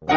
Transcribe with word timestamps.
Hallo 0.00 0.16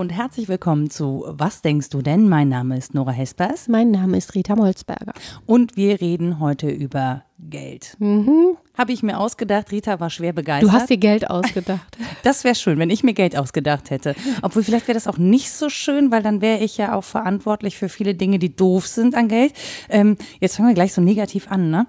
und 0.00 0.10
herzlich 0.10 0.48
willkommen 0.48 0.90
zu 0.90 1.24
Was 1.28 1.62
denkst 1.62 1.90
du 1.90 2.02
denn? 2.02 2.28
Mein 2.28 2.48
Name 2.48 2.76
ist 2.76 2.94
Nora 2.94 3.12
Hespers. 3.12 3.68
Mein 3.68 3.92
Name 3.92 4.16
ist 4.16 4.34
Rita 4.34 4.56
Molzberger. 4.56 5.12
Und 5.46 5.76
wir 5.76 6.00
reden 6.00 6.40
heute 6.40 6.68
über 6.68 7.22
Geld. 7.38 7.94
Mhm. 8.00 8.56
Habe 8.76 8.92
ich 8.92 9.02
mir 9.02 9.18
ausgedacht. 9.18 9.70
Rita 9.70 10.00
war 10.00 10.10
schwer 10.10 10.32
begeistert. 10.32 10.68
Du 10.68 10.72
hast 10.72 10.90
dir 10.90 10.96
Geld 10.96 11.30
ausgedacht. 11.30 11.96
Das 12.22 12.42
wäre 12.42 12.54
schön, 12.54 12.78
wenn 12.78 12.88
ich 12.88 13.04
mir 13.04 13.12
Geld 13.12 13.36
ausgedacht 13.36 13.90
hätte. 13.90 14.14
Obwohl 14.40 14.62
vielleicht 14.62 14.88
wäre 14.88 14.94
das 14.94 15.06
auch 15.06 15.18
nicht 15.18 15.50
so 15.50 15.68
schön, 15.68 16.10
weil 16.10 16.22
dann 16.22 16.40
wäre 16.40 16.60
ich 16.60 16.78
ja 16.78 16.94
auch 16.94 17.04
verantwortlich 17.04 17.76
für 17.76 17.90
viele 17.90 18.14
Dinge, 18.14 18.38
die 18.38 18.56
doof 18.56 18.86
sind 18.86 19.14
an 19.14 19.28
Geld. 19.28 19.52
Ähm, 19.90 20.16
jetzt 20.40 20.56
fangen 20.56 20.68
wir 20.70 20.74
gleich 20.74 20.94
so 20.94 21.02
negativ 21.02 21.50
an, 21.50 21.70
ne? 21.70 21.86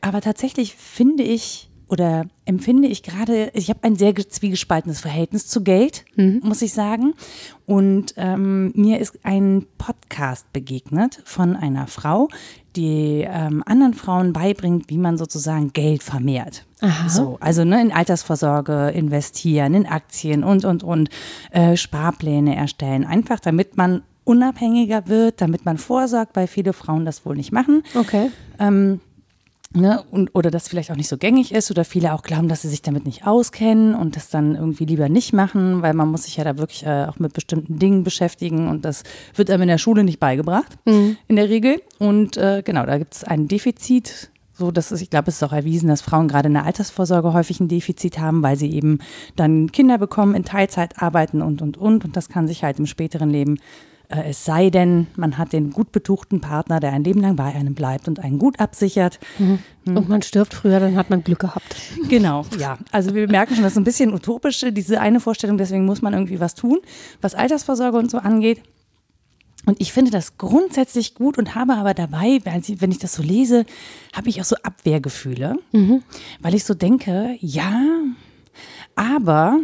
Aber 0.00 0.20
tatsächlich 0.20 0.74
finde 0.74 1.22
ich 1.22 1.68
oder 1.88 2.26
empfinde 2.44 2.88
ich 2.88 3.02
gerade, 3.02 3.50
ich 3.54 3.68
habe 3.68 3.80
ein 3.82 3.94
sehr 3.94 4.14
zwiegespaltenes 4.14 5.00
Verhältnis 5.00 5.46
zu 5.46 5.62
Geld, 5.62 6.04
mhm. 6.16 6.40
muss 6.42 6.62
ich 6.62 6.72
sagen. 6.72 7.14
Und 7.64 8.14
ähm, 8.16 8.72
mir 8.74 8.98
ist 8.98 9.20
ein 9.24 9.66
Podcast 9.78 10.52
begegnet 10.52 11.22
von 11.24 11.54
einer 11.54 11.86
Frau, 11.86 12.28
die 12.76 13.26
ähm, 13.28 13.62
anderen 13.66 13.94
Frauen 13.94 14.32
beibringt, 14.32 14.90
wie 14.90 14.98
man 14.98 15.18
sozusagen 15.18 15.72
Geld 15.72 16.02
vermehrt. 16.02 16.64
Aha. 16.80 17.08
So, 17.08 17.38
also 17.40 17.64
ne, 17.64 17.80
in 17.80 17.92
Altersvorsorge 17.92 18.90
investieren, 18.90 19.74
in 19.74 19.86
Aktien 19.86 20.44
und 20.44 20.64
und 20.64 20.82
und 20.82 21.08
äh, 21.50 21.76
Sparpläne 21.76 22.54
erstellen, 22.54 23.04
einfach 23.04 23.40
damit 23.40 23.76
man 23.76 24.02
unabhängiger 24.24 25.06
wird, 25.06 25.40
damit 25.40 25.64
man 25.64 25.78
vorsorgt, 25.78 26.36
weil 26.36 26.48
viele 26.48 26.72
Frauen 26.72 27.04
das 27.04 27.24
wohl 27.24 27.36
nicht 27.36 27.52
machen. 27.52 27.82
Okay. 27.94 28.30
Ähm, 28.58 29.00
Ne, 29.76 30.02
und, 30.10 30.34
oder 30.34 30.50
das 30.50 30.68
vielleicht 30.68 30.90
auch 30.90 30.96
nicht 30.96 31.08
so 31.08 31.18
gängig 31.18 31.52
ist 31.52 31.70
oder 31.70 31.84
viele 31.84 32.14
auch 32.14 32.22
glauben, 32.22 32.48
dass 32.48 32.62
sie 32.62 32.68
sich 32.68 32.80
damit 32.80 33.04
nicht 33.04 33.26
auskennen 33.26 33.94
und 33.94 34.16
das 34.16 34.30
dann 34.30 34.54
irgendwie 34.54 34.86
lieber 34.86 35.10
nicht 35.10 35.34
machen, 35.34 35.82
weil 35.82 35.92
man 35.92 36.10
muss 36.10 36.22
sich 36.22 36.38
ja 36.38 36.44
da 36.44 36.56
wirklich 36.56 36.86
äh, 36.86 37.04
auch 37.04 37.18
mit 37.18 37.34
bestimmten 37.34 37.78
Dingen 37.78 38.02
beschäftigen 38.02 38.68
und 38.68 38.86
das 38.86 39.02
wird 39.34 39.50
einem 39.50 39.62
in 39.62 39.68
der 39.68 39.76
Schule 39.76 40.02
nicht 40.02 40.18
beigebracht, 40.18 40.78
mhm. 40.86 41.18
in 41.28 41.36
der 41.36 41.50
Regel. 41.50 41.82
Und 41.98 42.38
äh, 42.38 42.62
genau, 42.64 42.86
da 42.86 42.96
gibt 42.96 43.16
es 43.16 43.24
ein 43.24 43.48
Defizit, 43.48 44.30
so 44.54 44.70
dass 44.70 44.92
es, 44.92 45.02
ich 45.02 45.10
glaube, 45.10 45.28
es 45.28 45.36
ist 45.36 45.42
auch 45.42 45.52
erwiesen, 45.52 45.88
dass 45.88 46.00
Frauen 46.00 46.28
gerade 46.28 46.46
in 46.46 46.54
der 46.54 46.64
Altersvorsorge 46.64 47.34
häufig 47.34 47.60
ein 47.60 47.68
Defizit 47.68 48.18
haben, 48.18 48.42
weil 48.42 48.56
sie 48.56 48.72
eben 48.72 49.00
dann 49.36 49.70
Kinder 49.72 49.98
bekommen, 49.98 50.34
in 50.34 50.44
Teilzeit 50.46 51.02
arbeiten 51.02 51.42
und, 51.42 51.60
und, 51.60 51.76
und. 51.76 52.06
Und 52.06 52.16
das 52.16 52.30
kann 52.30 52.48
sich 52.48 52.64
halt 52.64 52.78
im 52.78 52.86
späteren 52.86 53.28
Leben 53.28 53.58
es 54.08 54.44
sei 54.44 54.70
denn, 54.70 55.08
man 55.16 55.38
hat 55.38 55.52
den 55.52 55.70
gut 55.70 55.92
betuchten 55.92 56.40
Partner, 56.40 56.80
der 56.80 56.92
ein 56.92 57.04
Leben 57.04 57.20
lang 57.20 57.36
bei 57.36 57.54
einem 57.54 57.74
bleibt 57.74 58.08
und 58.08 58.20
einen 58.20 58.38
gut 58.38 58.60
absichert. 58.60 59.18
Mhm. 59.38 59.58
Mhm. 59.84 59.96
Und 59.96 60.08
man 60.08 60.22
stirbt 60.22 60.54
früher, 60.54 60.80
dann 60.80 60.96
hat 60.96 61.10
man 61.10 61.24
Glück 61.24 61.40
gehabt. 61.40 61.76
Genau, 62.08 62.44
ja. 62.58 62.78
Also 62.92 63.14
wir 63.14 63.28
merken 63.28 63.54
schon, 63.54 63.64
das 63.64 63.72
ist 63.72 63.78
ein 63.78 63.84
bisschen 63.84 64.14
utopisch, 64.14 64.64
diese 64.70 65.00
eine 65.00 65.20
Vorstellung, 65.20 65.58
deswegen 65.58 65.84
muss 65.84 66.02
man 66.02 66.12
irgendwie 66.12 66.40
was 66.40 66.54
tun, 66.54 66.78
was 67.20 67.34
Altersvorsorge 67.34 67.98
und 67.98 68.10
so 68.10 68.18
angeht. 68.18 68.62
Und 69.64 69.80
ich 69.80 69.92
finde 69.92 70.12
das 70.12 70.38
grundsätzlich 70.38 71.14
gut 71.14 71.38
und 71.38 71.56
habe 71.56 71.74
aber 71.74 71.92
dabei, 71.92 72.38
wenn 72.44 72.90
ich 72.92 72.98
das 72.98 73.14
so 73.14 73.22
lese, 73.22 73.66
habe 74.14 74.28
ich 74.28 74.40
auch 74.40 74.44
so 74.44 74.54
Abwehrgefühle, 74.62 75.56
mhm. 75.72 76.02
weil 76.40 76.54
ich 76.54 76.64
so 76.64 76.74
denke, 76.74 77.36
ja, 77.40 77.82
aber 78.94 79.58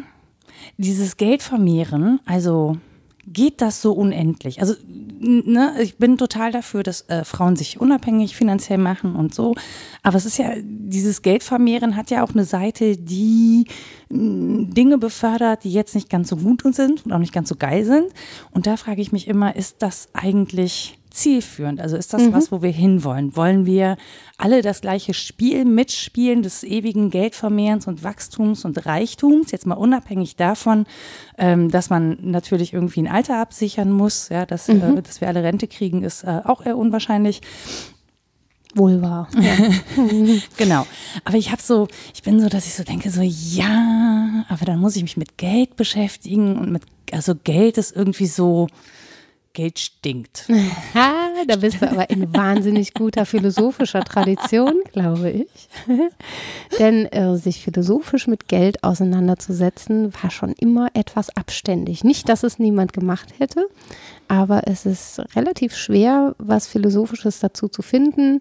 dieses 0.77 1.17
Geld 1.17 1.43
vermehren, 1.43 2.19
also 2.27 2.79
geht 3.27 3.61
das 3.61 3.81
so 3.81 3.93
unendlich? 3.93 4.61
Also, 4.61 4.75
ne, 5.21 5.75
ich 5.81 5.97
bin 5.97 6.19
total 6.19 6.53
dafür, 6.53 6.83
dass 6.83 7.03
äh, 7.09 7.25
Frauen 7.25 7.57
sich 7.57 7.81
unabhängig 7.81 8.37
finanziell 8.37 8.79
machen 8.79 9.15
und 9.15 9.35
so. 9.35 9.55
Aber 10.03 10.17
es 10.17 10.27
ist 10.27 10.39
ja, 10.39 10.53
dieses 10.63 11.23
Geldvermehren 11.23 11.97
hat 11.97 12.11
ja 12.11 12.25
auch 12.25 12.33
eine 12.33 12.45
Seite, 12.45 12.97
die 12.97 13.67
mh, 14.09 14.73
Dinge 14.73 14.99
befördert, 14.99 15.65
die 15.65 15.73
jetzt 15.73 15.95
nicht 15.95 16.11
ganz 16.11 16.29
so 16.29 16.37
gut 16.37 16.63
sind 16.75 17.05
und 17.05 17.13
auch 17.13 17.19
nicht 17.19 17.33
ganz 17.33 17.49
so 17.49 17.57
geil 17.57 17.85
sind. 17.85 18.07
Und 18.51 18.67
da 18.67 18.77
frage 18.77 19.01
ich 19.01 19.13
mich 19.13 19.29
immer, 19.29 19.55
ist 19.55 19.83
das 19.83 20.09
eigentlich 20.13 20.99
zielführend? 21.13 21.81
Also 21.81 21.97
ist 21.97 22.13
das 22.13 22.23
mhm. 22.23 22.33
was, 22.33 22.53
wo 22.53 22.63
wir 22.63 22.71
hinwollen? 22.71 23.37
Wollen 23.37 23.67
wir 23.67 23.97
alle 24.39 24.63
das 24.63 24.81
gleiche 24.81 25.15
Spiel 25.15 25.65
mitspielen 25.65 26.43
des 26.43 26.65
ewigen 26.65 27.11
Geldvermehrens 27.11 27.87
und 27.87 28.03
Wachstums 28.03 28.65
und 28.65 28.87
Reichtums? 28.87 29.51
Jetzt 29.51 29.67
mal 29.67 29.75
unabhängig 29.75 30.37
davon, 30.37 30.87
ähm, 31.39 31.71
dass 31.71 31.91
man 31.91 32.19
natürlich 32.21 32.73
irgendwie 32.73 33.03
ein 33.03 33.09
Alter 33.09 33.39
absichern 33.39 33.93
muss, 33.93 34.29
ja, 34.29 34.47
dass, 34.47 34.69
äh, 34.69 34.75
mhm. 34.75 34.99
äh, 34.99 35.03
dass 35.03 35.21
wir 35.21 35.29
alle 35.29 35.43
Rente 35.43 35.69
kriegen, 35.69 36.05
ist 36.05 36.25
äh, 36.25 36.41
auch 36.45 36.65
eher 36.65 36.77
unwahrscheinlich. 36.77 37.41
Wohl 38.75 39.03
wahr. 39.03 39.29
Ja. 39.41 39.53
genau. 40.57 40.87
Aber 41.25 41.37
ich 41.37 41.51
habe 41.51 41.61
so, 41.61 41.89
ich 42.15 42.23
bin 42.23 42.41
so, 42.41 42.49
dass 42.49 42.67
ich 42.67 42.75
so 42.75 42.85
denke, 42.85 43.11
so 43.11 43.21
ja, 43.23 44.45
aber 44.49 44.65
dann 44.65 44.81
muss 44.81 44.97
ich 44.97 45.03
mich 45.03 45.17
mit 45.17 45.37
Geld 45.37 45.77
beschäftigen 45.77 46.57
und 46.57 46.73
mit, 46.73 46.83
also 47.11 47.35
Geld 47.35 47.77
ist 47.77 47.95
irgendwie 47.95 48.27
so, 48.27 48.69
Geld 49.53 49.79
stinkt. 49.79 50.49
Ha, 50.95 51.29
da 51.47 51.57
bist 51.57 51.81
du 51.81 51.91
aber 51.91 52.11
in 52.11 52.33
wahnsinnig 52.35 52.93
guter 52.95 53.25
philosophischer 53.25 54.05
Tradition, 54.05 54.83
glaube 54.93 55.31
ich. 55.31 55.69
Denn 56.79 57.07
äh, 57.07 57.37
sich 57.37 57.63
philosophisch 57.63 58.27
mit 58.27 58.49
Geld 58.49 58.85
auseinanderzusetzen, 58.85 60.13
war 60.23 60.31
schon 60.31 60.53
immer 60.53 60.89
etwas 60.95 61.35
abständig. 61.37 62.05
Nicht, 62.05 62.29
dass 62.29 62.43
es 62.43 62.59
niemand 62.59 62.93
gemacht 62.93 63.35
hätte, 63.39 63.67
aber 64.29 64.67
es 64.67 64.87
ist 64.87 65.21
relativ 65.35 65.77
schwer, 65.77 66.35
was 66.39 66.67
Philosophisches 66.67 67.41
dazu 67.41 67.69
zu 67.69 67.83
finden, 67.83 68.41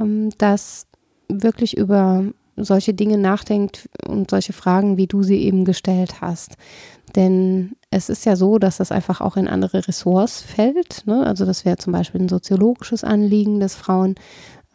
ähm, 0.00 0.30
das 0.38 0.86
wirklich 1.28 1.76
über 1.76 2.24
solche 2.56 2.94
Dinge 2.94 3.18
nachdenkt 3.18 3.88
und 4.06 4.30
solche 4.30 4.52
Fragen, 4.52 4.96
wie 4.96 5.06
du 5.06 5.22
sie 5.22 5.42
eben 5.42 5.64
gestellt 5.64 6.20
hast. 6.20 6.56
Denn 7.16 7.76
es 7.90 8.08
ist 8.08 8.24
ja 8.26 8.34
so, 8.36 8.58
dass 8.58 8.78
das 8.78 8.90
einfach 8.90 9.20
auch 9.20 9.36
in 9.36 9.48
andere 9.48 9.86
Ressorts 9.86 10.42
fällt. 10.42 11.06
Ne? 11.06 11.24
Also 11.24 11.44
das 11.44 11.64
wäre 11.64 11.76
zum 11.76 11.92
Beispiel 11.92 12.20
ein 12.20 12.28
soziologisches 12.28 13.04
Anliegen, 13.04 13.60
dass 13.60 13.76
Frauen 13.76 14.16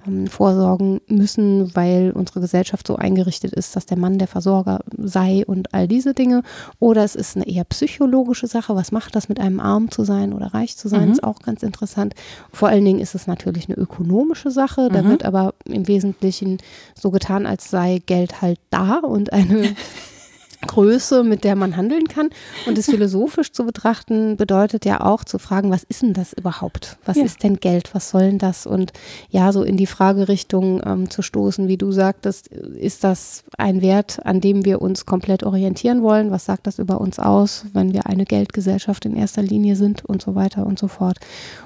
ähm, 0.07 0.27
vorsorgen 0.27 1.01
müssen, 1.07 1.75
weil 1.75 2.11
unsere 2.11 2.39
Gesellschaft 2.39 2.87
so 2.87 2.95
eingerichtet 2.95 3.53
ist, 3.53 3.75
dass 3.75 3.85
der 3.85 3.97
Mann 3.97 4.17
der 4.17 4.29
Versorger 4.29 4.79
sei 4.97 5.43
und 5.45 5.73
all 5.73 5.89
diese 5.89 6.13
Dinge. 6.13 6.43
Oder 6.79 7.03
es 7.03 7.15
ist 7.15 7.35
eine 7.35 7.47
eher 7.47 7.65
psychologische 7.65 8.47
Sache. 8.47 8.75
Was 8.75 8.93
macht 8.93 9.15
das 9.15 9.27
mit 9.27 9.41
einem 9.41 9.59
arm 9.59 9.91
zu 9.91 10.05
sein 10.05 10.31
oder 10.31 10.53
reich 10.53 10.77
zu 10.77 10.87
sein? 10.87 11.07
Mhm. 11.07 11.11
Ist 11.11 11.23
auch 11.23 11.39
ganz 11.39 11.63
interessant. 11.63 12.15
Vor 12.53 12.69
allen 12.69 12.85
Dingen 12.85 12.99
ist 12.99 13.15
es 13.15 13.27
natürlich 13.27 13.67
eine 13.67 13.77
ökonomische 13.77 14.51
Sache. 14.51 14.87
Da 14.89 15.01
mhm. 15.01 15.09
wird 15.09 15.25
aber 15.25 15.53
im 15.65 15.87
Wesentlichen 15.89 16.59
so 16.95 17.11
getan, 17.11 17.45
als 17.45 17.69
sei 17.69 18.01
Geld 18.05 18.41
halt 18.41 18.59
da 18.69 18.99
und 18.99 19.33
eine 19.33 19.75
Größe, 20.67 21.23
mit 21.23 21.43
der 21.43 21.55
man 21.55 21.77
handeln 21.77 22.07
kann. 22.07 22.29
Und 22.67 22.77
es 22.77 22.85
philosophisch 22.85 23.51
zu 23.51 23.65
betrachten, 23.65 24.35
bedeutet 24.35 24.85
ja 24.85 25.01
auch 25.01 25.23
zu 25.23 25.39
fragen, 25.39 25.71
was 25.71 25.83
ist 25.83 26.01
denn 26.01 26.13
das 26.13 26.33
überhaupt? 26.33 26.97
Was 27.05 27.17
ja. 27.17 27.23
ist 27.23 27.43
denn 27.43 27.57
Geld? 27.57 27.95
Was 27.95 28.09
soll 28.09 28.23
denn 28.23 28.37
das? 28.39 28.65
Und 28.65 28.91
ja, 29.29 29.51
so 29.51 29.63
in 29.63 29.77
die 29.77 29.85
Fragerichtung 29.85 30.81
ähm, 30.85 31.09
zu 31.09 31.21
stoßen, 31.21 31.67
wie 31.67 31.77
du 31.77 31.91
sagtest, 31.91 32.47
ist 32.47 33.03
das 33.03 33.43
ein 33.57 33.81
Wert, 33.81 34.25
an 34.25 34.41
dem 34.41 34.65
wir 34.65 34.81
uns 34.81 35.05
komplett 35.05 35.43
orientieren 35.43 36.03
wollen? 36.03 36.31
Was 36.31 36.45
sagt 36.45 36.67
das 36.67 36.77
über 36.77 36.99
uns 36.99 37.19
aus, 37.19 37.65
wenn 37.73 37.93
wir 37.93 38.07
eine 38.07 38.25
Geldgesellschaft 38.25 39.05
in 39.05 39.15
erster 39.15 39.41
Linie 39.41 39.75
sind 39.75 40.03
und 40.03 40.21
so 40.21 40.35
weiter 40.35 40.65
und 40.65 40.77
so 40.77 40.87
fort? 40.87 41.19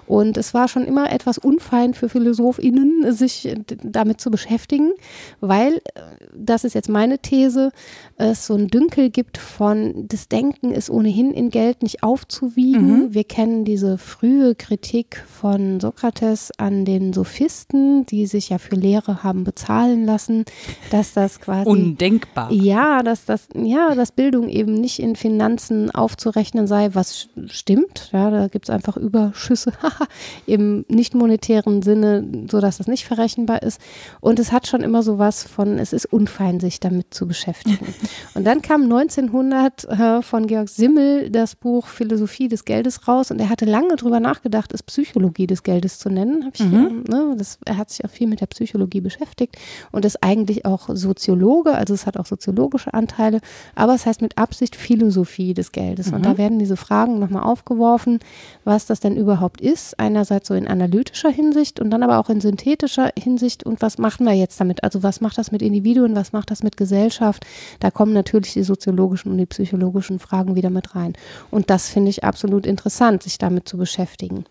Und 0.06 0.38
es 0.38 0.54
war 0.54 0.68
schon 0.68 0.86
immer 0.86 1.12
etwas 1.12 1.38
unfein 1.38 1.94
für 1.94 2.10
PhilosophInnen, 2.10 3.12
sich 3.14 3.56
damit 3.84 4.22
zu 4.22 4.30
beschäftigen, 4.30 4.94
weil, 5.40 5.78
äh, 5.96 6.02
das 6.36 6.64
ist 6.64 6.74
jetzt 6.74 6.90
meine 6.90 7.20
These, 7.20 7.72
es 8.18 8.46
so 8.46 8.56
ein 8.56 8.68
Dünkel 8.84 9.12
gibt 9.12 9.38
von, 9.38 10.08
das 10.10 10.28
Denken 10.28 10.72
ist 10.72 10.90
ohnehin 10.90 11.32
in 11.32 11.50
Geld 11.52 11.84
nicht 11.84 12.04
aufzuwiegen. 12.04 13.06
Mhm. 13.06 13.14
Wir 13.14 13.24
kennen 13.24 13.64
diese 13.64 13.98
frühe 13.98 14.56
Kritik 14.56 15.24
von 15.26 15.80
Sokrates 15.80 16.52
an 16.58 16.84
den 16.84 17.14
Sophisten, 17.14 18.06
die 18.06 18.26
sich 18.26 18.50
ja 18.50 18.58
für 18.58 18.76
Lehre 18.76 19.24
haben 19.24 19.46
bezahlen 19.46 20.04
lassen, 20.04 20.44
dass 20.92 21.14
das 21.14 21.40
quasi. 21.40 21.70
Undenkbar. 21.70 22.52
Ja, 22.52 23.04
dass 23.04 23.24
das, 23.24 23.48
ja, 23.56 23.96
dass 23.96 24.12
Bildung 24.12 24.50
eben 24.50 24.74
nicht 24.74 25.00
in 25.00 25.16
Finanzen 25.16 25.90
aufzurechnen 25.90 26.68
sei, 26.68 26.90
was 26.94 27.30
stimmt. 27.46 28.10
Ja, 28.12 28.30
da 28.32 28.50
gibt 28.50 28.66
es 28.66 28.70
einfach 28.70 28.98
Überschüsse 28.98 29.72
im 30.46 30.84
nicht 30.90 31.16
monetären 31.16 31.82
Sinne, 31.84 32.28
sodass 32.52 32.80
das 32.80 32.88
nicht 32.88 33.06
verrechenbar 33.06 33.64
ist. 33.64 33.80
Und 34.20 34.40
es 34.40 34.52
hat 34.52 34.68
schon 34.68 34.82
immer 34.82 35.04
so 35.04 35.20
was 35.20 35.44
von, 35.44 35.80
es 35.80 35.94
ist 35.94 36.06
unfein, 36.06 36.60
sich 36.60 36.82
damit 36.82 37.14
zu 37.14 37.28
beschäftigen. 37.30 37.94
Und 38.34 38.44
dann 38.46 38.62
kam 38.62 38.73
kam 38.74 38.84
1900 38.84 39.84
äh, 39.84 40.22
von 40.24 40.48
Georg 40.48 40.68
Simmel 40.68 41.30
das 41.30 41.56
Buch 41.56 41.86
Philosophie 41.86 42.48
des 42.48 42.66
Geldes 42.66 43.08
raus 43.08 43.30
und 43.30 43.40
er 43.40 43.50
hatte 43.50 43.66
lange 43.66 43.98
drüber 43.98 44.20
nachgedacht, 44.20 44.74
es 44.74 44.82
Psychologie 44.82 45.46
des 45.46 45.62
Geldes 45.62 46.00
zu 46.00 46.10
nennen. 46.10 46.50
Ich, 46.52 46.60
mhm. 46.60 47.04
ne, 47.08 47.36
das, 47.38 47.60
er 47.66 47.78
hat 47.78 47.92
sich 47.92 48.04
auch 48.04 48.10
viel 48.10 48.26
mit 48.26 48.42
der 48.42 48.48
Psychologie 48.48 49.00
beschäftigt 49.00 49.60
und 49.92 50.06
ist 50.06 50.24
eigentlich 50.24 50.66
auch 50.66 50.90
Soziologe, 50.92 51.76
also 51.76 51.94
es 51.94 52.08
hat 52.08 52.18
auch 52.18 52.26
soziologische 52.26 52.96
Anteile, 52.96 53.42
aber 53.76 53.94
es 53.94 54.08
heißt 54.08 54.24
mit 54.24 54.40
Absicht 54.40 54.76
Philosophie 54.76 55.54
des 55.54 55.72
Geldes. 55.72 56.08
Mhm. 56.08 56.16
Und 56.16 56.26
da 56.26 56.40
werden 56.40 56.58
diese 56.58 56.76
Fragen 56.76 57.20
nochmal 57.20 57.44
aufgeworfen, 57.44 58.18
was 58.64 58.88
das 58.88 59.00
denn 59.02 59.18
überhaupt 59.18 59.62
ist. 59.62 60.00
Einerseits 60.00 60.48
so 60.48 60.56
in 60.56 60.68
analytischer 60.68 61.30
Hinsicht 61.30 61.80
und 61.80 61.92
dann 61.92 62.02
aber 62.02 62.18
auch 62.18 62.30
in 62.30 62.42
synthetischer 62.42 63.12
Hinsicht 63.16 63.64
und 63.64 63.84
was 63.84 64.00
machen 64.00 64.26
wir 64.26 64.34
jetzt 64.34 64.60
damit? 64.60 64.84
Also 64.84 65.04
was 65.04 65.22
macht 65.22 65.38
das 65.38 65.52
mit 65.52 65.62
Individuen, 65.62 66.16
was 66.16 66.34
macht 66.34 66.50
das 66.50 66.64
mit 66.64 66.76
Gesellschaft? 66.76 67.46
Da 67.80 67.92
kommen 67.92 68.14
natürlich 68.14 68.63
die 68.64 68.68
soziologischen 68.68 69.32
und 69.32 69.38
die 69.38 69.46
psychologischen 69.46 70.20
Fragen 70.20 70.56
wieder 70.56 70.70
mit 70.70 70.96
rein. 70.96 71.14
Und 71.52 71.70
das 71.70 71.90
finde 71.90 72.10
ich 72.10 72.24
absolut 72.24 72.66
interessant, 72.66 73.24
sich 73.24 73.38
damit 73.38 73.68
zu 73.68 73.78
beschäftigen. 73.78 74.46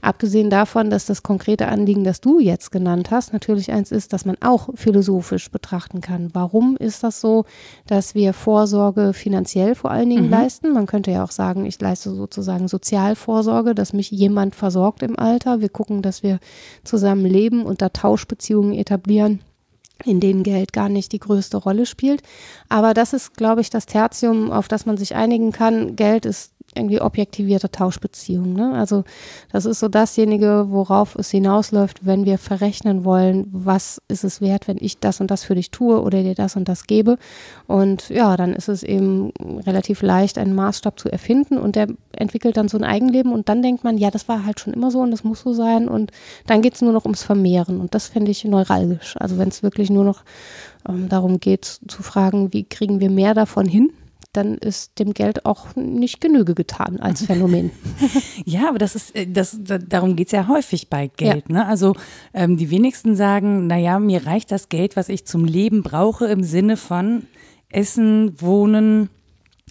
Abgesehen 0.00 0.48
davon, 0.48 0.90
dass 0.90 1.06
das 1.06 1.22
konkrete 1.22 1.68
Anliegen, 1.68 2.04
das 2.04 2.20
du 2.20 2.40
jetzt 2.40 2.72
genannt 2.72 3.10
hast, 3.10 3.32
natürlich 3.32 3.70
eins 3.70 3.92
ist, 3.92 4.12
dass 4.12 4.24
man 4.24 4.36
auch 4.40 4.70
philosophisch 4.74 5.50
betrachten 5.50 6.00
kann. 6.00 6.30
Warum 6.32 6.76
ist 6.76 7.04
das 7.04 7.20
so, 7.20 7.44
dass 7.86 8.14
wir 8.14 8.32
Vorsorge 8.32 9.12
finanziell 9.12 9.74
vor 9.74 9.90
allen 9.90 10.08
Dingen 10.08 10.26
mhm. 10.26 10.30
leisten? 10.30 10.72
Man 10.72 10.86
könnte 10.86 11.10
ja 11.10 11.24
auch 11.24 11.30
sagen, 11.30 11.66
ich 11.66 11.80
leiste 11.80 12.10
sozusagen 12.14 12.68
Sozialvorsorge, 12.68 13.74
dass 13.74 13.92
mich 13.92 14.10
jemand 14.10 14.54
versorgt 14.54 15.02
im 15.02 15.18
Alter. 15.18 15.60
Wir 15.60 15.68
gucken, 15.68 16.00
dass 16.00 16.22
wir 16.22 16.38
zusammen 16.84 17.26
leben 17.26 17.64
und 17.64 17.82
da 17.82 17.90
Tauschbeziehungen 17.90 18.72
etablieren 18.72 19.40
in 20.04 20.20
denen 20.20 20.42
Geld 20.42 20.72
gar 20.72 20.88
nicht 20.88 21.12
die 21.12 21.18
größte 21.18 21.56
Rolle 21.56 21.86
spielt. 21.86 22.22
Aber 22.68 22.94
das 22.94 23.12
ist, 23.12 23.36
glaube 23.36 23.60
ich, 23.60 23.70
das 23.70 23.86
Tertium, 23.86 24.50
auf 24.50 24.68
das 24.68 24.86
man 24.86 24.96
sich 24.96 25.14
einigen 25.14 25.52
kann. 25.52 25.96
Geld 25.96 26.26
ist 26.26 26.52
irgendwie 26.78 27.00
objektivierte 27.00 27.70
Tauschbeziehung. 27.70 28.52
Ne? 28.54 28.72
Also 28.74 29.04
das 29.52 29.66
ist 29.66 29.80
so 29.80 29.88
dasjenige, 29.88 30.66
worauf 30.68 31.14
es 31.16 31.30
hinausläuft, 31.30 32.06
wenn 32.06 32.24
wir 32.24 32.38
verrechnen 32.38 33.04
wollen, 33.04 33.48
was 33.52 34.00
ist 34.08 34.24
es 34.24 34.40
wert, 34.40 34.68
wenn 34.68 34.78
ich 34.80 34.98
das 34.98 35.20
und 35.20 35.30
das 35.30 35.44
für 35.44 35.54
dich 35.54 35.70
tue 35.70 36.00
oder 36.00 36.22
dir 36.22 36.34
das 36.34 36.56
und 36.56 36.68
das 36.68 36.86
gebe. 36.86 37.18
Und 37.66 38.08
ja, 38.08 38.36
dann 38.36 38.54
ist 38.54 38.68
es 38.68 38.82
eben 38.82 39.32
relativ 39.66 40.02
leicht, 40.02 40.38
einen 40.38 40.54
Maßstab 40.54 40.98
zu 40.98 41.10
erfinden 41.10 41.58
und 41.58 41.76
der 41.76 41.88
entwickelt 42.12 42.56
dann 42.56 42.68
so 42.68 42.78
ein 42.78 42.84
Eigenleben 42.84 43.32
und 43.32 43.48
dann 43.48 43.62
denkt 43.62 43.84
man, 43.84 43.98
ja, 43.98 44.10
das 44.10 44.28
war 44.28 44.44
halt 44.44 44.60
schon 44.60 44.72
immer 44.72 44.90
so 44.90 45.00
und 45.00 45.10
das 45.10 45.24
muss 45.24 45.40
so 45.40 45.52
sein 45.52 45.88
und 45.88 46.12
dann 46.46 46.62
geht 46.62 46.74
es 46.74 46.82
nur 46.82 46.92
noch 46.92 47.04
ums 47.04 47.22
Vermehren 47.22 47.80
und 47.80 47.94
das 47.94 48.08
finde 48.08 48.30
ich 48.30 48.44
neuralgisch. 48.44 49.16
Also 49.18 49.38
wenn 49.38 49.48
es 49.48 49.62
wirklich 49.62 49.90
nur 49.90 50.04
noch 50.04 50.22
ähm, 50.88 51.08
darum 51.08 51.40
geht 51.40 51.64
zu 51.64 52.02
fragen, 52.02 52.52
wie 52.52 52.64
kriegen 52.64 53.00
wir 53.00 53.10
mehr 53.10 53.34
davon 53.34 53.66
hin, 53.66 53.92
dann 54.32 54.58
ist 54.58 54.98
dem 54.98 55.14
Geld 55.14 55.46
auch 55.46 55.74
nicht 55.74 56.20
Genüge 56.20 56.54
getan 56.54 57.00
als 57.00 57.24
Phänomen. 57.24 57.70
ja, 58.44 58.68
aber 58.68 58.78
das 58.78 58.94
ist, 58.94 59.16
äh, 59.16 59.26
das, 59.26 59.58
darum 59.62 60.16
geht 60.16 60.28
es 60.28 60.32
ja 60.32 60.48
häufig 60.48 60.90
bei 60.90 61.08
Geld. 61.08 61.48
Ja. 61.48 61.54
Ne? 61.54 61.66
Also 61.66 61.94
ähm, 62.34 62.56
die 62.56 62.70
wenigsten 62.70 63.16
sagen, 63.16 63.66
naja, 63.66 63.98
mir 63.98 64.26
reicht 64.26 64.52
das 64.52 64.68
Geld, 64.68 64.96
was 64.96 65.08
ich 65.08 65.24
zum 65.24 65.44
Leben 65.44 65.82
brauche, 65.82 66.26
im 66.26 66.42
Sinne 66.42 66.76
von 66.76 67.26
Essen, 67.70 68.40
Wohnen, 68.40 69.10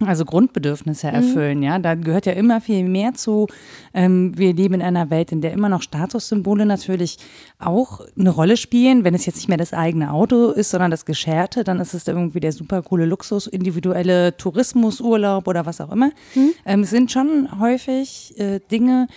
also 0.06 0.26
Grundbedürfnisse 0.26 1.08
mhm. 1.08 1.14
erfüllen, 1.14 1.58
mhm. 1.58 1.64
ja. 1.64 1.80
Da 1.80 1.96
gehört 1.96 2.26
ja 2.26 2.34
immer 2.34 2.62
viel 2.62 2.84
mehr 2.88 3.14
zu. 3.14 3.48
Ähm, 3.94 4.38
wir 4.38 4.54
leben 4.54 4.76
in 4.76 4.82
einer 4.82 5.10
Welt, 5.10 5.32
in 5.32 5.42
der 5.42 5.54
immer 5.54 5.70
noch 5.70 5.82
Statussymbole 5.82 6.66
natürlich 6.66 7.18
auch 7.60 8.02
eine 8.18 8.30
Rolle 8.30 8.58
spielen. 8.58 9.04
Wenn 9.04 9.16
es 9.16 9.26
jetzt 9.26 9.38
nicht 9.38 9.48
mehr 9.48 9.58
das 9.58 9.74
eigene 9.74 10.12
Auto 10.12 10.52
ist, 10.52 10.70
sondern 10.70 10.92
das 10.92 11.06
Gescherte, 11.06 11.64
dann 11.64 11.80
ist 11.80 11.94
es 11.94 12.08
irgendwie 12.08 12.40
der 12.40 12.52
super 12.52 12.82
coole 12.82 13.06
Luxus, 13.06 13.48
individuelle 13.48 14.38
Tourismusurlaub 14.38 15.48
oder 15.48 15.66
was 15.66 15.82
auch 15.82 15.92
immer. 15.92 16.12
Mhm. 16.36 16.52
Ähm, 16.66 16.82
es 16.82 16.90
sind 16.90 17.12
schon 17.12 17.60
häufig 17.60 18.34
äh, 18.38 18.60
Dinge, 18.72 19.08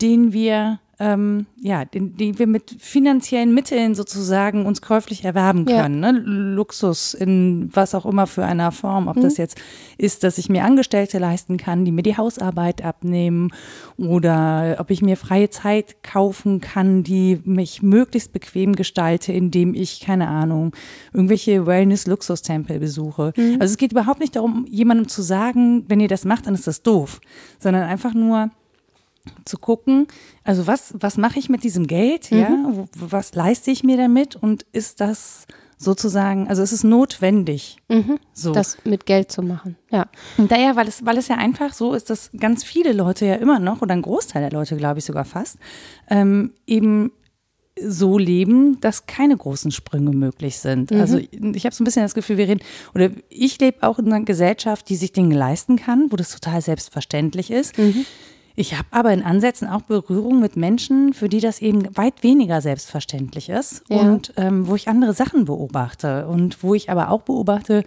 denen 0.00 0.32
wir 0.32 0.80
ähm, 1.00 1.46
ja, 1.58 1.86
den, 1.86 2.14
den 2.18 2.38
wir 2.38 2.46
mit 2.46 2.76
finanziellen 2.78 3.54
Mitteln 3.54 3.94
sozusagen 3.94 4.66
uns 4.66 4.82
käuflich 4.82 5.24
erwerben 5.24 5.64
können. 5.64 6.02
Ja. 6.02 6.12
Ne? 6.12 6.18
Luxus 6.18 7.14
in 7.14 7.70
was 7.72 7.94
auch 7.94 8.04
immer 8.04 8.26
für 8.26 8.44
einer 8.44 8.70
Form, 8.70 9.08
ob 9.08 9.16
mhm. 9.16 9.22
das 9.22 9.38
jetzt 9.38 9.58
ist, 9.96 10.24
dass 10.24 10.36
ich 10.36 10.50
mir 10.50 10.62
Angestellte 10.62 11.18
leisten 11.18 11.56
kann, 11.56 11.86
die 11.86 11.90
mir 11.90 12.02
die 12.02 12.18
Hausarbeit 12.18 12.84
abnehmen 12.84 13.50
oder 13.96 14.76
ob 14.78 14.90
ich 14.90 15.00
mir 15.00 15.16
freie 15.16 15.48
Zeit 15.48 16.02
kaufen 16.02 16.60
kann, 16.60 17.02
die 17.02 17.40
mich 17.44 17.82
möglichst 17.82 18.34
bequem 18.34 18.76
gestalte, 18.76 19.32
indem 19.32 19.72
ich, 19.72 20.00
keine 20.00 20.28
Ahnung, 20.28 20.76
irgendwelche 21.14 21.64
Wellness-Luxustempel 21.64 22.78
besuche. 22.78 23.32
Mhm. 23.36 23.56
Also 23.58 23.72
es 23.72 23.78
geht 23.78 23.92
überhaupt 23.92 24.20
nicht 24.20 24.36
darum, 24.36 24.66
jemandem 24.68 25.08
zu 25.08 25.22
sagen, 25.22 25.86
wenn 25.88 26.00
ihr 26.00 26.08
das 26.08 26.26
macht, 26.26 26.46
dann 26.46 26.54
ist 26.54 26.66
das 26.66 26.82
doof, 26.82 27.22
sondern 27.58 27.84
einfach 27.84 28.12
nur, 28.12 28.50
zu 29.44 29.58
gucken, 29.58 30.06
also 30.44 30.66
was, 30.66 30.94
was 30.98 31.16
mache 31.16 31.38
ich 31.38 31.48
mit 31.48 31.64
diesem 31.64 31.86
Geld, 31.86 32.30
mhm. 32.30 32.38
ja, 32.38 32.88
was 32.94 33.34
leiste 33.34 33.70
ich 33.70 33.84
mir 33.84 33.96
damit 33.96 34.36
und 34.36 34.64
ist 34.72 35.00
das 35.00 35.46
sozusagen, 35.76 36.46
also 36.48 36.62
ist 36.62 36.72
es 36.72 36.84
notwendig, 36.84 37.78
mhm. 37.88 38.18
so. 38.34 38.52
das 38.52 38.78
mit 38.84 39.06
Geld 39.06 39.32
zu 39.32 39.42
machen, 39.42 39.76
ja. 39.90 40.06
Und 40.36 40.52
daher, 40.52 40.76
weil 40.76 40.88
es, 40.88 41.06
weil 41.06 41.16
es 41.16 41.28
ja 41.28 41.36
einfach 41.36 41.72
so 41.72 41.94
ist, 41.94 42.10
dass 42.10 42.30
ganz 42.38 42.64
viele 42.64 42.92
Leute 42.92 43.24
ja 43.24 43.34
immer 43.34 43.58
noch, 43.58 43.80
oder 43.80 43.94
ein 43.94 44.02
Großteil 44.02 44.42
der 44.42 44.52
Leute, 44.52 44.76
glaube 44.76 44.98
ich 44.98 45.06
sogar 45.06 45.24
fast, 45.24 45.58
ähm, 46.08 46.52
eben 46.66 47.12
so 47.82 48.18
leben, 48.18 48.78
dass 48.80 49.06
keine 49.06 49.36
großen 49.36 49.70
Sprünge 49.70 50.10
möglich 50.10 50.58
sind. 50.58 50.90
Mhm. 50.90 51.00
Also 51.00 51.18
ich 51.18 51.64
habe 51.64 51.74
so 51.74 51.82
ein 51.82 51.86
bisschen 51.86 52.02
das 52.02 52.14
Gefühl, 52.14 52.36
wir 52.36 52.48
reden, 52.48 52.60
oder 52.94 53.10
ich 53.28 53.58
lebe 53.58 53.82
auch 53.82 53.98
in 53.98 54.12
einer 54.12 54.24
Gesellschaft, 54.24 54.88
die 54.88 54.96
sich 54.96 55.12
Dinge 55.12 55.34
leisten 55.34 55.76
kann, 55.76 56.06
wo 56.10 56.16
das 56.16 56.30
total 56.30 56.60
selbstverständlich 56.60 57.50
ist. 57.50 57.78
Mhm. 57.78 58.04
Ich 58.56 58.76
habe 58.76 58.88
aber 58.90 59.12
in 59.12 59.22
Ansätzen 59.22 59.68
auch 59.68 59.82
Berührung 59.82 60.40
mit 60.40 60.56
Menschen, 60.56 61.14
für 61.14 61.28
die 61.28 61.40
das 61.40 61.60
eben 61.60 61.96
weit 61.96 62.22
weniger 62.22 62.60
selbstverständlich 62.60 63.48
ist 63.48 63.84
ja. 63.88 64.00
und 64.00 64.32
ähm, 64.36 64.66
wo 64.66 64.74
ich 64.74 64.88
andere 64.88 65.14
Sachen 65.14 65.44
beobachte 65.44 66.26
und 66.26 66.62
wo 66.62 66.74
ich 66.74 66.90
aber 66.90 67.10
auch 67.10 67.22
beobachte, 67.22 67.84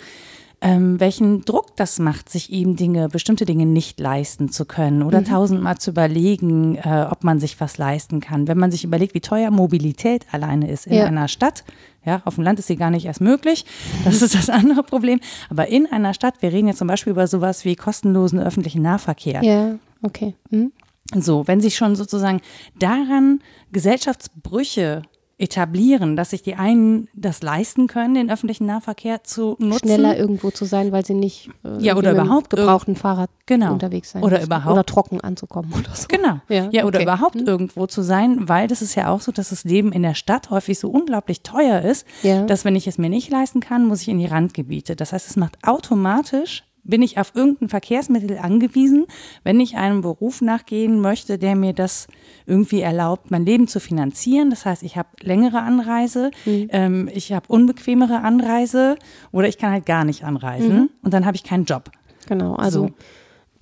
ähm, 0.63 0.97
welchen 0.99 1.43
Druck 1.43 1.75
das 1.75 1.99
macht, 1.99 2.29
sich 2.29 2.51
eben 2.51 2.77
Dinge, 2.77 3.09
bestimmte 3.09 3.43
Dinge 3.43 3.65
nicht 3.65 3.99
leisten 3.99 4.49
zu 4.49 4.63
können 4.63 5.03
oder 5.03 5.19
mhm. 5.19 5.25
tausendmal 5.25 5.77
zu 5.77 5.91
überlegen, 5.91 6.77
äh, 6.77 7.05
ob 7.11 7.25
man 7.25 7.41
sich 7.41 7.59
was 7.59 7.77
leisten 7.77 8.21
kann. 8.21 8.47
Wenn 8.47 8.57
man 8.57 8.71
sich 8.71 8.85
überlegt, 8.85 9.13
wie 9.13 9.19
teuer 9.19 9.51
Mobilität 9.51 10.25
alleine 10.31 10.71
ist 10.71 10.87
in 10.87 10.93
ja. 10.93 11.05
einer 11.05 11.27
Stadt, 11.27 11.65
ja, 12.05 12.21
auf 12.23 12.35
dem 12.35 12.45
Land 12.45 12.59
ist 12.59 12.67
sie 12.67 12.77
gar 12.77 12.91
nicht 12.91 13.05
erst 13.05 13.21
möglich. 13.21 13.65
Das 14.05 14.21
ist 14.21 14.35
das 14.35 14.49
andere 14.49 14.83
Problem. 14.83 15.19
Aber 15.49 15.67
in 15.67 15.85
einer 15.91 16.13
Stadt, 16.13 16.35
wir 16.41 16.51
reden 16.51 16.67
jetzt 16.67 16.79
zum 16.79 16.87
Beispiel 16.87 17.11
über 17.11 17.27
sowas 17.27 17.65
wie 17.65 17.75
kostenlosen 17.75 18.39
öffentlichen 18.39 18.81
Nahverkehr. 18.81 19.43
Ja. 19.43 19.75
Okay. 20.03 20.35
Mhm. 20.49 20.71
So, 21.15 21.47
wenn 21.47 21.61
sich 21.61 21.75
schon 21.75 21.95
sozusagen 21.95 22.41
daran 22.77 23.41
Gesellschaftsbrüche 23.71 25.03
etablieren, 25.39 26.15
dass 26.15 26.29
sich 26.29 26.43
die 26.43 26.55
einen 26.55 27.09
das 27.15 27.41
leisten 27.41 27.87
können, 27.87 28.13
den 28.13 28.31
öffentlichen 28.31 28.65
Nahverkehr 28.65 29.23
zu 29.23 29.55
nutzen. 29.59 29.87
Schneller 29.87 30.15
irgendwo 30.15 30.51
zu 30.51 30.63
sein, 30.63 30.91
weil 30.91 31.03
sie 31.05 31.15
nicht 31.15 31.49
äh, 31.65 31.83
ja, 31.83 31.95
oder 31.95 32.11
überhaupt 32.11 32.51
gebrauchten 32.51 32.95
Fahrrad 32.95 33.31
genau. 33.45 33.73
unterwegs 33.73 34.11
sein 34.11 34.23
Oder 34.23 34.37
müssen. 34.37 34.45
überhaupt. 34.45 34.73
Oder 34.73 34.85
trocken 34.85 35.21
anzukommen 35.21 35.73
oder 35.77 35.93
so. 35.95 36.05
Genau. 36.07 36.39
Ja, 36.49 36.69
ja 36.71 36.85
oder 36.85 36.99
okay. 36.99 37.03
überhaupt 37.03 37.35
mhm. 37.35 37.47
irgendwo 37.47 37.87
zu 37.87 38.03
sein, 38.03 38.47
weil 38.47 38.67
das 38.67 38.81
ist 38.81 38.95
ja 38.95 39.09
auch 39.09 39.21
so, 39.21 39.31
dass 39.31 39.49
das 39.49 39.63
Leben 39.63 39.91
in 39.91 40.03
der 40.03 40.13
Stadt 40.13 40.51
häufig 40.51 40.79
so 40.79 40.89
unglaublich 40.89 41.41
teuer 41.41 41.81
ist, 41.81 42.07
ja. 42.21 42.45
dass 42.45 42.63
wenn 42.63 42.75
ich 42.75 42.87
es 42.87 42.97
mir 42.97 43.09
nicht 43.09 43.29
leisten 43.29 43.59
kann, 43.59 43.85
muss 43.85 44.01
ich 44.03 44.09
in 44.09 44.19
die 44.19 44.27
Randgebiete. 44.27 44.95
Das 44.95 45.13
heißt, 45.13 45.29
es 45.29 45.35
macht 45.35 45.57
automatisch 45.63 46.63
bin 46.83 47.01
ich 47.01 47.17
auf 47.17 47.31
irgendein 47.35 47.69
Verkehrsmittel 47.69 48.37
angewiesen, 48.37 49.05
wenn 49.43 49.59
ich 49.59 49.77
einem 49.77 50.01
Beruf 50.01 50.41
nachgehen 50.41 50.99
möchte, 50.99 51.37
der 51.37 51.55
mir 51.55 51.73
das 51.73 52.07
irgendwie 52.45 52.81
erlaubt, 52.81 53.31
mein 53.31 53.45
Leben 53.45 53.67
zu 53.67 53.79
finanzieren. 53.79 54.49
Das 54.49 54.65
heißt, 54.65 54.83
ich 54.83 54.97
habe 54.97 55.09
längere 55.21 55.61
Anreise, 55.61 56.31
mhm. 56.45 56.67
ähm, 56.71 57.09
ich 57.13 57.31
habe 57.31 57.45
unbequemere 57.47 58.21
Anreise 58.21 58.97
oder 59.31 59.47
ich 59.47 59.57
kann 59.57 59.71
halt 59.71 59.85
gar 59.85 60.03
nicht 60.03 60.23
anreisen 60.23 60.73
mhm. 60.73 60.89
und 61.01 61.13
dann 61.13 61.25
habe 61.25 61.35
ich 61.35 61.43
keinen 61.43 61.65
Job. 61.65 61.89
Genau, 62.27 62.55
also 62.55 62.87
so. 62.87 62.93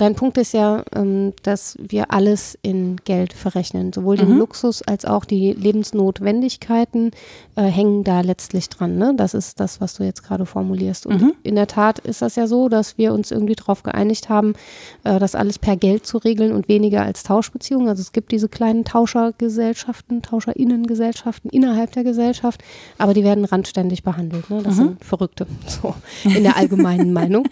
Dein 0.01 0.15
Punkt 0.15 0.39
ist 0.39 0.53
ja, 0.53 0.83
ähm, 0.95 1.33
dass 1.43 1.77
wir 1.79 2.11
alles 2.11 2.57
in 2.63 2.95
Geld 3.05 3.33
verrechnen. 3.33 3.93
Sowohl 3.93 4.17
den 4.17 4.29
mhm. 4.29 4.39
Luxus 4.39 4.81
als 4.81 5.05
auch 5.05 5.25
die 5.25 5.53
Lebensnotwendigkeiten 5.53 7.11
äh, 7.55 7.61
hängen 7.65 8.03
da 8.03 8.21
letztlich 8.21 8.67
dran. 8.67 8.97
Ne? 8.97 9.13
Das 9.15 9.35
ist 9.35 9.59
das, 9.59 9.79
was 9.79 9.93
du 9.93 10.03
jetzt 10.03 10.23
gerade 10.23 10.47
formulierst. 10.47 11.05
Und 11.05 11.21
mhm. 11.21 11.33
in 11.43 11.53
der 11.53 11.67
Tat 11.67 11.99
ist 11.99 12.23
das 12.23 12.35
ja 12.35 12.47
so, 12.47 12.67
dass 12.67 12.97
wir 12.97 13.13
uns 13.13 13.29
irgendwie 13.29 13.53
darauf 13.53 13.83
geeinigt 13.83 14.27
haben, 14.27 14.55
äh, 15.03 15.19
das 15.19 15.35
alles 15.35 15.59
per 15.59 15.75
Geld 15.75 16.07
zu 16.07 16.17
regeln 16.17 16.51
und 16.51 16.67
weniger 16.67 17.03
als 17.03 17.21
Tauschbeziehungen. 17.21 17.87
Also 17.87 18.01
es 18.01 18.11
gibt 18.11 18.31
diese 18.31 18.49
kleinen 18.49 18.85
Tauschergesellschaften, 18.85 20.23
Tauscherinnengesellschaften 20.23 21.51
innerhalb 21.51 21.91
der 21.91 22.03
Gesellschaft, 22.03 22.63
aber 22.97 23.13
die 23.13 23.23
werden 23.23 23.45
randständig 23.45 24.01
behandelt. 24.01 24.49
Ne? 24.49 24.63
Das 24.63 24.77
mhm. 24.77 24.79
sind 24.79 25.05
Verrückte, 25.05 25.45
so 25.67 25.93
in 26.23 26.41
der 26.41 26.57
allgemeinen 26.57 27.13
Meinung. 27.13 27.47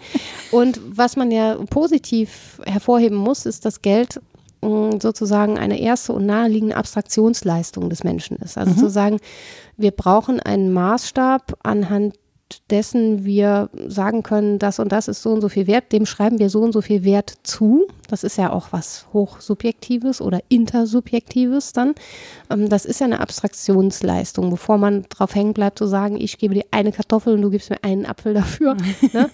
Und 0.50 0.80
was 0.84 1.14
man 1.14 1.30
ja 1.30 1.54
positiv 1.70 2.39
hervorheben 2.64 3.16
muss, 3.16 3.46
ist, 3.46 3.64
dass 3.64 3.82
Geld 3.82 4.20
mm, 4.62 4.98
sozusagen 5.00 5.58
eine 5.58 5.80
erste 5.80 6.12
und 6.12 6.26
naheliegende 6.26 6.76
Abstraktionsleistung 6.76 7.90
des 7.90 8.04
Menschen 8.04 8.36
ist. 8.38 8.58
Also 8.58 8.72
mhm. 8.72 8.78
zu 8.78 8.90
sagen, 8.90 9.20
wir 9.76 9.90
brauchen 9.90 10.40
einen 10.40 10.72
Maßstab, 10.72 11.58
anhand 11.62 12.14
dessen 12.70 13.24
wir 13.24 13.70
sagen 13.86 14.22
können, 14.22 14.58
das 14.58 14.78
und 14.78 14.92
das 14.92 15.08
ist 15.08 15.22
so 15.22 15.30
und 15.30 15.40
so 15.40 15.48
viel 15.48 15.66
wert, 15.66 15.92
dem 15.92 16.06
schreiben 16.06 16.38
wir 16.38 16.50
so 16.50 16.60
und 16.60 16.72
so 16.72 16.80
viel 16.80 17.04
Wert 17.04 17.34
zu. 17.42 17.86
Das 18.08 18.24
ist 18.24 18.36
ja 18.36 18.52
auch 18.52 18.68
was 18.72 19.06
Hochsubjektives 19.12 20.20
oder 20.20 20.40
Intersubjektives 20.48 21.72
dann. 21.72 21.94
Ähm, 22.50 22.68
das 22.68 22.84
ist 22.84 23.00
ja 23.00 23.06
eine 23.06 23.20
Abstraktionsleistung, 23.20 24.50
bevor 24.50 24.78
man 24.78 25.04
drauf 25.08 25.34
hängen 25.34 25.54
bleibt 25.54 25.78
zu 25.78 25.86
sagen, 25.86 26.20
ich 26.20 26.38
gebe 26.38 26.54
dir 26.54 26.64
eine 26.72 26.92
Kartoffel 26.92 27.34
und 27.34 27.42
du 27.42 27.50
gibst 27.50 27.70
mir 27.70 27.82
einen 27.82 28.06
Apfel 28.06 28.34
dafür. 28.34 28.76
ne? 29.12 29.30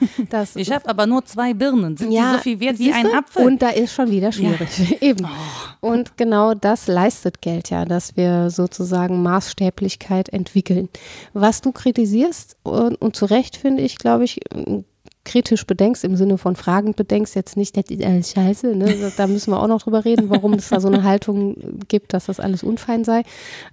ich 0.54 0.70
habe 0.70 0.88
aber 0.88 1.06
nur 1.06 1.24
zwei 1.24 1.54
Birnen. 1.54 1.96
Sind 1.96 2.12
ja, 2.12 2.32
die 2.32 2.36
so 2.36 2.42
viel 2.42 2.60
wert 2.60 2.78
wie 2.78 2.92
ein 2.92 3.06
Apfel? 3.14 3.46
Und 3.46 3.62
da 3.62 3.70
ist 3.70 3.94
schon 3.94 4.10
wieder 4.10 4.30
schwierig. 4.32 4.68
Ja. 4.78 4.96
Eben. 5.00 5.24
Oh. 5.24 5.88
Und 5.88 6.16
genau 6.16 6.54
das 6.54 6.86
leistet 6.86 7.40
Geld 7.40 7.70
ja, 7.70 7.84
dass 7.84 8.16
wir 8.16 8.50
sozusagen 8.50 9.22
Maßstäblichkeit 9.22 10.28
entwickeln. 10.30 10.88
Was 11.32 11.62
du 11.62 11.72
kritisierst 11.72 12.56
und, 12.62 12.96
und 13.06 13.16
zu 13.16 13.24
Recht 13.24 13.56
finde 13.56 13.82
ich, 13.82 13.96
glaube 13.96 14.24
ich, 14.24 14.40
kritisch 15.26 15.66
bedenkst, 15.66 16.04
im 16.04 16.16
Sinne 16.16 16.38
von 16.38 16.56
fragend 16.56 16.96
bedenkst, 16.96 17.34
jetzt 17.34 17.56
nicht, 17.56 17.76
das 17.76 17.84
ist 17.90 18.04
alles 18.04 18.30
scheiße, 18.30 18.76
ne? 18.76 19.12
da 19.16 19.26
müssen 19.26 19.50
wir 19.50 19.60
auch 19.60 19.66
noch 19.66 19.82
drüber 19.82 20.04
reden, 20.04 20.30
warum 20.30 20.54
es 20.54 20.68
da 20.68 20.80
so 20.80 20.88
eine 20.88 21.02
Haltung 21.02 21.56
gibt, 21.88 22.14
dass 22.14 22.26
das 22.26 22.40
alles 22.40 22.62
unfein 22.62 23.04
sei, 23.04 23.24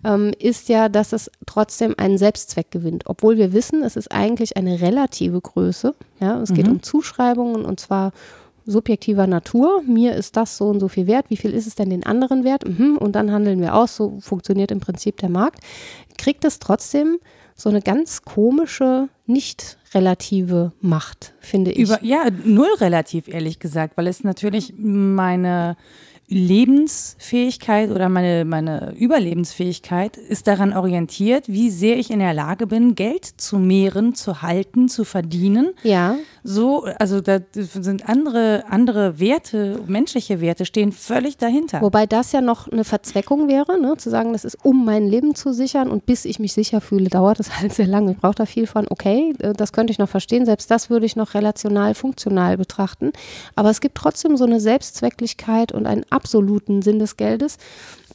ähm, 0.03 0.33
ist 0.39 0.67
ja, 0.67 0.89
dass 0.89 1.13
es 1.13 1.31
trotzdem 1.45 1.93
einen 1.97 2.17
Selbstzweck 2.17 2.71
gewinnt. 2.71 3.03
Obwohl 3.05 3.37
wir 3.37 3.53
wissen, 3.53 3.83
es 3.83 3.95
ist 3.95 4.11
eigentlich 4.11 4.57
eine 4.57 4.81
relative 4.81 5.39
Größe. 5.39 5.93
Ja? 6.19 6.41
Es 6.41 6.53
geht 6.53 6.65
mhm. 6.65 6.73
um 6.73 6.83
Zuschreibungen 6.83 7.65
und 7.65 7.79
zwar 7.79 8.11
subjektiver 8.65 9.27
Natur. 9.27 9.81
Mir 9.83 10.15
ist 10.15 10.35
das 10.37 10.57
so 10.57 10.69
und 10.69 10.79
so 10.79 10.87
viel 10.87 11.05
wert. 11.05 11.29
Wie 11.29 11.37
viel 11.37 11.51
ist 11.51 11.67
es 11.67 11.75
denn 11.75 11.89
den 11.89 12.05
anderen 12.05 12.43
wert? 12.43 12.67
Mhm. 12.67 12.97
Und 12.97 13.13
dann 13.13 13.31
handeln 13.31 13.61
wir 13.61 13.75
aus. 13.75 13.95
So 13.95 14.19
funktioniert 14.19 14.71
im 14.71 14.79
Prinzip 14.79 15.17
der 15.17 15.29
Markt. 15.29 15.59
Kriegt 16.17 16.45
es 16.45 16.59
trotzdem 16.59 17.19
so 17.55 17.69
eine 17.69 17.81
ganz 17.81 18.23
komische, 18.23 19.09
nicht 19.25 19.77
relative 19.93 20.71
Macht, 20.81 21.33
finde 21.39 21.71
ich. 21.71 21.79
Über, 21.79 22.03
ja, 22.03 22.27
null 22.43 22.73
relativ, 22.79 23.27
ehrlich 23.27 23.59
gesagt, 23.59 23.97
weil 23.97 24.07
es 24.07 24.23
natürlich 24.23 24.73
meine 24.77 25.77
Lebensfähigkeit 26.27 27.91
oder 27.91 28.07
meine, 28.09 28.45
meine 28.45 28.93
Überlebensfähigkeit 28.97 30.17
ist 30.17 30.47
daran 30.47 30.73
orientiert, 30.73 31.47
wie 31.47 31.69
sehr 31.69 31.97
ich 31.97 32.11
in 32.11 32.19
der 32.19 32.33
Lage 32.33 32.65
bin, 32.65 32.95
Geld 32.95 33.25
zu 33.25 33.57
mehren, 33.57 34.15
zu 34.15 34.41
halten, 34.41 34.87
zu 34.87 35.03
verdienen. 35.03 35.73
Ja. 35.83 36.15
So, 36.43 36.85
also 36.99 37.21
da 37.21 37.39
sind 37.53 38.07
andere, 38.07 38.63
andere 38.69 39.19
Werte, 39.19 39.79
menschliche 39.87 40.41
Werte 40.41 40.65
stehen 40.65 40.91
völlig 40.91 41.37
dahinter. 41.37 41.81
Wobei 41.81 42.05
das 42.05 42.31
ja 42.31 42.41
noch 42.41 42.67
eine 42.67 42.83
Verzweckung 42.83 43.47
wäre, 43.47 43.79
ne? 43.79 43.97
zu 43.97 44.09
sagen, 44.09 44.33
das 44.33 44.45
ist 44.45 44.57
um 44.63 44.85
mein 44.85 45.07
Leben 45.07 45.35
zu 45.35 45.53
sichern 45.53 45.89
und 45.89 46.05
bis 46.05 46.25
ich 46.25 46.39
mich 46.39 46.53
sicher 46.53 46.81
fühle, 46.81 47.09
dauert 47.09 47.39
es 47.39 47.59
halt 47.59 47.73
sehr 47.73 47.87
lange. 47.87 48.13
Ich 48.13 48.17
brauche 48.17 48.35
da 48.35 48.45
viel 48.45 48.67
von, 48.67 48.87
okay, 48.89 49.33
äh, 49.39 49.53
das 49.53 49.73
könnte 49.73 49.91
ich 49.91 49.99
noch 49.99 50.09
verstehen, 50.09 50.45
selbst 50.45 50.71
das 50.71 50.89
würde 50.89 51.05
ich 51.05 51.15
noch 51.15 51.33
relational 51.33 51.95
funktional 51.95 52.57
betrachten. 52.57 53.11
Aber 53.55 53.69
es 53.69 53.81
gibt 53.81 53.95
trotzdem 53.95 54.37
so 54.37 54.45
eine 54.45 54.59
Selbstzwecklichkeit 54.59 55.71
und 55.71 55.85
ein 55.85 56.05
absoluten 56.13 56.81
Sinn 56.81 56.99
des 56.99 57.17
Geldes, 57.17 57.57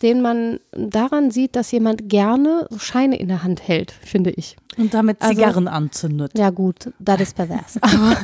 den 0.02 0.22
man 0.22 0.60
daran 0.72 1.30
sieht, 1.30 1.56
dass 1.56 1.70
jemand 1.72 2.08
gerne 2.08 2.68
Scheine 2.78 3.18
in 3.18 3.28
der 3.28 3.42
Hand 3.42 3.66
hält, 3.66 3.90
finde 3.90 4.30
ich. 4.30 4.56
Und 4.76 4.94
damit 4.94 5.20
also 5.20 5.34
Zigarren 5.34 5.66
also, 5.66 5.76
anzündet. 5.76 6.32
Ja 6.38 6.50
gut, 6.50 6.92
das 7.00 7.20
ist 7.20 7.36
pervers. 7.36 7.76
Aber, 7.80 8.16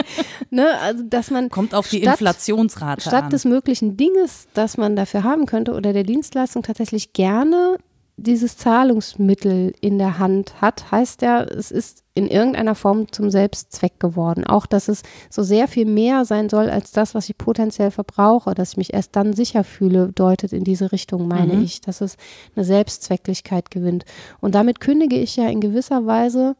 ne, 0.50 0.78
also 0.80 1.02
dass 1.04 1.30
man 1.30 1.48
kommt 1.48 1.74
auf 1.74 1.88
die 1.88 2.02
statt, 2.02 2.14
Inflationsrate 2.14 3.00
statt 3.00 3.24
an. 3.24 3.30
des 3.30 3.44
möglichen 3.44 3.96
Dinges, 3.96 4.46
das 4.52 4.76
man 4.76 4.94
dafür 4.94 5.24
haben 5.24 5.46
könnte 5.46 5.72
oder 5.72 5.92
der 5.92 6.04
Dienstleistung 6.04 6.62
tatsächlich 6.62 7.14
gerne 7.14 7.78
dieses 8.16 8.56
Zahlungsmittel 8.56 9.72
in 9.80 9.98
der 9.98 10.18
Hand 10.18 10.60
hat, 10.60 10.90
heißt 10.90 11.22
ja, 11.22 11.42
es 11.42 11.70
ist 11.70 12.04
in 12.14 12.28
irgendeiner 12.28 12.74
Form 12.74 13.10
zum 13.10 13.30
Selbstzweck 13.30 13.98
geworden. 13.98 14.44
Auch, 14.44 14.66
dass 14.66 14.88
es 14.88 15.02
so 15.30 15.42
sehr 15.42 15.66
viel 15.66 15.86
mehr 15.86 16.24
sein 16.24 16.50
soll 16.50 16.68
als 16.68 16.92
das, 16.92 17.14
was 17.14 17.28
ich 17.28 17.38
potenziell 17.38 17.90
verbrauche, 17.90 18.54
dass 18.54 18.72
ich 18.72 18.76
mich 18.76 18.92
erst 18.92 19.16
dann 19.16 19.32
sicher 19.32 19.64
fühle, 19.64 20.12
deutet 20.14 20.52
in 20.52 20.62
diese 20.62 20.92
Richtung, 20.92 21.26
meine 21.26 21.54
mhm. 21.54 21.64
ich, 21.64 21.80
dass 21.80 22.02
es 22.02 22.16
eine 22.54 22.64
Selbstzwecklichkeit 22.64 23.70
gewinnt. 23.70 24.04
Und 24.40 24.54
damit 24.54 24.80
kündige 24.80 25.16
ich 25.16 25.36
ja 25.36 25.48
in 25.48 25.60
gewisser 25.60 26.04
Weise 26.04 26.54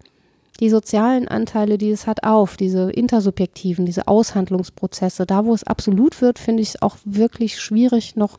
die 0.61 0.71
sozialen 0.71 1.29
Anteile, 1.29 1.79
die 1.79 1.91
es 1.91 2.07
hat, 2.07 2.25
auf, 2.25 2.57
diese 2.57 2.91
intersubjektiven, 2.91 3.87
diese 3.87 4.07
Aushandlungsprozesse. 4.07 5.27
Da, 5.27 5.45
wo 5.45 5.55
es 5.55 5.65
absolut 5.65 6.21
wird, 6.21 6.39
finde 6.39 6.63
ich 6.63 6.71
es 6.71 6.83
auch 6.83 6.97
wirklich 7.05 7.61
schwierig, 7.61 8.17
noch 8.17 8.39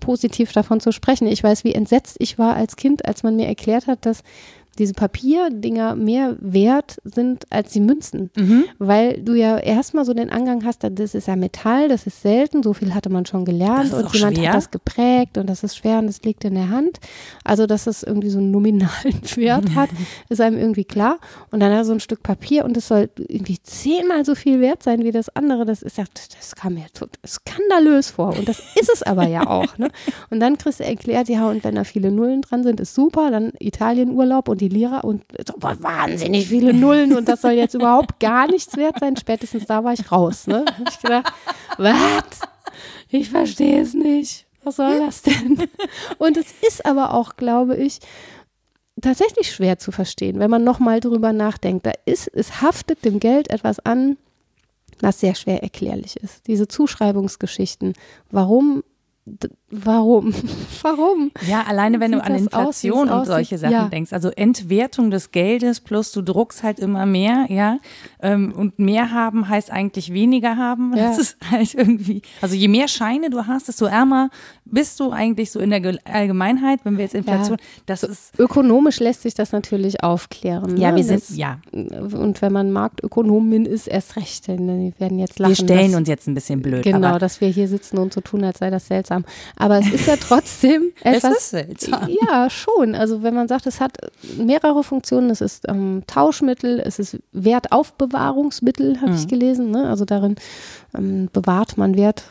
positiv 0.00 0.52
davon 0.52 0.80
zu 0.80 0.92
sprechen. 0.92 1.26
Ich 1.26 1.42
weiß, 1.42 1.64
wie 1.64 1.74
entsetzt 1.74 2.16
ich 2.18 2.38
war 2.38 2.54
als 2.54 2.76
Kind, 2.76 3.04
als 3.06 3.22
man 3.22 3.36
mir 3.36 3.46
erklärt 3.46 3.86
hat, 3.86 4.06
dass 4.06 4.22
diese 4.78 4.94
Papierdinger 4.94 5.96
mehr 5.96 6.36
wert 6.40 6.98
sind 7.04 7.44
als 7.50 7.72
die 7.72 7.80
Münzen. 7.80 8.30
Mhm. 8.36 8.64
Weil 8.78 9.22
du 9.22 9.34
ja 9.34 9.58
erstmal 9.58 10.04
so 10.04 10.14
den 10.14 10.30
Angang 10.30 10.64
hast, 10.64 10.84
das 10.84 11.14
ist 11.14 11.28
ja 11.28 11.36
Metall, 11.36 11.88
das 11.88 12.06
ist 12.06 12.22
selten, 12.22 12.62
so 12.62 12.72
viel 12.72 12.94
hatte 12.94 13.10
man 13.10 13.26
schon 13.26 13.44
gelernt 13.44 13.92
und 13.92 14.12
jemand 14.14 14.36
schwer. 14.36 14.48
hat 14.48 14.56
das 14.56 14.70
geprägt 14.70 15.38
und 15.38 15.48
das 15.48 15.62
ist 15.64 15.76
schwer 15.76 15.98
und 15.98 16.06
das 16.06 16.22
liegt 16.22 16.44
in 16.44 16.54
der 16.54 16.70
Hand. 16.70 16.98
Also, 17.44 17.66
dass 17.66 17.86
es 17.86 18.02
irgendwie 18.02 18.30
so 18.30 18.38
einen 18.38 18.50
nominalen 18.50 19.20
Wert 19.36 19.60
hat, 19.74 19.90
ist 20.28 20.40
einem 20.40 20.58
irgendwie 20.58 20.84
klar. 20.84 21.18
Und 21.50 21.60
dann 21.60 21.72
hat 21.72 21.78
er 21.78 21.84
so 21.84 21.92
ein 21.92 22.00
Stück 22.00 22.22
Papier 22.22 22.64
und 22.64 22.76
es 22.76 22.88
soll 22.88 23.10
irgendwie 23.16 23.58
zehnmal 23.62 24.24
so 24.24 24.34
viel 24.34 24.60
wert 24.60 24.82
sein 24.82 25.04
wie 25.04 25.12
das 25.12 25.34
andere. 25.34 25.64
Das 25.64 25.82
ist 25.82 25.98
ja, 25.98 26.04
das 26.12 26.54
kam 26.54 26.74
mir 26.74 26.86
skandalös 27.26 28.10
vor. 28.10 28.36
Und 28.36 28.48
das 28.48 28.60
ist 28.80 28.90
es 28.92 29.02
aber 29.02 29.26
ja 29.26 29.46
auch. 29.46 29.78
Ne? 29.78 29.90
Und 30.30 30.40
dann 30.40 30.58
kriegst 30.58 30.80
du 30.80 30.84
erklärt, 30.84 31.28
ja, 31.28 31.48
und 31.48 31.64
wenn 31.64 31.74
da 31.74 31.84
viele 31.84 32.10
Nullen 32.10 32.42
dran 32.42 32.62
sind, 32.62 32.80
ist 32.80 32.94
super, 32.94 33.30
dann 33.30 33.52
Italienurlaub 33.58 34.48
und 34.48 34.59
die 34.60 34.68
Lira 34.68 35.00
und 35.00 35.24
so, 35.46 35.54
wahnsinnig 35.60 36.48
viele 36.48 36.72
Nullen 36.72 37.16
und 37.16 37.28
das 37.28 37.42
soll 37.42 37.52
jetzt 37.52 37.74
überhaupt 37.74 38.20
gar 38.20 38.46
nichts 38.46 38.76
wert 38.76 38.98
sein. 39.00 39.16
Spätestens 39.16 39.66
da 39.66 39.82
war 39.82 39.92
ich 39.92 40.10
raus. 40.12 40.46
Ne? 40.46 40.64
ich 40.88 41.00
gedacht, 41.00 41.32
was? 41.78 42.40
Ich 43.08 43.30
verstehe 43.30 43.80
es 43.80 43.94
nicht. 43.94 44.46
Was 44.62 44.76
soll 44.76 44.98
das 45.00 45.22
denn? 45.22 45.68
Und 46.18 46.36
es 46.36 46.52
ist 46.66 46.84
aber 46.84 47.14
auch, 47.14 47.36
glaube 47.36 47.76
ich, 47.76 48.00
tatsächlich 49.00 49.52
schwer 49.52 49.78
zu 49.78 49.90
verstehen, 49.90 50.38
wenn 50.38 50.50
man 50.50 50.64
nochmal 50.64 51.00
drüber 51.00 51.32
nachdenkt. 51.32 51.86
Da 51.86 51.92
ist, 52.04 52.28
es 52.28 52.60
haftet 52.60 53.04
dem 53.04 53.20
Geld 53.20 53.50
etwas 53.50 53.80
an, 53.80 54.16
was 55.00 55.20
sehr 55.20 55.34
schwer 55.34 55.62
erklärlich 55.62 56.16
ist. 56.16 56.46
Diese 56.46 56.68
Zuschreibungsgeschichten. 56.68 57.94
Warum 58.30 58.82
Warum? 59.70 60.34
Warum? 60.82 61.30
Ja, 61.46 61.62
alleine 61.62 62.00
wenn 62.00 62.12
du 62.12 62.22
an 62.22 62.34
Inflation 62.34 63.08
aus, 63.08 63.20
und 63.20 63.26
solche 63.26 63.56
Sachen 63.56 63.72
ja. 63.72 63.88
denkst. 63.88 64.12
Also 64.12 64.30
Entwertung 64.30 65.10
des 65.10 65.30
Geldes 65.30 65.80
plus 65.80 66.10
du 66.10 66.22
druckst 66.22 66.64
halt 66.64 66.80
immer 66.80 67.06
mehr, 67.06 67.46
ja. 67.48 67.78
Ähm, 68.20 68.52
und 68.56 68.80
mehr 68.80 69.12
haben 69.12 69.48
heißt 69.48 69.70
eigentlich 69.70 70.12
weniger 70.12 70.56
haben. 70.56 70.94
Ja. 71.00 71.08
Das 71.08 71.18
ist 71.18 71.36
halt 71.50 71.72
irgendwie, 71.74 72.20
also 72.42 72.54
je 72.54 72.68
mehr 72.68 72.88
Scheine 72.88 73.30
du 73.30 73.46
hast, 73.46 73.68
desto 73.68 73.86
ärmer 73.86 74.28
bist 74.64 75.00
du 75.00 75.10
eigentlich 75.12 75.50
so 75.50 75.60
in 75.60 75.70
der 75.70 75.98
Allgemeinheit, 76.04 76.80
wenn 76.84 76.96
wir 76.96 77.04
jetzt 77.04 77.14
Inflation, 77.14 77.58
ja. 77.58 77.64
das 77.86 78.02
ist. 78.02 78.38
Ökonomisch 78.38 79.00
lässt 79.00 79.22
sich 79.22 79.34
das 79.34 79.52
natürlich 79.52 80.02
aufklären. 80.02 80.76
Ja, 80.76 80.90
ne? 80.90 80.96
wir 80.96 81.04
sind, 81.04 81.22
das, 81.22 81.36
ja. 81.36 81.58
Und 81.72 82.42
wenn 82.42 82.52
man 82.52 82.72
Marktökonomin 82.72 83.66
ist, 83.66 83.86
erst 83.86 84.16
recht, 84.16 84.48
denn 84.48 84.66
die 84.66 85.00
werden 85.00 85.18
jetzt 85.18 85.38
lachen. 85.38 85.50
Wir 85.50 85.56
stellen 85.56 85.92
dass, 85.92 86.00
uns 86.00 86.08
jetzt 86.08 86.26
ein 86.26 86.34
bisschen 86.34 86.60
blöd. 86.60 86.82
Genau, 86.82 87.18
dass 87.18 87.40
wir 87.40 87.48
hier 87.48 87.68
sitzen 87.68 87.98
und 87.98 88.12
so 88.12 88.20
tun, 88.20 88.44
als 88.44 88.58
sei 88.58 88.70
das 88.70 88.86
seltsam. 88.86 89.24
Aber 89.60 89.78
es 89.78 89.92
ist 89.92 90.06
ja 90.06 90.16
trotzdem 90.20 90.92
etwas. 91.02 91.32
es 91.32 91.38
ist 91.38 91.50
seltsam. 91.50 92.08
Ja, 92.26 92.48
schon. 92.48 92.94
Also 92.94 93.22
wenn 93.22 93.34
man 93.34 93.46
sagt, 93.46 93.66
es 93.66 93.80
hat 93.80 93.98
mehrere 94.36 94.82
Funktionen, 94.82 95.30
es 95.30 95.40
ist 95.40 95.68
ähm, 95.68 96.02
Tauschmittel, 96.06 96.80
es 96.80 96.98
ist 96.98 97.18
Wertaufbewahrungsmittel, 97.32 99.00
habe 99.00 99.12
mhm. 99.12 99.16
ich 99.16 99.28
gelesen. 99.28 99.70
Ne? 99.70 99.88
Also 99.88 100.04
darin 100.04 100.36
ähm, 100.96 101.28
bewahrt 101.32 101.76
man 101.76 101.96
Wert 101.96 102.24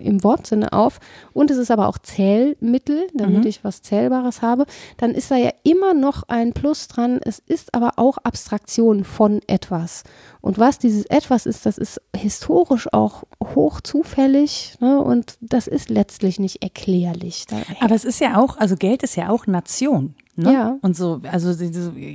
im 0.00 0.22
Wortsinne 0.24 0.72
auf. 0.72 1.00
Und 1.32 1.50
es 1.50 1.58
ist 1.58 1.70
aber 1.70 1.88
auch 1.88 1.98
Zählmittel, 1.98 3.06
damit 3.14 3.40
mhm. 3.40 3.46
ich 3.46 3.64
was 3.64 3.82
Zählbares 3.82 4.42
habe. 4.42 4.66
Dann 4.96 5.12
ist 5.12 5.30
da 5.30 5.36
ja 5.36 5.50
immer 5.62 5.94
noch 5.94 6.24
ein 6.28 6.52
Plus 6.52 6.88
dran. 6.88 7.20
Es 7.24 7.38
ist 7.38 7.74
aber 7.74 7.92
auch 7.96 8.18
Abstraktion 8.18 9.04
von 9.04 9.40
etwas. 9.46 10.04
Und 10.40 10.58
was 10.58 10.78
dieses 10.78 11.04
etwas 11.06 11.46
ist, 11.46 11.66
das 11.66 11.78
ist 11.78 12.00
historisch 12.14 12.92
auch 12.92 13.24
hoch 13.54 13.80
zufällig 13.80 14.76
ne? 14.80 15.00
und 15.00 15.36
das 15.40 15.66
ist 15.66 15.90
letztlich 15.90 16.38
nicht 16.38 16.62
erklärlich. 16.62 17.44
Aber 17.80 17.94
es 17.94 18.04
ist 18.04 18.20
ja 18.20 18.38
auch, 18.38 18.56
also 18.56 18.76
Geld 18.76 19.02
ist 19.02 19.16
ja 19.16 19.30
auch 19.30 19.46
Nation. 19.46 20.14
Ne? 20.38 20.52
Ja. 20.52 20.78
Und 20.82 20.96
so, 20.96 21.20
also 21.30 21.52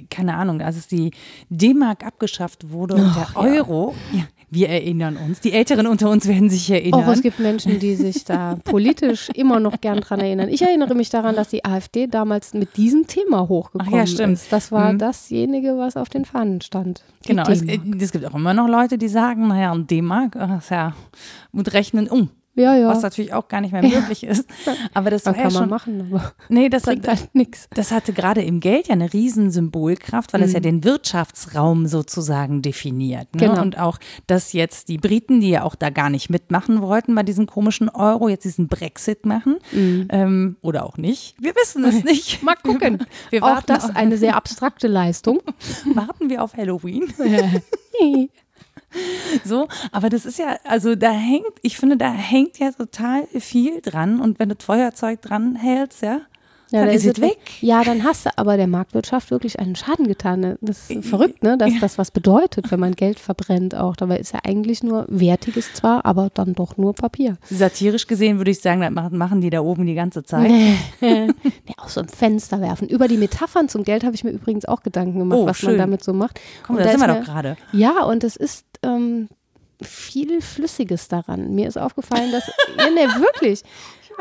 keine 0.09 0.35
Ahnung, 0.35 0.61
als 0.61 0.87
die 0.87 1.11
D-Mark 1.49 2.05
abgeschafft 2.05 2.71
wurde 2.71 2.95
und 2.95 3.13
der 3.15 3.35
Euro, 3.35 3.93
ja. 4.13 4.23
Wir 4.53 4.69
erinnern 4.69 5.17
uns. 5.17 5.39
Die 5.39 5.51
Älteren 5.51 5.87
unter 5.87 6.09
uns 6.09 6.27
werden 6.27 6.49
sich 6.49 6.69
erinnern. 6.69 7.03
Auch 7.03 7.07
es 7.11 7.21
gibt 7.21 7.39
Menschen, 7.39 7.79
die 7.79 7.95
sich 7.95 8.23
da 8.23 8.57
politisch 8.63 9.29
immer 9.33 9.59
noch 9.59 9.81
gern 9.81 10.01
dran 10.01 10.19
erinnern. 10.19 10.49
Ich 10.49 10.61
erinnere 10.61 10.93
mich 10.93 11.09
daran, 11.09 11.35
dass 11.35 11.49
die 11.49 11.65
AfD 11.65 12.07
damals 12.07 12.53
mit 12.53 12.77
diesem 12.77 13.07
Thema 13.07 13.47
hochgekommen 13.49 13.93
Ach 13.93 13.97
ja, 13.97 14.07
stimmt. 14.07 14.33
ist. 14.33 14.53
Das 14.53 14.71
war 14.71 14.93
mhm. 14.93 14.99
dasjenige, 14.99 15.77
was 15.77 15.97
auf 15.97 16.09
den 16.09 16.25
Fahnen 16.25 16.61
stand. 16.61 17.03
Genau. 17.25 17.43
Es, 17.49 17.63
es, 17.63 18.11
gibt 18.11 18.25
auch 18.25 18.35
immer 18.35 18.53
noch 18.53 18.67
Leute, 18.67 18.97
die 18.97 19.07
sagen, 19.07 19.47
naja, 19.47 19.71
und 19.71 19.89
D-Mark, 19.89 20.35
ja, 20.69 20.93
und 21.51 21.73
rechnen 21.73 22.07
um. 22.07 22.29
Ja, 22.55 22.75
ja. 22.75 22.87
Was 22.87 23.01
natürlich 23.01 23.33
auch 23.33 23.47
gar 23.47 23.61
nicht 23.61 23.71
mehr 23.71 23.81
möglich 23.83 24.23
ist. 24.23 24.47
Aber 24.93 25.09
das 25.09 25.25
war 25.25 25.33
kann 25.33 25.45
ja 25.45 25.49
man 25.49 25.63
schon, 25.63 25.69
machen, 25.69 26.07
aber 26.11 26.33
nee, 26.49 26.69
das, 26.69 26.83
bringt 26.83 27.07
halt 27.07 27.33
nichts. 27.33 27.67
das 27.73 27.91
hatte 27.91 28.13
gerade 28.13 28.43
im 28.43 28.59
Geld 28.59 28.87
ja 28.89 28.93
eine 28.93 29.11
riesen 29.11 29.49
Symbolkraft, 29.49 30.33
weil 30.33 30.43
es 30.43 30.53
ja 30.53 30.59
Mhm. 30.59 30.63
den 30.63 30.83
Wirtschaftsraum 30.83 31.87
sozusagen 31.87 32.61
definiert. 32.61 33.33
Ne? 33.35 33.47
Genau. 33.47 33.61
Und 33.61 33.79
auch, 33.79 33.97
dass 34.27 34.53
jetzt 34.53 34.87
die 34.89 34.97
Briten, 34.99 35.41
die 35.41 35.49
ja 35.49 35.63
auch 35.63 35.73
da 35.75 35.89
gar 35.89 36.09
nicht 36.11 36.29
mitmachen 36.29 36.81
wollten 36.81 37.15
bei 37.15 37.23
diesem 37.23 37.47
komischen 37.47 37.89
Euro, 37.89 38.29
jetzt 38.29 38.43
diesen 38.45 38.67
Brexit 38.67 39.25
machen. 39.25 39.57
Ähm, 39.73 40.57
oder 40.61 40.85
auch 40.85 40.97
nicht. 40.97 41.35
Wir 41.41 41.55
wissen 41.55 41.83
es 41.85 42.03
nicht. 42.03 42.41
Mhm. 42.41 42.45
Mal 42.45 42.55
gucken. 42.55 43.05
Wir 43.31 43.43
Auch 43.43 43.47
warten, 43.47 43.65
das 43.67 43.95
eine 43.95 44.17
sehr 44.17 44.35
abstrakte 44.35 44.87
Leistung. 44.87 45.39
warten 45.95 46.29
wir 46.29 46.43
auf 46.43 46.55
Halloween. 46.55 47.11
So, 49.45 49.67
aber 49.91 50.09
das 50.09 50.25
ist 50.25 50.37
ja, 50.39 50.57
also 50.63 50.95
da 50.95 51.11
hängt, 51.11 51.45
ich 51.63 51.77
finde, 51.77 51.97
da 51.97 52.11
hängt 52.11 52.59
ja 52.59 52.71
total 52.71 53.25
viel 53.39 53.81
dran. 53.81 54.19
Und 54.19 54.39
wenn 54.39 54.49
du 54.49 54.55
Feuerzeug 54.59 55.21
dran 55.21 55.55
hältst, 55.55 56.01
ja, 56.03 56.21
dann 56.71 56.87
da 56.87 56.91
ist 56.91 57.05
es 57.05 57.21
weg. 57.21 57.37
Ja, 57.61 57.83
dann 57.83 58.03
hast 58.03 58.25
du 58.25 58.31
aber 58.35 58.57
der 58.57 58.65
Marktwirtschaft 58.67 59.29
wirklich 59.29 59.59
einen 59.59 59.75
Schaden 59.75 60.07
getan. 60.07 60.39
ne? 60.39 60.57
Das 60.61 60.89
ist 60.89 61.05
verrückt, 61.07 61.43
ne? 61.43 61.55
dass 61.57 61.71
das 61.79 61.97
was 61.99 62.09
bedeutet, 62.09 62.71
wenn 62.71 62.79
man 62.79 62.93
Geld 62.93 63.19
verbrennt 63.19 63.75
auch. 63.75 63.95
Dabei 63.95 64.17
ist 64.17 64.33
ja 64.33 64.39
eigentlich 64.43 64.81
nur 64.81 65.05
wertiges 65.07 65.73
zwar, 65.73 66.03
aber 66.05 66.29
dann 66.33 66.53
doch 66.53 66.77
nur 66.77 66.93
Papier. 66.95 67.37
Satirisch 67.47 68.07
gesehen 68.07 68.37
würde 68.39 68.49
ich 68.51 68.59
sagen, 68.61 68.81
das 68.81 69.11
machen- 69.11 69.41
die 69.41 69.51
da 69.51 69.61
oben 69.61 69.85
die 69.85 69.93
ganze 69.93 70.23
Zeit. 70.23 70.51
ja, 71.01 71.27
auch 71.77 71.89
so 71.89 72.01
ein 72.01 72.07
Fenster 72.09 72.59
werfen. 72.61 72.87
Über 72.87 73.07
die 73.07 73.17
Metaphern 73.17 73.69
zum 73.69 73.83
Geld 73.83 74.03
habe 74.03 74.15
ich 74.15 74.23
mir 74.23 74.31
übrigens 74.31 74.65
auch 74.65 74.81
Gedanken 74.81 75.19
gemacht, 75.19 75.39
Oh, 75.41 75.45
was 75.45 75.57
schön. 75.57 75.71
man 75.71 75.77
damit 75.79 76.03
so 76.03 76.13
macht. 76.13 76.39
Komm, 76.65 76.77
Und 76.77 76.85
da 76.85 76.89
sind 76.89 77.01
wir 77.01 77.07
doch 77.07 77.23
gerade. 77.23 77.55
Ja, 77.71 78.03
und 78.03 78.23
es 78.23 78.35
ist 78.35 78.65
ähm, 78.83 79.29
viel 79.81 80.41
Flüssiges 80.41 81.07
daran. 81.07 81.53
Mir 81.55 81.67
ist 81.67 81.77
aufgefallen, 81.77 82.31
dass, 82.31 82.43
nee, 82.77 83.07
wirklich. 83.19 83.63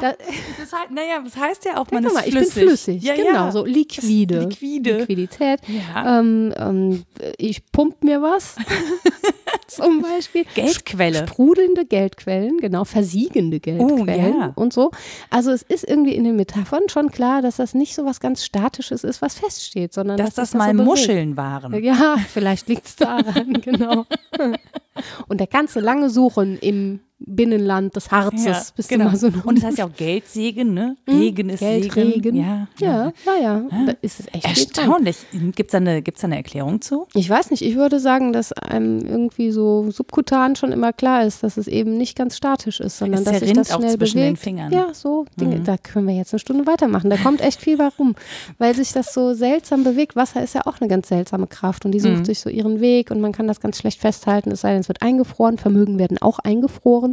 Da, 0.00 0.12
Das 0.58 0.72
heißt, 0.72 0.90
naja, 0.90 1.20
das 1.24 1.36
heißt 1.36 1.64
ja 1.64 1.76
auch, 1.80 1.90
man 1.90 2.04
ist 2.04 2.14
mal, 2.14 2.24
ich 2.26 2.32
flüssig. 2.32 2.54
bin 2.54 2.64
flüssig. 2.68 3.02
Ja, 3.02 3.14
genau, 3.14 3.32
ja. 3.32 3.52
so 3.52 3.64
liquide. 3.64 4.40
Liquide. 4.40 4.98
Liquidität. 4.98 5.60
Ja. 5.68 6.18
Ähm, 6.20 6.52
ähm, 6.56 7.02
ich 7.38 7.64
pump 7.72 8.02
mir 8.02 8.22
was. 8.22 8.56
Zum 9.68 10.02
Beispiel. 10.02 10.44
Geldquelle. 10.54 11.26
Sprudelnde 11.26 11.86
Geldquellen, 11.86 12.58
genau, 12.58 12.84
versiegende 12.84 13.58
Geldquellen 13.58 14.34
Oh, 14.36 14.40
ja. 14.40 14.52
und 14.54 14.72
so. 14.72 14.90
Also 15.30 15.50
es 15.50 15.62
ist 15.62 15.84
irgendwie 15.88 16.14
in 16.14 16.24
den 16.24 16.36
Metaphern 16.36 16.88
schon 16.90 17.10
klar, 17.10 17.40
dass 17.40 17.56
das 17.56 17.72
nicht 17.72 17.94
so 17.94 18.04
was 18.04 18.20
ganz 18.20 18.44
Statisches 18.44 19.02
ist, 19.02 19.22
was 19.22 19.34
feststeht, 19.38 19.94
sondern 19.94 20.18
Dass 20.18 20.34
dass, 20.34 20.34
das 20.34 20.50
sich 20.50 20.58
mal 20.58 20.76
so. 20.76 20.82
Muscheln 20.82 21.36
waren. 21.38 21.82
Ja, 21.82 22.16
vielleicht 22.32 22.68
liegt 22.68 22.86
es 22.86 22.96
daran, 22.96 23.52
genau. 23.62 24.04
Und 25.28 25.38
der 25.40 25.46
ganze 25.46 25.80
lange 25.80 26.10
Suchen 26.10 26.58
im 26.58 27.00
Binnenland 27.26 27.94
des 27.96 28.10
Harzes, 28.10 28.72
bis 28.72 28.88
du 28.88 28.98
mal 28.98 29.14
so 29.16 29.30
genau. 29.30 29.44
Und 29.44 29.56
das 29.58 29.64
heißt 29.68 29.78
ja 29.78 29.86
auch 29.86 29.94
Geldsegen, 29.96 30.74
ne? 30.74 30.96
Regen 31.08 31.48
ist 31.50 31.60
Segen. 31.60 31.88
Geldregen. 31.90 32.36
Ja, 32.36 32.68
ja, 32.78 33.12
ja, 33.26 33.40
ja. 33.40 33.62
Da 33.86 33.92
ist 34.02 34.20
es 34.20 34.26
echt. 34.32 34.44
Erstaunlich. 34.44 35.16
Gibt 35.54 35.68
es 35.68 35.72
da, 35.72 35.78
eine- 35.78 36.02
gibt's 36.02 36.20
da 36.20 36.26
eine 36.28 36.36
Erklärung 36.36 36.80
zu? 36.80 37.06
Ich 37.14 37.28
weiß 37.28 37.50
nicht, 37.50 37.62
ich 37.62 37.76
würde 37.76 38.00
sagen, 38.00 38.32
dass 38.32 38.52
einem 38.52 39.04
irgendwie 39.06 39.50
so 39.50 39.90
subkutan 39.90 40.56
schon 40.56 40.72
immer 40.72 40.92
klar 40.92 41.24
ist, 41.24 41.42
dass 41.42 41.56
es 41.56 41.68
eben 41.68 41.96
nicht 41.96 42.16
ganz 42.16 42.36
statisch 42.36 42.80
ist, 42.80 42.98
sondern 42.98 43.20
Es 43.20 43.24
dass 43.24 43.40
sich 43.40 43.52
das 43.52 43.70
auch 43.72 43.78
schnell 43.78 43.96
zwischen 43.96 44.14
bewegt. 44.18 44.30
den 44.32 44.36
Fingern. 44.36 44.68
Mhm. 44.68 44.72
Ja, 44.74 44.94
so 44.94 45.26
Dinge, 45.40 45.60
da 45.60 45.76
können 45.76 46.06
wir 46.08 46.14
jetzt 46.14 46.32
eine 46.32 46.40
Stunde 46.40 46.66
weitermachen. 46.66 47.10
Da 47.10 47.16
kommt 47.16 47.40
echt 47.40 47.60
viel 47.60 47.76
bei 47.76 47.88
rum, 47.98 48.14
weil 48.58 48.74
sich 48.74 48.92
das 48.92 49.12
so 49.14 49.34
seltsam 49.34 49.84
bewegt. 49.84 50.16
Wasser 50.16 50.42
ist 50.42 50.54
ja 50.54 50.62
auch 50.66 50.80
eine 50.80 50.88
ganz 50.88 51.08
seltsame 51.08 51.46
Kraft 51.46 51.84
und 51.84 51.92
die 51.92 52.00
sucht 52.00 52.12
Mhm. 52.12 52.24
sich 52.24 52.40
so 52.40 52.50
ihren 52.50 52.80
Weg 52.80 53.10
und 53.10 53.20
man 53.20 53.32
kann 53.32 53.46
das 53.48 53.60
ganz 53.60 53.78
schlecht 53.78 54.00
festhalten, 54.00 54.50
es 54.50 54.60
sei 54.62 54.72
denn, 54.72 54.80
es 54.80 54.88
wird 54.88 55.02
eingefroren, 55.02 55.58
Vermögen 55.58 55.98
werden 55.98 56.18
auch 56.20 56.38
eingefroren. 56.38 57.11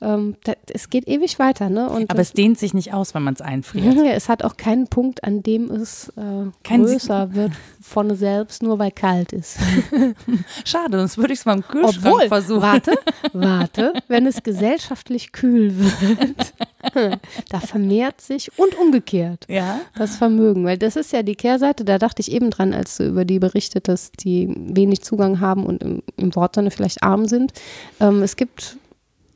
Ähm, 0.00 0.36
da, 0.44 0.52
es 0.72 0.90
geht 0.90 1.08
ewig 1.08 1.38
weiter, 1.38 1.70
ne? 1.70 1.88
Und 1.88 2.10
Aber 2.10 2.20
es 2.20 2.32
dehnt 2.32 2.58
sich 2.58 2.74
nicht 2.74 2.92
aus, 2.92 3.14
wenn 3.14 3.22
man 3.22 3.34
es 3.34 3.40
einfriert. 3.40 3.94
ja, 3.94 4.12
es 4.12 4.28
hat 4.28 4.44
auch 4.44 4.56
keinen 4.56 4.88
Punkt, 4.88 5.24
an 5.24 5.42
dem 5.42 5.70
es 5.70 6.12
äh, 6.16 6.50
größer 6.64 7.34
wird 7.34 7.52
von 7.80 8.14
selbst, 8.16 8.62
nur 8.62 8.78
weil 8.78 8.90
kalt 8.90 9.32
ist. 9.32 9.58
Schade, 10.64 10.98
sonst 10.98 11.18
würde 11.18 11.32
ich 11.32 11.40
es 11.40 11.44
mal 11.46 11.54
im 11.56 11.62
Kühlschrank 11.66 12.04
Obwohl, 12.04 12.28
versuchen. 12.28 12.62
warte, 12.62 12.92
warte, 13.32 13.92
wenn 14.08 14.26
es 14.26 14.42
gesellschaftlich 14.42 15.32
kühl 15.32 15.72
wird, 15.78 16.54
da 17.50 17.60
vermehrt 17.60 18.20
sich 18.20 18.50
und 18.58 18.76
umgekehrt 18.78 19.46
Ja. 19.48 19.80
das 19.96 20.16
Vermögen, 20.16 20.64
weil 20.64 20.78
das 20.78 20.96
ist 20.96 21.12
ja 21.12 21.22
die 21.22 21.34
Kehrseite, 21.36 21.84
da 21.84 21.98
dachte 21.98 22.20
ich 22.20 22.30
eben 22.32 22.50
dran, 22.50 22.74
als 22.74 22.96
du 22.96 23.06
über 23.06 23.24
die 23.24 23.38
berichtet 23.38 23.88
hast, 23.88 24.24
die 24.24 24.52
wenig 24.56 25.02
Zugang 25.02 25.40
haben 25.40 25.64
und 25.66 25.82
im, 25.82 26.02
im 26.16 26.34
Wortsinne 26.34 26.70
vielleicht 26.70 27.02
arm 27.02 27.26
sind. 27.26 27.52
Ähm, 28.00 28.22
es 28.22 28.36
gibt 28.36 28.76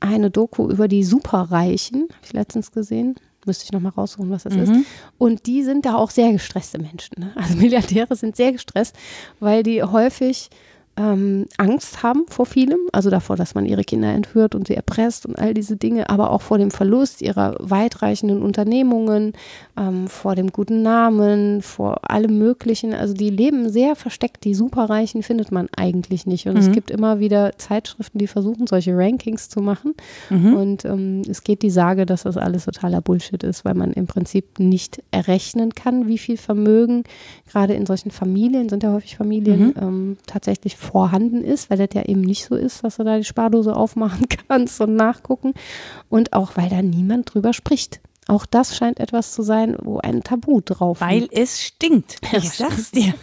eine 0.00 0.30
Doku 0.30 0.70
über 0.70 0.88
die 0.88 1.04
Superreichen, 1.04 2.02
habe 2.02 2.24
ich 2.24 2.32
letztens 2.32 2.72
gesehen. 2.72 3.16
Müsste 3.46 3.64
ich 3.64 3.72
nochmal 3.72 3.92
raussuchen, 3.92 4.30
was 4.30 4.42
das 4.42 4.54
ist. 4.54 4.72
Und 5.16 5.46
die 5.46 5.62
sind 5.62 5.86
da 5.86 5.94
auch 5.94 6.10
sehr 6.10 6.32
gestresste 6.32 6.78
Menschen. 6.78 7.14
Ne? 7.18 7.32
Also 7.34 7.56
Milliardäre 7.56 8.14
sind 8.14 8.36
sehr 8.36 8.52
gestresst, 8.52 8.94
weil 9.40 9.62
die 9.62 9.82
häufig 9.82 10.50
ähm, 10.98 11.46
Angst 11.58 12.02
haben 12.02 12.26
vor 12.28 12.44
vielem, 12.44 12.80
also 12.92 13.08
davor, 13.08 13.36
dass 13.36 13.54
man 13.54 13.64
ihre 13.66 13.84
Kinder 13.84 14.08
entführt 14.08 14.54
und 14.56 14.66
sie 14.66 14.74
erpresst 14.74 15.26
und 15.26 15.38
all 15.38 15.54
diese 15.54 15.76
Dinge, 15.76 16.10
aber 16.10 16.32
auch 16.32 16.42
vor 16.42 16.58
dem 16.58 16.72
Verlust 16.72 17.22
ihrer 17.22 17.54
weitreichenden 17.60 18.42
Unternehmungen, 18.42 19.32
ähm, 19.78 20.08
vor 20.08 20.34
dem 20.34 20.50
guten 20.50 20.82
Namen, 20.82 21.62
vor 21.62 22.10
allem 22.10 22.38
Möglichen. 22.38 22.94
Also 22.94 23.14
die 23.14 23.30
leben 23.30 23.70
sehr 23.70 23.94
versteckt. 23.94 24.44
Die 24.44 24.54
Superreichen 24.54 25.22
findet 25.22 25.52
man 25.52 25.68
eigentlich 25.76 26.26
nicht. 26.26 26.48
Und 26.48 26.56
es 26.58 26.72
gibt 26.72 26.90
immer 26.90 27.20
wieder 27.20 27.56
Zeitschriften, 27.58 28.18
die 28.18 28.26
versuchen, 28.26 28.66
solche 28.66 28.96
Rankings 28.96 29.48
zu 29.48 29.60
machen. 29.60 29.94
Und 30.56 30.84
ähm, 30.84 31.22
es 31.28 31.44
geht 31.44 31.62
die 31.62 31.70
Sage, 31.70 32.06
dass 32.06 32.24
das 32.24 32.36
alles 32.36 32.64
totaler 32.64 33.00
Bullshit 33.00 33.42
ist, 33.44 33.64
weil 33.64 33.74
man 33.74 33.92
im 33.92 34.06
Prinzip 34.06 34.58
nicht 34.58 35.02
errechnen 35.10 35.74
kann, 35.74 36.08
wie 36.08 36.18
viel 36.18 36.36
Vermögen 36.36 37.04
gerade 37.50 37.74
in 37.74 37.86
solchen 37.86 38.10
Familien, 38.10 38.68
sind 38.68 38.82
ja 38.82 38.92
häufig 38.92 39.16
Familien, 39.16 39.74
ähm, 39.80 40.16
tatsächlich 40.26 40.76
vorhanden 40.90 41.44
ist, 41.44 41.70
weil 41.70 41.78
das 41.78 41.88
ja 41.94 42.02
eben 42.02 42.20
nicht 42.20 42.44
so 42.44 42.54
ist, 42.54 42.84
dass 42.84 42.96
du 42.96 43.04
da 43.04 43.18
die 43.18 43.24
Spardose 43.24 43.74
aufmachen 43.74 44.26
kannst 44.48 44.80
und 44.80 44.94
nachgucken. 44.96 45.54
Und 46.08 46.32
auch, 46.32 46.56
weil 46.56 46.68
da 46.68 46.82
niemand 46.82 47.32
drüber 47.34 47.52
spricht. 47.52 48.00
Auch 48.28 48.44
das 48.44 48.76
scheint 48.76 49.00
etwas 49.00 49.32
zu 49.32 49.42
sein, 49.42 49.74
wo 49.80 49.98
ein 50.00 50.22
Tabu 50.22 50.60
drauf 50.62 51.00
Weil 51.00 51.20
liegt. 51.20 51.32
es 51.36 51.62
stinkt. 51.62 52.16
Ich 52.32 52.50
sag's 52.50 52.90
dir. 52.90 53.14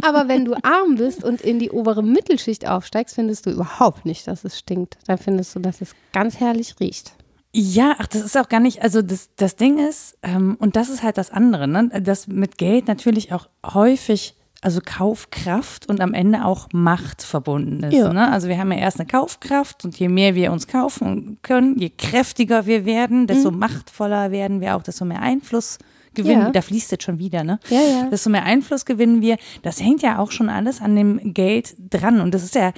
Aber 0.00 0.28
wenn 0.28 0.44
du 0.44 0.54
arm 0.62 0.94
bist 0.94 1.24
und 1.24 1.40
in 1.40 1.58
die 1.58 1.70
obere 1.70 2.04
Mittelschicht 2.04 2.68
aufsteigst, 2.68 3.16
findest 3.16 3.46
du 3.46 3.50
überhaupt 3.50 4.06
nicht, 4.06 4.28
dass 4.28 4.44
es 4.44 4.58
stinkt. 4.60 4.96
Dann 5.08 5.18
findest 5.18 5.56
du, 5.56 5.58
dass 5.58 5.80
es 5.80 5.90
ganz 6.12 6.38
herrlich 6.38 6.76
riecht. 6.78 7.14
Ja, 7.52 7.96
ach, 7.98 8.06
das 8.06 8.22
ist 8.22 8.36
auch 8.36 8.48
gar 8.48 8.60
nicht, 8.60 8.82
also 8.82 9.02
das, 9.02 9.30
das 9.34 9.56
Ding 9.56 9.78
ist, 9.78 10.18
ähm, 10.22 10.56
und 10.60 10.76
das 10.76 10.88
ist 10.88 11.02
halt 11.02 11.18
das 11.18 11.30
andere, 11.30 11.66
ne? 11.66 11.88
dass 12.02 12.28
mit 12.28 12.58
Geld 12.58 12.86
natürlich 12.86 13.32
auch 13.32 13.48
häufig, 13.64 14.35
also 14.66 14.80
Kaufkraft 14.84 15.88
und 15.88 16.00
am 16.00 16.12
Ende 16.12 16.44
auch 16.44 16.66
Macht 16.72 17.22
verbunden 17.22 17.84
ist. 17.84 17.94
Ja. 17.94 18.12
Ne? 18.12 18.32
Also 18.32 18.48
wir 18.48 18.58
haben 18.58 18.72
ja 18.72 18.78
erst 18.78 18.98
eine 18.98 19.06
Kaufkraft 19.06 19.84
und 19.84 19.96
je 19.96 20.08
mehr 20.08 20.34
wir 20.34 20.50
uns 20.50 20.66
kaufen 20.66 21.38
können, 21.42 21.78
je 21.78 21.88
kräftiger 21.88 22.66
wir 22.66 22.84
werden, 22.84 23.28
desto 23.28 23.52
machtvoller 23.52 24.32
werden 24.32 24.60
wir 24.60 24.74
auch, 24.74 24.82
desto 24.82 25.04
mehr 25.04 25.22
Einfluss 25.22 25.78
gewinnen. 26.14 26.46
Ja. 26.46 26.50
Da 26.50 26.62
fließt 26.62 26.90
jetzt 26.90 27.04
schon 27.04 27.20
wieder, 27.20 27.44
ne? 27.44 27.60
Ja, 27.70 27.80
ja. 27.80 28.10
Desto 28.10 28.28
mehr 28.28 28.42
Einfluss 28.42 28.84
gewinnen 28.84 29.20
wir. 29.20 29.36
Das 29.62 29.80
hängt 29.80 30.02
ja 30.02 30.18
auch 30.18 30.32
schon 30.32 30.48
alles 30.48 30.80
an 30.80 30.96
dem 30.96 31.32
Geld 31.32 31.76
dran. 31.78 32.20
Und 32.20 32.34
das 32.34 32.42
ist 32.42 32.56
ja, 32.56 32.72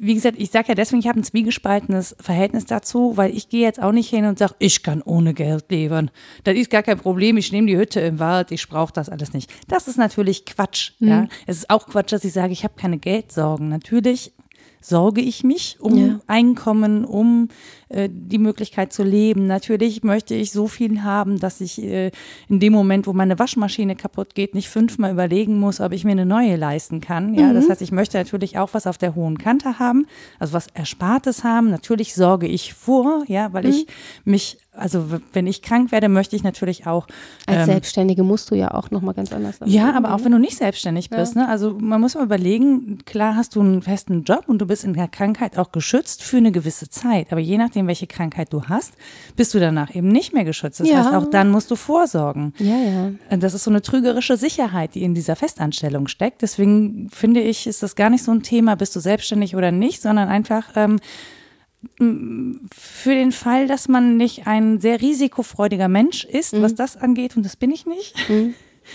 wie 0.00 0.14
gesagt, 0.14 0.38
ich 0.38 0.50
sage 0.50 0.68
ja 0.68 0.74
deswegen, 0.74 1.00
ich 1.00 1.08
habe 1.08 1.20
ein 1.20 1.24
zwiegespaltenes 1.24 2.16
Verhältnis 2.18 2.64
dazu, 2.64 3.16
weil 3.16 3.36
ich 3.36 3.50
gehe 3.50 3.60
jetzt 3.60 3.82
auch 3.82 3.92
nicht 3.92 4.08
hin 4.08 4.24
und 4.24 4.38
sage, 4.38 4.54
ich 4.58 4.82
kann 4.82 5.02
ohne 5.02 5.34
Geld 5.34 5.70
leben. 5.70 6.10
Das 6.44 6.56
ist 6.56 6.70
gar 6.70 6.82
kein 6.82 6.98
Problem, 6.98 7.36
ich 7.36 7.52
nehme 7.52 7.66
die 7.66 7.76
Hütte 7.76 8.00
im 8.00 8.18
Wald, 8.18 8.50
ich 8.50 8.66
brauche 8.68 8.92
das 8.92 9.10
alles 9.10 9.34
nicht. 9.34 9.52
Das 9.68 9.88
ist 9.88 9.98
natürlich 9.98 10.46
Quatsch. 10.46 10.92
Mhm. 11.00 11.08
Ja? 11.08 11.28
Es 11.46 11.58
ist 11.58 11.70
auch 11.70 11.86
Quatsch, 11.86 12.12
dass 12.12 12.24
ich 12.24 12.32
sage, 12.32 12.52
ich 12.52 12.64
habe 12.64 12.74
keine 12.76 12.98
Geldsorgen. 12.98 13.68
Natürlich 13.68 14.32
sorge 14.80 15.20
ich 15.20 15.44
mich 15.44 15.76
um 15.80 15.96
Ja. 15.96 16.20
Einkommen, 16.26 17.04
um 17.04 17.48
äh, 17.88 18.08
die 18.10 18.38
Möglichkeit 18.38 18.92
zu 18.92 19.02
leben. 19.02 19.46
Natürlich 19.46 20.02
möchte 20.02 20.34
ich 20.34 20.52
so 20.52 20.66
viel 20.68 21.02
haben, 21.02 21.38
dass 21.38 21.60
ich 21.60 21.82
äh, 21.82 22.10
in 22.48 22.60
dem 22.60 22.72
Moment, 22.72 23.06
wo 23.06 23.12
meine 23.12 23.38
Waschmaschine 23.38 23.96
kaputt 23.96 24.34
geht, 24.34 24.54
nicht 24.54 24.68
fünfmal 24.68 25.12
überlegen 25.12 25.58
muss, 25.58 25.80
ob 25.80 25.92
ich 25.92 26.04
mir 26.04 26.12
eine 26.12 26.26
neue 26.26 26.56
leisten 26.56 27.00
kann. 27.00 27.34
Ja, 27.34 27.52
das 27.52 27.68
heißt, 27.68 27.82
ich 27.82 27.92
möchte 27.92 28.16
natürlich 28.18 28.58
auch 28.58 28.70
was 28.72 28.86
auf 28.86 28.98
der 28.98 29.14
hohen 29.14 29.38
Kante 29.38 29.78
haben, 29.78 30.06
also 30.38 30.54
was 30.54 30.68
Erspartes 30.74 31.44
haben. 31.44 31.70
Natürlich 31.70 32.14
sorge 32.14 32.46
ich 32.46 32.74
vor, 32.74 33.24
ja, 33.26 33.52
weil 33.52 33.66
ich 33.66 33.86
mich, 34.24 34.58
also 34.72 35.06
wenn 35.32 35.46
ich 35.46 35.62
krank 35.62 35.90
werde, 35.90 36.08
möchte 36.08 36.36
ich 36.36 36.44
natürlich 36.44 36.86
auch 36.86 37.06
Als 37.46 37.58
ähm, 37.60 37.64
Selbstständige 37.66 38.22
musst 38.22 38.50
du 38.50 38.54
ja 38.54 38.72
auch 38.72 38.90
nochmal 38.90 39.14
ganz 39.14 39.32
anders 39.32 39.56
ja, 39.64 39.92
aber 39.94 40.14
auch 40.14 40.24
wenn 40.24 40.32
du 40.32 40.38
nicht 40.38 40.56
selbstständig 40.56 41.10
bist, 41.10 41.34
ne? 41.34 41.48
Also 41.48 41.76
man 41.78 42.00
muss 42.00 42.14
mal 42.14 42.24
überlegen, 42.24 42.98
klar 43.04 43.34
hast 43.34 43.56
du 43.56 43.60
einen 43.60 43.82
festen 43.82 44.22
Job 44.22 44.44
und 44.46 44.58
du 44.58 44.66
bist 44.66 44.84
in 44.84 44.94
der 44.94 45.08
Krankheit 45.08 45.58
auch 45.58 45.72
geschützt 45.72 46.22
für 46.22 46.36
eine 46.36 46.52
gewisse 46.52 46.88
Zeit. 46.88 47.32
Aber 47.32 47.40
je 47.40 47.58
nachdem, 47.58 47.88
welche 47.88 48.06
Krankheit 48.06 48.52
du 48.52 48.64
hast, 48.64 48.94
bist 49.36 49.54
du 49.54 49.58
danach 49.60 49.94
eben 49.94 50.08
nicht 50.08 50.32
mehr 50.32 50.44
geschützt. 50.44 50.80
Das 50.80 50.88
Ja. 50.88 50.98
heißt, 50.98 51.14
auch 51.14 51.28
dann 51.28 51.50
musst 51.50 51.70
du 51.70 51.76
vorsorgen. 51.76 52.54
Ja, 52.58 52.76
ja. 52.76 53.36
Das 53.36 53.54
ist 53.54 53.64
so 53.64 53.70
eine 53.70 53.82
trügerische 53.82 54.36
Sicherheit, 54.36 54.94
die 54.94 55.02
in 55.02 55.14
dieser 55.14 55.34
Festanstellung 55.36 56.06
steckt. 56.06 56.42
Deswegen 56.42 57.08
finde 57.10 57.40
ich, 57.40 57.66
ist 57.66 57.82
das 57.82 57.96
gar 57.96 58.08
nicht 58.10 58.22
so 58.22 58.30
ein 58.30 58.42
Thema, 58.42 58.76
bist 58.76 58.94
du 58.94 59.00
selbstständig 59.00 59.56
oder 59.56 59.72
nicht, 59.72 60.00
sondern 60.00 60.28
einfach, 60.28 60.68
ähm, 60.76 61.00
für 61.98 63.14
den 63.14 63.32
Fall, 63.32 63.66
dass 63.66 63.88
man 63.88 64.16
nicht 64.16 64.46
ein 64.46 64.80
sehr 64.80 65.00
risikofreudiger 65.00 65.88
Mensch 65.88 66.24
ist, 66.24 66.54
Mhm. 66.54 66.62
was 66.62 66.74
das 66.74 66.96
angeht, 66.96 67.36
und 67.36 67.44
das 67.44 67.56
bin 67.56 67.70
ich 67.70 67.86
nicht. 67.86 68.14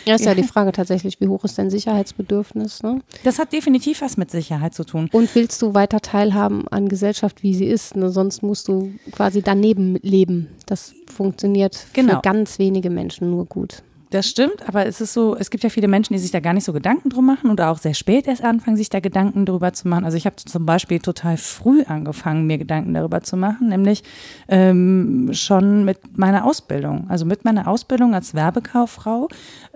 Ja, 0.05 0.15
ist 0.15 0.25
ja 0.25 0.35
die 0.35 0.43
Frage 0.53 0.71
tatsächlich, 0.71 1.21
wie 1.21 1.27
hoch 1.27 1.43
ist 1.45 1.57
dein 1.57 1.69
Sicherheitsbedürfnis? 1.69 2.83
Ne? 2.83 3.01
Das 3.23 3.39
hat 3.39 3.53
definitiv 3.53 4.01
was 4.01 4.17
mit 4.17 4.29
Sicherheit 4.31 4.73
zu 4.73 4.83
tun. 4.83 5.09
Und 5.11 5.33
willst 5.35 5.61
du 5.61 5.73
weiter 5.73 6.01
teilhaben 6.01 6.67
an 6.67 6.89
Gesellschaft, 6.89 7.43
wie 7.43 7.53
sie 7.53 7.65
ist? 7.65 7.95
Ne? 7.95 8.09
Sonst 8.09 8.43
musst 8.43 8.67
du 8.67 8.91
quasi 9.11 9.41
daneben 9.41 9.95
leben. 10.01 10.49
Das 10.65 10.93
funktioniert 11.13 11.87
Genau. 11.93 12.15
für 12.15 12.21
ganz 12.21 12.59
wenige 12.59 12.89
Menschen 12.89 13.29
nur 13.31 13.45
gut. 13.45 13.83
Das 14.15 14.29
stimmt, 14.29 14.65
aber 14.65 14.85
es 14.85 15.01
ist 15.01 15.11
so, 15.11 15.35
es 15.35 15.49
gibt 15.49 15.65
ja 15.65 15.69
viele 15.69 15.89
Menschen, 15.89 16.13
die 16.13 16.19
sich 16.19 16.31
da 16.31 16.39
gar 16.39 16.53
nicht 16.53 16.63
so 16.63 16.71
Gedanken 16.71 17.09
drum 17.09 17.25
machen 17.25 17.49
oder 17.49 17.69
auch 17.69 17.79
sehr 17.79 17.93
spät 17.93 18.29
erst 18.29 18.45
anfangen, 18.45 18.77
sich 18.77 18.87
da 18.87 19.01
Gedanken 19.01 19.45
drüber 19.45 19.73
zu 19.73 19.89
machen. 19.89 20.05
Also 20.05 20.15
ich 20.15 20.25
habe 20.25 20.37
zum 20.37 20.65
Beispiel 20.65 20.99
total 20.99 21.35
früh 21.35 21.83
angefangen, 21.83 22.47
mir 22.47 22.57
Gedanken 22.57 22.93
darüber 22.93 23.23
zu 23.23 23.35
machen, 23.35 23.67
nämlich 23.67 24.03
ähm, 24.47 25.31
schon 25.33 25.83
mit 25.83 26.17
meiner 26.17 26.45
Ausbildung. 26.45 27.09
Also 27.09 27.25
mit 27.25 27.43
meiner 27.43 27.67
Ausbildung 27.67 28.15
als 28.15 28.33
Werbekauffrau. 28.33 29.27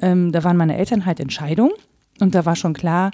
Ähm, 0.01 0.31
da 0.31 0.41
waren 0.45 0.55
meine 0.55 0.77
Eltern 0.77 1.05
halt 1.05 1.19
in 1.19 1.29
Scheidung 1.29 1.71
und 2.21 2.33
da 2.33 2.45
war 2.45 2.55
schon 2.55 2.71
klar, 2.71 3.11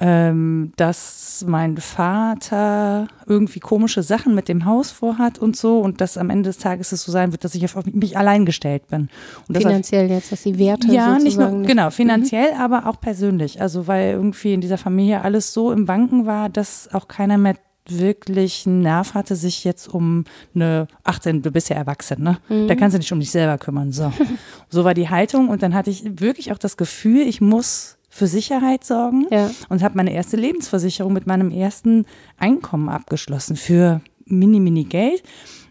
ähm, 0.00 0.72
dass 0.76 1.44
mein 1.46 1.76
Vater 1.76 3.08
irgendwie 3.26 3.60
komische 3.60 4.02
Sachen 4.02 4.34
mit 4.34 4.48
dem 4.48 4.64
Haus 4.64 4.90
vorhat 4.90 5.38
und 5.38 5.56
so 5.56 5.80
und 5.80 6.00
dass 6.00 6.16
am 6.16 6.30
Ende 6.30 6.50
des 6.50 6.58
Tages 6.58 6.92
es 6.92 7.02
so 7.02 7.12
sein 7.12 7.32
wird, 7.32 7.44
dass 7.44 7.54
ich 7.54 7.64
auf 7.64 7.84
mich 7.86 8.16
allein 8.16 8.46
gestellt 8.46 8.86
bin. 8.88 9.08
Und 9.48 9.56
das 9.56 9.64
Finanziell 9.64 10.08
jetzt, 10.08 10.30
dass 10.32 10.42
die 10.42 10.58
Werte 10.58 10.92
ja, 10.92 11.18
nicht 11.18 11.38
nur, 11.38 11.48
nicht- 11.50 11.68
genau, 11.68 11.90
finanziell, 11.90 12.52
aber 12.58 12.86
auch 12.86 13.00
persönlich. 13.00 13.60
Also 13.60 13.86
weil 13.86 14.12
irgendwie 14.12 14.54
in 14.54 14.60
dieser 14.60 14.78
Familie 14.78 15.22
alles 15.22 15.52
so 15.52 15.72
im 15.72 15.88
Wanken 15.88 16.26
war, 16.26 16.48
dass 16.48 16.88
auch 16.92 17.08
keiner 17.08 17.38
mehr 17.38 17.56
wirklich 17.90 18.66
einen 18.66 18.82
Nerv 18.82 19.14
hatte, 19.14 19.34
sich 19.34 19.64
jetzt 19.64 19.88
um 19.88 20.24
eine 20.54 20.86
18, 21.04 21.40
du 21.42 21.50
bist 21.50 21.70
ja 21.70 21.76
erwachsen, 21.76 22.22
ne? 22.22 22.38
Da 22.68 22.74
kannst 22.74 22.94
du 22.94 22.98
dich 22.98 23.12
um 23.12 23.18
dich 23.20 23.30
selber 23.30 23.56
kümmern. 23.56 23.92
So. 23.92 24.12
so 24.68 24.84
war 24.84 24.92
die 24.94 25.08
Haltung 25.08 25.48
und 25.48 25.62
dann 25.62 25.74
hatte 25.74 25.88
ich 25.90 26.20
wirklich 26.20 26.52
auch 26.52 26.58
das 26.58 26.76
Gefühl, 26.76 27.22
ich 27.22 27.40
muss 27.40 27.96
für 28.18 28.26
Sicherheit 28.26 28.84
sorgen 28.84 29.26
Ja. 29.30 29.50
und 29.68 29.82
habe 29.82 29.96
meine 29.96 30.12
erste 30.12 30.36
Lebensversicherung 30.36 31.12
mit 31.12 31.26
meinem 31.26 31.50
ersten 31.50 32.04
Einkommen 32.36 32.88
abgeschlossen 32.88 33.56
für 33.56 34.00
mini, 34.26 34.60
mini 34.60 34.84
Geld. 34.84 35.22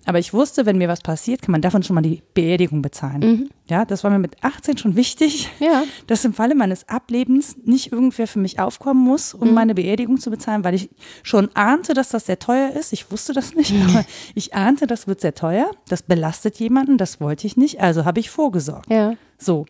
Aber 0.05 0.19
ich 0.19 0.33
wusste, 0.33 0.65
wenn 0.65 0.77
mir 0.77 0.87
was 0.87 1.01
passiert, 1.01 1.41
kann 1.41 1.51
man 1.51 1.61
davon 1.61 1.83
schon 1.83 1.93
mal 1.93 2.01
die 2.01 2.23
Beerdigung 2.33 2.81
bezahlen. 2.81 3.49
Ja, 3.69 3.83
das 3.83 4.05
war 4.05 4.09
mir 4.11 4.19
mit 4.19 4.41
18 4.41 4.77
schon 4.77 4.95
wichtig, 4.95 5.49
Ja. 5.59 5.83
dass 6.07 6.23
im 6.23 6.31
Falle 6.33 6.55
meines 6.55 6.87
Ablebens 6.87 7.57
nicht 7.65 7.91
irgendwer 7.91 8.25
für 8.25 8.39
mich 8.39 8.57
aufkommen 8.61 9.03
muss, 9.03 9.33
um 9.33 9.53
meine 9.53 9.75
Beerdigung 9.75 10.17
zu 10.17 10.29
bezahlen, 10.31 10.63
weil 10.63 10.75
ich 10.75 10.89
schon 11.23 11.49
ahnte, 11.55 11.93
dass 11.93 12.07
das 12.07 12.25
sehr 12.25 12.39
teuer 12.39 12.71
ist. 12.71 12.93
Ich 12.93 13.11
wusste 13.11 13.33
das 13.33 13.53
nicht, 13.53 13.73
aber 13.89 14.05
ich 14.33 14.53
ahnte, 14.55 14.87
das 14.87 15.07
wird 15.07 15.19
sehr 15.19 15.35
teuer. 15.35 15.69
Das 15.89 16.03
belastet 16.03 16.57
jemanden, 16.57 16.97
das 16.97 17.19
wollte 17.19 17.45
ich 17.45 17.57
nicht, 17.57 17.81
also 17.81 18.05
habe 18.05 18.21
ich 18.21 18.29
vorgesorgt. 18.29 18.89
Ja. 18.89 19.15
So. 19.37 19.65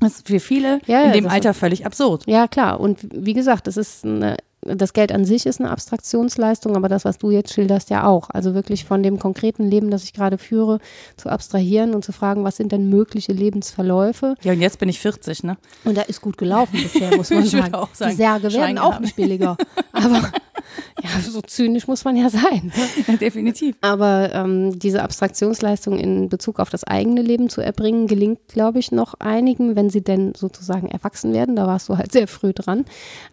Das 0.00 0.16
ist 0.16 0.28
für 0.28 0.40
viele 0.40 0.80
Ja, 0.86 1.04
in 1.04 1.12
dem 1.12 1.28
Alter 1.28 1.54
völlig 1.54 1.86
absurd. 1.86 2.24
Ja, 2.26 2.48
klar. 2.48 2.80
Und 2.80 3.06
wie 3.12 3.32
gesagt, 3.32 3.66
das 3.66 3.76
ist 3.76 4.04
eine, 4.04 4.36
das 4.66 4.92
Geld 4.92 5.12
an 5.12 5.24
sich 5.24 5.46
ist 5.46 5.60
eine 5.60 5.70
Abstraktionsleistung, 5.70 6.76
aber 6.76 6.88
das, 6.88 7.04
was 7.04 7.18
du 7.18 7.30
jetzt 7.30 7.52
schilderst, 7.52 7.90
ja 7.90 8.06
auch. 8.06 8.30
Also 8.30 8.54
wirklich 8.54 8.84
von 8.84 9.02
dem 9.02 9.18
konkreten 9.18 9.64
Leben, 9.68 9.90
das 9.90 10.04
ich 10.04 10.12
gerade 10.12 10.38
führe, 10.38 10.78
zu 11.16 11.28
abstrahieren 11.28 11.94
und 11.94 12.04
zu 12.04 12.12
fragen, 12.12 12.44
was 12.44 12.56
sind 12.56 12.72
denn 12.72 12.88
mögliche 12.88 13.32
Lebensverläufe? 13.32 14.34
Ja, 14.42 14.52
und 14.52 14.60
jetzt 14.60 14.78
bin 14.78 14.88
ich 14.88 15.00
40, 15.00 15.44
ne? 15.44 15.56
Und 15.84 15.96
da 15.96 16.02
ist 16.02 16.20
gut 16.20 16.36
gelaufen 16.38 16.72
bisher, 16.82 17.16
muss 17.16 17.30
man 17.30 17.44
sagen. 17.46 17.74
auch 17.74 17.94
sagen, 17.94 18.10
Die 18.12 18.16
Särge 18.16 18.52
werden 18.52 18.78
auch 18.78 19.00
nicht 19.00 19.16
billiger. 19.16 19.56
Aber 19.92 20.30
ja, 21.02 21.10
so 21.20 21.40
zynisch 21.42 21.86
muss 21.86 22.04
man 22.04 22.16
ja 22.16 22.30
sein. 22.30 22.72
ne? 22.74 23.04
Ja, 23.06 23.16
definitiv. 23.16 23.76
Aber 23.80 24.32
ähm, 24.32 24.78
diese 24.78 25.02
Abstraktionsleistung 25.02 25.98
in 25.98 26.28
Bezug 26.28 26.58
auf 26.58 26.70
das 26.70 26.84
eigene 26.84 27.22
Leben 27.22 27.48
zu 27.48 27.60
erbringen, 27.60 28.06
gelingt, 28.06 28.40
glaube 28.48 28.78
ich, 28.78 28.90
noch 28.90 29.14
einigen, 29.20 29.76
wenn 29.76 29.90
sie 29.90 30.02
denn 30.02 30.34
sozusagen 30.34 30.88
erwachsen 30.88 31.32
werden. 31.32 31.54
Da 31.56 31.66
warst 31.66 31.88
du 31.88 31.96
halt 31.98 32.12
sehr 32.12 32.26
früh 32.28 32.52
dran. 32.52 32.84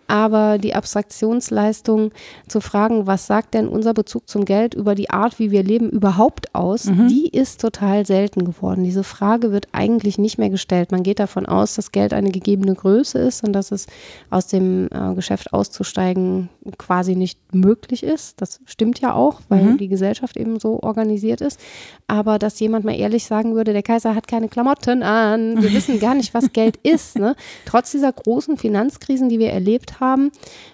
Aber 0.08 0.58
die 0.58 0.76
Abstraktionsleistung 1.22 2.12
zu 2.48 2.62
fragen, 2.62 3.08
was 3.08 3.28
sagt 3.28 3.54
denn 3.54 3.68
unser 3.68 3.94
Bezug 3.94 4.28
zum 4.28 4.46
Geld 4.46 4.74
über 4.74 4.96
die 4.96 5.10
Art, 5.10 5.40
wie 5.40 5.52
wir 5.52 5.64
leben, 5.64 5.90
überhaupt 5.90 6.54
aus, 6.56 6.84
die 6.84 7.28
ist 7.30 7.62
total 7.62 8.06
selten 8.06 8.46
geworden. 8.46 8.84
Diese 8.84 9.04
Frage 9.04 9.52
wird 9.52 9.68
eigentlich 9.72 10.18
nicht 10.18 10.38
mehr 10.38 10.50
gestellt. 10.50 10.92
Man 10.92 11.04
geht 11.04 11.20
davon 11.20 11.46
aus, 11.46 11.76
dass 11.76 11.92
Geld 11.92 12.14
eine 12.14 12.32
gegebene 12.32 12.74
Größe 12.74 13.20
ist 13.20 13.44
und 13.44 13.54
dass 13.54 13.72
es 13.72 13.88
aus 14.30 14.48
dem 14.48 14.90
äh, 14.92 15.14
Geschäft 15.14 15.54
auszusteigen 15.54 16.50
quasi 16.78 17.16
nicht 17.16 17.40
möglich 17.54 18.04
ist. 18.04 18.42
Das 18.42 18.60
stimmt 18.66 19.00
ja 19.00 19.14
auch, 19.14 19.42
weil 19.50 19.78
die 19.78 19.88
Gesellschaft 19.88 20.38
eben 20.38 20.60
so 20.60 20.82
organisiert 20.82 21.42
ist. 21.42 21.60
Aber 22.08 22.40
dass 22.40 22.60
jemand 22.60 22.86
mal 22.86 22.96
ehrlich 22.96 23.26
sagen 23.26 23.56
würde, 23.56 23.74
der 23.74 23.84
Kaiser 23.84 24.16
hat 24.16 24.28
keine 24.28 24.50
Klamotten 24.50 25.04
an, 25.04 25.62
wir 25.62 25.74
wissen 25.74 26.00
gar 26.00 26.16
nicht, 26.16 26.34
was 26.34 26.54
Geld 26.54 26.78
ist. 26.84 27.18
Ne? 27.18 27.36
Trotz 27.66 27.92
dieser 27.92 28.12
großen 28.12 28.58
Finanzkrisen, 28.58 29.30
die 29.30 29.40
wir 29.40 29.52
erlebt 29.52 30.00
haben, 30.00 30.32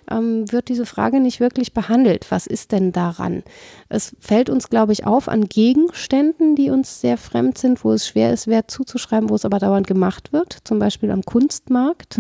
ähm, 0.10 0.52
wird 0.52 0.70
diese 0.70 0.86
Frage 0.86 1.20
nicht 1.20 1.39
wirklich 1.39 1.74
behandelt. 1.74 2.28
Was 2.30 2.48
ist 2.48 2.72
denn 2.72 2.91
daran? 2.91 3.43
Es 3.89 4.15
fällt 4.20 4.50
uns, 4.50 4.70
glaube 4.70 4.93
ich, 4.93 5.06
auf 5.06 5.28
an 5.28 5.46
Gegenständen, 5.46 6.56
die 6.56 6.70
uns 6.70 7.02
sehr 7.02 7.17
fremd 7.17 7.58
sind, 7.58 7.84
wo 7.84 7.91
es 7.93 8.08
schwer 8.08 8.34
ist, 8.34 8.48
Wert 8.48 8.72
zuzuschreiben, 8.72 9.30
wo 9.30 9.36
es 9.36 9.46
aber 9.46 9.60
dauernd 9.60 9.88
gemacht 9.88 10.34
wird. 10.34 10.58
Zum 10.63 10.80
Beispiel 10.80 11.12
am 11.12 11.24
Kunstmarkt. 11.24 12.17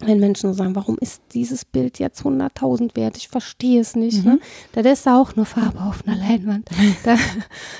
Wenn 0.00 0.20
Menschen 0.20 0.52
so 0.52 0.56
sagen, 0.56 0.76
warum 0.76 0.96
ist 1.00 1.22
dieses 1.34 1.64
Bild 1.64 1.98
jetzt 1.98 2.22
100.000 2.22 2.94
wert? 2.94 3.16
Ich 3.16 3.28
verstehe 3.28 3.80
es 3.80 3.96
nicht. 3.96 4.24
Ne? 4.24 4.38
Da 4.72 4.80
ist 4.82 5.06
da 5.06 5.20
auch 5.20 5.34
nur 5.34 5.44
Farbe 5.44 5.80
auf 5.80 6.06
einer 6.06 6.16
Leinwand. 6.16 6.68
Da, 7.04 7.16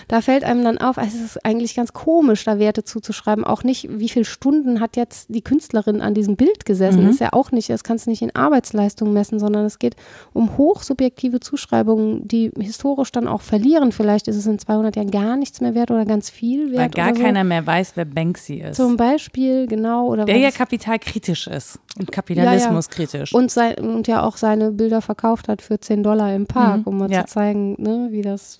da 0.06 0.20
fällt 0.20 0.44
einem 0.44 0.62
dann 0.64 0.78
auf, 0.78 0.96
es 0.96 1.14
ist 1.14 1.44
eigentlich 1.44 1.74
ganz 1.74 1.92
komisch, 1.92 2.44
da 2.44 2.58
Werte 2.58 2.84
zuzuschreiben. 2.84 3.44
Auch 3.44 3.62
nicht, 3.62 3.88
wie 3.90 4.08
viele 4.08 4.24
Stunden 4.24 4.80
hat 4.80 4.96
jetzt 4.96 5.26
die 5.28 5.42
Künstlerin 5.42 6.00
an 6.00 6.14
diesem 6.14 6.36
Bild 6.36 6.64
gesessen. 6.64 7.08
Ist 7.08 7.20
ja 7.20 7.32
auch 7.32 7.50
nicht, 7.52 7.68
das 7.68 7.84
kannst 7.84 8.06
du 8.06 8.10
nicht 8.10 8.22
in 8.22 8.34
Arbeitsleistung 8.34 9.12
messen, 9.12 9.38
sondern 9.38 9.64
es 9.64 9.78
geht 9.78 9.96
um 10.32 10.56
hochsubjektive 10.56 11.40
Zuschreibungen, 11.40 12.26
die 12.26 12.50
historisch 12.58 13.12
dann 13.12 13.28
auch 13.28 13.42
verlieren. 13.42 13.92
Vielleicht 13.92 14.28
ist 14.28 14.36
es 14.36 14.46
in 14.46 14.58
200 14.58 14.96
Jahren 14.96 15.10
gar 15.10 15.36
nichts 15.36 15.60
mehr 15.60 15.74
wert 15.74 15.90
oder 15.90 16.04
ganz 16.04 16.30
viel 16.30 16.72
wert. 16.72 16.80
Weil 16.80 16.90
gar 16.90 17.14
so. 17.14 17.22
keiner 17.22 17.44
mehr 17.44 17.66
weiß, 17.66 17.92
wer 17.96 18.04
Banksy 18.04 18.54
ist. 18.54 18.76
Zum 18.76 18.96
Beispiel, 18.96 19.66
genau. 19.66 20.06
Oder 20.06 20.24
der 20.24 20.38
ja 20.38 20.50
kapitalkritisch 20.50 21.46
ist 21.48 21.78
und 21.98 22.07
Kapitalismus 22.12 22.88
kritisch. 22.88 23.34
und, 23.34 23.50
sein, 23.50 23.74
und 23.76 24.06
ja 24.08 24.22
auch 24.22 24.36
seine 24.36 24.70
Bilder 24.72 25.00
verkauft 25.02 25.48
hat 25.48 25.62
für 25.62 25.78
10 25.80 26.02
Dollar 26.02 26.34
im 26.34 26.46
Park, 26.46 26.86
um 26.86 26.98
mal 26.98 27.08
Mhm. 27.08 27.12
ja. 27.14 27.26
zu 27.26 27.32
zeigen, 27.34 27.74
ne, 27.78 28.08
wie 28.10 28.22
das, 28.22 28.58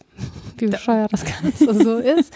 wie 0.59 0.67
bescheuert 0.67 1.13
das 1.13 1.25
Ganze 1.25 1.83
so 1.83 1.97
ist. 1.99 2.35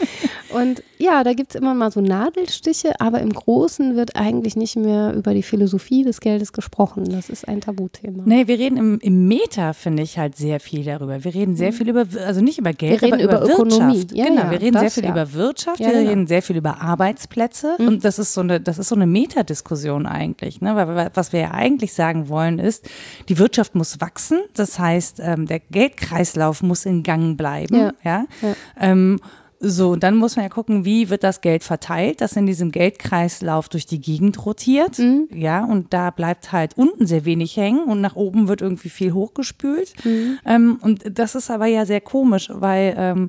Und 0.54 0.82
ja, 0.98 1.24
da 1.24 1.34
gibt 1.34 1.54
es 1.54 1.60
immer 1.60 1.74
mal 1.74 1.90
so 1.90 2.00
Nadelstiche, 2.00 3.00
aber 3.00 3.20
im 3.20 3.30
Großen 3.30 3.96
wird 3.96 4.16
eigentlich 4.16 4.56
nicht 4.56 4.76
mehr 4.76 5.12
über 5.14 5.34
die 5.34 5.42
Philosophie 5.42 6.04
des 6.04 6.20
Geldes 6.20 6.52
gesprochen. 6.52 7.04
Das 7.10 7.28
ist 7.28 7.48
ein 7.48 7.60
Tabuthema. 7.60 8.22
Nee, 8.24 8.46
wir 8.46 8.58
reden 8.58 8.76
im, 8.76 8.98
im 9.00 9.26
Meta, 9.28 9.72
finde 9.72 10.02
ich, 10.02 10.18
halt 10.18 10.36
sehr 10.36 10.60
viel 10.60 10.84
darüber. 10.84 11.24
Wir 11.24 11.34
reden 11.34 11.56
sehr 11.56 11.72
viel 11.72 11.88
über, 11.88 12.06
also 12.24 12.40
nicht 12.40 12.58
über 12.58 12.72
Geld, 12.72 12.92
Mhm. 12.92 13.06
Wir 13.06 13.18
reden 13.18 13.28
aber 13.28 13.44
über, 13.44 13.44
über 13.44 13.54
Ökonomie. 13.54 13.94
Wirtschaft. 13.98 14.16
Ja, 14.16 14.24
genau, 14.26 14.42
ja, 14.42 14.50
wir 14.50 14.60
reden 14.60 14.72
sehr 14.72 14.82
das 14.82 14.94
viel 14.94 15.04
ja. 15.04 15.10
über 15.10 15.32
Wirtschaft, 15.32 15.78
wir 15.78 15.86
genau. 15.86 16.00
Mhm. 16.00 16.08
reden 16.08 16.26
sehr 16.26 16.42
viel 16.42 16.56
über 16.56 16.80
Arbeitsplätze 16.80 17.76
und 17.78 18.04
das 18.04 18.18
ist 18.18 18.34
so 18.34 18.40
eine, 18.40 18.60
das 18.60 18.78
ist 18.78 18.88
so 18.88 18.94
eine 18.94 19.06
Metadiskussion 19.06 20.06
eigentlich. 20.06 20.60
Ne? 20.60 20.76
Weil, 20.76 21.10
was 21.14 21.32
wir 21.32 21.40
ja 21.40 21.50
eigentlich 21.52 21.92
sagen 21.92 22.28
wollen 22.28 22.58
ist, 22.58 22.88
die 23.28 23.38
Wirtschaft 23.38 23.74
muss 23.74 24.00
wachsen, 24.00 24.40
das 24.54 24.78
heißt, 24.78 25.20
ähm, 25.22 25.46
der 25.46 25.60
Geldkreislauf 25.60 26.62
muss 26.62 26.86
in 26.86 27.02
Gang 27.02 27.36
bleiben. 27.36 27.71
Ja. 27.78 27.92
Ja. 28.04 28.26
Ja. 28.40 28.54
Ähm, 28.78 29.20
so, 29.64 29.94
dann 29.94 30.16
muss 30.16 30.34
man 30.34 30.44
ja 30.44 30.48
gucken, 30.48 30.84
wie 30.84 31.08
wird 31.08 31.22
das 31.22 31.40
Geld 31.40 31.62
verteilt, 31.62 32.20
das 32.20 32.34
in 32.34 32.46
diesem 32.46 32.72
Geldkreislauf 32.72 33.68
durch 33.68 33.86
die 33.86 34.00
Gegend 34.00 34.44
rotiert. 34.44 34.98
Mhm. 34.98 35.28
Ja, 35.32 35.64
und 35.64 35.94
da 35.94 36.10
bleibt 36.10 36.50
halt 36.50 36.76
unten 36.76 37.06
sehr 37.06 37.24
wenig 37.24 37.56
hängen 37.56 37.84
und 37.84 38.00
nach 38.00 38.16
oben 38.16 38.48
wird 38.48 38.60
irgendwie 38.60 38.88
viel 38.88 39.12
hochgespült. 39.12 39.92
Mhm. 40.04 40.38
Ähm, 40.44 40.78
und 40.82 41.16
das 41.16 41.36
ist 41.36 41.48
aber 41.48 41.66
ja 41.66 41.86
sehr 41.86 42.00
komisch, 42.00 42.50
weil 42.52 42.94
ähm, 42.98 43.28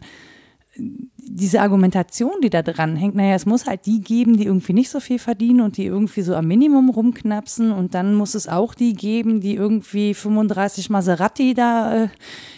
diese 1.25 1.61
Argumentation, 1.61 2.33
die 2.43 2.49
da 2.49 2.61
dran 2.61 2.95
hängt, 2.95 3.15
naja, 3.15 3.35
es 3.35 3.45
muss 3.45 3.65
halt 3.65 3.85
die 3.85 4.01
geben, 4.01 4.37
die 4.37 4.45
irgendwie 4.45 4.73
nicht 4.73 4.89
so 4.89 4.99
viel 4.99 5.19
verdienen 5.19 5.61
und 5.61 5.77
die 5.77 5.85
irgendwie 5.85 6.21
so 6.21 6.35
am 6.35 6.47
Minimum 6.47 6.89
rumknapsen 6.89 7.71
und 7.71 7.93
dann 7.95 8.13
muss 8.15 8.35
es 8.35 8.47
auch 8.47 8.73
die 8.73 8.93
geben, 8.93 9.39
die 9.41 9.55
irgendwie 9.55 10.13
35 10.13 10.89
Maserati 10.89 11.53
da 11.53 12.03
äh, 12.03 12.07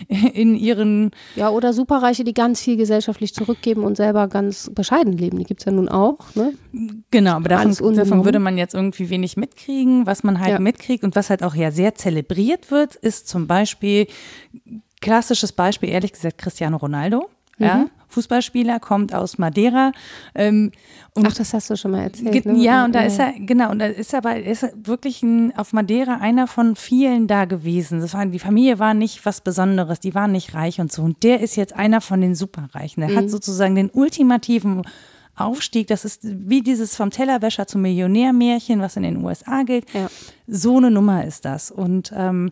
in 0.34 0.56
ihren 0.56 1.12
Ja, 1.36 1.50
oder 1.50 1.74
Superreiche, 1.74 2.24
die 2.24 2.34
ganz 2.34 2.62
viel 2.62 2.76
gesellschaftlich 2.78 3.34
zurückgeben 3.34 3.84
und 3.84 3.98
selber 3.98 4.28
ganz 4.28 4.72
bescheiden 4.74 5.14
leben. 5.14 5.38
Die 5.38 5.46
gibt 5.46 5.62
es 5.62 5.66
ja 5.66 5.72
nun 5.72 5.88
auch. 5.90 6.18
Ne? 6.36 6.54
Genau, 7.12 7.34
aber 7.36 7.50
davon, 7.50 7.96
davon 7.96 8.26
würde 8.26 8.40
man 8.40 8.58
jetzt 8.58 8.74
irgendwie 8.74 9.10
wenig 9.10 9.38
mitkriegen. 9.38 10.06
Was 10.06 10.24
man 10.24 10.40
halt 10.40 10.52
Ja. 10.54 10.60
mitkriegt 10.60 11.04
und 11.04 11.16
was 11.16 11.30
halt 11.30 11.44
auch 11.44 11.56
ja 11.56 11.72
sehr 11.72 11.96
zelebriert 11.96 12.72
wird, 12.72 12.96
ist 12.96 13.28
zum 13.28 13.48
Beispiel, 13.48 14.08
klassisches 15.02 15.52
Beispiel, 15.52 15.90
ehrlich 15.90 16.14
gesagt, 16.14 16.38
Cristiano 16.38 16.78
Ronaldo. 16.78 17.30
Ja? 17.58 17.88
Fußballspieler, 18.10 18.80
kommt 18.80 19.14
aus 19.14 19.38
Madeira. 19.38 19.92
Ähm, 20.36 20.72
Ach, 21.16 21.34
das 21.34 21.54
hast 21.54 21.70
du 21.70 21.76
schon 21.76 21.92
mal 21.92 22.04
erzählt. 22.04 22.46
Ne? 22.46 22.58
Ja, 22.64 22.86
und 22.86 22.94
da 22.96 23.02
ist 23.02 23.20
er, 23.20 23.34
genau, 23.38 23.72
und 23.72 23.80
da 23.80 23.86
ist 23.88 24.14
er 24.14 24.20
aber 24.20 24.38
ist 24.38 24.64
er 24.64 24.72
wirklich 24.84 25.22
ein, 25.24 25.56
auf 25.58 25.74
Madeira 25.74 26.16
einer 26.22 26.48
von 26.48 26.76
vielen 26.76 27.28
da 27.28 27.46
gewesen. 27.46 28.00
Das 28.02 28.14
war, 28.14 28.26
die 28.26 28.40
Familie 28.40 28.80
war 28.80 28.94
nicht 28.94 29.26
was 29.26 29.42
Besonderes, 29.42 30.00
die 30.00 30.16
waren 30.16 30.32
nicht 30.32 30.54
reich 30.54 30.80
und 30.80 30.92
so. 30.92 31.02
Und 31.04 31.24
der 31.24 31.42
ist 31.42 31.56
jetzt 31.58 31.74
einer 31.76 32.00
von 32.02 32.22
den 32.22 32.36
Superreichen. 32.36 33.02
Der 33.02 33.10
Mhm. 33.12 33.18
hat 33.18 33.30
sozusagen 33.30 33.76
den 33.76 33.90
ultimativen 33.90 34.84
Aufstieg. 35.36 35.88
Das 35.88 36.06
ist 36.06 36.22
wie 36.24 36.62
dieses 36.62 36.96
vom 36.96 37.10
Tellerwäscher 37.10 37.68
zum 37.68 37.82
Millionärmärchen, 37.82 38.80
was 38.80 38.96
in 38.96 39.04
den 39.04 39.24
USA 39.24 39.64
gilt. 39.64 39.86
Ja. 39.94 40.08
So 40.48 40.78
eine 40.78 40.92
Nummer 40.92 41.26
ist 41.26 41.44
das. 41.44 41.72
Und 41.72 42.14
ähm, 42.16 42.52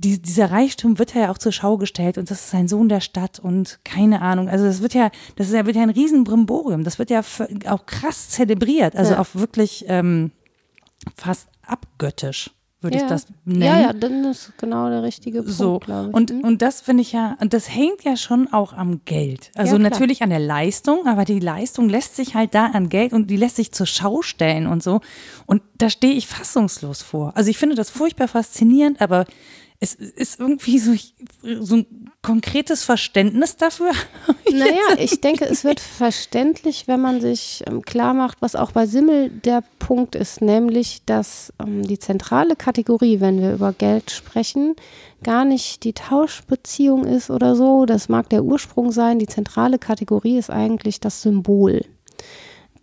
die, 0.00 0.22
dieser 0.22 0.50
Reichtum 0.52 0.98
wird 1.00 1.14
ja 1.14 1.30
auch 1.30 1.38
zur 1.38 1.50
Schau 1.52 1.76
gestellt 1.76 2.18
und 2.18 2.30
das 2.30 2.46
ist 2.46 2.54
ein 2.54 2.68
Sohn 2.68 2.88
der 2.88 3.00
Stadt 3.00 3.40
und 3.40 3.80
keine 3.84 4.22
Ahnung. 4.22 4.48
Also 4.48 4.64
das 4.64 4.80
wird 4.80 4.94
ja, 4.94 5.10
das 5.36 5.48
ist 5.48 5.54
ja, 5.54 5.66
wird 5.66 5.74
ja 5.76 5.82
ein 5.82 5.90
Riesenbrimborium. 5.90 6.84
Das 6.84 6.98
wird 7.00 7.10
ja 7.10 7.22
auch 7.66 7.84
krass 7.86 8.30
zelebriert. 8.30 8.94
Also 8.96 9.14
Ja. 9.14 9.20
auch 9.20 9.26
wirklich 9.34 9.84
ähm, 9.88 10.30
fast 11.16 11.48
abgöttisch, 11.66 12.50
würde 12.80 12.96
ja. 12.96 13.02
ich 13.02 13.08
das 13.08 13.26
nennen. 13.44 13.62
Ja, 13.62 13.80
ja, 13.80 13.92
dann 13.92 14.24
ist 14.24 14.52
genau 14.56 14.88
der 14.88 15.02
richtige 15.02 15.42
Punkt, 15.42 15.56
So, 15.56 15.78
glaube 15.80 16.10
ich. 16.10 16.14
und, 16.14 16.32
Mhm. 16.32 16.40
und 16.44 16.62
das 16.62 16.80
finde 16.80 17.02
ich 17.02 17.10
ja, 17.12 17.36
und 17.40 17.52
das 17.52 17.68
hängt 17.68 18.04
ja 18.04 18.16
schon 18.16 18.52
auch 18.52 18.72
am 18.72 19.00
Geld. 19.04 19.50
Also 19.56 19.72
Ja, 19.76 19.78
natürlich 19.82 20.22
an 20.22 20.30
der 20.30 20.38
Leistung, 20.38 21.06
aber 21.08 21.24
die 21.24 21.40
Leistung 21.40 21.88
lässt 21.88 22.14
sich 22.14 22.36
halt 22.36 22.54
da 22.54 22.66
an 22.66 22.88
Geld 22.88 23.12
und 23.12 23.28
die 23.30 23.36
lässt 23.36 23.56
sich 23.56 23.72
zur 23.72 23.86
Schau 23.86 24.22
stellen 24.22 24.68
und 24.68 24.80
so. 24.82 25.00
Und 25.46 25.62
da 25.76 25.90
stehe 25.90 26.14
ich 26.14 26.28
fassungslos 26.28 27.02
vor. 27.02 27.32
Also 27.36 27.50
ich 27.50 27.58
finde 27.58 27.74
das 27.74 27.90
furchtbar 27.90 28.28
faszinierend, 28.28 29.00
aber 29.00 29.24
es 29.80 29.94
ist 29.94 30.40
irgendwie 30.40 30.78
so, 30.78 30.92
so 31.60 31.76
ein 31.76 32.10
konkretes 32.22 32.82
Verständnis 32.84 33.56
dafür. 33.56 33.92
Naja, 34.50 34.96
ich 34.98 35.20
denke, 35.20 35.44
es 35.44 35.62
wird 35.62 35.78
verständlich, 35.98 36.88
wenn 36.88 37.02
man 37.02 37.20
sich 37.20 37.62
ähm, 37.66 37.82
klar 37.82 38.14
macht, 38.14 38.40
was 38.40 38.56
auch 38.56 38.72
bei 38.72 38.86
Simmel 38.86 39.28
der 39.28 39.62
Punkt 39.78 40.14
ist, 40.14 40.40
nämlich, 40.40 41.02
dass 41.04 41.52
ähm, 41.60 41.82
die 41.82 41.98
zentrale 41.98 42.56
Kategorie, 42.56 43.20
wenn 43.20 43.42
wir 43.42 43.52
über 43.52 43.74
Geld 43.74 44.10
sprechen, 44.10 44.74
gar 45.22 45.44
nicht 45.44 45.84
die 45.84 45.92
Tauschbeziehung 45.92 47.04
ist 47.04 47.30
oder 47.30 47.56
so. 47.56 47.84
Das 47.84 48.08
mag 48.08 48.30
der 48.30 48.42
Ursprung 48.42 48.90
sein. 48.90 49.18
Die 49.18 49.26
zentrale 49.26 49.78
Kategorie 49.78 50.38
ist 50.38 50.50
eigentlich 50.50 50.98
das 50.98 51.20
Symbol. 51.20 51.84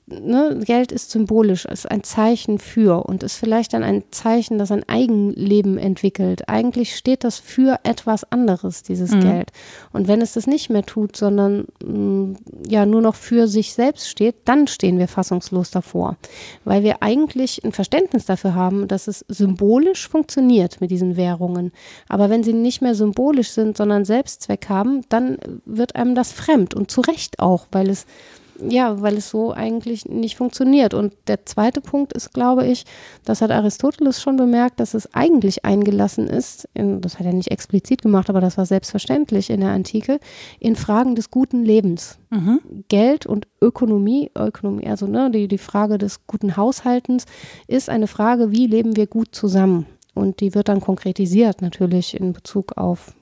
Ne, 0.08 0.60
Geld 0.64 0.92
ist 0.92 1.10
symbolisch, 1.10 1.66
ist 1.66 1.90
ein 1.90 2.04
Zeichen 2.04 2.60
für 2.60 3.08
und 3.08 3.24
ist 3.24 3.38
vielleicht 3.38 3.74
dann 3.74 3.82
ein 3.82 4.04
Zeichen, 4.12 4.60
das 4.60 4.72
ein 4.72 4.88
Eigenleben 4.88 5.80
entwickelt. 5.80 6.48
Eigentlich 6.48 6.96
steht 6.96 7.24
das 7.24 7.40
für 7.40 7.80
etwas 7.82 8.32
anderes, 8.32 8.84
dieses 8.84 9.10
Geld. 9.10 9.52
Und 9.94 10.08
wenn 10.08 10.22
es 10.22 10.34
das 10.34 10.46
nicht 10.46 10.70
mehr 10.70 10.84
tut, 10.84 11.16
sondern 11.16 11.66
mh, 11.84 12.38
ja 12.68 12.86
nur 12.86 13.02
noch 13.02 13.16
für 13.16 13.48
sich 13.48 13.74
selbst 13.74 14.08
steht, 14.08 14.36
dann 14.46 14.68
stehen 14.68 15.00
wir 15.00 15.08
fassungslos 15.08 15.72
davor. 15.72 16.18
Weil 16.66 16.84
wir 16.84 17.02
eigentlich 17.02 17.64
ein 17.64 17.72
Verständnis 17.72 18.26
dafür 18.26 18.54
haben, 18.54 18.88
dass 18.88 19.08
es 19.08 19.26
symbolisch 19.28 20.08
funktioniert 20.08 20.82
mit 20.82 20.92
diesen 20.92 21.18
Währungen. 21.18 21.72
Aber 22.10 22.30
wenn 22.30 22.44
sie 22.44 22.54
nicht 22.54 22.84
mehr 22.84 22.94
symbolisch 22.94 23.50
sind, 23.50 23.76
sondern 23.76 24.06
Selbstzweck 24.06 24.70
haben, 24.70 25.02
dann 25.10 25.40
wird 25.66 25.96
einem 25.96 26.14
das 26.14 26.32
fremd 26.32 26.76
und 26.76 26.92
zu 26.92 27.02
Recht 27.02 27.40
auch, 27.40 27.66
weil 27.72 27.90
es 27.90 28.06
ja, 28.60 29.02
weil 29.02 29.18
es 29.18 29.30
so 29.30 29.52
eigentlich 29.52 30.06
nicht 30.06 30.38
funktioniert. 30.38 30.94
Und 30.94 31.14
der 31.28 31.46
zweite 31.46 31.82
Punkt 31.82 32.14
ist, 32.14 32.34
glaube 32.34 32.66
ich, 32.66 32.86
das 33.24 33.42
hat 33.42 33.52
Aristoteles 33.52 34.22
schon 34.22 34.38
bemerkt, 34.38 34.80
dass 34.80 34.94
es 34.94 35.14
eigentlich 35.14 35.66
eingelassen 35.66 36.28
ist, 36.28 36.68
in, 36.74 37.02
das 37.02 37.20
hat 37.20 37.26
er 37.26 37.34
nicht 37.34 37.52
explizit 37.52 38.02
gemacht, 38.02 38.30
aber 38.30 38.42
das 38.42 38.58
war 38.58 38.66
selbstverständlich 38.66 39.50
in 39.50 39.62
der 39.62 39.72
Antike, 39.72 40.20
in 40.60 40.76
Fragen 40.76 41.16
des 41.16 41.32
guten 41.32 41.64
Lebens. 41.64 42.18
Geld 42.90 43.26
und 43.26 43.48
Ökonomie, 43.62 44.32
Ökonomie, 44.38 44.88
also 44.88 45.08
ne, 45.08 45.32
die, 45.32 45.48
die 45.48 45.58
Frage 45.58 45.98
des 45.98 46.28
guten 46.28 46.58
Haushaltens 46.58 47.26
ist 47.68 47.90
eine 47.90 48.08
Frage, 48.08 48.52
wie 48.52 48.68
leben 48.68 48.96
wir 48.96 49.08
gut 49.08 49.30
zusammen? 49.34 49.86
Und 50.14 50.40
die 50.40 50.56
wird 50.56 50.70
dann 50.70 50.82
konkretisiert 50.82 51.62
natürlich 51.62 52.20
in 52.20 52.34
Bezug 52.34 52.78
auf 52.78 53.14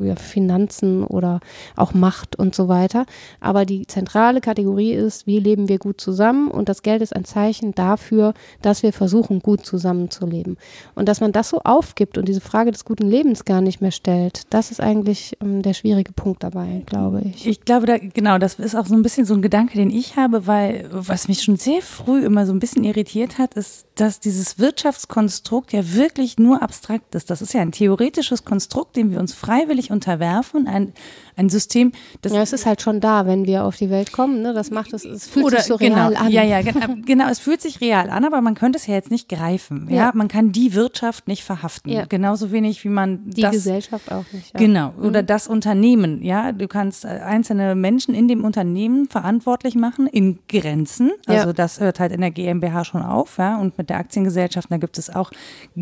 ja, 0.00 0.16
Finanzen 0.16 1.04
oder 1.04 1.40
auch 1.76 1.94
Macht 1.94 2.36
und 2.36 2.54
so 2.54 2.68
weiter. 2.68 3.06
Aber 3.40 3.64
die 3.64 3.86
zentrale 3.86 4.40
Kategorie 4.40 4.92
ist, 4.92 5.26
wie 5.26 5.38
leben 5.38 5.68
wir 5.68 5.78
gut 5.78 6.00
zusammen? 6.00 6.50
Und 6.50 6.68
das 6.68 6.82
Geld 6.82 7.02
ist 7.02 7.14
ein 7.14 7.24
Zeichen 7.24 7.74
dafür, 7.74 8.34
dass 8.60 8.82
wir 8.82 8.92
versuchen, 8.92 9.40
gut 9.40 9.64
zusammenzuleben. 9.64 10.58
Und 10.94 11.08
dass 11.08 11.20
man 11.20 11.32
das 11.32 11.48
so 11.48 11.60
aufgibt 11.60 12.18
und 12.18 12.28
diese 12.28 12.40
Frage 12.40 12.70
des 12.70 12.84
guten 12.84 13.06
Lebens 13.06 13.44
gar 13.44 13.60
nicht 13.60 13.80
mehr 13.80 13.90
stellt, 13.90 14.42
das 14.50 14.70
ist 14.70 14.80
eigentlich 14.80 15.36
ähm, 15.40 15.62
der 15.62 15.74
schwierige 15.74 16.12
Punkt 16.12 16.42
dabei, 16.42 16.82
glaube 16.86 17.22
ich. 17.24 17.46
Ich 17.46 17.64
glaube, 17.64 17.86
da, 17.86 17.96
genau, 17.98 18.38
das 18.38 18.54
ist 18.54 18.74
auch 18.74 18.86
so 18.86 18.94
ein 18.94 19.02
bisschen 19.02 19.24
so 19.24 19.34
ein 19.34 19.42
Gedanke, 19.42 19.78
den 19.78 19.90
ich 19.90 20.16
habe, 20.16 20.46
weil 20.46 20.88
was 20.90 21.28
mich 21.28 21.42
schon 21.42 21.56
sehr 21.56 21.80
früh 21.80 22.24
immer 22.24 22.46
so 22.46 22.52
ein 22.52 22.60
bisschen 22.60 22.84
irritiert 22.84 23.38
hat, 23.38 23.54
ist, 23.54 23.86
dass 23.94 24.20
dieses 24.20 24.58
Wirtschaftskonstrukt 24.58 25.72
ja 25.72 25.94
wirklich 25.94 26.38
nur 26.38 26.62
abstrakt 26.62 27.14
ist. 27.14 27.30
Das 27.30 27.42
ist 27.42 27.54
ja 27.54 27.60
ein 27.60 27.72
theoretisches 27.72 28.44
Konstrukt, 28.44 28.96
dem 28.96 29.10
wir 29.10 29.20
uns 29.20 29.32
freiwillig 29.62 29.90
unterwerfen, 29.90 30.66
ein, 30.66 30.92
ein 31.36 31.48
System, 31.48 31.92
das 32.20 32.32
Ja, 32.32 32.42
es 32.42 32.52
ist 32.52 32.66
halt 32.66 32.82
schon 32.82 33.00
da, 33.00 33.26
wenn 33.26 33.46
wir 33.46 33.64
auf 33.64 33.76
die 33.76 33.90
Welt 33.90 34.12
kommen. 34.12 34.42
Ne? 34.42 34.52
Das 34.54 34.70
macht 34.70 34.92
es, 34.92 35.04
es 35.04 35.26
fühlt 35.26 35.50
sich 35.50 35.62
so 35.64 35.76
genau, 35.76 36.08
real 36.08 36.16
an. 36.16 36.30
Ja, 36.30 36.42
ja, 36.42 36.62
gen- 36.62 37.02
genau. 37.06 37.28
Es 37.28 37.38
fühlt 37.38 37.60
sich 37.62 37.80
real 37.80 38.10
an, 38.10 38.24
aber 38.24 38.40
man 38.40 38.54
könnte 38.54 38.78
es 38.78 38.86
ja 38.86 38.94
jetzt 38.94 39.10
nicht 39.10 39.28
greifen. 39.28 39.86
Ja, 39.90 39.96
Ja. 39.96 40.12
man 40.14 40.28
kann 40.28 40.52
die 40.52 40.74
Wirtschaft 40.74 41.28
nicht 41.28 41.42
verhaften. 41.44 41.90
Ja. 41.90 42.04
Genauso 42.06 42.52
wenig 42.52 42.84
wie 42.84 42.88
man 42.88 43.30
Die 43.30 43.40
das 43.42 43.52
Gesellschaft 43.52 44.12
auch 44.12 44.24
nicht. 44.32 44.52
Ja. 44.54 44.60
Genau, 44.60 44.92
oder 45.00 45.22
das 45.22 45.48
Unternehmen, 45.48 46.22
ja. 46.22 46.52
Du 46.52 46.68
kannst 46.68 47.04
äh, 47.04 47.08
einzelne 47.08 47.74
Menschen 47.74 48.14
in 48.14 48.28
dem 48.28 48.44
Unternehmen 48.44 49.08
verantwortlich 49.08 49.74
machen 49.74 50.06
in 50.06 50.38
Grenzen. 50.48 51.12
Also 51.26 51.52
das 51.52 51.80
hört 51.80 51.98
halt 52.00 52.12
in 52.12 52.20
der 52.20 52.30
GmbH 52.30 52.84
schon 52.84 53.02
auf, 53.02 53.38
ja. 53.38 53.56
Und 53.58 53.78
mit 53.78 53.88
der 53.90 53.96
Aktiengesellschaft, 53.98 54.70
da 54.70 54.76
gibt 54.76 54.98
es 54.98 55.08
auch 55.08 55.30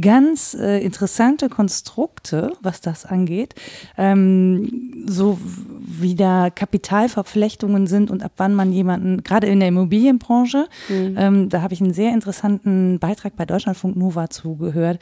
ganz 0.01 0.55
äh, 0.55 0.79
interessante 0.85 1.49
Konstrukte, 1.49 2.53
was 2.63 2.81
das 2.81 3.05
angeht. 3.05 3.55
Ähm, 3.99 5.05
so 5.09 5.39
wie 5.43 6.15
da 6.15 6.51
Kapitalverflechtungen 6.51 7.87
sind 7.87 8.11
und 8.11 8.23
ab 8.23 8.33
wann 8.37 8.55
man 8.55 8.73
jemanden, 8.73 9.23
gerade 9.23 9.47
in 9.47 9.61
der 9.61 9.69
Immobilienbranche, 9.69 10.67
ähm, 10.89 11.49
da 11.49 11.63
habe 11.63 11.75
ich 11.75 11.81
einen 11.81 11.93
sehr 11.95 12.13
interessanten 12.13 12.99
Beitrag 12.99 13.37
bei 13.37 13.45
Deutschlandfunk 13.47 13.97
Nova 13.97 14.31
zugehört, 14.31 15.01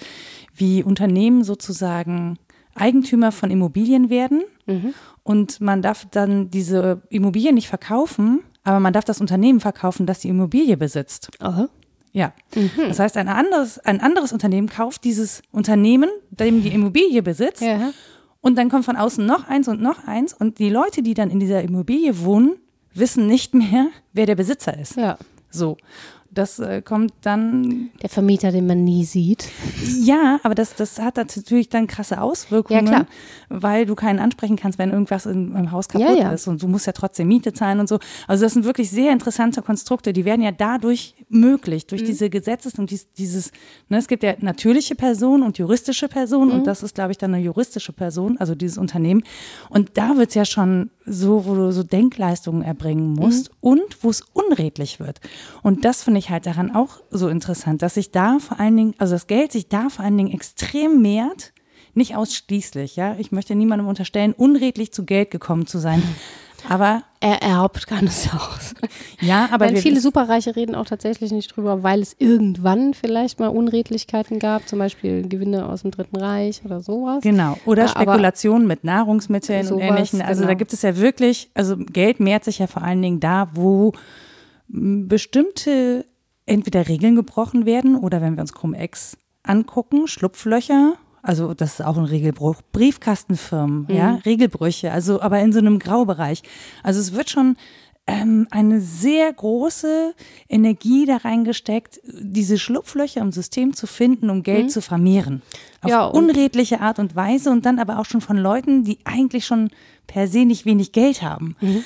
wie 0.54 0.82
Unternehmen 0.82 1.44
sozusagen 1.44 2.38
Eigentümer 2.74 3.32
von 3.32 3.50
Immobilien 3.50 4.08
werden 4.10 4.42
und 5.22 5.60
man 5.60 5.82
darf 5.82 6.06
dann 6.10 6.50
diese 6.50 7.02
Immobilien 7.10 7.54
nicht 7.54 7.68
verkaufen, 7.68 8.40
aber 8.64 8.80
man 8.80 8.92
darf 8.92 9.04
das 9.04 9.20
Unternehmen 9.20 9.60
verkaufen, 9.60 10.06
das 10.06 10.20
die 10.20 10.28
Immobilie 10.28 10.76
besitzt. 10.76 11.30
Aha. 11.40 11.68
Ja. 12.12 12.32
Das 12.88 12.98
heißt, 12.98 13.16
ein 13.16 13.28
anderes, 13.28 13.78
ein 13.80 14.00
anderes 14.00 14.32
Unternehmen 14.32 14.68
kauft 14.68 15.04
dieses 15.04 15.42
Unternehmen, 15.52 16.10
dem 16.30 16.62
die 16.62 16.70
Immobilie 16.70 17.22
besitzt, 17.22 17.62
Ja. 17.62 17.92
Und 18.40 18.56
dann 18.56 18.68
kommt 18.68 18.84
von 18.84 18.96
außen 18.96 19.24
noch 19.24 19.48
eins 19.48 19.68
und 19.68 19.80
noch 19.80 20.06
eins 20.06 20.32
und 20.32 20.58
die 20.58 20.70
Leute, 20.70 21.02
die 21.02 21.14
dann 21.14 21.30
in 21.30 21.40
dieser 21.40 21.62
Immobilie 21.62 22.20
wohnen, 22.20 22.56
wissen 22.94 23.26
nicht 23.26 23.54
mehr, 23.54 23.88
wer 24.12 24.26
der 24.26 24.36
Besitzer 24.36 24.78
ist. 24.78 24.96
ja. 24.96 25.18
So. 25.50 25.76
Das 26.38 26.60
äh, 26.60 26.82
kommt 26.82 27.12
dann, 27.22 27.90
Der 28.00 28.08
Vermieter, 28.08 28.52
den 28.52 28.66
man 28.68 28.84
nie 28.84 29.04
sieht. 29.04 29.48
ja, 30.00 30.38
aber 30.44 30.54
das, 30.54 30.74
das 30.76 30.98
hat 31.00 31.16
natürlich 31.16 31.68
dann 31.68 31.86
krasse 31.88 32.20
Auswirkungen, 32.20 32.86
Ja, 32.86 33.06
weil 33.48 33.86
du 33.86 33.94
keinen 33.96 34.20
ansprechen 34.20 34.54
kannst, 34.56 34.78
wenn 34.78 34.90
irgendwas 34.90 35.26
in, 35.26 35.54
im 35.56 35.72
Haus 35.72 35.88
kaputt 35.88 36.08
Ja, 36.08 36.14
ja. 36.14 36.32
ist 36.32 36.46
und 36.46 36.62
du 36.62 36.68
musst 36.68 36.86
ja 36.86 36.92
trotzdem 36.92 37.26
Miete 37.28 37.52
zahlen 37.52 37.80
und 37.80 37.88
so. 37.88 37.98
Also 38.28 38.44
das 38.44 38.52
sind 38.54 38.64
wirklich 38.64 38.88
sehr 38.90 39.12
interessante 39.12 39.62
Konstrukte, 39.62 40.12
die 40.12 40.24
werden 40.24 40.42
ja 40.42 40.52
dadurch 40.52 41.14
möglich, 41.28 41.82
Mhm. 41.84 41.88
durch 41.88 42.04
diese 42.04 42.30
Gesetzes- 42.30 42.78
und 42.78 42.90
dies, 42.90 43.12
dieses, 43.14 43.50
ne, 43.88 43.98
es 43.98 44.06
gibt 44.06 44.22
ja 44.22 44.34
natürliche 44.40 44.94
Personen 44.94 45.42
und 45.42 45.58
juristische 45.58 46.08
Personen 46.08 46.50
Mhm. 46.50 46.58
und 46.58 46.66
das 46.68 46.82
ist, 46.84 46.94
glaube 46.94 47.10
ich, 47.10 47.18
dann 47.18 47.34
eine 47.34 47.42
juristische 47.42 47.92
Person, 47.92 48.38
also 48.38 48.54
dieses 48.54 48.78
Unternehmen. 48.78 49.24
Und 49.70 49.90
da 49.98 50.16
wird 50.16 50.28
es 50.28 50.34
ja 50.36 50.44
schon 50.44 50.90
so, 51.04 51.44
wo 51.46 51.54
du 51.54 51.72
so 51.72 51.82
Denkleistungen 51.82 52.62
erbringen 52.62 53.12
musst 53.14 53.50
Mhm. 53.50 53.56
und 53.60 54.04
wo 54.04 54.10
es 54.10 54.22
unredlich 54.48 55.00
wird. 55.00 55.20
Und 55.62 55.84
das 55.84 56.02
finde 56.02 56.18
ich 56.18 56.30
halt 56.30 56.46
daran 56.46 56.74
auch 56.74 57.00
so 57.10 57.28
interessant, 57.28 57.82
dass 57.82 57.94
sich 57.94 58.10
da 58.10 58.38
vor 58.38 58.60
allen 58.60 58.76
Dingen, 58.76 58.94
also 58.98 59.14
das 59.14 59.26
Geld 59.26 59.52
sich 59.52 59.68
da 59.68 59.88
vor 59.88 60.04
allen 60.04 60.16
Dingen 60.16 60.32
extrem 60.32 61.02
mehrt, 61.02 61.52
nicht 61.94 62.16
ausschließlich, 62.16 62.96
ja. 62.96 63.16
Ich 63.18 63.32
möchte 63.32 63.54
niemandem 63.54 63.88
unterstellen, 63.88 64.32
unredlich 64.32 64.92
zu 64.92 65.04
Geld 65.04 65.30
gekommen 65.30 65.66
zu 65.66 65.78
sein. 65.78 66.02
Aber 66.68 67.04
Er 67.20 67.40
erbt 67.42 67.86
kann 67.86 68.06
es 68.06 68.28
auch. 68.34 68.58
ja, 69.20 69.48
aber 69.52 69.70
wir, 69.70 69.76
viele 69.78 70.00
Superreiche 70.00 70.56
reden 70.56 70.74
auch 70.74 70.86
tatsächlich 70.86 71.30
nicht 71.30 71.56
drüber, 71.56 71.82
weil 71.82 72.00
es 72.00 72.16
irgendwann 72.18 72.94
vielleicht 72.94 73.38
mal 73.38 73.48
Unredlichkeiten 73.48 74.38
gab, 74.40 74.66
zum 74.68 74.80
Beispiel 74.80 75.28
Gewinne 75.28 75.68
aus 75.68 75.82
dem 75.82 75.92
Dritten 75.92 76.16
Reich 76.16 76.62
oder 76.64 76.80
sowas. 76.80 77.22
Genau. 77.22 77.56
Oder 77.64 77.82
Ja, 77.82 77.88
Spekulationen 77.88 78.66
mit 78.66 78.82
Nahrungsmitteln 78.82 79.60
und 79.60 79.68
Sowas, 79.68 79.84
ähnlichen. 79.84 80.20
Also 80.20 80.42
da 80.42 80.48
genau. 80.48 80.58
gibt 80.58 80.72
es 80.72 80.82
ja 80.82 80.96
wirklich, 80.96 81.50
also 81.54 81.76
Geld 81.76 82.18
mehrt 82.18 82.44
sich 82.44 82.58
ja 82.58 82.66
vor 82.66 82.82
allen 82.82 83.02
Dingen 83.02 83.20
da, 83.20 83.50
wo 83.54 83.92
bestimmte 84.68 86.04
entweder 86.46 86.88
Regeln 86.88 87.16
gebrochen 87.16 87.66
werden 87.66 87.96
oder 87.96 88.20
wenn 88.20 88.36
wir 88.36 88.40
uns 88.42 88.52
Cum-Ex 88.52 89.16
angucken, 89.42 90.06
Schlupflöcher 90.06 90.94
Also 91.22 91.52
das 91.52 91.74
ist 91.80 91.84
auch 91.84 91.98
ein 91.98 92.04
Regelbruch. 92.04 92.56
Briefkastenfirmen, 92.72 93.86
Mhm. 93.88 93.94
ja, 93.94 94.14
Regelbrüche, 94.24 94.92
also 94.92 95.20
aber 95.20 95.40
in 95.40 95.52
so 95.52 95.58
einem 95.58 95.78
Graubereich. 95.78 96.42
Also 96.82 97.00
es 97.00 97.12
wird 97.12 97.28
schon 97.30 97.56
ähm, 98.06 98.46
eine 98.50 98.80
sehr 98.80 99.30
große 99.32 100.14
Energie 100.48 101.04
da 101.04 101.18
reingesteckt, 101.18 102.00
diese 102.04 102.56
Schlupflöcher 102.58 103.20
im 103.20 103.32
System 103.32 103.74
zu 103.74 103.86
finden, 103.86 104.30
um 104.30 104.42
Geld 104.42 104.70
zu 104.70 104.80
vermehren. 104.80 105.42
Auf 105.82 105.84
Mhm. 105.84 105.90
Ja, 105.90 106.04
unredliche 106.06 106.80
Art 106.80 106.98
und 107.00 107.14
Weise 107.16 107.50
und 107.50 107.66
dann 107.66 107.78
aber 107.78 107.98
auch 107.98 108.06
schon 108.06 108.22
von 108.22 108.38
Leuten, 108.38 108.82
die 108.84 108.98
eigentlich 109.04 109.44
schon 109.44 109.68
per 110.06 110.26
se 110.26 110.46
nicht 110.46 110.64
wenig 110.64 110.92
Geld 110.92 111.20
haben. 111.20 111.56
Mhm. 111.60 111.84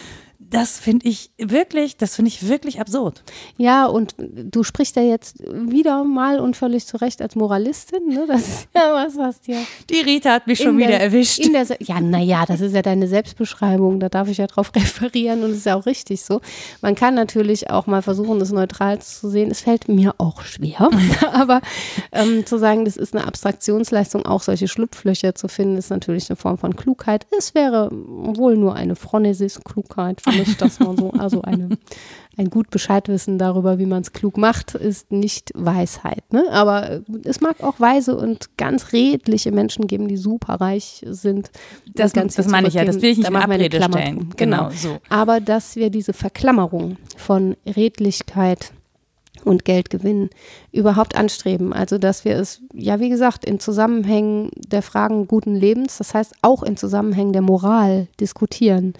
Das 0.53 0.79
finde 0.79 1.09
ich 1.09 1.31
wirklich, 1.38 1.97
das 1.97 2.17
finde 2.17 2.29
ich 2.29 2.47
wirklich 2.47 2.79
absurd. 2.79 3.25
Ja, 3.57 3.87
und 3.87 4.15
du 4.19 4.62
sprichst 4.62 4.97
ja 4.97 5.03
jetzt 5.03 5.38
wieder 5.51 6.05
mal 6.05 6.41
und 6.41 6.59
völlig 6.59 6.87
zu 6.87 6.99
Recht 6.99 7.23
als 7.23 7.35
Moralistin, 7.37 8.09
ne? 8.09 8.27
Das 8.29 8.47
ist 8.47 8.69
ja 8.75 8.93
was, 8.93 9.17
was 9.17 9.41
dir 9.41 9.57
Die 9.88 10.01
Rita 10.01 10.31
hat 10.31 10.47
mich 10.47 10.59
schon 10.59 10.75
in 10.75 10.79
wieder 10.79 10.88
der, 10.88 11.01
erwischt. 11.01 11.38
In 11.38 11.55
der, 11.55 11.67
ja, 11.81 12.03
naja, 12.03 12.45
das 12.47 12.61
ist 12.61 12.75
ja 12.75 12.83
deine 12.83 13.09
Selbstbeschreibung, 13.09 13.99
da 13.99 14.11
darf 14.11 14.29
ich 14.29 14.37
ja 14.38 14.47
drauf 14.47 14.73
referieren 14.77 15.43
und 15.43 15.53
es 15.53 15.59
ist 15.59 15.67
ja 15.67 15.75
auch 15.75 15.87
richtig 15.87 16.23
so. 16.23 16.43
Man 16.83 16.95
kann 16.95 17.15
natürlich 17.15 17.71
auch 17.71 17.87
mal 17.87 18.03
versuchen, 18.03 18.38
das 18.38 18.53
neutral 18.53 19.01
zu 19.01 19.31
sehen. 19.31 19.51
Es 19.51 19.62
fällt 19.62 19.88
mir 19.88 20.15
auch 20.19 20.43
schwer, 20.43 20.91
aber 21.33 21.62
ähm, 22.12 22.45
zu 22.45 22.59
sagen, 22.59 22.85
das 22.85 22.99
ist 22.99 23.17
eine 23.17 23.27
Abstraktionsleistung, 23.27 24.27
auch 24.27 24.43
solche 24.43 24.69
Schlupflöcher 24.69 25.35
zu 25.35 25.49
finden, 25.49 25.79
ist 25.79 25.88
natürlich 25.88 26.29
eine 26.29 26.37
Form 26.37 26.59
von 26.59 26.77
Klugheit. 26.77 27.27
Es 27.38 27.55
wäre 27.55 27.88
wohl 27.91 28.59
nur 28.59 28.75
eine 28.75 28.97
Phronesis-Klugheit, 28.97 30.21
vielleicht, 30.42 30.62
dass 30.62 30.81
man 30.81 30.96
so, 30.96 31.11
also 31.12 31.42
eine, 31.42 31.70
ein 32.37 32.50
gut 32.50 32.70
Bescheidwissen 32.70 33.38
darüber, 33.38 33.78
wie 33.78 33.87
man 33.87 34.02
es 34.02 34.12
klug 34.12 34.37
macht, 34.37 34.74
ist 34.74 35.12
nicht 35.12 35.52
Weisheit. 35.55 36.33
Ne? 36.33 36.44
Aber 36.50 36.90
äh, 36.90 37.00
es 37.24 37.40
mag 37.40 37.62
auch 37.62 37.81
weise 37.81 38.16
und 38.16 38.57
ganz 38.57 38.92
redliche 38.92 39.52
Menschen 39.52 39.87
geben, 39.87 40.09
die 40.09 40.16
super 40.16 40.55
reich 40.55 41.05
sind. 41.07 41.50
Das, 41.94 42.12
ganz 42.12 42.35
das 42.35 42.48
meine 42.48 42.68
ich 42.68 42.74
ja, 42.74 42.85
das 42.85 42.96
will 42.96 43.11
ich 43.11 43.18
nicht 43.18 43.28
Da 43.28 43.35
in 43.35 43.37
Abrede 43.37 43.83
stellen. 43.83 44.18
drum. 44.18 44.31
Genau, 44.37 44.70
so. 44.70 44.98
Aber 45.09 45.40
dass 45.40 45.76
wir 45.76 45.90
diese 45.90 46.12
Verklammerung 46.12 46.96
von 47.16 47.57
Redlichkeit 47.66 48.72
und 49.44 49.64
Geldgewinn 49.64 50.31
überhaupt 50.70 51.16
anstreben. 51.16 51.72
Also 51.72 51.98
dass 51.98 52.24
wir 52.24 52.37
es, 52.37 52.62
ja 52.72 53.00
wie 53.00 53.09
gesagt, 53.09 53.44
in 53.44 53.61
Zusammenhängen 53.61 54.50
der 54.57 54.83
Fragen 54.83 55.26
guten 55.26 55.55
Lebens, 55.55 55.98
das 55.98 56.14
heißt 56.14 56.35
auch 56.42 56.62
in 56.62 56.76
Zusammenhängen 56.76 57.33
der 57.33 57.42
Moral 57.42 58.09
diskutieren. 58.20 58.94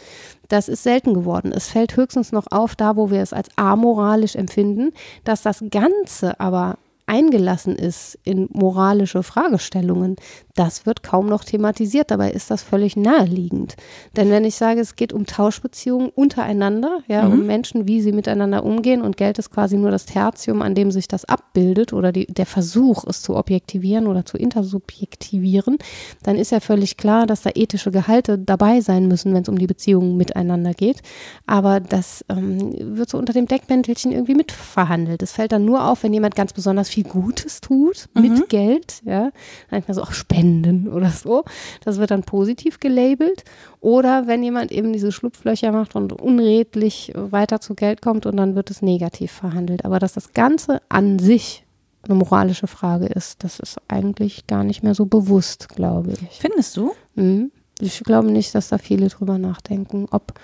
Das 0.53 0.69
ist 0.69 0.83
selten 0.83 1.15
geworden. 1.15 1.51
Es 1.51 1.69
fällt 1.69 1.97
höchstens 1.97 2.31
noch 2.31 2.47
auf, 2.51 2.77
da 2.77 2.95
wo 2.95 3.11
wir 3.11 3.23
es 3.23 3.33
als 3.33 3.49
amoralisch 3.57 4.37
empfinden, 4.37 4.93
dass 5.25 5.41
das 5.41 5.65
Ganze 5.71 6.39
aber 6.41 6.77
eingelassen 7.13 7.77
ist 7.77 8.19
in 8.25 8.49
moralische 8.53 9.23
Fragestellungen, 9.23 10.17
das 10.55 10.87
wird 10.87 11.03
kaum 11.03 11.27
noch 11.27 11.45
thematisiert. 11.45 12.11
Dabei 12.11 12.31
ist 12.31 12.51
das 12.51 12.63
völlig 12.63 12.97
naheliegend. 12.97 13.77
Denn 14.17 14.31
wenn 14.31 14.45
ich 14.45 14.57
sage, 14.57 14.81
es 14.81 14.97
geht 14.97 15.13
um 15.13 15.27
Tauschbeziehungen 15.27 16.09
untereinander, 16.09 17.01
ja, 17.09 17.27
um 17.27 17.47
Menschen, 17.47 17.87
wie 17.87 18.01
sie 18.01 18.13
miteinander 18.13 18.65
umgehen 18.65 19.03
und 19.03 19.17
Geld 19.17 19.39
ist 19.39 19.51
quasi 19.51 19.77
nur 19.77 19.91
das 19.91 20.07
Tertium, 20.07 20.63
an 20.63 20.75
dem 20.75 20.91
sich 20.91 21.07
das 21.07 21.25
abbildet 21.27 21.93
oder 21.93 22.13
die, 22.13 22.27
der 22.27 22.47
Versuch, 22.47 23.05
es 23.07 23.23
zu 23.23 23.37
objektivieren 23.37 24.07
oder 24.07 24.25
zu 24.25 24.39
intersubjektivieren, 24.39 25.79
dann 26.23 26.37
ist 26.37 26.53
ja 26.53 26.61
völlig 26.61 26.97
klar, 26.97 27.27
dass 27.27 27.43
da 27.43 27.51
ethische 27.55 27.91
Gehalte 27.91 28.39
dabei 28.39 28.81
sein 28.81 29.09
müssen, 29.09 29.35
wenn 29.35 29.43
es 29.43 29.49
um 29.49 29.59
die 29.59 29.67
Beziehungen 29.67 30.17
miteinander 30.17 30.73
geht. 30.73 31.03
Aber 31.47 31.81
das 31.81 32.25
ähm, 32.31 32.97
wird 32.97 33.11
so 33.11 33.19
unter 33.19 33.33
dem 33.33 33.47
Deckmäntelchen 33.47 34.13
irgendwie 34.13 34.35
mitverhandelt. 34.35 35.23
Es 35.23 35.33
fällt 35.33 35.53
dann 35.53 35.65
nur 35.65 35.89
auf, 35.89 36.03
wenn 36.03 36.13
jemand 36.13 36.35
ganz 36.35 36.53
besonders 36.53 36.89
viel 36.89 37.02
Gutes 37.03 37.61
tut 37.61 38.09
mit 38.15 38.49
Geld, 38.49 39.03
ja, 39.05 39.31
manchmal 39.71 39.95
so 39.95 40.03
auch 40.03 40.13
Spenden 40.13 40.89
oder 40.89 41.11
so. 41.11 41.45
Das 41.85 41.99
wird 41.99 42.11
dann 42.11 42.23
positiv 42.23 42.81
gelabelt. 42.81 43.45
Oder 43.81 44.27
wenn 44.27 44.43
jemand 44.43 44.71
eben 44.73 44.93
diese 44.93 45.13
Schlupflöcher 45.13 45.73
macht 45.73 45.97
und 45.97 46.13
unredlich 46.13 47.13
weiter 47.15 47.61
zu 47.61 47.75
Geld 47.75 48.01
kommt 48.03 48.27
und 48.27 48.37
dann 48.37 48.55
wird 48.55 48.71
es 48.71 48.83
negativ 48.83 49.33
verhandelt. 49.33 49.85
Aber 49.85 49.99
dass 49.99 50.13
das 50.13 50.33
Ganze 50.33 50.81
an 50.89 51.19
sich 51.19 51.65
eine 52.03 52.15
moralische 52.17 52.67
Frage 52.67 53.07
ist, 53.07 53.45
das 53.45 53.61
ist 53.61 53.79
eigentlich 53.89 54.47
gar 54.47 54.65
nicht 54.65 54.83
mehr 54.83 54.95
so 54.95 55.07
bewusst, 55.07 55.69
glaube 55.69 56.13
ich. 56.13 56.41
Findest 56.41 56.77
du? 56.77 56.93
Mhm. 57.15 57.53
Ich 57.81 58.03
glaube 58.05 58.31
nicht, 58.31 58.55
dass 58.55 58.69
da 58.69 58.79
viele 58.79 59.09
drüber 59.09 59.39
nachdenken, 59.39 60.07
ob 60.11 60.35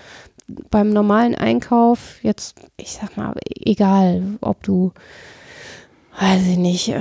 beim 0.71 0.91
normalen 0.91 1.35
Einkauf 1.35 2.23
jetzt, 2.23 2.57
ich 2.77 2.93
sag 2.93 3.17
mal, 3.17 3.35
egal, 3.45 4.39
ob 4.41 4.63
du, 4.63 4.93
weiß 6.21 6.47
ich 6.49 6.59
nicht, 6.59 6.89
äh, 6.89 6.99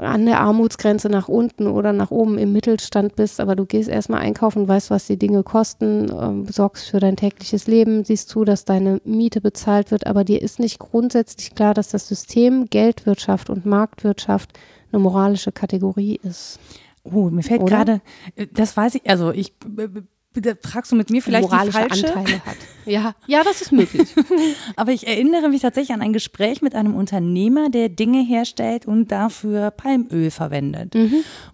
an 0.00 0.26
der 0.26 0.40
Armutsgrenze 0.40 1.08
nach 1.08 1.28
unten 1.28 1.66
oder 1.66 1.92
nach 1.92 2.10
oben 2.10 2.36
im 2.38 2.52
Mittelstand 2.52 3.14
bist, 3.14 3.38
aber 3.40 3.54
du 3.54 3.64
gehst 3.64 3.88
erstmal 3.88 4.20
einkaufen, 4.20 4.66
weißt, 4.66 4.90
was 4.90 5.06
die 5.06 5.18
Dinge 5.18 5.42
kosten, 5.42 6.10
ähm, 6.10 6.46
sorgst 6.48 6.88
für 6.90 6.98
dein 6.98 7.16
tägliches 7.16 7.66
Leben, 7.66 8.04
siehst 8.04 8.28
zu, 8.28 8.44
dass 8.44 8.64
deine 8.64 9.00
Miete 9.04 9.40
bezahlt 9.40 9.90
wird, 9.90 10.06
aber 10.06 10.24
dir 10.24 10.42
ist 10.42 10.58
nicht 10.58 10.78
grundsätzlich 10.78 11.54
klar, 11.54 11.74
dass 11.74 11.88
das 11.88 12.08
System 12.08 12.66
Geldwirtschaft 12.66 13.50
und 13.50 13.66
Marktwirtschaft 13.66 14.58
eine 14.92 15.00
moralische 15.00 15.52
Kategorie 15.52 16.18
ist. 16.22 16.58
Oh, 17.04 17.30
mir 17.30 17.42
fällt 17.42 17.66
gerade, 17.66 18.00
äh, 18.34 18.46
das 18.52 18.76
weiß 18.76 18.96
ich, 18.96 19.08
also 19.08 19.30
ich, 19.30 19.54
äh, 19.78 19.88
da 20.34 20.52
fragst 20.60 20.90
du 20.90 20.96
mit 20.96 21.10
mir 21.10 21.22
vielleicht 21.22 21.44
die 21.44 21.50
moralische 21.50 21.78
falsche, 21.78 22.16
Anteile 22.16 22.44
hat. 22.44 22.56
Ja, 22.90 23.14
ja, 23.28 23.44
das 23.44 23.62
ist 23.62 23.70
möglich. 23.70 24.08
aber 24.76 24.90
ich 24.90 25.06
erinnere 25.06 25.48
mich 25.48 25.62
tatsächlich 25.62 25.94
an 25.94 26.02
ein 26.02 26.12
Gespräch 26.12 26.60
mit 26.60 26.74
einem 26.74 26.96
Unternehmer, 26.96 27.70
der 27.70 27.88
Dinge 27.88 28.22
herstellt 28.22 28.86
und 28.86 29.12
dafür 29.12 29.70
Palmöl 29.70 30.30
verwendet. 30.32 30.96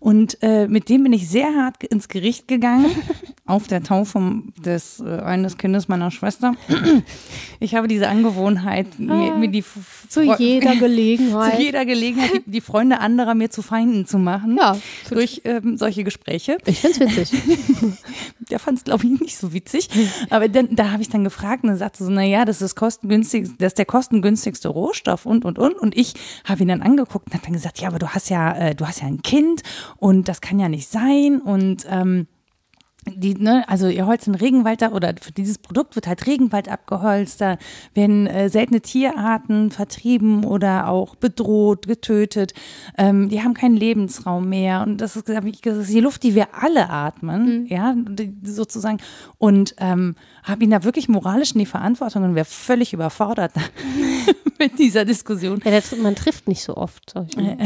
Und 0.00 0.38
äh, 0.42 0.66
mit 0.66 0.88
dem 0.88 1.02
bin 1.02 1.12
ich 1.12 1.28
sehr 1.28 1.54
hart 1.54 1.84
ins 1.84 2.08
Gericht 2.08 2.48
gegangen, 2.48 2.86
auf 3.46 3.68
der 3.68 3.82
Taufe 3.82 4.42
des 4.64 5.00
äh, 5.00 5.20
eines 5.20 5.58
Kindes 5.58 5.88
meiner 5.88 6.10
Schwester. 6.10 6.54
Ich 7.60 7.74
habe 7.74 7.86
diese 7.86 8.08
Angewohnheit, 8.08 8.98
mir, 8.98 9.34
mir 9.34 9.48
die 9.48 9.64
Zu 10.08 10.22
jeder 10.22 10.72
zu 10.72 10.78
Gelegenheit. 10.78 11.58
jeder 11.58 11.84
Gelegenheit 11.84 12.46
die, 12.46 12.50
die 12.50 12.60
Freunde 12.62 13.00
anderer 13.00 13.34
mir 13.34 13.50
zu 13.50 13.60
Feinden 13.60 14.06
zu 14.06 14.18
machen. 14.18 14.56
Ja. 14.56 14.76
Durch 15.10 15.42
ähm, 15.44 15.76
solche 15.76 16.02
Gespräche. 16.02 16.56
Ich 16.64 16.80
find's 16.80 16.98
witzig. 16.98 17.32
Der 18.50 18.58
fand 18.58 18.78
es, 18.78 18.84
glaube 18.84 19.04
ich, 19.04 19.20
nicht 19.20 19.36
so 19.36 19.52
witzig. 19.52 19.88
Aber 20.30 20.48
dann, 20.48 20.74
da 20.74 20.92
habe 20.92 21.02
ich 21.02 21.08
dann 21.08 21.24
gefragt 21.26 21.64
und 21.64 21.76
sagte 21.76 22.04
so, 22.04 22.10
naja, 22.10 22.44
das 22.44 22.62
ist 22.62 22.76
kostengünstig, 22.76 23.58
das 23.58 23.68
ist 23.68 23.78
der 23.78 23.84
kostengünstigste 23.84 24.68
Rohstoff 24.68 25.26
und, 25.26 25.44
und, 25.44 25.58
und. 25.58 25.74
Und 25.74 25.96
ich 25.96 26.14
habe 26.44 26.62
ihn 26.62 26.68
dann 26.68 26.82
angeguckt 26.82 27.26
und 27.26 27.34
habe 27.34 27.44
dann 27.44 27.52
gesagt, 27.52 27.80
ja, 27.80 27.88
aber 27.88 27.98
du 27.98 28.08
hast 28.08 28.28
ja, 28.28 28.52
äh, 28.52 28.74
du 28.74 28.86
hast 28.86 29.00
ja 29.00 29.08
ein 29.08 29.22
Kind 29.22 29.62
und 29.96 30.28
das 30.28 30.40
kann 30.40 30.58
ja 30.58 30.68
nicht 30.68 30.88
sein. 30.88 31.40
Und 31.40 31.86
ähm, 31.90 32.26
die, 33.14 33.34
ne, 33.34 33.64
also 33.68 33.88
ihr 33.88 34.06
Holz 34.06 34.26
in 34.26 34.34
Regenwald 34.34 34.82
da 34.82 34.90
oder 34.90 35.14
für 35.20 35.32
dieses 35.32 35.58
Produkt 35.58 35.94
wird 35.94 36.06
halt 36.06 36.26
Regenwald 36.26 36.68
abgeholzt, 36.68 37.40
da 37.40 37.56
werden 37.94 38.26
äh, 38.26 38.48
seltene 38.48 38.80
Tierarten 38.80 39.70
vertrieben 39.70 40.44
oder 40.44 40.88
auch 40.88 41.14
bedroht, 41.14 41.86
getötet. 41.86 42.52
Ähm, 42.98 43.28
die 43.28 43.42
haben 43.42 43.54
keinen 43.54 43.76
Lebensraum 43.76 44.48
mehr 44.48 44.82
und 44.86 45.00
das 45.00 45.16
ist, 45.16 45.28
ich 45.28 45.60
das 45.60 45.76
ist 45.76 45.92
die 45.92 46.00
Luft, 46.00 46.22
die 46.22 46.34
wir 46.34 46.48
alle 46.60 46.90
atmen, 46.90 47.66
ja, 47.66 47.94
die, 47.96 48.34
sozusagen. 48.44 48.98
Und 49.38 49.74
ähm, 49.78 50.16
habe 50.42 50.64
ihn 50.64 50.70
da 50.70 50.84
wirklich 50.84 51.08
moralisch 51.08 51.52
in 51.52 51.58
die 51.60 51.66
Verantwortung 51.66 52.24
und 52.24 52.34
wäre 52.34 52.44
völlig 52.44 52.92
überfordert 52.92 53.52
mit 54.58 54.78
dieser 54.78 55.04
Diskussion. 55.04 55.60
Ja, 55.64 55.70
das, 55.70 55.94
man 55.96 56.14
trifft 56.14 56.48
nicht 56.48 56.62
so 56.62 56.76
oft. 56.76 57.10
solche. 57.10 57.56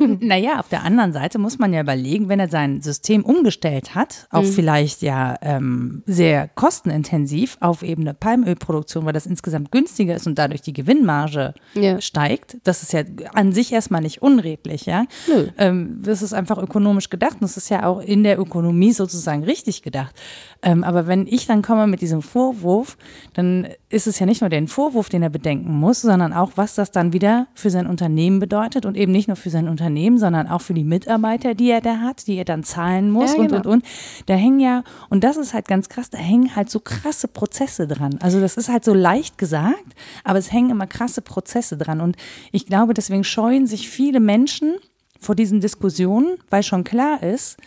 Naja, 0.20 0.58
auf 0.58 0.68
der 0.68 0.82
anderen 0.82 1.12
Seite 1.12 1.38
muss 1.38 1.58
man 1.58 1.72
ja 1.72 1.80
überlegen, 1.80 2.28
wenn 2.28 2.40
er 2.40 2.48
sein 2.48 2.80
System 2.82 3.24
umgestellt 3.24 3.94
hat, 3.94 4.26
auch 4.30 4.42
Mhm. 4.42 4.46
vielleicht 4.52 4.89
ja 5.00 5.36
ähm, 5.42 6.02
sehr 6.06 6.48
kostenintensiv 6.48 7.56
auf 7.60 7.82
eben 7.82 8.02
eine 8.02 8.14
Palmölproduktion, 8.14 9.04
weil 9.04 9.12
das 9.12 9.26
insgesamt 9.26 9.70
günstiger 9.72 10.14
ist 10.14 10.26
und 10.26 10.38
dadurch 10.38 10.62
die 10.62 10.72
Gewinnmarge 10.72 11.54
Ja. 11.74 12.00
steigt. 12.00 12.58
Das 12.64 12.82
ist 12.82 12.92
ja 12.92 13.02
an 13.34 13.52
sich 13.52 13.72
erstmal 13.72 14.00
nicht 14.00 14.22
unredlich, 14.22 14.86
ja. 14.86 15.04
Ähm, 15.58 16.00
das 16.02 16.22
ist 16.22 16.32
einfach 16.34 16.58
ökonomisch 16.58 17.10
gedacht 17.10 17.34
und 17.34 17.42
das 17.42 17.56
ist 17.56 17.68
ja 17.70 17.84
auch 17.86 18.00
in 18.00 18.22
der 18.24 18.38
Ökonomie 18.38 18.92
sozusagen 18.92 19.44
richtig 19.44 19.82
gedacht. 19.82 20.14
Ähm, 20.62 20.84
aber 20.84 21.06
wenn 21.06 21.26
ich 21.26 21.46
dann 21.46 21.62
komme 21.62 21.86
mit 21.86 22.00
diesem 22.00 22.22
Vorwurf, 22.22 22.98
dann 23.34 23.68
ist 23.88 24.06
es 24.06 24.18
ja 24.18 24.26
nicht 24.26 24.40
nur 24.40 24.50
den 24.50 24.68
Vorwurf, 24.68 25.08
den 25.08 25.22
er 25.22 25.30
bedenken 25.30 25.72
muss, 25.72 26.02
sondern 26.02 26.32
auch, 26.32 26.52
was 26.56 26.74
das 26.74 26.90
dann 26.90 27.12
wieder 27.12 27.46
für 27.54 27.70
sein 27.70 27.86
Unternehmen 27.86 28.38
bedeutet 28.40 28.84
und 28.86 28.96
eben 28.96 29.10
nicht 29.12 29.28
nur 29.28 29.36
für 29.36 29.50
sein 29.50 29.68
Unternehmen, 29.68 30.18
sondern 30.18 30.48
auch 30.48 30.60
für 30.60 30.74
die 30.74 30.84
Mitarbeiter, 30.84 31.54
die 31.54 31.70
er 31.70 31.80
da 31.80 31.98
hat, 32.00 32.26
die 32.26 32.36
er 32.36 32.44
dann 32.44 32.62
zahlen 32.62 33.10
muss 33.10 33.32
Ja, 33.32 33.38
und, 33.40 33.48
genau. 33.48 33.56
und, 33.60 33.66
und. 33.66 33.84
Da 34.26 34.34
hängen 34.34 34.60
ja, 34.60 34.79
und 35.08 35.24
das 35.24 35.36
ist 35.36 35.54
halt 35.54 35.68
ganz 35.68 35.88
krass, 35.88 36.10
da 36.10 36.18
hängen 36.18 36.54
halt 36.56 36.70
so 36.70 36.80
krasse 36.80 37.28
Prozesse 37.28 37.86
dran. 37.86 38.18
Also 38.20 38.40
das 38.40 38.56
ist 38.56 38.68
halt 38.68 38.84
so 38.84 38.94
leicht 38.94 39.38
gesagt, 39.38 39.94
aber 40.24 40.38
es 40.38 40.52
hängen 40.52 40.70
immer 40.70 40.86
krasse 40.86 41.22
Prozesse 41.22 41.76
dran. 41.76 42.00
Und 42.00 42.16
ich 42.52 42.66
glaube, 42.66 42.94
deswegen 42.94 43.24
scheuen 43.24 43.66
sich 43.66 43.88
viele 43.88 44.20
Menschen 44.20 44.74
vor 45.18 45.34
diesen 45.34 45.60
Diskussionen, 45.60 46.38
weil 46.48 46.62
schon 46.62 46.84
klar 46.84 47.22
ist, 47.22 47.58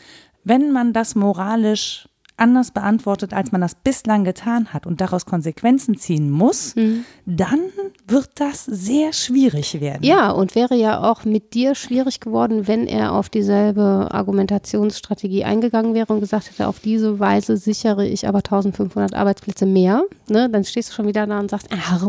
wenn 0.44 0.72
man 0.72 0.94
das 0.94 1.16
moralisch 1.16 2.08
anders 2.36 2.72
beantwortet, 2.72 3.34
als 3.34 3.52
man 3.52 3.62
das 3.62 3.76
bislang 3.76 4.24
getan 4.24 4.74
hat 4.74 4.86
und 4.88 5.02
daraus 5.02 5.26
Konsequenzen 5.26 5.98
ziehen 5.98 6.30
muss, 6.32 6.76
Mhm. 6.76 7.06
dann 7.26 7.60
wird 8.08 8.30
das 8.36 8.66
sehr 8.66 9.14
schwierig 9.14 9.80
werden. 9.80 10.04
Ja, 10.04 10.32
und 10.32 10.56
wäre 10.56 10.76
ja 10.76 11.04
auch 11.10 11.26
mit 11.26 11.54
dir 11.54 11.76
schwierig 11.76 12.20
geworden, 12.20 12.68
wenn 12.68 12.88
er 12.88 13.14
auf 13.14 13.30
dieselbe 13.30 14.10
Argumentationsstrategie 14.12 15.44
eingegangen 15.44 15.94
wäre 15.94 16.12
und 16.14 16.20
gesagt 16.20 16.50
hätte, 16.50 16.68
auf 16.68 16.80
diese 16.80 17.20
Weise 17.20 17.58
sichere 17.58 18.06
ich 18.06 18.28
aber 18.28 18.40
1500 18.40 19.14
Arbeitsplätze 19.14 19.66
mehr. 19.66 20.04
Ne? 20.28 20.50
Dann 20.50 20.64
stehst 20.64 20.90
du 20.90 20.94
schon 20.94 21.08
wieder 21.08 21.26
da 21.28 21.40
und 21.40 21.50
sagst, 21.50 21.68
ach, 21.72 22.04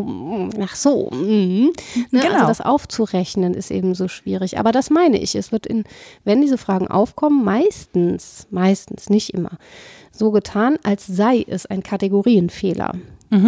ach 0.62 0.76
so. 0.76 1.10
mm. 1.10 1.70
Ne? 2.10 2.20
Also 2.22 2.28
Genau. 2.28 2.46
das 2.46 2.60
aufzurechnen 2.60 3.54
ist 3.54 3.70
eben 3.70 3.94
so 3.94 4.08
schwierig. 4.08 4.58
Aber 4.58 4.72
das 4.72 4.90
meine 4.90 5.18
ich. 5.20 5.34
Es 5.34 5.52
wird 5.52 5.66
in, 5.66 5.84
wenn 6.24 6.40
diese 6.40 6.58
Fragen 6.58 6.88
aufkommen, 6.88 7.44
meistens, 7.44 8.46
meistens, 8.50 9.10
nicht 9.10 9.32
immer, 9.34 9.58
so 10.14 10.30
getan, 10.30 10.76
als 10.82 11.06
sei 11.06 11.44
es 11.46 11.66
ein 11.66 11.82
Kategorienfehler. 11.82 12.94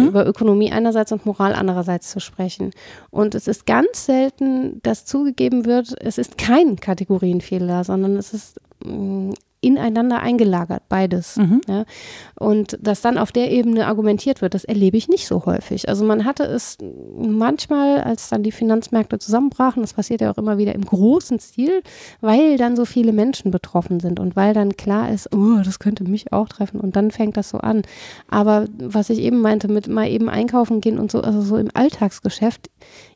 Über 0.07 0.27
Ökonomie 0.27 0.71
einerseits 0.71 1.11
und 1.13 1.25
Moral 1.25 1.53
andererseits 1.53 2.11
zu 2.11 2.19
sprechen. 2.19 2.71
Und 3.09 3.35
es 3.35 3.47
ist 3.47 3.65
ganz 3.65 4.05
selten, 4.05 4.81
dass 4.83 5.05
zugegeben 5.05 5.65
wird, 5.65 5.95
es 6.01 6.17
ist 6.17 6.37
kein 6.37 6.75
Kategorienfehler, 6.75 7.83
sondern 7.85 8.17
es 8.17 8.33
ist 8.33 8.59
mh, 8.83 9.33
ineinander 9.59 10.19
eingelagert, 10.19 10.83
beides. 10.87 11.37
Ja. 11.67 11.85
Und 12.39 12.77
dass 12.79 13.01
dann 13.01 13.17
auf 13.17 13.31
der 13.31 13.51
Ebene 13.51 13.87
argumentiert 13.87 14.41
wird, 14.41 14.53
das 14.53 14.63
erlebe 14.63 14.97
ich 14.97 15.07
nicht 15.07 15.27
so 15.27 15.45
häufig. 15.45 15.89
Also 15.89 16.05
man 16.05 16.25
hatte 16.25 16.43
es 16.43 16.77
manchmal, 17.17 18.01
als 18.01 18.29
dann 18.29 18.43
die 18.43 18.51
Finanzmärkte 18.51 19.17
zusammenbrachen, 19.17 19.81
das 19.81 19.93
passiert 19.93 20.21
ja 20.21 20.31
auch 20.31 20.37
immer 20.37 20.57
wieder 20.57 20.75
im 20.75 20.85
großen 20.85 21.39
Stil, 21.39 21.81
weil 22.21 22.57
dann 22.57 22.75
so 22.75 22.85
viele 22.85 23.13
Menschen 23.13 23.49
betroffen 23.49 23.99
sind 23.99 24.19
und 24.19 24.35
weil 24.35 24.53
dann 24.53 24.77
klar 24.77 25.11
ist, 25.11 25.33
oh, 25.33 25.61
das 25.63 25.79
könnte 25.79 26.03
mich 26.03 26.31
auch 26.31 26.49
treffen 26.49 26.79
und 26.79 26.95
dann 26.95 27.09
fängt 27.09 27.35
das 27.35 27.49
so 27.49 27.57
an. 27.57 27.81
Aber 28.27 28.67
was 28.77 29.09
ich 29.09 29.19
eben 29.19 29.41
meinte, 29.41 29.67
mit 29.67 29.87
mal 29.87 30.07
eben 30.07 30.29
einkaufen 30.29 30.81
gehen 30.81 30.99
und 30.99 31.11
so, 31.11 31.21
also 31.21 31.41
so 31.41 31.57
im 31.57 31.69
Alltagsgeschäft, 31.73 32.69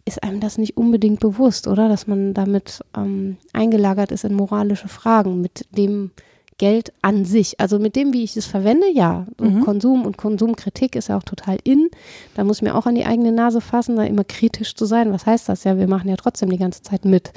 ist 0.05 0.23
einem 0.23 0.39
das 0.39 0.57
nicht 0.57 0.77
unbedingt 0.77 1.19
bewusst, 1.19 1.67
oder? 1.67 1.87
Dass 1.87 2.07
man 2.07 2.33
damit 2.33 2.81
ähm, 2.97 3.37
eingelagert 3.53 4.11
ist 4.11 4.23
in 4.23 4.33
moralische 4.33 4.87
Fragen, 4.87 5.41
mit 5.41 5.67
dem 5.71 6.11
Geld 6.61 6.93
an 7.01 7.25
sich. 7.25 7.59
Also 7.59 7.79
mit 7.79 7.95
dem, 7.95 8.13
wie 8.13 8.23
ich 8.23 8.37
es 8.37 8.45
verwende, 8.45 8.87
ja. 8.87 9.25
So 9.39 9.49
Konsum 9.65 10.05
und 10.05 10.17
Konsumkritik 10.17 10.95
ist 10.95 11.07
ja 11.07 11.17
auch 11.17 11.23
total 11.23 11.57
in. 11.63 11.89
Da 12.35 12.43
muss 12.43 12.57
ich 12.57 12.61
mir 12.61 12.75
auch 12.75 12.85
an 12.85 12.93
die 12.93 13.03
eigene 13.03 13.31
Nase 13.31 13.61
fassen, 13.61 13.95
da 13.95 14.03
immer 14.03 14.23
kritisch 14.23 14.75
zu 14.75 14.85
sein. 14.85 15.11
Was 15.11 15.25
heißt 15.25 15.49
das? 15.49 15.63
Ja, 15.63 15.79
wir 15.79 15.87
machen 15.87 16.07
ja 16.07 16.15
trotzdem 16.17 16.51
die 16.51 16.59
ganze 16.59 16.83
Zeit 16.83 17.03
mit 17.03 17.33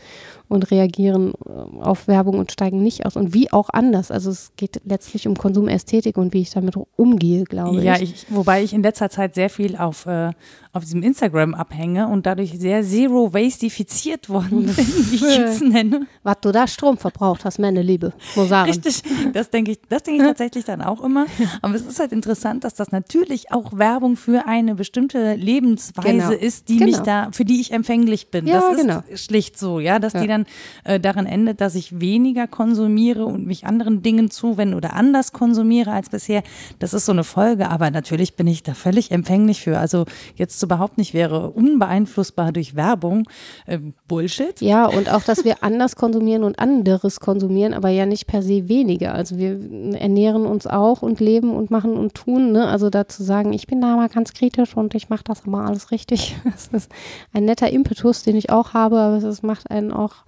und 0.49 0.71
reagieren 0.71 1.33
äh, 1.47 1.83
auf 1.83 2.07
Werbung 2.07 2.39
und 2.39 2.53
steigen 2.53 2.83
nicht 2.83 3.07
aus. 3.07 3.17
Und 3.17 3.33
wie 3.35 3.53
auch 3.53 3.71
anders. 3.73 4.11
Also 4.11 4.31
es 4.31 4.53
geht 4.57 4.81
letztlich 4.85 5.27
um 5.27 5.37
Konsumästhetik 5.37 6.17
und 6.19 6.33
wie 6.35 6.43
ich 6.43 6.51
damit 6.51 6.75
umgehe, 6.97 7.45
glaube 7.45 7.83
Ja, 7.83 7.95
ich. 7.97 8.03
ich, 8.03 8.27
wobei 8.31 8.63
ich 8.63 8.73
in 8.73 8.83
letzter 8.83 9.09
Zeit 9.11 9.35
sehr 9.35 9.49
viel 9.51 9.77
auf, 9.77 10.07
äh, 10.07 10.31
auf 10.73 10.83
diesem 10.85 11.03
Instagram 11.03 11.55
abhänge 11.55 12.09
und 12.09 12.27
dadurch 12.27 12.59
sehr 12.59 12.83
zero 12.83 13.33
wastifiziert 13.33 14.29
worden 14.29 14.67
bin, 14.77 14.77
wie 14.77 15.15
ich 15.17 15.39
es 15.39 15.61
nenne. 15.61 16.07
Was 16.23 16.37
du 16.43 16.53
da 16.53 16.67
Strom 16.67 16.99
verbraucht 16.99 17.45
hast, 17.45 17.59
meine 17.59 17.83
Liebe 17.83 18.13
Mosaren. 18.37 18.69
Richtig, 18.71 19.03
das 19.33 19.51
denke 19.51 19.73
ich, 19.73 19.79
das 19.89 20.03
denke 20.03 20.23
ich 20.23 20.27
tatsächlich 20.29 20.65
dann 20.65 20.83
auch 20.83 21.03
immer. 21.03 21.27
Aber 21.63 21.75
es 21.75 21.83
ist 21.87 21.99
halt 22.01 22.13
interessant, 22.13 22.65
dass 22.65 22.75
das 22.75 22.93
natürlich 22.93 23.51
auch 23.53 23.79
Werbung 23.79 24.17
für 24.17 24.47
eine 24.47 24.75
bestimmte 24.75 25.35
Lebensweise 25.35 26.09
Genau. 26.09 26.31
ist, 26.33 26.69
die 26.69 26.79
mich 26.81 26.93
Genau. 26.95 27.05
da, 27.05 27.29
für 27.33 27.45
die 27.45 27.61
ich 27.61 27.73
empfänglich 27.73 28.31
bin. 28.31 28.47
Ja, 28.47 28.61
das 28.61 28.75
ist 28.75 28.81
genau. 28.83 29.03
schlicht 29.15 29.59
so, 29.59 29.81
ja, 29.81 29.99
dass 29.99 30.13
Ja. 30.13 30.21
die 30.23 30.29
dann 30.29 30.44
äh, 30.85 31.01
darin 31.01 31.27
endet, 31.27 31.61
dass 31.61 31.75
ich 31.75 32.01
weniger 32.01 32.47
konsumiere 32.47 33.27
und 33.27 33.47
mich 33.47 33.67
anderen 33.67 34.03
Dingen 34.03 34.31
zuwende 34.31 34.77
oder 34.77 34.95
anders 34.95 35.33
konsumiere 35.33 35.93
als 35.93 36.11
bisher. 36.11 36.43
Das 36.79 36.95
ist 36.95 37.07
so 37.07 37.13
eine 37.13 37.25
Folge, 37.25 37.71
aber 37.71 37.91
natürlich 37.91 38.37
bin 38.37 38.47
ich 38.47 38.63
da 38.63 38.75
völlig 38.75 39.11
empfänglich 39.11 39.63
für. 39.63 39.79
Also 39.79 40.05
jetzt 40.37 40.61
zu 40.61 40.69
behaupten, 40.69 41.01
ich 41.01 41.15
wäre 41.15 41.51
unbeeinflussbar 41.51 42.53
durch 42.53 42.75
Werbung, 42.75 43.29
äh, 43.67 43.79
Bullshit. 44.09 44.61
Ja, 44.61 44.87
und 44.87 45.13
auch, 45.13 45.23
dass 45.23 45.45
wir 45.45 45.63
anders 45.63 45.97
konsumieren 45.97 46.45
und 46.45 46.59
anderes 46.59 47.21
konsumieren, 47.21 47.75
aber 47.75 47.89
ja 47.89 48.07
nicht 48.07 48.27
per 48.27 48.43
se 48.43 48.69
weniger. 48.69 49.15
Also 49.15 49.39
wir 49.39 49.59
ernähren 49.99 50.47
uns 50.47 50.67
auch 50.67 51.03
und 51.03 51.21
leben 51.21 51.55
und 51.55 51.71
machen 51.71 51.97
und 51.97 52.15
tun. 52.15 52.53
Ne? 52.53 52.67
Also 52.67 52.91
dazu 52.91 53.23
sagen, 53.23 53.53
ich 53.53 53.67
bin 53.67 53.81
da 53.81 53.97
mal 53.97 54.09
ganz 54.09 54.33
kritisch 54.33 54.77
und 54.77 54.95
ich 54.95 55.09
mache 55.09 55.25
das 55.25 55.41
immer 55.47 55.67
alles 55.67 55.91
richtig. 55.91 56.37
Das 56.55 56.69
ist 56.69 56.93
ein 57.33 57.45
netter 57.45 57.71
Impetus, 57.71 58.23
den 58.23 58.37
ich 58.37 58.51
auch 58.51 58.75
habe, 58.75 58.99
aber 58.99 59.17
es 59.17 59.43
macht 59.43 59.71
einen 59.71 59.93
auch 59.93 60.24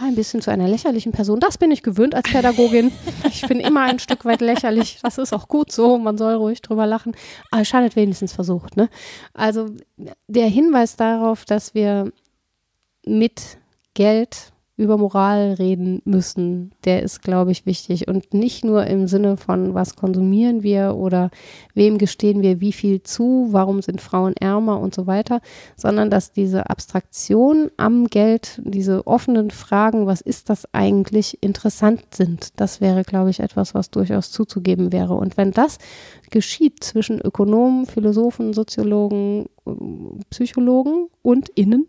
ein 0.00 0.14
bisschen 0.14 0.42
zu 0.42 0.50
einer 0.50 0.68
lächerlichen 0.68 1.12
Person. 1.12 1.40
Das 1.40 1.58
bin 1.58 1.70
ich 1.70 1.82
gewöhnt 1.82 2.14
als 2.14 2.30
Pädagogin. 2.30 2.92
Ich 3.28 3.46
bin 3.46 3.60
immer 3.60 3.82
ein 3.82 3.98
Stück 3.98 4.24
weit 4.24 4.40
lächerlich. 4.40 4.98
Das 5.02 5.18
ist 5.18 5.32
auch 5.32 5.48
gut 5.48 5.72
so. 5.72 5.98
Man 5.98 6.18
soll 6.18 6.34
ruhig 6.34 6.60
drüber 6.60 6.86
lachen. 6.86 7.14
Aber 7.50 7.62
hat 7.62 7.96
wenigstens 7.96 8.32
versucht. 8.32 8.76
Ne? 8.76 8.88
Also 9.32 9.70
der 10.26 10.46
Hinweis 10.46 10.96
darauf, 10.96 11.44
dass 11.44 11.74
wir 11.74 12.12
mit 13.06 13.58
Geld 13.94 14.51
über 14.78 14.96
Moral 14.96 15.54
reden 15.58 16.00
müssen, 16.04 16.72
der 16.84 17.02
ist, 17.02 17.22
glaube 17.22 17.52
ich, 17.52 17.66
wichtig. 17.66 18.08
Und 18.08 18.32
nicht 18.32 18.64
nur 18.64 18.86
im 18.86 19.06
Sinne 19.06 19.36
von, 19.36 19.74
was 19.74 19.96
konsumieren 19.96 20.62
wir 20.62 20.96
oder 20.96 21.30
wem 21.74 21.98
gestehen 21.98 22.40
wir 22.42 22.60
wie 22.60 22.72
viel 22.72 23.02
zu, 23.02 23.48
warum 23.50 23.82
sind 23.82 24.00
Frauen 24.00 24.34
ärmer 24.34 24.80
und 24.80 24.94
so 24.94 25.06
weiter, 25.06 25.40
sondern 25.76 26.08
dass 26.08 26.32
diese 26.32 26.70
Abstraktion 26.70 27.70
am 27.76 28.06
Geld, 28.06 28.62
diese 28.64 29.06
offenen 29.06 29.50
Fragen, 29.50 30.06
was 30.06 30.22
ist 30.22 30.48
das 30.48 30.66
eigentlich, 30.72 31.42
interessant 31.42 32.14
sind. 32.14 32.58
Das 32.58 32.80
wäre, 32.80 33.02
glaube 33.02 33.28
ich, 33.28 33.40
etwas, 33.40 33.74
was 33.74 33.90
durchaus 33.90 34.30
zuzugeben 34.30 34.90
wäre. 34.90 35.14
Und 35.14 35.36
wenn 35.36 35.52
das 35.52 35.78
geschieht 36.30 36.82
zwischen 36.82 37.20
Ökonomen, 37.20 37.84
Philosophen, 37.84 38.54
Soziologen, 38.54 39.46
Psychologen 40.30 41.08
und 41.22 41.48
Innen 41.50 41.86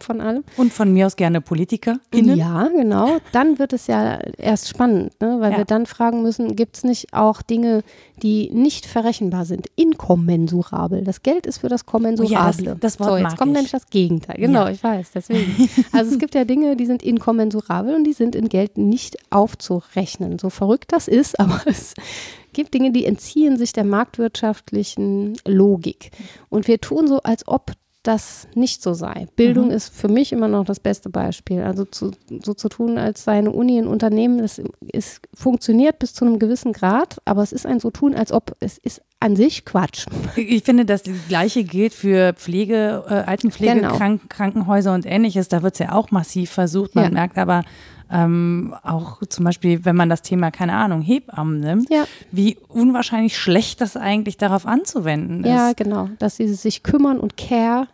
von 0.00 0.20
allem, 0.20 0.42
Und 0.56 0.72
von 0.72 0.92
mir 0.92 1.06
aus 1.06 1.14
gerne 1.14 1.40
Politiker. 1.40 1.98
ja, 2.12 2.66
genau. 2.68 3.18
Dann 3.30 3.58
wird 3.60 3.72
es 3.72 3.86
ja 3.86 4.18
erst 4.38 4.68
spannend, 4.68 5.12
ne? 5.20 5.36
weil 5.38 5.52
Ja. 5.52 5.58
wir 5.58 5.64
dann 5.64 5.86
fragen 5.86 6.22
müssen, 6.22 6.56
gibt 6.56 6.76
es 6.78 6.84
nicht 6.84 7.14
auch 7.14 7.40
Dinge, 7.42 7.84
die 8.22 8.50
nicht 8.52 8.86
verrechenbar 8.86 9.44
sind? 9.44 9.68
Inkommensurabel. 9.76 11.04
Das 11.04 11.22
Geld 11.22 11.46
ist 11.46 11.58
für 11.58 11.68
das 11.68 11.86
Kommensurable. 11.86 12.62
Oh 12.62 12.64
das- 12.74 12.80
das 12.80 13.00
Wort 13.00 13.10
so, 13.10 13.16
jetzt 13.18 13.36
kommt 13.36 13.50
ich. 13.52 13.56
nämlich 13.56 13.72
das 13.72 13.86
Gegenteil. 13.86 14.36
Genau, 14.38 14.64
Ja. 14.64 14.70
ich 14.70 14.82
weiß, 14.82 15.12
deswegen. 15.14 15.68
Also 15.92 16.10
es 16.12 16.18
gibt 16.18 16.34
ja 16.34 16.44
Dinge, 16.44 16.76
die 16.76 16.86
sind 16.86 17.02
inkommensurabel 17.02 17.94
und 17.94 18.04
die 18.04 18.12
sind 18.14 18.34
in 18.34 18.48
Geld 18.48 18.78
nicht 18.78 19.16
aufzurechnen. 19.30 20.38
So 20.40 20.50
verrückt 20.50 20.92
das 20.92 21.06
ist, 21.06 21.38
aber 21.38 21.60
es 21.66 21.94
gibt 22.52 22.74
Dinge, 22.74 22.92
die 22.92 23.04
entziehen 23.06 23.56
sich 23.56 23.72
der 23.72 23.84
marktwirtschaftlichen 23.84 25.36
Logik. 25.46 26.10
Und 26.48 26.68
wir 26.68 26.80
tun 26.80 27.06
so, 27.08 27.20
als 27.22 27.46
ob 27.46 27.72
das 28.02 28.48
nicht 28.56 28.82
so 28.82 28.94
sei. 28.94 29.28
Bildung 29.36 29.70
ist 29.70 29.94
für 29.94 30.08
mich 30.08 30.32
immer 30.32 30.48
noch 30.48 30.64
das 30.64 30.80
beste 30.80 31.08
Beispiel. 31.08 31.62
Also 31.62 31.84
zu, 31.84 32.10
so 32.44 32.52
zu 32.52 32.68
tun, 32.68 32.98
als 32.98 33.22
sei 33.22 33.34
eine 33.38 33.52
Uni 33.52 33.78
ein 33.78 33.86
Unternehmen, 33.86 34.38
das 34.38 34.60
ist, 34.92 35.20
funktioniert 35.34 36.00
bis 36.00 36.12
zu 36.12 36.24
einem 36.24 36.40
gewissen 36.40 36.72
Grad, 36.72 37.18
aber 37.26 37.44
es 37.44 37.52
ist 37.52 37.64
ein 37.64 37.78
so 37.78 37.90
tun, 37.92 38.16
als 38.16 38.32
ob 38.32 38.56
es 38.58 38.76
ist 38.78 39.02
an 39.20 39.36
sich 39.36 39.64
Quatsch. 39.64 40.06
Ich 40.34 40.64
finde, 40.64 40.84
das 40.84 41.04
Gleiche 41.28 41.62
gilt 41.62 41.94
für 41.94 42.32
Pflege, 42.32 43.04
äh, 43.08 43.12
Altenpflege, 43.30 43.74
Genau. 43.74 43.96
Krank 43.96 44.28
Krankenhäuser 44.28 44.92
und 44.94 45.06
ähnliches. 45.06 45.46
Da 45.46 45.62
wird 45.62 45.74
es 45.74 45.78
ja 45.78 45.92
auch 45.92 46.10
massiv 46.10 46.50
versucht. 46.50 46.96
Man 46.96 47.04
Ja. 47.04 47.10
merkt 47.10 47.38
aber 47.38 47.62
ähm, 48.12 48.74
auch 48.82 49.20
zum 49.28 49.44
Beispiel, 49.44 49.84
wenn 49.84 49.96
man 49.96 50.08
das 50.08 50.22
Thema, 50.22 50.50
keine 50.50 50.74
Ahnung, 50.74 51.00
Hebammen 51.02 51.60
nimmt, 51.60 51.90
Ja. 51.90 52.04
wie 52.30 52.58
unwahrscheinlich 52.68 53.38
schlecht 53.38 53.80
das 53.80 53.96
eigentlich 53.96 54.36
darauf 54.36 54.66
anzuwenden 54.66 55.44
Ja, 55.46 55.70
ist. 55.70 55.76
genau. 55.78 56.08
Dass 56.18 56.36
sie 56.36 56.52
sich 56.54 56.82
kümmern 56.82 57.18
und 57.18 57.36
care. 57.36 57.88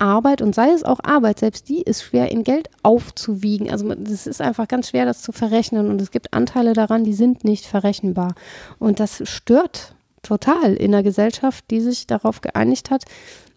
Arbeit 0.00 0.42
und 0.42 0.56
sei 0.56 0.70
es 0.70 0.82
auch 0.82 0.98
Arbeit, 1.04 1.38
selbst 1.38 1.68
die 1.68 1.80
ist 1.80 2.02
schwer 2.02 2.30
in 2.32 2.42
Geld 2.42 2.68
aufzuwiegen. 2.82 3.70
Also 3.70 3.88
es 3.92 4.26
ist 4.26 4.40
einfach 4.40 4.66
ganz 4.66 4.90
schwer, 4.90 5.06
das 5.06 5.22
zu 5.22 5.30
verrechnen 5.30 5.88
und 5.88 6.00
es 6.02 6.10
gibt 6.10 6.34
Anteile 6.34 6.72
daran, 6.72 7.04
die 7.04 7.14
sind 7.14 7.44
nicht 7.44 7.64
verrechenbar. 7.64 8.34
Und 8.80 8.98
das 8.98 9.22
stört 9.28 9.94
total 10.22 10.74
in 10.74 10.92
einer 10.92 11.04
Gesellschaft, 11.04 11.64
die 11.70 11.80
sich 11.80 12.08
darauf 12.08 12.40
geeinigt 12.40 12.90
hat, 12.90 13.04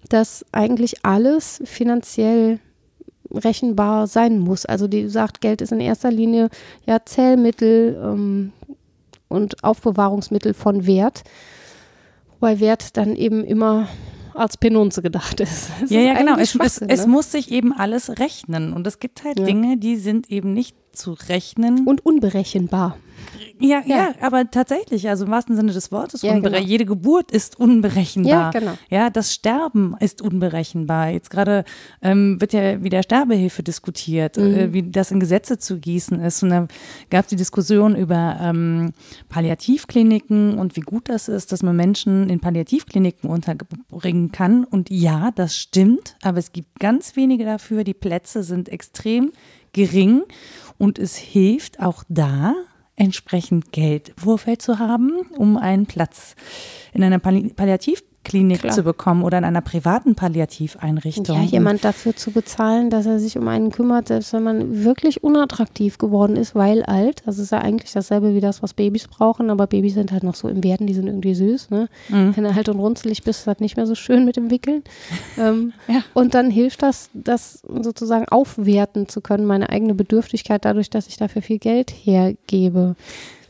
dass 0.10 0.46
eigentlich 0.52 1.04
alles 1.04 1.60
finanziell 1.66 2.60
rechenbar 3.34 4.08
sein 4.08 4.40
muss. 4.40 4.66
Also 4.66 4.88
die 4.88 5.08
sagt, 5.10 5.42
Geld 5.42 5.62
ist 5.62 5.72
in 5.72 5.80
erster 5.80 6.12
Linie 6.12 6.50
ja 6.86 7.04
Zählmittel 7.06 8.00
ähm, 8.04 8.52
und 9.28 9.64
Aufbewahrungsmittel 9.64 10.54
von 10.54 10.86
Wert, 10.88 11.24
wobei 12.40 12.60
Wert 12.60 12.98
dann 12.98 13.16
eben 13.16 13.44
immer 13.44 13.88
als 14.34 14.58
Penunze 14.58 15.02
gedacht 15.02 15.40
ist. 15.40 15.70
Das 15.82 15.90
Ja, 15.90 16.00
ist 16.02 16.06
ja, 16.06 16.14
genau. 16.14 16.34
Es, 16.36 16.42
es, 16.42 16.52
Schwachsinn, 16.52 16.90
es 16.90 17.06
ne? 17.06 17.12
muss 17.12 17.32
sich 17.32 17.52
eben 17.52 17.74
alles 17.74 18.20
rechnen. 18.20 18.74
Und 18.74 18.86
es 18.86 19.00
gibt 19.00 19.24
halt 19.24 19.40
Ja. 19.40 19.46
Dinge, 19.46 19.78
die 19.78 19.96
sind 19.96 20.30
eben 20.30 20.54
nicht 20.54 20.76
zu 20.92 21.14
rechnen. 21.28 21.86
und 21.88 22.06
unberechenbar. 22.06 22.98
Ja, 23.60 23.82
ja, 23.86 23.96
ja, 23.98 24.14
aber 24.22 24.50
tatsächlich, 24.50 25.08
also 25.10 25.26
im 25.26 25.32
wahrsten 25.32 25.56
Sinne 25.56 25.72
des 25.74 25.92
Wortes, 25.92 26.22
Ja, 26.22 26.38
genau. 26.40 26.58
jede 26.58 26.86
Geburt 26.86 27.32
ist 27.32 27.60
unberechenbar. 27.60 28.32
Ja, 28.32 28.50
genau. 28.52 28.78
Ja, 28.90 29.10
das 29.10 29.34
Sterben 29.34 29.96
ist 30.00 30.22
unberechenbar. 30.22 31.10
Jetzt 31.10 31.30
gerade 31.30 31.64
ähm, 32.02 32.40
wird 32.40 32.54
ja 32.54 32.84
wieder 32.84 33.02
Sterbehilfe 33.04 33.64
diskutiert, 33.64 34.38
Mhm. 34.38 34.44
äh, 34.56 34.74
wie 34.74 34.84
das 34.84 35.12
in 35.12 35.20
Gesetze 35.20 35.58
zu 35.58 35.80
gießen 35.80 36.20
ist. 36.22 36.44
Und 36.44 36.50
da 36.50 36.68
gab 37.10 37.26
es 37.26 37.30
die 37.30 37.36
Diskussion 37.36 37.96
über 37.96 38.38
ähm, 38.42 38.94
Palliativkliniken 39.30 40.58
und 40.58 40.76
wie 40.76 40.82
gut 40.82 41.10
das 41.10 41.28
ist, 41.28 41.52
dass 41.52 41.64
man 41.64 41.76
Menschen 41.76 42.30
in 42.30 42.40
Palliativkliniken 42.40 43.30
unterbringen 43.30 44.32
kann. 44.32 44.64
Und 44.64 44.90
ja, 44.90 45.32
das 45.36 45.58
stimmt, 45.58 46.16
aber 46.22 46.38
es 46.38 46.52
gibt 46.52 46.80
ganz 46.80 47.16
wenige 47.16 47.44
dafür. 47.46 47.84
Die 47.84 47.94
Plätze 47.94 48.44
sind 48.44 48.70
extrem 48.70 49.32
gering 49.74 50.24
und 50.78 51.00
es 51.00 51.16
hilft 51.16 51.80
auch 51.80 52.04
da, 52.10 52.54
entsprechend 52.98 53.72
Geld 53.72 54.14
Vorfeld 54.18 54.62
zu 54.62 54.80
haben, 54.80 55.22
um 55.38 55.56
einen 55.56 55.86
Platz 55.86 56.36
in 56.94 57.04
einer 57.04 57.20
Palli 57.20 57.50
Palliativklinik 58.28 58.60
Klar. 58.60 58.74
zu 58.74 58.84
bekommen 58.84 59.24
oder 59.24 59.38
in 59.38 59.44
einer 59.44 59.62
privaten 59.62 60.16
Palliativeinrichtung. 60.16 61.36
Ja, 61.36 61.42
jemand 61.44 61.84
dafür 61.84 62.16
zu 62.16 62.32
bezahlen, 62.32 62.90
dass 62.90 63.06
er 63.06 63.20
sich 63.20 63.38
um 63.38 63.48
einen 63.48 63.72
kümmert, 63.72 64.10
selbst 64.10 64.34
wenn 64.34 64.44
man 64.44 64.84
wirklich 64.84 65.24
unattraktiv 65.24 65.98
geworden 65.98 66.36
ist, 66.36 66.56
weil 66.56 66.84
alt. 66.84 67.24
Das 67.26 67.40
ist 67.40 67.52
ja 67.52 67.60
eigentlich 67.60 67.92
dasselbe 67.94 68.34
wie 68.36 68.42
das, 68.42 68.62
was 68.62 68.74
Babys 68.74 69.08
brauchen, 69.08 69.50
aber 69.50 69.68
Babys 69.68 69.94
sind 69.94 70.12
halt 70.12 70.24
noch 70.24 70.36
so 70.36 70.48
im 70.48 70.64
Werden, 70.64 70.88
die 70.88 70.94
sind 70.94 71.08
irgendwie 71.08 71.36
süß. 71.36 71.70
Ne? 71.70 71.90
Mhm. 72.10 72.36
Wenn 72.36 72.44
du 72.44 72.52
alt 72.52 72.70
und 72.70 72.80
runzelig 72.80 73.24
bist, 73.24 73.40
ist 73.40 73.48
das 73.48 73.60
nicht 73.60 73.78
mehr 73.78 73.88
so 73.88 73.96
schön 73.96 74.26
mit 74.26 74.36
dem 74.36 74.52
Wickeln. 74.52 74.84
ähm, 75.38 75.74
Ja. 75.88 76.04
Und 76.14 76.34
dann 76.34 76.52
hilft 76.52 76.84
das, 76.84 77.10
das 77.14 77.62
sozusagen 77.62 78.28
aufwerten 78.28 79.08
zu 79.08 79.22
können, 79.22 79.46
meine 79.46 79.70
eigene 79.70 79.94
Bedürftigkeit, 79.94 80.66
dadurch, 80.66 80.90
dass 80.90 81.08
ich 81.08 81.18
dafür 81.18 81.42
viel 81.42 81.60
Geld 81.60 81.92
hergebe. 81.92 82.96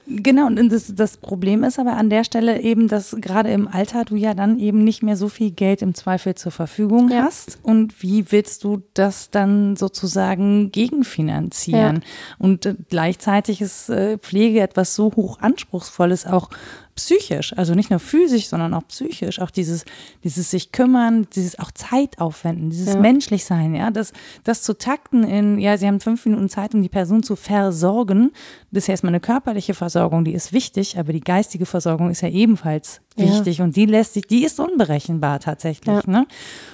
Genau, 0.10 0.48
und 0.48 0.70
das, 0.72 0.96
das 0.96 1.18
Problem 1.18 1.66
ist 1.66 1.80
aber 1.80 1.98
an 1.98 2.10
der 2.10 2.24
Stelle 2.24 2.62
eben, 2.62 2.88
dass 2.88 3.16
gerade 3.20 3.52
im 3.52 3.68
Alter 3.68 4.06
du 4.06 4.16
ja 4.16 4.34
dann 4.34 4.58
eben 4.58 4.84
nicht 4.86 5.04
mehr 5.04 5.18
so 5.18 5.28
viel 5.28 5.52
Geld 5.52 5.82
im 5.82 5.94
Zweifel 5.96 6.34
zur 6.36 6.54
Verfügung 6.54 7.10
Ja. 7.10 7.24
hast. 7.24 7.60
Und 7.62 8.02
wie 8.02 8.32
willst 8.32 8.64
du 8.64 8.82
das 8.94 9.32
dann 9.32 9.76
sozusagen 9.76 10.72
gegenfinanzieren? 10.72 12.04
Und 12.38 12.66
äh, 12.66 12.76
gleichzeitig 12.90 13.60
ist 13.62 13.90
äh, 13.90 14.18
Pflege 14.18 14.62
etwas 14.62 14.96
so 14.96 15.12
hoch 15.16 15.40
anspruchsvolles, 15.42 16.26
auch 16.26 16.50
psychisch, 16.98 17.58
also 17.58 17.74
nicht 17.74 17.90
nur 17.90 18.00
physisch, 18.00 18.48
sondern 18.50 18.74
auch 18.74 18.86
psychisch, 18.90 19.40
auch 19.40 19.50
dieses, 19.52 19.86
dieses 20.26 20.52
sich 20.52 20.72
kümmern, 20.74 21.26
dieses 21.34 21.58
auch 21.58 21.72
Zeit 21.72 22.20
aufwenden, 22.20 22.70
dieses 22.70 22.96
Ja. 22.96 23.00
menschlich 23.00 23.46
sein, 23.46 23.74
ja, 23.74 23.90
das, 23.90 24.12
das 24.44 24.62
zu 24.64 24.78
takten 24.78 25.24
in, 25.24 25.58
ja, 25.60 25.78
sie 25.78 25.88
haben 25.88 26.02
fünf 26.02 26.26
Minuten 26.26 26.50
Zeit, 26.50 26.74
um 26.76 26.82
die 26.82 26.90
Person 26.90 27.24
zu 27.24 27.36
versorgen. 27.38 28.32
Das 28.72 28.84
ist 28.84 28.88
ja 28.88 28.92
erstmal 28.94 29.12
eine 29.12 29.20
körperliche 29.22 29.74
Versorgung, 29.74 30.26
die 30.26 30.34
ist 30.34 30.52
wichtig, 30.54 30.98
aber 31.00 31.14
die 31.14 31.22
geistige 31.22 31.66
Versorgung 31.66 32.10
ist 32.10 32.22
ja 32.22 32.30
ebenfalls 32.30 33.00
Ja. 33.16 33.26
wichtig 33.26 33.62
und 33.62 33.76
die 33.76 33.86
lässt 33.86 34.14
sich, 34.14 34.28
die 34.28 34.44
ist 34.44 34.60
unberechenbar 34.60 35.40
tatsächlich, 35.40 35.96
Ja. 35.96 36.12
ne? 36.12 36.28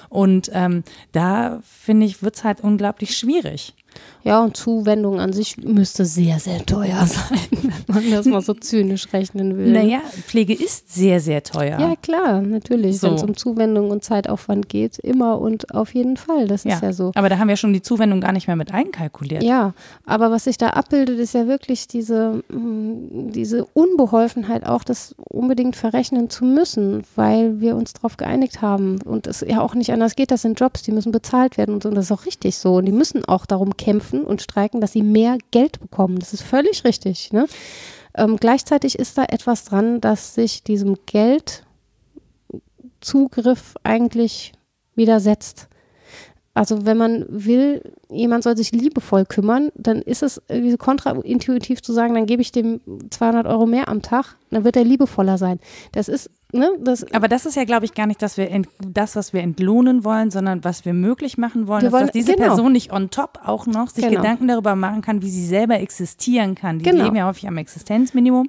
Und 0.08 0.50
ähm, 0.52 0.84
da 1.12 1.60
finde 1.62 2.06
ich, 2.06 2.22
wird 2.22 2.36
es 2.36 2.44
halt 2.44 2.60
unglaublich 2.60 3.16
schwierig. 3.16 3.74
Ja, 4.22 4.42
und 4.42 4.56
Zuwendung 4.56 5.20
an 5.20 5.34
sich 5.34 5.58
müsste 5.58 6.06
sehr, 6.06 6.38
sehr 6.38 6.64
teuer 6.64 7.06
sein, 7.06 7.38
wenn 7.86 7.94
man 7.94 8.10
das 8.10 8.24
mal 8.24 8.40
so 8.40 8.54
zynisch 8.54 9.12
rechnen 9.12 9.58
will. 9.58 9.70
Naja, 9.70 10.00
Pflege 10.26 10.54
ist 10.54 10.94
sehr, 10.94 11.20
sehr 11.20 11.42
teuer. 11.42 11.78
Ja, 11.78 11.94
klar, 11.96 12.40
natürlich. 12.40 13.00
So. 13.00 13.08
Wenn 13.08 13.14
es 13.14 13.22
um 13.22 13.36
Zuwendung 13.36 13.90
und 13.90 14.02
Zeitaufwand 14.02 14.70
geht, 14.70 14.98
immer 14.98 15.38
und 15.38 15.74
auf 15.74 15.94
jeden 15.94 16.16
Fall. 16.16 16.48
Das 16.48 16.64
ist 16.64 16.80
ja 16.80 16.94
so. 16.94 17.12
Aber 17.14 17.28
da 17.28 17.38
haben 17.38 17.48
wir 17.48 17.56
schon 17.56 17.74
die 17.74 17.82
Zuwendung 17.82 18.22
gar 18.22 18.32
nicht 18.32 18.46
mehr 18.46 18.56
mit 18.56 18.72
einkalkuliert. 18.72 19.42
Ja, 19.42 19.74
aber 20.06 20.30
was 20.30 20.44
sich 20.44 20.56
da 20.56 20.70
abbildet, 20.70 21.18
ist 21.18 21.34
ja 21.34 21.46
wirklich 21.46 21.86
diese, 21.86 22.42
mm, 22.48 23.30
diese 23.32 23.66
Unbeholfenheit, 23.66 24.64
auch 24.64 24.84
das 24.84 25.14
unbedingt 25.18 25.76
verrechnen 25.76 26.30
zu 26.30 26.46
müssen, 26.46 27.02
weil 27.14 27.60
wir 27.60 27.76
uns 27.76 27.92
darauf 27.92 28.16
geeinigt 28.16 28.62
haben 28.62 29.02
und 29.02 29.26
es 29.26 29.44
ja 29.46 29.60
auch 29.60 29.74
nicht 29.74 29.92
anders 29.94 30.16
geht. 30.16 30.30
Das 30.30 30.42
sind 30.42 30.60
Jobs, 30.60 30.82
die 30.82 30.92
müssen 30.92 31.12
bezahlt 31.12 31.56
werden 31.56 31.74
und, 31.74 31.82
so. 31.82 31.88
und 31.88 31.94
das 31.94 32.04
ist 32.06 32.12
auch 32.12 32.26
richtig 32.26 32.56
so. 32.56 32.76
Und 32.76 32.84
die 32.84 32.92
müssen 32.92 33.24
auch 33.24 33.46
darum 33.46 33.76
kämpfen 33.76 34.22
und 34.24 34.42
streiken, 34.42 34.80
dass 34.80 34.92
sie 34.92 35.02
mehr 35.02 35.38
Geld 35.50 35.80
bekommen. 35.80 36.18
Das 36.18 36.34
ist 36.34 36.42
völlig 36.42 36.84
richtig. 36.84 37.32
Ne? 37.32 37.46
Ähm, 38.16 38.36
gleichzeitig 38.36 38.98
ist 38.98 39.16
da 39.16 39.24
etwas 39.24 39.64
dran, 39.64 40.00
dass 40.00 40.34
sich 40.34 40.62
diesem 40.62 40.98
Geldzugriff 43.00 43.74
eigentlich 43.82 44.52
widersetzt. 44.94 45.68
Also 46.54 46.86
wenn 46.86 46.96
man 46.96 47.26
will, 47.28 47.82
jemand 48.08 48.44
soll 48.44 48.56
sich 48.56 48.70
liebevoll 48.70 49.24
kümmern, 49.24 49.72
dann 49.74 50.00
ist 50.00 50.22
es 50.22 50.40
irgendwie 50.48 50.76
kontraintuitiv 50.76 51.82
zu 51.82 51.92
sagen, 51.92 52.14
dann 52.14 52.26
gebe 52.26 52.42
ich 52.42 52.52
dem 52.52 52.80
200 53.10 53.46
Euro 53.46 53.66
mehr 53.66 53.88
am 53.88 54.02
Tag, 54.02 54.36
dann 54.50 54.62
wird 54.62 54.76
er 54.76 54.84
liebevoller 54.84 55.36
sein. 55.36 55.58
Das 55.90 56.06
ist, 56.08 56.30
ne, 56.54 56.70
das, 56.80 57.04
Aber 57.12 57.28
das 57.28 57.44
ist 57.46 57.56
ja, 57.56 57.64
glaube 57.64 57.84
ich, 57.84 57.94
gar 57.94 58.06
nicht 58.06 58.22
dass 58.22 58.36
wir 58.36 58.50
ent, 58.50 58.68
das, 58.80 59.16
was 59.16 59.32
wir 59.32 59.42
entlohnen 59.42 60.04
wollen, 60.04 60.30
sondern 60.30 60.64
was 60.64 60.84
wir 60.84 60.94
möglich 60.94 61.36
machen 61.36 61.66
wollen, 61.66 61.82
Wir 61.82 61.88
ist, 61.88 61.92
wollen- 61.92 62.06
dass 62.06 62.12
diese 62.12 62.34
genau. 62.34 62.46
Person 62.48 62.72
nicht 62.72 62.92
on 62.92 63.10
top 63.10 63.40
auch 63.44 63.66
noch 63.66 63.90
sich 63.90 64.04
Genau. 64.06 64.20
Gedanken 64.20 64.48
darüber 64.48 64.74
machen 64.76 65.02
kann, 65.02 65.20
wie 65.22 65.30
sie 65.30 65.46
selber 65.46 65.80
existieren 65.80 66.54
kann. 66.54 66.78
Die 66.78 66.84
Genau. 66.84 67.04
leben 67.04 67.16
ja 67.16 67.26
häufig 67.26 67.46
am 67.48 67.56
Existenzminimum. 67.58 68.48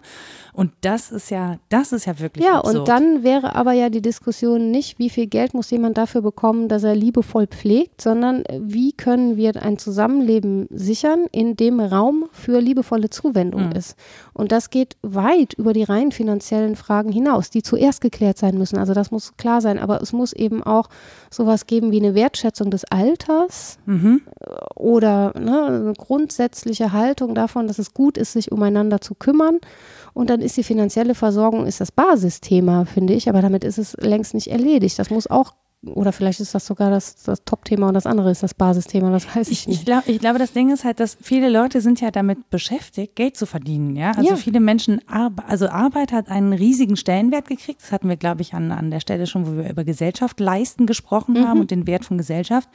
Und 0.56 0.72
das 0.82 1.12
ist 1.12 1.30
ja, 1.32 1.58
das 1.70 1.91
ist 1.91 2.06
ja 2.06 2.18
wirklich 2.20 2.45
ja, 2.45 2.60
absurd. 2.60 2.78
und 2.78 2.88
dann 2.88 3.24
wäre 3.24 3.56
aber 3.56 3.74
ja 3.74 3.89
die 3.89 4.01
Diskussion 4.01 4.72
nicht, 4.72 4.99
wie 4.99 5.10
viel 5.10 5.28
Geld 5.28 5.53
muss 5.53 5.70
jemand 5.70 5.97
dafür 5.97 6.22
bekommen, 6.22 6.70
dass 6.70 6.84
er 6.84 6.95
liebevoll 6.95 7.47
pflegt, 7.47 8.01
sondern 8.01 8.45
äh, 8.45 8.60
wie 8.64 8.93
können 8.93 9.36
wir 9.36 9.62
ein 9.62 9.78
Zusammenleben 9.78 10.68
sichern, 10.72 11.26
in 11.32 11.56
dem 11.58 11.80
Raum 11.80 12.26
für 12.32 12.60
liebevolle 12.62 13.10
Zuwendung 13.10 13.66
Mhm. 13.68 13.72
ist. 13.74 13.95
Und 14.34 14.51
das 14.51 14.70
geht 14.70 14.95
weit 15.01 15.53
über 15.56 15.74
die 15.74 15.84
rein 15.84 16.12
finanziellen 16.12 16.76
Fragen 16.76 17.12
hinaus, 17.12 17.49
die 17.49 17.62
zuerst 17.62 17.99
geklärt 18.01 18.38
sein 18.38 18.58
müssen. 18.58 18.78
Also 18.78 18.93
das 18.93 19.12
muss 19.12 19.36
klar 19.38 19.60
sein, 19.60 19.78
aber 19.78 20.01
es 20.01 20.14
muss 20.14 20.32
eben 20.34 20.64
auch 20.64 20.88
sowas 21.30 21.68
geben 21.68 21.91
wie 21.91 21.99
eine 21.99 22.16
Wertschätzung 22.16 22.72
des 22.72 22.86
Alters 22.86 23.78
Mhm. 23.86 24.22
oder 24.76 25.34
ne, 25.38 25.66
eine 25.66 25.93
grundsätzliche 25.97 26.91
Haltung 26.91 27.36
davon, 27.36 27.68
dass 27.68 27.80
es 27.80 27.93
gut 27.93 28.18
ist, 28.18 28.34
sich 28.34 28.51
umeinander 28.51 29.01
zu 29.01 29.16
kümmern. 29.16 29.60
Und 30.16 30.30
dann 30.30 30.39
ist 30.39 30.55
die 30.55 30.63
finanzielle 30.63 31.13
Versorgung 31.13 31.68
ist 31.68 31.82
das 31.82 31.91
Basisthema, 31.91 32.86
finde 32.86 33.13
ich, 33.13 33.28
aber 33.28 33.41
damit 33.41 33.66
ist 33.66 33.78
es 33.78 33.97
längst 33.99 34.34
nicht 34.34 34.47
erledigt. 34.47 34.97
Das 34.97 35.09
muss 35.09 35.28
auch, 35.28 35.53
oder 35.86 36.12
vielleicht 36.12 36.40
ist 36.40 36.56
das 36.56 36.66
sogar 36.66 36.90
das, 36.90 37.24
das 37.24 37.44
Top-Thema 37.46 37.88
und 37.88 37.94
das 37.94 38.06
andere 38.06 38.32
ist 38.32 38.44
das 38.44 38.54
Basisthema, 38.54 39.12
das 39.12 39.28
weiß 39.36 39.48
ich 39.50 39.62
Ich, 39.62 39.68
nicht. 39.68 39.80
ich, 39.80 39.86
glaub, 39.86 40.08
ich 40.08 40.20
glaube, 40.20 40.40
das 40.40 40.52
Ding 40.54 40.72
ist 40.72 40.84
halt, 40.84 41.00
dass 41.00 41.18
viele 41.22 41.50
Leute 41.50 41.82
sind 41.82 42.02
ja 42.02 42.12
damit 42.12 42.50
beschäftigt, 42.50 43.16
Geld 43.16 43.38
zu 43.38 43.46
verdienen. 43.46 43.96
Ja, 43.96 44.12
also 44.12 44.32
Ja. 44.32 44.36
viele 44.36 44.60
Menschen, 44.60 45.02
also 45.48 45.68
Arbeit 45.70 46.12
hat 46.12 46.30
einen 46.30 46.54
riesigen 46.54 46.96
Stellenwert 46.98 47.48
gekriegt. 47.48 47.82
Das 47.82 47.92
hatten 47.92 48.10
wir, 48.10 48.18
glaube 48.18 48.42
ich, 48.42 48.54
an, 48.54 48.72
an 48.72 48.92
der 48.92 49.00
Stelle 49.00 49.28
schon, 49.28 49.46
wo 49.48 49.56
wir 49.62 49.70
über 49.70 49.84
Gesellschaft 49.84 50.40
leisten 50.40 50.86
gesprochen 50.86 51.34
Mhm. 51.36 51.48
haben 51.48 51.60
und 51.62 51.72
den 51.72 51.86
Wert 51.88 52.06
von 52.06 52.18
Gesellschaft. 52.18 52.70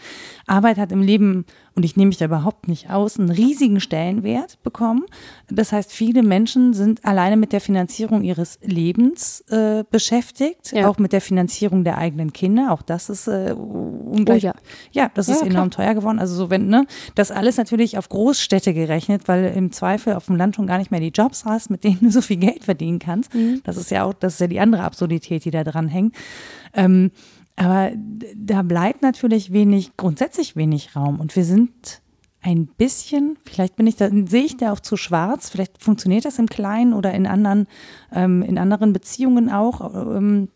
Arbeit 0.47 0.79
hat 0.79 0.93
im 0.93 1.03
Leben, 1.03 1.45
und 1.75 1.85
ich 1.85 1.97
nehme 1.97 2.09
mich 2.09 2.19
da 2.19 2.27
überhaupt 2.27 2.69
nicht 2.69 2.91
aus, 2.91 3.19
einen 3.19 3.31
riesigen 3.31 3.81
Stellenwert 3.81 4.63
bekommen. 4.63 5.05
Das 5.49 5.73
heißt, 5.73 5.93
viele 5.93 6.23
Menschen 6.23 6.75
sind 6.75 7.05
alleine 7.05 7.37
mit 7.37 7.53
der 7.53 7.61
Finanzierung 7.61 8.23
ihres 8.23 8.59
Lebens 8.63 9.41
äh, 9.49 9.85
beschäftigt, 9.91 10.73
Ja. 10.73 10.89
auch 10.89 10.99
mit 10.99 11.13
der 11.13 11.21
Finanzierung 11.21 11.85
der 11.85 11.99
eigenen 11.99 12.33
Kinder. 12.33 12.73
Auch 12.73 12.83
das 12.83 13.00
ist 13.09 13.29
äh, 13.29 13.55
ungleich. 13.57 14.45
Oh 14.45 14.47
ja. 14.49 14.55
ja, 14.93 15.11
das 15.15 15.29
Ja, 15.29 15.35
ist 15.35 15.41
klar. 15.41 15.53
enorm 15.53 15.71
teuer 15.71 15.95
geworden. 15.95 16.19
Also 16.19 16.35
so 16.35 16.51
wenn, 16.51 16.67
ne, 16.69 16.87
das 17.15 17.31
alles 17.31 17.57
natürlich 17.57 17.97
auf 17.97 18.09
Großstädte 18.09 18.75
gerechnet, 18.75 19.29
weil 19.29 19.45
im 19.57 19.73
Zweifel 19.73 20.15
auf 20.15 20.27
dem 20.27 20.37
Land 20.37 20.57
schon 20.57 20.67
gar 20.67 20.79
nicht 20.79 20.91
mehr 20.91 21.01
die 21.01 21.09
Jobs 21.09 21.45
hast, 21.45 21.71
mit 21.71 21.85
denen 21.85 22.01
du 22.01 22.11
so 22.11 22.21
viel 22.21 22.37
Geld 22.37 22.65
verdienen 22.65 22.99
kannst. 22.99 23.35
Mhm. 23.35 23.61
Das 23.65 23.77
ist 23.77 23.91
ja 23.91 24.05
auch, 24.05 24.13
das 24.13 24.35
ist 24.35 24.41
ja 24.41 24.47
die 24.49 24.61
andere 24.61 24.83
Absurdität, 24.83 25.45
die 25.45 25.51
da 25.51 25.65
dran 25.65 25.89
hängt. 25.89 26.15
Ähm, 26.75 27.11
aber 27.57 27.91
da 28.37 28.63
bleibt 28.63 29.03
natürlich 29.03 29.53
wenig, 29.53 29.97
grundsätzlich 29.97 30.57
wenig 30.57 30.97
Raum. 30.97 31.21
Und 31.21 31.37
wir 31.37 31.45
sind 31.45 32.01
ein 32.43 32.67
bisschen, 32.67 33.37
vielleicht 33.45 33.77
bin 33.77 33.87
ich 33.87 33.97
da, 33.97 34.09
sehe 34.09 34.45
ich 34.45 34.57
da 34.57 34.73
auch 34.73 34.81
zu 34.81 34.97
schwarz, 34.97 35.51
vielleicht 35.51 35.83
funktioniert 35.83 36.25
das 36.25 36.39
im 36.39 36.47
Kleinen 36.47 36.95
oder 36.95 37.13
in 37.13 37.27
anderen, 37.27 37.67
ähm, 38.15 38.43
in 38.43 38.57
anderen 38.57 38.93
Beziehungen 38.93 39.51
auch. 39.51 39.95
Ähm, 39.95 40.49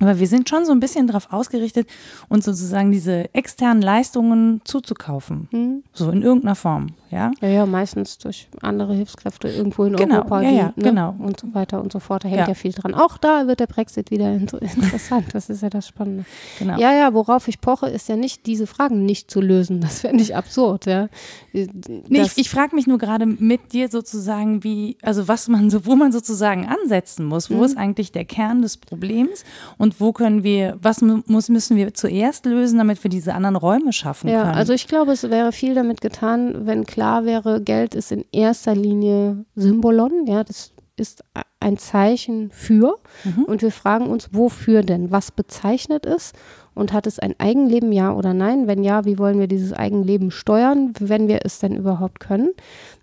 aber 0.00 0.18
wir 0.18 0.26
sind 0.26 0.48
schon 0.48 0.66
so 0.66 0.72
ein 0.72 0.80
bisschen 0.80 1.06
darauf 1.06 1.32
ausgerichtet, 1.32 1.88
uns 2.28 2.44
sozusagen 2.44 2.92
diese 2.92 3.32
externen 3.34 3.82
Leistungen 3.82 4.60
zuzukaufen. 4.64 5.48
Hm? 5.50 5.84
So 5.92 6.10
in 6.10 6.22
irgendeiner 6.22 6.54
Form, 6.54 6.88
ja. 7.16 7.30
Ja, 7.40 7.48
ja, 7.48 7.66
meistens 7.66 8.18
durch 8.18 8.48
andere 8.62 8.94
Hilfskräfte 8.94 9.48
irgendwo 9.48 9.84
in 9.84 9.96
Genau, 9.96 10.16
Europa. 10.16 10.42
ja, 10.42 10.50
die, 10.50 10.56
ja, 10.56 10.64
ne, 10.76 10.82
genau. 10.82 11.14
Und 11.18 11.40
so 11.40 11.52
weiter 11.54 11.80
und 11.80 11.90
so 11.92 11.98
fort. 11.98 12.24
Da 12.24 12.28
hängt 12.28 12.40
ja. 12.42 12.48
Ja. 12.48 12.54
viel 12.54 12.72
dran. 12.72 12.94
Auch 12.94 13.18
da 13.18 13.46
wird 13.46 13.60
der 13.60 13.66
Brexit 13.66 14.10
wieder 14.10 14.32
inter 14.32 14.60
interessant. 14.76 15.26
Das 15.32 15.48
ist 15.50 15.62
ja 15.62 15.70
das 15.70 15.88
Spannende. 15.88 16.24
Genau. 16.58 16.78
Ja, 16.78 16.92
ja, 16.92 17.12
worauf 17.14 17.48
ich 17.48 17.60
poche, 17.60 17.88
ist 17.88 18.08
ja 18.08 18.16
nicht, 18.16 18.46
diese 18.46 18.66
Fragen 18.66 19.04
nicht 19.06 19.30
zu 19.30 19.40
lösen. 19.40 19.80
Das 19.80 20.00
fände 20.00 20.22
ich 20.22 20.36
absurd, 20.36 20.86
ja. 20.86 21.08
Nee, 21.52 22.22
ich 22.22 22.36
ich 22.36 22.50
frage 22.50 22.74
mich 22.76 22.86
nur 22.86 22.98
gerade 22.98 23.24
mit 23.26 23.72
dir 23.72 23.88
sozusagen, 23.88 24.62
wie, 24.62 24.98
also 25.02 25.26
was 25.26 25.48
man 25.48 25.70
so, 25.70 25.86
wo 25.86 25.96
man 25.96 26.12
sozusagen 26.12 26.66
ansetzen 26.68 27.24
muss. 27.24 27.50
Wo 27.50 27.54
Mhm. 27.56 27.62
ist 27.64 27.76
eigentlich 27.78 28.12
der 28.12 28.24
Kern 28.26 28.60
des 28.62 28.76
Problems 28.76 29.44
und 29.78 30.00
wo 30.00 30.12
können 30.12 30.42
wir, 30.44 30.76
was 30.82 31.00
mu- 31.00 31.22
muss, 31.26 31.48
müssen 31.48 31.76
wir 31.76 31.94
zuerst 31.94 32.44
lösen, 32.44 32.78
damit 32.78 33.02
wir 33.02 33.08
diese 33.08 33.32
anderen 33.34 33.56
Räume 33.56 33.92
schaffen 33.92 34.28
Ja, 34.28 34.42
können? 34.42 34.54
also 34.54 34.72
ich 34.74 34.86
glaube, 34.86 35.12
es 35.12 35.22
wäre 35.30 35.52
viel 35.52 35.74
damit 35.74 36.00
getan, 36.02 36.66
wenn 36.66 36.84
klar 36.84 37.05
wäre, 37.24 37.60
Geld 37.60 37.94
ist 37.94 38.12
in 38.12 38.24
erster 38.32 38.74
Linie 38.74 39.44
Symbolon, 39.54 40.26
ja, 40.26 40.44
das 40.44 40.72
ist 40.96 41.22
ein 41.60 41.76
Zeichen 41.78 42.50
für. 42.50 42.98
Mhm. 43.24 43.44
Und 43.44 43.62
wir 43.62 43.72
fragen 43.72 44.06
uns, 44.06 44.30
wofür 44.32 44.82
denn? 44.82 45.10
Was 45.10 45.30
bezeichnet 45.30 46.06
es? 46.06 46.32
Und 46.74 46.92
hat 46.92 47.06
es 47.06 47.18
ein 47.18 47.34
Eigenleben, 47.38 47.90
ja 47.90 48.12
oder 48.12 48.34
nein? 48.34 48.66
Wenn 48.66 48.84
ja, 48.84 49.06
wie 49.06 49.18
wollen 49.18 49.40
wir 49.40 49.46
dieses 49.46 49.72
Eigenleben 49.72 50.30
steuern, 50.30 50.92
wenn 51.00 51.26
wir 51.26 51.40
es 51.42 51.58
denn 51.58 51.74
überhaupt 51.74 52.20
können? 52.20 52.50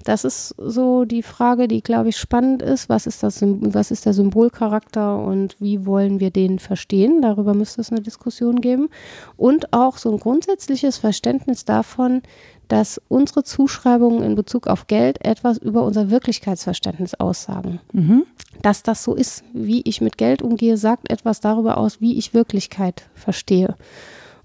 Das 0.03 0.23
ist 0.25 0.53
so 0.59 1.05
die 1.05 1.23
Frage, 1.23 1.67
die, 1.67 1.81
glaube 1.81 2.09
ich, 2.09 2.17
spannend 2.17 2.61
ist. 2.61 2.87
Was 2.87 3.07
ist, 3.07 3.23
das, 3.23 3.39
was 3.41 3.89
ist 3.89 4.05
der 4.05 4.13
Symbolcharakter 4.13 5.17
und 5.17 5.55
wie 5.59 5.87
wollen 5.87 6.19
wir 6.19 6.29
den 6.29 6.59
verstehen? 6.59 7.23
Darüber 7.23 7.55
müsste 7.55 7.81
es 7.81 7.91
eine 7.91 8.01
Diskussion 8.01 8.61
geben. 8.61 8.89
Und 9.37 9.73
auch 9.73 9.97
so 9.97 10.11
ein 10.11 10.19
grundsätzliches 10.19 10.99
Verständnis 10.99 11.65
davon, 11.65 12.21
dass 12.67 13.01
unsere 13.07 13.43
Zuschreibungen 13.43 14.23
in 14.23 14.35
Bezug 14.35 14.67
auf 14.67 14.87
Geld 14.87 15.23
etwas 15.25 15.57
über 15.57 15.83
unser 15.83 16.09
Wirklichkeitsverständnis 16.09 17.13
aussagen. 17.15 17.79
Mhm. 17.91 18.25
Dass 18.61 18.83
das 18.83 19.03
so 19.03 19.15
ist, 19.15 19.43
wie 19.53 19.81
ich 19.81 20.01
mit 20.01 20.17
Geld 20.17 20.41
umgehe, 20.41 20.77
sagt 20.77 21.09
etwas 21.11 21.39
darüber 21.39 21.77
aus, 21.77 22.01
wie 22.01 22.17
ich 22.17 22.33
Wirklichkeit 22.33 23.03
verstehe. 23.15 23.75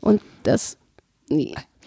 Und 0.00 0.20
das 0.42 0.78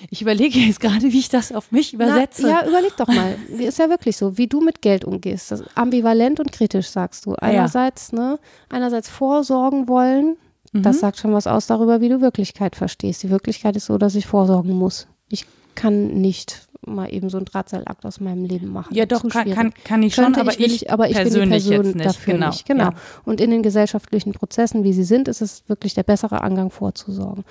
Ich 0.09 0.21
überlege 0.21 0.59
jetzt 0.59 0.79
gerade, 0.79 1.11
wie 1.11 1.19
ich 1.19 1.29
das 1.29 1.51
auf 1.51 1.71
mich 1.71 1.93
übersetze. 1.93 2.43
Na, 2.43 2.61
ja, 2.63 2.67
überleg 2.67 2.95
doch 2.97 3.07
mal. 3.07 3.35
Ist 3.57 3.77
ja 3.79 3.89
wirklich 3.89 4.17
so, 4.17 4.37
wie 4.37 4.47
du 4.47 4.61
mit 4.61 4.81
Geld 4.81 5.05
umgehst. 5.05 5.53
Ambivalent 5.75 6.39
und 6.39 6.51
kritisch, 6.51 6.87
sagst 6.89 7.25
du. 7.25 7.35
Einerseits, 7.35 8.11
ne, 8.11 8.39
einerseits 8.69 9.09
vorsorgen 9.09 9.87
wollen, 9.87 10.37
Mhm. 10.73 10.83
das 10.83 10.99
sagt 11.01 11.17
schon 11.17 11.33
was 11.33 11.47
aus 11.47 11.67
darüber, 11.67 12.01
wie 12.01 12.09
du 12.09 12.21
Wirklichkeit 12.21 12.75
verstehst. 12.75 13.23
Die 13.23 13.29
Wirklichkeit 13.29 13.75
ist 13.75 13.85
so, 13.87 13.97
dass 13.97 14.15
ich 14.15 14.25
vorsorgen 14.25 14.73
muss. 14.73 15.07
Ich 15.27 15.45
kann 15.75 16.21
nicht 16.21 16.67
mal 16.85 17.13
eben 17.13 17.29
so 17.29 17.37
einen 17.37 17.45
Drahtseilakt 17.45 18.05
aus 18.05 18.19
meinem 18.19 18.43
Leben 18.43 18.69
machen. 18.69 18.93
ja, 18.95 19.05
doch, 19.05 19.27
kann, 19.27 19.51
kann, 19.51 19.73
kann 19.83 20.01
ich 20.03 20.15
schon, 20.15 20.25
Könnte 20.25 20.41
aber 20.41 20.51
ich, 20.51 20.59
will 20.59 20.71
ich, 20.71 20.91
aber 20.91 21.09
ich 21.09 21.15
bin 21.15 21.25
die 21.25 21.29
persönlich 21.29 21.63
Person 21.67 21.85
jetzt 21.85 21.95
nicht. 21.95 22.05
dafür 22.07 22.33
genau. 22.33 22.47
nicht. 22.47 22.65
Genau. 22.65 22.83
Ja. 22.85 22.93
Und 23.23 23.39
in 23.39 23.51
den 23.51 23.61
gesellschaftlichen 23.61 24.33
Prozessen, 24.33 24.83
wie 24.83 24.93
sie 24.93 25.03
sind, 25.03 25.27
ist 25.27 25.41
es 25.41 25.63
wirklich 25.67 25.93
der 25.93 26.03
bessere 26.03 26.41
Angang 26.41 26.71
vorzusorgen. 26.71 27.45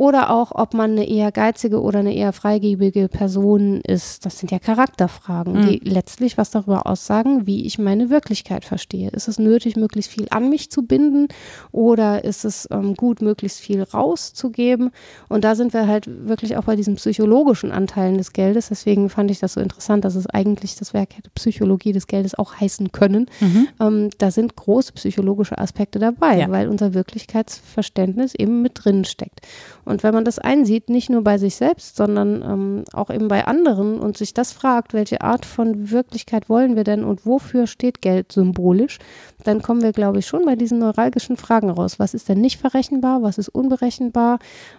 Oder 0.00 0.30
auch, 0.30 0.52
ob 0.54 0.72
man 0.72 0.92
eine 0.92 1.06
eher 1.06 1.30
geizige 1.30 1.82
oder 1.82 1.98
eine 1.98 2.14
eher 2.14 2.32
freigebige 2.32 3.08
Person 3.08 3.82
ist. 3.82 4.24
Das 4.24 4.38
sind 4.38 4.50
ja 4.50 4.58
Charakterfragen, 4.58 5.52
Mhm. 5.52 5.66
die 5.68 5.78
letztlich 5.84 6.38
was 6.38 6.50
darüber 6.50 6.86
aussagen, 6.86 7.46
wie 7.46 7.66
ich 7.66 7.78
meine 7.78 8.08
Wirklichkeit 8.08 8.64
verstehe. 8.64 9.10
Ist 9.10 9.28
es 9.28 9.38
nötig, 9.38 9.76
möglichst 9.76 10.10
viel 10.10 10.26
an 10.30 10.48
mich 10.48 10.70
zu 10.70 10.86
binden 10.86 11.28
oder 11.70 12.24
ist 12.24 12.46
es 12.46 12.66
ähm, 12.70 12.94
gut, 12.94 13.20
möglichst 13.20 13.60
viel 13.60 13.82
rauszugeben? 13.82 14.90
Und 15.28 15.44
da 15.44 15.54
sind 15.54 15.74
wir 15.74 15.86
halt 15.86 16.06
wirklich 16.26 16.56
auch 16.56 16.64
bei 16.64 16.76
diesen 16.76 16.94
psychologischen 16.94 17.70
Anteilen 17.70 18.16
des 18.16 18.32
Geldes. 18.32 18.68
Deswegen 18.70 19.10
fand 19.10 19.30
ich 19.30 19.38
das 19.40 19.52
so 19.52 19.60
interessant, 19.60 20.06
dass 20.06 20.14
es 20.14 20.26
eigentlich 20.26 20.76
das 20.76 20.94
Werk 20.94 21.14
hätte 21.18 21.28
Psychologie 21.34 21.92
des 21.92 22.06
Geldes 22.06 22.34
auch 22.38 22.54
heißen 22.58 22.90
können. 22.92 23.26
Mhm. 23.40 23.68
Ähm, 23.78 24.08
da 24.16 24.30
sind 24.30 24.56
große 24.56 24.94
psychologische 24.94 25.58
Aspekte 25.58 25.98
dabei, 25.98 26.38
Ja. 26.38 26.50
weil 26.50 26.68
unser 26.70 26.94
Wirklichkeitsverständnis 26.94 28.34
eben 28.34 28.62
mit 28.62 28.72
drin 28.82 29.04
steckt. 29.04 29.40
Und 29.84 29.89
wenn 29.98 30.14
man 30.14 30.24
das 30.24 30.38
einsieht, 30.38 30.88
nicht 30.88 31.10
nur 31.10 31.22
bei 31.22 31.38
sich 31.38 31.56
selbst, 31.56 31.96
sondern 31.96 32.42
ähm, 32.42 32.84
auch 32.92 33.10
eben 33.10 33.28
bei 33.28 33.46
anderen 33.46 33.98
und 33.98 34.16
sich 34.16 34.34
das 34.34 34.52
fragt, 34.52 34.94
welche 34.94 35.20
Art 35.20 35.44
von 35.44 35.90
Wirklichkeit 35.90 36.48
wollen 36.48 36.76
wir 36.76 36.84
denn 36.84 37.04
und 37.04 37.26
wofür 37.26 37.66
steht 37.66 38.00
Geld 38.00 38.32
symbolisch, 38.32 38.98
dann 39.44 39.62
kommen 39.62 39.82
wir, 39.82 39.92
glaube 39.92 40.20
ich, 40.20 40.26
schon 40.26 40.44
bei 40.44 40.56
diesen 40.56 40.78
neuralgischen 40.78 41.36
Fragen 41.36 41.70
raus. 41.70 41.98
Was 41.98 42.14
ist 42.14 42.28
denn 42.28 42.40
nicht 42.40 42.60
verrechenbar? 42.60 43.22
Was 43.22 43.38
ist 43.38 43.48
unberechenbar? 43.48 44.38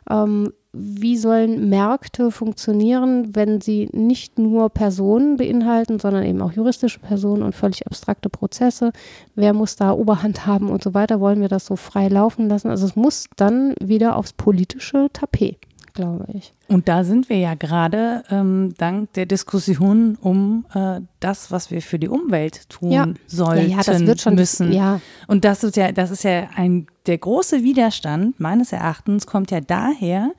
Ähm, 0.09 0.51
wie 0.73 1.17
sollen 1.17 1.67
Märkte 1.69 2.31
funktionieren, 2.31 3.35
wenn 3.35 3.59
sie 3.59 3.89
nicht 3.91 4.39
nur 4.39 4.69
Personen 4.69 5.35
beinhalten, 5.35 5.99
sondern 5.99 6.23
eben 6.23 6.41
auch 6.41 6.53
juristische 6.53 6.99
Personen 6.99 7.43
und 7.43 7.55
völlig 7.55 7.85
abstrakte 7.87 8.29
Prozesse? 8.29 8.93
Wer 9.35 9.53
muss 9.53 9.75
da 9.75 9.91
Oberhand 9.91 10.45
haben 10.45 10.69
und 10.69 10.81
so 10.81 10.93
weiter? 10.93 11.19
Wollen 11.19 11.41
wir 11.41 11.49
das 11.49 11.65
so 11.65 11.75
frei 11.75 12.07
laufen 12.07 12.47
lassen? 12.47 12.69
Also 12.69 12.85
es 12.85 12.95
muss 12.95 13.25
dann 13.35 13.75
wieder 13.81 14.15
aufs 14.15 14.31
politische 14.33 15.09
Tapet, 15.11 15.57
glaube 15.93 16.25
ich. 16.33 16.53
Und 16.67 16.87
da 16.87 17.03
sind 17.03 17.29
wir 17.29 17.37
ja 17.37 17.53
gerade 17.55 18.23
ähm, 18.29 18.73
dank 18.77 19.13
der 19.13 19.25
Diskussion 19.25 20.17
um 20.21 20.65
äh, 20.73 21.01
das, 21.19 21.51
was 21.51 21.71
wir 21.71 21.81
für 21.81 21.99
die 21.99 22.07
Umwelt 22.07 22.69
tun 22.69 22.91
Ja. 22.91 23.07
sollten, 23.27 23.69
ja, 23.69 23.77
ja, 23.77 23.83
das 23.83 24.05
wird 24.05 24.21
schon 24.21 24.35
müssen. 24.35 24.71
Ja, 24.71 25.01
Und 25.27 25.45
das 25.45 25.63
ist 25.63 25.75
ja, 25.75 25.91
das 25.91 26.11
ist 26.11 26.23
ja 26.23 26.49
ein, 26.55 26.87
der 27.05 27.17
große 27.17 27.63
Widerstand 27.63 28.39
meines 28.39 28.71
Erachtens 28.71 29.27
kommt 29.27 29.51
ja 29.51 29.61
daher, 29.61 30.31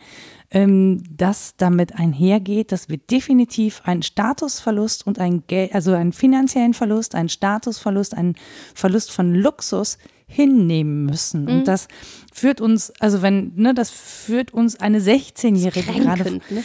ähm, 0.50 1.02
dass 1.10 1.56
damit 1.56 1.98
einhergeht, 1.98 2.72
dass 2.72 2.88
wir 2.88 2.98
definitiv 2.98 3.82
einen 3.84 4.02
Statusverlust 4.02 5.06
und 5.06 5.18
ein 5.18 5.44
Geld, 5.46 5.74
also 5.74 5.92
einen 5.92 6.12
finanziellen 6.12 6.74
Verlust, 6.74 7.14
einen 7.14 7.30
Statusverlust, 7.30 8.14
einen 8.14 8.34
Verlust 8.74 9.10
von 9.12 9.34
Luxus 9.34 9.98
hinnehmen 10.26 11.06
müssen. 11.06 11.44
Mhm. 11.44 11.48
Und 11.50 11.68
das 11.68 11.88
führt 12.32 12.60
uns, 12.60 12.92
also 12.98 13.22
wenn, 13.22 13.52
ne, 13.56 13.74
das 13.74 13.90
führt 13.90 14.52
uns 14.52 14.80
eine 14.80 15.00
16-Jährige 15.00 15.92
gerade 15.92 16.40
ne? 16.50 16.64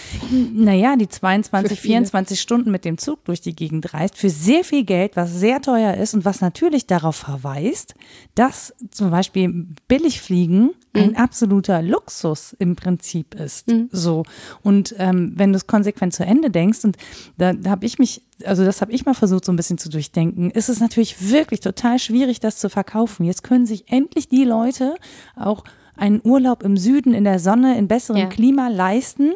naja, 0.53 0.95
die 0.95 1.07
22, 1.07 1.69
Für 1.69 1.81
viele. 1.81 1.93
24 1.93 2.39
Stunden 2.41 2.71
mit 2.71 2.85
dem 2.85 2.97
Zug 2.97 3.23
durch 3.25 3.41
die 3.41 3.55
Gegend 3.55 3.93
reist, 3.93 4.17
für 4.17 4.29
sehr 4.29 4.63
viel 4.63 4.85
Geld, 4.85 5.15
was 5.15 5.33
sehr 5.33 5.61
teuer 5.61 5.95
ist 5.95 6.13
und 6.13 6.25
was 6.25 6.41
natürlich 6.41 6.87
darauf 6.87 7.17
verweist, 7.17 7.95
dass 8.35 8.73
zum 8.91 9.11
Beispiel 9.11 9.67
Billigfliegen 9.87 10.71
ein 10.93 11.15
absoluter 11.15 11.81
Luxus 11.81 12.55
im 12.59 12.75
Prinzip 12.75 13.35
ist. 13.35 13.69
So. 13.91 14.23
Und 14.63 14.95
ähm, 14.97 15.33
wenn 15.35 15.51
du 15.51 15.57
es 15.57 15.67
konsequent 15.67 16.13
zu 16.13 16.25
Ende 16.25 16.49
denkst, 16.49 16.83
und 16.83 16.97
da, 17.37 17.53
da 17.53 17.69
habe 17.69 17.85
ich 17.85 17.99
mich, 17.99 18.21
also 18.43 18.65
das 18.65 18.81
habe 18.81 18.91
ich 18.91 19.05
mal 19.05 19.13
versucht, 19.13 19.45
so 19.45 19.51
ein 19.51 19.55
bisschen 19.55 19.77
zu 19.77 19.89
durchdenken, 19.89 20.51
ist 20.51 20.69
es 20.69 20.79
natürlich 20.79 21.31
wirklich 21.31 21.59
total 21.59 21.99
schwierig, 21.99 22.39
das 22.39 22.57
zu 22.57 22.69
verkaufen. 22.69 23.25
Jetzt 23.25 23.43
können 23.43 23.65
sich 23.65 23.91
endlich 23.91 24.27
die 24.27 24.43
Leute 24.43 24.95
auch 25.35 25.63
einen 25.95 26.21
Urlaub 26.23 26.63
im 26.63 26.77
Süden 26.77 27.13
in 27.13 27.23
der 27.23 27.39
Sonne 27.39 27.77
in 27.77 27.87
besserem 27.87 28.21
Ja. 28.21 28.27
Klima 28.27 28.67
leisten, 28.67 29.33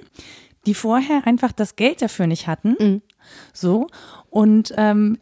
die 0.66 0.74
vorher 0.74 1.26
einfach 1.26 1.52
das 1.52 1.76
Geld 1.76 2.02
dafür 2.02 2.28
nicht 2.28 2.47
hatten. 2.47 2.76
Mhm. 2.80 3.02
So. 3.54 3.88
Und 4.30 4.74
ähm, 4.78 5.18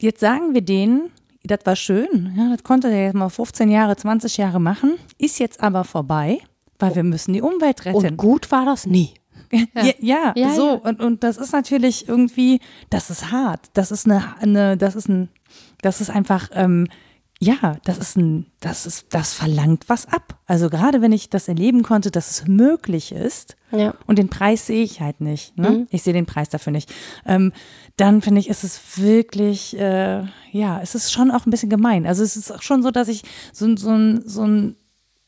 jetzt 0.00 0.20
sagen 0.20 0.54
wir 0.54 0.62
denen, 0.62 1.10
das 1.44 1.60
war 1.64 1.76
schön, 1.76 2.34
ja, 2.36 2.50
das 2.50 2.62
konnte 2.62 2.88
der 2.88 3.04
jetzt 3.04 3.14
mal 3.14 3.28
15 3.28 3.70
Jahre, 3.70 3.96
20 3.96 4.36
Jahre 4.36 4.60
machen, 4.60 4.94
ist 5.18 5.38
jetzt 5.40 5.60
aber 5.60 5.84
vorbei, 5.84 6.38
weil 6.78 6.94
wir 6.94 7.02
müssen 7.02 7.32
die 7.32 7.42
Umwelt 7.42 7.84
retten. 7.84 7.96
Und 7.96 8.16
gut 8.16 8.50
war 8.52 8.64
das 8.64 8.86
nie. 8.86 9.14
Ja, 9.52 9.92
ja, 10.00 10.32
Ja, 10.36 10.54
so. 10.54 10.66
ja. 10.68 10.74
Und, 10.90 11.00
und 11.00 11.22
das 11.24 11.36
ist 11.36 11.52
natürlich 11.52 12.08
irgendwie, 12.08 12.60
das 12.90 13.10
ist 13.10 13.30
hart. 13.30 13.70
Das 13.74 13.90
ist 13.90 14.06
eine, 14.06 14.34
eine 14.40 14.76
das 14.76 14.94
ist 14.96 15.08
ein, 15.08 15.28
das 15.82 16.00
ist 16.00 16.10
einfach, 16.10 16.48
ähm, 16.54 16.88
ja, 17.38 17.76
das 17.84 17.98
ist 17.98 18.16
ein, 18.16 18.46
das 18.60 18.86
ist, 18.86 19.06
das 19.10 19.34
verlangt 19.34 19.88
was 19.88 20.06
ab. 20.06 20.38
Also 20.46 20.70
gerade 20.70 21.02
wenn 21.02 21.10
ich 21.10 21.28
das 21.28 21.48
erleben 21.48 21.82
konnte, 21.82 22.12
dass 22.12 22.30
es 22.30 22.46
möglich 22.46 23.10
ist, 23.10 23.56
Ja. 23.72 23.94
und 24.06 24.18
den 24.20 24.28
Preis 24.28 24.66
sehe 24.68 24.84
ich 24.84 25.00
halt 25.00 25.20
nicht. 25.20 25.58
Ne? 25.58 25.70
Mhm. 25.70 25.86
Ich 25.90 26.02
sehe 26.04 26.12
den 26.12 26.24
Preis 26.26 26.50
dafür 26.50 26.72
nicht. 26.72 26.92
Ähm, 27.26 27.52
dann 27.96 28.22
finde 28.22 28.40
ich, 28.40 28.48
ist 28.48 28.62
es 28.62 28.80
wirklich, 28.96 29.76
äh, 29.76 30.22
ja, 30.52 30.80
es 30.82 30.94
ist 30.94 31.12
schon 31.12 31.32
auch 31.32 31.44
ein 31.44 31.50
bisschen 31.50 31.68
gemein. 31.70 32.06
Also 32.06 32.22
es 32.22 32.36
ist 32.36 32.52
auch 32.52 32.62
schon 32.62 32.82
so, 32.84 32.92
dass 32.92 33.08
ich 33.08 33.22
so, 33.52 33.76
so, 33.76 33.90
ein, 33.90 34.22
so 34.24 34.44
ein 34.46 34.76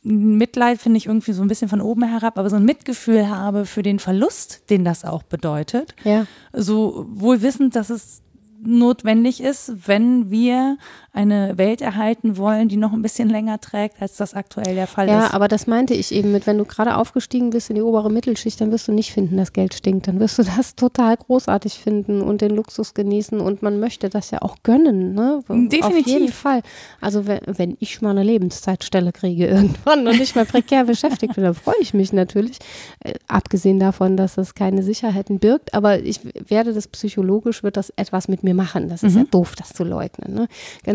Mitleid 0.05 0.81
finde 0.81 0.99
ich 0.99 1.07
irgendwie 1.07 1.33
so 1.33 1.41
ein 1.41 1.49
bisschen 1.49 1.71
von 1.71 1.81
oben 1.81 2.05
herab, 2.05 2.39
aber 2.39 2.51
so 2.51 2.57
ein 2.57 2.65
Mitgefühl 2.65 3.29
habe 3.29 3.65
für 3.65 3.83
den 3.83 3.99
Verlust, 3.99 4.69
den 4.69 4.85
das 4.85 5.05
auch 5.05 5.23
bedeutet. 5.23 5.95
Ja. 6.05 6.27
So 6.53 7.07
wohl 7.09 7.41
wissend, 7.41 7.75
dass 7.75 7.89
es 7.89 8.21
notwendig 8.63 9.43
ist, 9.43 9.89
wenn 9.89 10.31
wir 10.31 10.77
eine 11.15 11.57
Welt 11.57 11.81
erhalten 11.81 12.37
wollen, 12.37 12.69
die 12.69 12.77
noch 12.77 12.93
ein 12.93 13.01
bisschen 13.01 13.29
länger 13.31 13.61
trägt, 13.61 14.03
als 14.03 14.17
das 14.17 14.35
aktuell 14.35 14.75
der 14.75 14.89
Fall 14.89 15.09
Ja, 15.09 15.27
ist. 15.27 15.35
aber 15.35 15.47
das 15.47 15.69
meinte 15.69 15.95
ich 15.95 16.11
eben 16.13 16.33
mit, 16.33 16.47
wenn 16.49 16.59
du 16.59 16.65
gerade 16.65 16.97
aufgestiegen 16.97 17.51
bist 17.51 17.71
in 17.71 17.77
die 17.77 17.83
obere 17.83 18.11
Mittelschicht, 18.11 18.61
dann 18.61 18.73
wirst 18.73 18.89
du 18.89 18.93
nicht 18.93 19.13
finden, 19.13 19.37
dass 19.37 19.53
Geld 19.53 19.75
stinkt. 19.75 20.09
Dann 20.09 20.19
wirst 20.19 20.39
du 20.39 20.43
das 20.43 20.75
total 20.75 21.17
großartig 21.17 21.75
finden 21.75 22.21
und 22.21 22.41
den 22.41 22.51
Luxus 22.51 22.95
genießen 22.95 23.41
und 23.41 23.63
man 23.63 23.79
möchte 23.79 24.09
das 24.11 24.33
ja 24.33 24.43
auch 24.43 24.57
gönnen, 24.65 25.15
ne? 25.15 25.39
Auf 25.39 25.49
jeden 25.49 25.69
Definitiv. 25.69 26.35
Fall. 26.35 26.63
Also 27.01 27.27
wenn, 27.29 27.41
wenn 27.47 27.77
ich 27.79 28.03
mal 28.03 28.11
eine 28.11 28.25
Lebenszeitstelle 28.25 29.13
kriege 29.13 29.47
irgendwann 29.49 30.07
und 30.09 30.19
nicht 30.19 30.35
mehr 30.35 30.45
prekär 30.45 30.85
beschäftigt 30.85 31.37
bin, 31.37 31.45
dann 31.45 31.55
freue 31.55 31.77
ich 31.81 31.95
mich 31.95 32.13
natürlich. 32.13 32.59
Äh, 33.05 33.15
abgesehen 33.29 33.79
davon, 33.79 34.17
dass 34.17 34.35
das 34.35 34.55
keine 34.55 34.83
Sicherheiten 34.83 35.39
birgt, 35.39 35.75
aber 35.75 36.01
ich 36.01 36.21
werde 36.49 36.73
das 36.75 36.89
psychologisch, 36.89 37.63
wird 37.63 37.77
das 37.77 37.91
etwas 37.97 38.27
mit 38.27 38.43
mir 38.43 38.55
machen. 38.55 38.89
Das 38.89 39.05
ist 39.05 39.15
ja 39.15 39.23
doof, 39.31 39.55
das 39.57 39.71
zu 39.73 39.85
leugnen. 39.85 40.35
Ne? 40.35 40.49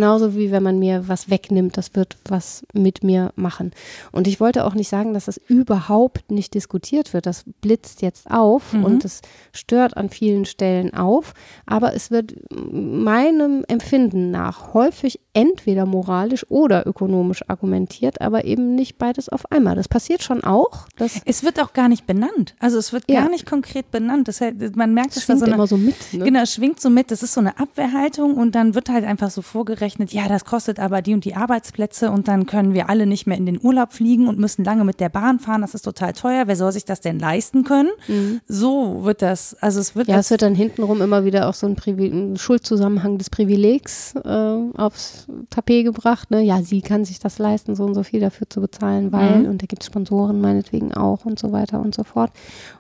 Genauso 0.10 0.36
wie 0.36 0.50
wenn 0.50 0.64
man 0.64 0.80
mir 0.80 1.08
was 1.08 1.30
wegnimmt, 1.30 1.78
das 1.78 1.94
wird 1.94 2.18
was 2.28 2.66
mit 2.74 3.04
mir 3.04 3.32
machen. 3.36 3.74
Und 4.12 4.26
ich 4.28 4.40
wollte 4.40 4.66
auch 4.66 4.74
nicht 4.74 4.90
sagen, 4.90 5.14
dass 5.14 5.26
das 5.26 5.38
überhaupt 5.38 6.32
nicht 6.32 6.56
diskutiert 6.56 7.14
wird. 7.14 7.28
Das 7.28 7.44
blitzt 7.62 8.02
jetzt 8.02 8.32
auf 8.32 8.74
und 8.74 9.06
es 9.06 9.22
stört 9.54 9.98
an 9.98 10.10
vielen 10.10 10.46
Stellen 10.46 10.96
auf. 10.96 11.36
Aber 11.68 11.94
es 11.94 12.10
wird 12.10 12.34
meinem 12.52 13.64
Empfinden 13.68 14.32
nach 14.32 14.74
häufig 14.74 15.20
entweder 15.34 15.86
moralisch 15.86 16.44
oder 16.50 16.88
ökonomisch 16.88 17.48
argumentiert, 17.48 18.20
aber 18.20 18.46
eben 18.46 18.74
nicht 18.74 18.98
beides 18.98 19.30
auf 19.30 19.52
einmal. 19.52 19.76
Das 19.76 19.88
passiert 19.88 20.24
schon 20.24 20.44
auch. 20.44 20.88
Das 20.98 21.22
Es 21.26 21.44
wird 21.44 21.62
auch 21.62 21.74
gar 21.74 21.88
nicht 21.88 22.08
benannt. 22.08 22.56
Also 22.60 22.80
es 22.80 22.92
wird 22.94 23.04
Ja. 23.08 23.22
gar 23.22 23.30
nicht 23.30 23.46
konkret 23.46 23.92
benannt. 23.92 24.28
Das, 24.28 24.42
heißt, 24.42 24.76
man 24.76 24.94
merkt, 24.96 25.16
dass 25.16 25.28
da 25.28 25.34
schwingt 25.34 25.40
so 25.40 25.46
eine, 25.46 25.54
immer 25.54 25.68
so 25.68 25.78
mit. 25.78 25.96
Ne? 26.14 26.26
Genau, 26.26 26.42
es 26.42 26.54
schwingt 26.56 26.82
so 26.82 26.90
mit. 26.90 27.12
Das 27.12 27.22
ist 27.22 27.34
so 27.34 27.42
eine 27.42 27.60
Abwehrhaltung 27.60 28.34
und 28.34 28.56
dann 28.56 28.74
wird 28.74 28.90
halt 28.90 29.06
einfach 29.06 29.30
so 29.30 29.42
vorgerechnet, 29.42 29.99
ja, 30.08 30.28
das 30.28 30.46
kostet 30.46 30.80
aber 30.80 31.02
die 31.02 31.14
und 31.14 31.26
die 31.26 31.36
Arbeitsplätze 31.36 32.12
und 32.12 32.28
dann 32.28 32.46
können 32.46 32.74
wir 32.74 32.90
alle 32.90 33.06
nicht 33.06 33.28
mehr 33.28 33.38
in 33.38 33.46
den 33.46 33.60
Urlaub 33.62 33.94
fliegen 33.94 34.28
und 34.28 34.40
müssen 34.40 34.64
lange 34.64 34.84
mit 34.84 35.00
der 35.00 35.10
Bahn 35.10 35.40
fahren, 35.40 35.62
das 35.62 35.76
ist 35.76 35.84
total 35.84 36.14
teuer, 36.14 36.48
wer 36.48 36.56
soll 36.56 36.72
sich 36.72 36.86
das 36.86 37.02
denn 37.02 37.20
leisten 37.20 37.64
können? 37.64 37.90
Mhm. 38.08 38.42
So 38.48 39.04
wird 39.04 39.22
das, 39.22 39.56
also 39.62 39.80
es 39.80 39.96
wird. 39.96 40.08
Ja, 40.08 40.20
es 40.20 40.32
wird 40.32 40.42
dann 40.42 40.56
hintenrum 40.56 41.02
immer 41.02 41.26
wieder 41.26 41.50
auch 41.50 41.54
so 41.54 41.68
ein, 41.68 41.76
Privi 41.76 42.08
ein 42.08 42.38
Schuldzusammenhang 42.38 43.18
des 43.18 43.30
Privilegs 43.30 44.16
äh, 44.16 44.58
aufs 44.78 45.28
Tapet 45.50 45.86
gebracht, 45.86 46.32
ne? 46.32 46.42
Ja, 46.42 46.62
sie 46.62 46.82
kann 46.82 47.06
sich 47.06 47.20
das 47.20 47.40
leisten, 47.40 47.76
so 47.76 47.84
und 47.84 47.96
so 47.96 48.04
viel 48.04 48.20
dafür 48.20 48.50
zu 48.50 48.62
bezahlen, 48.62 49.12
weil, 49.12 49.40
mhm. 49.40 49.50
und 49.50 49.62
da 49.62 49.66
gibt 49.66 49.84
es 49.84 49.88
Sponsoren 49.88 50.42
meinetwegen 50.42 50.94
auch 50.94 51.26
und 51.26 51.40
so 51.40 51.52
weiter 51.52 51.80
und 51.80 51.96
so 51.96 52.04
fort. 52.04 52.32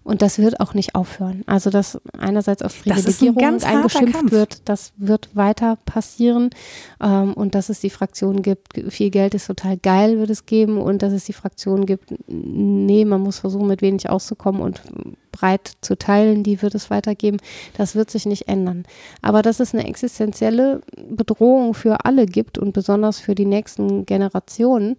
Und 0.04 0.22
das 0.22 0.40
wird 0.40 0.60
auch 0.60 0.74
nicht 0.74 0.96
aufhören. 0.96 1.44
Also, 1.46 1.70
dass 1.70 2.00
einerseits 2.18 2.62
auf 2.62 2.82
Privilegierung 2.82 3.44
ein 3.44 3.64
eingeschimpft 3.64 4.32
wird, 4.32 4.62
das 4.66 4.94
wird 4.98 5.36
weiter 5.36 5.78
passieren. 5.86 6.50
Ähm, 7.10 7.34
und 7.34 7.56
dass 7.56 7.70
es 7.70 7.80
die 7.80 7.90
Fraktion 7.90 8.42
gibt, 8.42 8.80
viel 8.90 9.10
Geld 9.10 9.34
ist 9.34 9.48
total 9.48 9.78
geil, 9.78 10.20
wird 10.20 10.30
es 10.30 10.46
geben. 10.46 10.78
Und 10.78 11.02
dass 11.02 11.14
es 11.14 11.26
die 11.26 11.34
Fraktion 11.34 11.86
gibt, 11.86 12.14
nee, 12.28 13.06
man 13.06 13.22
muss 13.22 13.40
versuchen, 13.40 13.68
mit 13.68 13.82
wenig 13.82 14.10
auszukommen 14.10 14.62
und 14.62 14.82
breit 15.40 15.74
zu 15.82 15.98
teilen, 15.98 16.44
die 16.44 16.62
wird 16.62 16.76
es 16.76 16.90
weitergeben. 16.90 17.38
Das 17.78 17.96
wird 17.96 18.12
sich 18.12 18.26
nicht 18.26 18.48
ändern. 18.48 18.84
Aber 19.22 19.42
dass 19.42 19.60
es 19.60 19.74
eine 19.74 19.88
existenzielle 19.88 20.82
Bedrohung 21.10 21.74
für 21.74 22.06
alle 22.06 22.26
gibt 22.26 22.58
und 22.58 22.74
besonders 22.74 23.20
für 23.20 23.36
die 23.36 23.46
nächsten 23.46 24.06
Generationen, 24.06 24.98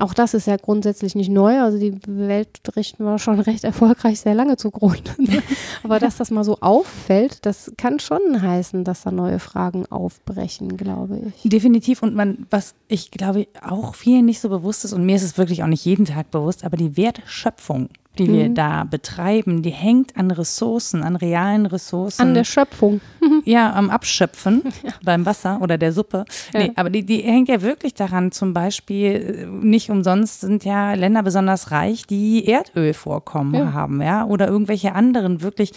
auch 0.00 0.12
das 0.12 0.34
ist 0.34 0.46
ja 0.46 0.56
grundsätzlich 0.56 1.14
nicht 1.14 1.30
neu. 1.30 1.60
Also 1.60 1.78
die 1.78 1.94
Welt 2.06 2.48
richten 2.74 3.04
wir 3.04 3.18
schon 3.18 3.38
recht 3.38 3.62
erfolgreich 3.62 4.20
sehr 4.20 4.34
lange 4.34 4.56
zugrunde. 4.56 5.12
Aber 5.84 6.00
dass 6.00 6.16
das 6.16 6.30
mal 6.30 6.44
so 6.44 6.58
auffällt, 6.60 7.46
das 7.46 7.72
kann 7.76 8.00
schon 8.00 8.42
heißen, 8.42 8.82
dass 8.82 9.02
da 9.02 9.12
neue 9.12 9.38
Fragen 9.38 9.86
aufbrechen, 9.86 10.76
glaube 10.76 11.20
ich. 11.26 11.48
Definitiv. 11.48 12.02
Und 12.02 12.14
man, 12.14 12.46
was 12.50 12.74
ich 12.88 13.12
glaube 13.12 13.46
auch 13.62 13.94
vielen 13.94 14.24
nicht 14.24 14.40
so 14.40 14.48
bewusst 14.48 14.84
ist, 14.84 14.92
und 14.92 15.06
mir 15.06 15.16
ist 15.16 15.22
es 15.22 15.38
wirklich 15.38 15.62
auch 15.62 15.68
nicht 15.68 15.84
jeden 15.84 16.06
Tag 16.06 16.30
bewusst, 16.30 16.64
aber 16.64 16.76
die 16.76 16.96
Wertschöpfung 16.96 17.88
die 18.18 18.28
wir 18.28 18.48
mhm. 18.48 18.54
da 18.54 18.84
betreiben, 18.84 19.62
die 19.62 19.70
hängt 19.70 20.16
an 20.16 20.30
Ressourcen, 20.30 21.02
an 21.02 21.16
realen 21.16 21.66
Ressourcen. 21.66 22.22
An 22.22 22.34
der 22.34 22.44
Schöpfung. 22.44 23.00
Ja, 23.46 23.72
am 23.72 23.90
Abschöpfen 23.90 24.62
ja. 24.82 24.92
beim 25.02 25.26
Wasser 25.26 25.60
oder 25.60 25.76
der 25.76 25.92
Suppe. 25.92 26.24
Ja. 26.52 26.60
Nee, 26.60 26.72
aber 26.76 26.90
die, 26.90 27.04
die 27.04 27.22
hängt 27.22 27.48
ja 27.48 27.62
wirklich 27.62 27.94
daran, 27.94 28.32
zum 28.32 28.52
Beispiel, 28.52 29.46
äh, 29.46 29.46
nicht 29.46 29.90
umsonst 29.90 30.42
sind 30.42 30.64
ja 30.64 30.94
Länder 30.94 31.22
besonders 31.22 31.70
reich, 31.70 32.06
die 32.06 32.44
Erdölvorkommen 32.46 33.54
ja. 33.54 33.72
haben, 33.72 34.00
ja, 34.02 34.24
oder 34.24 34.48
irgendwelche 34.48 34.94
anderen 34.94 35.42
wirklich 35.42 35.72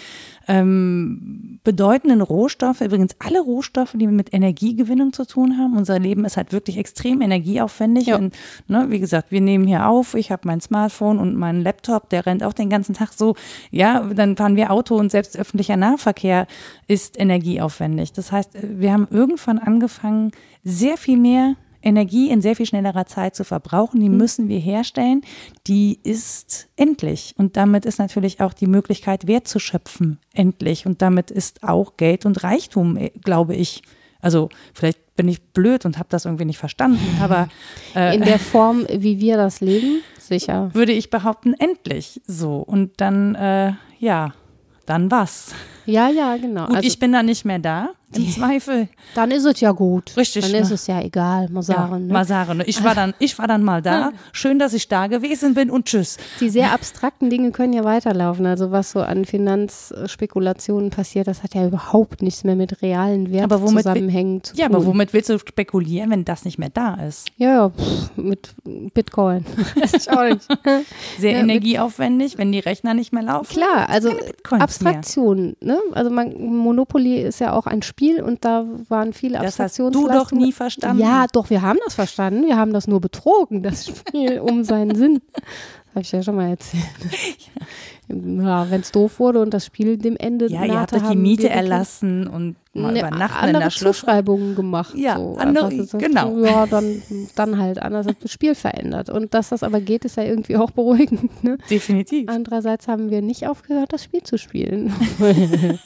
ähm, 0.48 1.60
bedeutenden 1.64 2.22
Rohstoffe, 2.22 2.82
übrigens 2.82 3.16
alle 3.20 3.42
Rohstoffe, 3.42 3.94
die 3.96 4.08
mit 4.08 4.34
Energiegewinnung 4.34 5.12
zu 5.12 5.26
tun 5.26 5.58
haben. 5.58 5.76
Unser 5.76 6.00
Leben 6.00 6.24
ist 6.24 6.38
halt 6.38 6.54
wirklich 6.54 6.78
extrem 6.78 7.22
energieaufwendig. 7.22 8.14
Und, 8.14 8.36
ne, 8.68 8.86
wie 8.90 9.00
gesagt, 9.00 9.32
wir 9.32 9.42
nehmen 9.42 9.68
hier 9.68 9.88
auf, 9.88 10.16
ich 10.16 10.32
habe 10.32 10.44
mein 10.46 10.62
Smartphone 10.62 11.20
und 11.20 11.36
meinen 11.36 11.62
Laptop, 11.62 12.10
der 12.10 12.26
rennt 12.26 12.44
auch 12.44 12.54
den 12.54 12.70
ganzen 12.70 12.94
Tag 12.94 13.12
so. 13.12 13.36
Ja, 13.72 14.02
dann 14.02 14.38
fahren 14.38 14.56
wir 14.56 14.72
Auto 14.72 14.96
und 14.96 15.12
selbst 15.12 15.38
öffentlicher 15.38 15.76
Nahverkehr 15.76 16.48
ist 16.88 17.20
energieaufwendig. 17.20 18.14
Das 18.14 18.32
heißt, 18.32 18.52
wir 18.62 18.94
haben 18.94 19.08
irgendwann 19.12 19.60
angefangen, 19.60 20.32
sehr 20.64 20.98
viel 20.98 21.18
mehr 21.18 21.56
Energie 21.88 22.30
in 22.30 22.42
sehr 22.42 22.56
viel 22.56 22.66
schnellerer 22.66 23.06
Zeit 23.06 23.36
zu 23.36 23.44
verbrauchen. 23.44 24.02
Die 24.02 24.10
mhm. 24.10 24.18
müssen 24.18 24.50
wir 24.50 24.60
herstellen. 24.60 25.22
Die 25.66 26.00
ist 26.04 26.68
endlich. 26.76 27.34
Und 27.38 27.58
damit 27.58 27.86
ist 27.86 27.98
natürlich 27.98 28.42
auch 28.42 28.54
die 28.54 28.68
Möglichkeit, 28.68 29.26
Wert 29.28 29.48
zu 29.48 29.60
schöpfen, 29.60 30.20
endlich. 30.34 30.86
Und 30.86 31.02
damit 31.02 31.32
ist 31.32 31.64
auch 31.64 31.98
Geld 31.98 32.26
und 32.26 32.44
Reichtum, 32.44 32.98
äh, 32.98 33.12
glaube 33.24 33.56
ich. 33.56 33.82
Also 34.20 34.50
vielleicht 34.74 35.16
bin 35.16 35.30
ich 35.30 35.42
blöd 35.42 35.86
und 35.86 35.98
habe 35.98 36.10
das 36.10 36.26
irgendwie 36.26 36.46
nicht 36.46 36.58
verstanden, 36.58 37.00
aber 37.22 37.50
äh, 37.96 38.16
in 38.16 38.24
der 38.24 38.40
Form, 38.40 38.86
wie 38.92 39.20
wir 39.20 39.38
das 39.38 39.62
leben, 39.62 40.02
sicher. 40.20 40.70
Würde 40.74 40.92
ich 40.92 41.10
behaupten, 41.10 41.54
endlich 41.54 42.22
so. 42.28 42.58
Und 42.58 43.00
dann, 43.00 43.36
äh, 43.36 43.74
ja, 44.00 44.34
dann 44.86 45.10
was. 45.12 45.54
Ja, 45.86 46.10
ja, 46.10 46.38
genau. 46.38 46.68
Gut, 46.68 46.78
also, 46.78 46.88
ich 46.88 47.00
bin 47.00 47.12
da 47.12 47.24
nicht 47.24 47.46
mehr 47.46 47.60
da. 47.60 47.90
Im 48.16 48.30
Zweifel. 48.32 48.88
Dann 49.16 49.32
ist 49.32 49.44
es 49.44 49.60
ja 49.60 49.72
gut. 49.72 50.16
Richtig. 50.16 50.44
Dann 50.44 50.54
ne? 50.54 50.60
ist 50.60 50.72
es 50.72 50.88
ja 50.88 51.02
egal, 51.02 51.50
Masaren. 51.50 52.04
Ja, 52.04 52.08
ne? 52.08 52.14
Masaren. 52.14 52.64
Ich 52.66 52.82
war 52.82 52.96
dann, 52.96 53.14
ich 53.20 53.38
war 53.38 53.48
dann 53.48 53.64
mal 53.64 53.82
da. 53.82 54.12
Schön, 54.32 54.60
dass 54.60 54.74
ich 54.74 54.88
da 54.88 55.08
gewesen 55.08 55.54
bin 55.54 55.70
und 55.70 55.86
tschüss. 55.86 56.18
Die 56.40 56.50
sehr 56.50 56.72
abstrakten 56.72 57.30
Dinge 57.30 57.52
können 57.52 57.74
ja 57.74 57.84
weiterlaufen. 57.84 58.46
Also 58.46 58.72
was 58.72 58.92
so 58.92 59.02
an 59.02 59.26
Finanzspekulationen 59.26 60.90
passiert, 60.90 61.28
das 61.28 61.44
hat 61.44 61.54
ja 61.54 61.68
überhaupt 61.68 62.22
nichts 62.22 62.46
mehr 62.46 62.56
mit 62.56 62.82
realen 62.82 63.32
Wertzusammenhängen 63.32 64.44
zu 64.44 64.54
tun. 64.54 64.60
Ja, 64.60 64.68
aber 64.68 64.86
womit 64.86 65.12
willst 65.12 65.30
du 65.30 65.38
spekulieren, 65.40 66.10
wenn 66.10 66.24
das 66.24 66.46
nicht 66.46 66.58
mehr 66.58 66.70
da 66.70 66.96
ist? 66.96 67.28
Ja, 67.38 67.50
ja 67.50 67.70
pff, 67.70 68.16
mit 68.16 68.56
Bitcoin. 68.94 69.46
Sehr 71.20 71.32
ja, 71.32 71.40
energieaufwendig, 71.40 72.38
wenn 72.38 72.54
die 72.54 72.60
Rechner 72.60 72.94
nicht 72.94 73.12
mehr 73.12 73.24
laufen. 73.24 73.54
Klar, 73.54 73.90
also 73.90 74.12
Abstraktion. 74.50 75.58
Ne? 75.60 75.78
Also 75.92 76.10
man, 76.10 76.42
Monopoly 76.42 77.22
ist 77.22 77.40
ja 77.40 77.54
auch 77.54 77.68
ein 77.68 77.82
Spiel 77.82 77.97
Spiel 77.98 78.22
und 78.22 78.46
da 78.46 78.64
waren 78.90 79.12
viele 79.12 79.40
Abstraktionsleistungen. 79.40 80.08
Das 80.08 80.20
hast 80.20 80.32
du 80.32 80.36
doch 80.36 80.46
nie 80.46 80.52
verstanden. 80.52 81.02
Ja, 81.02 81.26
doch, 81.34 81.50
wir 81.50 81.64
haben 81.64 81.80
das 81.84 81.96
verstanden. 81.96 82.46
Wir 82.46 82.56
haben 82.56 82.72
das 82.72 82.88
nur 82.88 83.02
betrogen, 83.02 83.64
das 83.64 83.88
Spiel, 83.88 84.40
um 84.40 84.64
seinen 84.64 84.96
Sinn. 84.96 85.22
Das 85.88 85.96
habe 85.96 86.02
ich 86.04 86.12
ja 86.12 86.22
schon 86.22 86.36
mal 86.36 86.50
erzählt. 86.50 86.84
Ja, 88.10 88.70
wenn 88.72 88.82
es 88.82 88.92
doof 88.92 89.20
wurde 89.20 89.42
und 89.42 89.54
das 89.54 89.66
Spiel 89.66 89.98
dem 89.98 90.16
Ende 90.16 90.48
ja, 90.48 90.62
nahte, 90.62 90.72
ihr 90.72 90.80
habt 90.80 90.94
euch 90.94 91.10
die 91.10 91.18
Miete 91.18 91.50
erlassen 91.50 92.28
und 92.28 92.56
mal 92.78 92.94
ne, 92.94 93.00
übernachten 93.00 93.50
in 93.50 93.60
der 93.60 93.70
Schloss. 93.70 93.98
Zuschreibungen 93.98 94.56
gemacht. 94.56 94.94
Ja, 94.96 95.18
so. 95.18 95.36
andere, 95.38 95.76
gesagt, 95.76 96.04
genau. 96.04 96.38
ja, 96.40 96.66
dann, 96.68 97.02
dann 97.36 97.58
halt 97.58 97.82
anders 97.82 98.08
hat 98.08 98.18
das 98.22 98.32
Spiel 98.32 98.56
verändert. 98.56 99.10
Und 99.10 99.34
dass 99.34 99.50
das 99.50 99.64
aber 99.64 99.82
geht, 99.82 100.06
ist 100.06 100.18
ja 100.18 100.24
irgendwie 100.24 100.58
auch 100.58 100.72
beruhigend. 100.72 101.44
Ne? 101.44 101.58
Definitiv. 101.70 102.30
Andererseits 102.30 102.88
haben 102.88 103.10
wir 103.10 103.22
nicht 103.22 103.48
aufgehört, 103.48 103.94
das 103.94 104.04
Spiel 104.04 104.24
zu 104.24 104.38
spielen. 104.38 104.94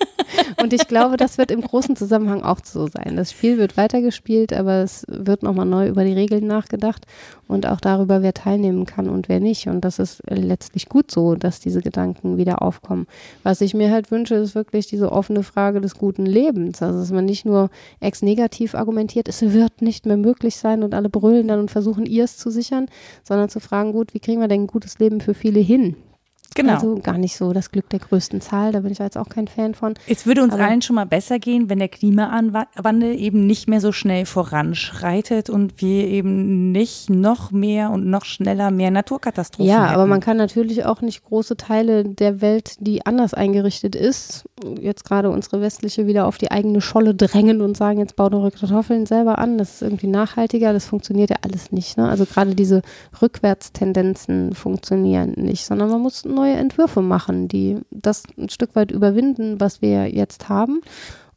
und 0.61 0.73
ich 0.73 0.87
glaube, 0.87 1.17
das 1.17 1.37
wird 1.37 1.51
im 1.51 1.61
großen 1.61 1.95
Zusammenhang 1.95 2.43
auch 2.43 2.59
so 2.63 2.87
sein. 2.87 3.15
Das 3.15 3.31
Spiel 3.31 3.57
wird 3.57 3.77
weitergespielt, 3.77 4.53
aber 4.53 4.83
es 4.83 5.05
wird 5.07 5.43
nochmal 5.43 5.65
neu 5.65 5.87
über 5.87 6.03
die 6.03 6.13
Regeln 6.13 6.47
nachgedacht 6.47 7.05
und 7.47 7.67
auch 7.67 7.81
darüber, 7.81 8.21
wer 8.21 8.33
teilnehmen 8.33 8.85
kann 8.85 9.09
und 9.09 9.29
wer 9.29 9.39
nicht. 9.39 9.67
Und 9.67 9.81
das 9.81 9.99
ist 9.99 10.21
letztlich 10.29 10.87
gut 10.87 11.11
so, 11.11 11.35
dass 11.35 11.59
diese 11.59 11.81
Gedanken 11.81 12.10
Gedanken 12.13 12.37
wieder 12.37 12.61
aufkommen. 12.61 13.07
Was 13.43 13.61
ich 13.61 13.73
mir 13.73 13.91
halt 13.91 14.11
wünsche, 14.11 14.35
ist 14.35 14.55
wirklich 14.55 14.87
diese 14.87 15.11
offene 15.11 15.43
Frage 15.43 15.81
des 15.81 15.95
guten 15.95 16.25
Lebens. 16.25 16.81
Also, 16.81 16.99
dass 16.99 17.11
man 17.11 17.25
nicht 17.25 17.45
nur 17.45 17.69
ex-negativ 17.99 18.75
argumentiert, 18.75 19.27
es 19.27 19.41
wird 19.41 19.81
nicht 19.81 20.05
mehr 20.05 20.17
möglich 20.17 20.55
sein 20.55 20.83
und 20.83 20.93
alle 20.93 21.09
brüllen 21.09 21.47
dann 21.47 21.59
und 21.59 21.71
versuchen, 21.71 22.05
ihr 22.05 22.23
es 22.23 22.37
zu 22.37 22.49
sichern, 22.49 22.87
sondern 23.23 23.49
zu 23.49 23.59
fragen, 23.59 23.91
gut, 23.91 24.13
wie 24.13 24.19
kriegen 24.19 24.41
wir 24.41 24.47
denn 24.47 24.63
ein 24.63 24.67
gutes 24.67 24.99
Leben 24.99 25.21
für 25.21 25.33
viele 25.33 25.59
hin? 25.59 25.95
Genau. 26.55 26.73
Also 26.73 26.95
gar 26.95 27.17
nicht 27.17 27.35
so 27.37 27.53
das 27.53 27.71
Glück 27.71 27.89
der 27.89 27.99
größten 27.99 28.41
Zahl, 28.41 28.71
da 28.71 28.81
bin 28.81 28.91
ich 28.91 28.99
jetzt 28.99 29.17
auch 29.17 29.29
kein 29.29 29.47
Fan 29.47 29.73
von. 29.73 29.93
Es 30.07 30.25
würde 30.25 30.43
uns 30.43 30.53
Aber 30.53 30.63
allen 30.63 30.81
schon 30.81 30.95
mal 30.95 31.05
besser 31.05 31.39
gehen, 31.39 31.69
wenn 31.69 31.79
der 31.79 31.87
Klimawandel 31.87 33.17
eben 33.17 33.47
nicht 33.47 33.67
mehr 33.69 33.79
so 33.79 33.91
schnell 33.91 34.25
voranschreitet 34.25 35.49
und 35.49 35.81
wir 35.81 36.07
eben 36.07 36.71
nicht 36.71 37.09
noch 37.09 37.51
mehr 37.51 37.91
und 37.91 38.05
noch 38.07 38.25
schneller 38.25 38.71
mehr 38.71 38.91
Naturkatastrophen 38.91 39.69
Ja, 39.71 39.83
hätten. 39.85 39.93
aber 39.93 40.07
man 40.07 40.19
kann 40.19 40.37
natürlich 40.37 40.85
auch 40.85 41.01
nicht 41.01 41.23
große 41.23 41.57
Teile 41.57 42.03
der 42.03 42.41
Welt, 42.41 42.75
die 42.79 43.05
anders 43.05 43.33
eingerichtet 43.33 43.95
ist, 43.95 44.45
jetzt 44.79 45.05
gerade 45.05 45.29
unsere 45.29 45.61
westliche 45.61 46.05
wieder 46.07 46.27
auf 46.27 46.37
die 46.37 46.51
eigene 46.51 46.81
Scholle 46.81 47.15
drängen 47.15 47.61
und 47.61 47.77
sagen, 47.77 47.99
jetzt 47.99 48.15
bau 48.15 48.29
eure 48.31 48.51
Kartoffeln 48.51 49.05
selber 49.05 49.39
an, 49.39 49.57
das 49.57 49.75
ist 49.75 49.81
irgendwie 49.81 50.07
nachhaltiger, 50.07 50.73
das 50.73 50.85
funktioniert 50.85 51.29
ja 51.29 51.37
alles 51.41 51.71
nicht. 51.71 51.97
Ne? 51.97 52.07
Also 52.07 52.25
gerade 52.25 52.55
diese 52.55 52.81
Rückwärtstendenzen 53.21 54.53
funktionieren 54.53 55.33
nicht, 55.37 55.65
sondern 55.65 55.89
man 55.89 56.01
muss 56.01 56.23
neu 56.25 56.40
neue 56.41 56.55
Entwürfe 56.55 57.01
machen, 57.01 57.47
die 57.47 57.77
das 57.91 58.23
ein 58.37 58.49
Stück 58.49 58.75
weit 58.75 58.91
überwinden, 58.91 59.59
was 59.59 59.81
wir 59.81 60.07
jetzt 60.07 60.49
haben. 60.49 60.81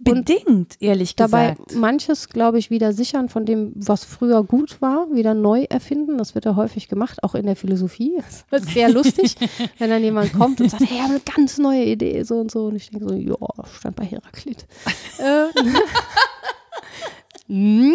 Bedingt, 0.01 0.77
ehrlich 0.81 1.15
dabei 1.15 1.51
gesagt. 1.53 1.71
Dabei 1.71 1.81
manches, 1.81 2.29
glaube 2.29 2.59
ich, 2.59 2.71
wieder 2.71 2.93
sichern 2.93 3.29
von 3.29 3.47
dem, 3.47 3.73
was 3.75 4.05
früher 4.05 4.43
gut 4.43 4.83
war, 4.83 5.07
wieder 5.13 5.35
neu 5.35 5.65
erfinden. 5.71 6.19
Das 6.19 6.35
wird 6.35 6.45
ja 6.45 6.57
häufig 6.57 6.89
gemacht, 6.89 7.23
auch 7.23 7.35
in 7.35 7.47
der 7.47 7.57
Philosophie. 7.57 8.13
Das 8.51 8.63
ist 8.63 8.75
sehr 8.75 8.91
lustig, 8.91 9.37
wenn 9.79 9.91
dann 9.91 10.03
jemand 10.03 10.33
kommt 10.33 10.61
und 10.61 10.71
sagt, 10.71 10.85
hey, 10.89 11.01
eine 11.05 11.21
ganz 11.21 11.59
neue 11.59 11.85
Idee, 11.85 12.23
so 12.23 12.39
und 12.39 12.51
so. 12.51 12.67
Und 12.67 12.77
ich 12.77 12.91
denke 12.91 13.09
so, 13.09 13.15
ja, 13.15 13.37
stand 13.79 13.97
bei 13.97 14.05
Heraklit. 14.05 14.67
hm, 17.47 17.95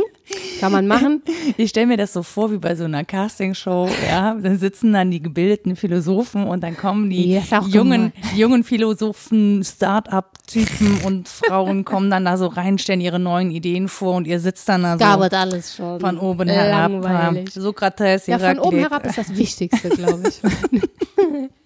kann 0.60 0.72
man 0.72 0.86
machen. 0.88 1.24
Ich 1.58 1.72
stelle 1.72 1.88
mir 1.88 1.98
das 1.98 2.14
so 2.14 2.22
vor 2.22 2.52
wie 2.52 2.58
bei 2.58 2.76
so 2.76 2.84
einer 2.84 3.04
Castingshow, 3.04 3.90
ja. 4.08 4.36
Dann 4.36 4.60
sitzen 4.60 4.94
dann 4.94 5.10
die 5.10 5.22
gebildeten 5.22 5.76
Philosophen 5.76 6.44
und 6.44 6.62
dann 6.62 6.78
kommen 6.78 7.10
die 7.10 7.34
ja, 7.34 7.62
jungen, 7.68 8.14
jungen 8.36 8.64
Philosophen, 8.64 9.64
Start-up-Typen 9.64 11.02
und 11.06 11.28
Frauen 11.28 11.86
kommen 11.86 12.12
dann 12.12 12.26
da 12.26 12.38
so 12.38 12.48
rein, 12.48 12.78
stellen 12.78 13.02
ihre 13.02 13.20
neuen 13.20 13.52
Ideen 13.52 13.88
vor 13.88 14.16
und 14.16 14.28
ihr 14.28 14.40
sitzt 14.40 14.70
dann 14.70 14.84
da 14.84 14.94
so 14.94 15.00
Gabert 15.00 15.34
alles 15.34 15.76
schon. 15.76 16.00
von 16.00 16.18
oben 16.20 16.48
herab. 16.48 17.50
Sokrates, 17.52 18.28
Ja, 18.28 18.38
von 18.38 18.60
oben 18.60 18.80
herab 18.80 19.06
ist 19.06 19.18
das 19.18 19.36
Wichtigste, 19.36 19.90
glaube 19.90 20.24
ich. 20.30 20.42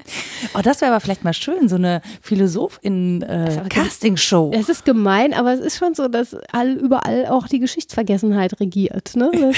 Oh, 0.53 0.59
das 0.61 0.81
wäre 0.81 0.91
aber 0.91 0.99
vielleicht 0.99 1.23
mal 1.23 1.33
schön, 1.33 1.69
so 1.69 1.75
eine 1.75 2.01
Philosophin-Casting-Show. 2.21 4.51
Es 4.53 4.69
ist 4.69 4.85
gemein, 4.85 5.33
aber 5.33 5.53
es 5.53 5.59
ist 5.59 5.77
schon 5.77 5.95
so, 5.95 6.07
dass 6.07 6.35
all, 6.51 6.73
überall 6.73 7.25
auch 7.27 7.47
die 7.47 7.59
Geschichtsvergessenheit 7.59 8.59
regiert. 8.59 9.15
Ne? 9.15 9.31
Dass 9.31 9.55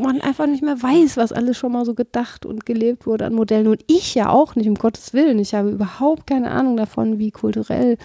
man 0.00 0.20
einfach 0.20 0.46
nicht 0.46 0.62
mehr 0.62 0.82
weiß, 0.82 1.16
was 1.16 1.32
alles 1.32 1.56
schon 1.56 1.72
mal 1.72 1.84
so 1.84 1.94
gedacht 1.94 2.46
und 2.46 2.66
gelebt 2.66 3.06
wurde 3.06 3.26
an 3.26 3.34
Modellen. 3.34 3.68
Und 3.68 3.84
ich 3.86 4.14
ja 4.14 4.30
auch 4.30 4.56
nicht, 4.56 4.68
um 4.68 4.74
Gottes 4.74 5.12
Willen. 5.12 5.38
Ich 5.38 5.54
habe 5.54 5.70
überhaupt 5.70 6.26
keine 6.26 6.50
Ahnung 6.50 6.76
davon, 6.76 7.18
wie 7.18 7.30
kulturell 7.30 7.98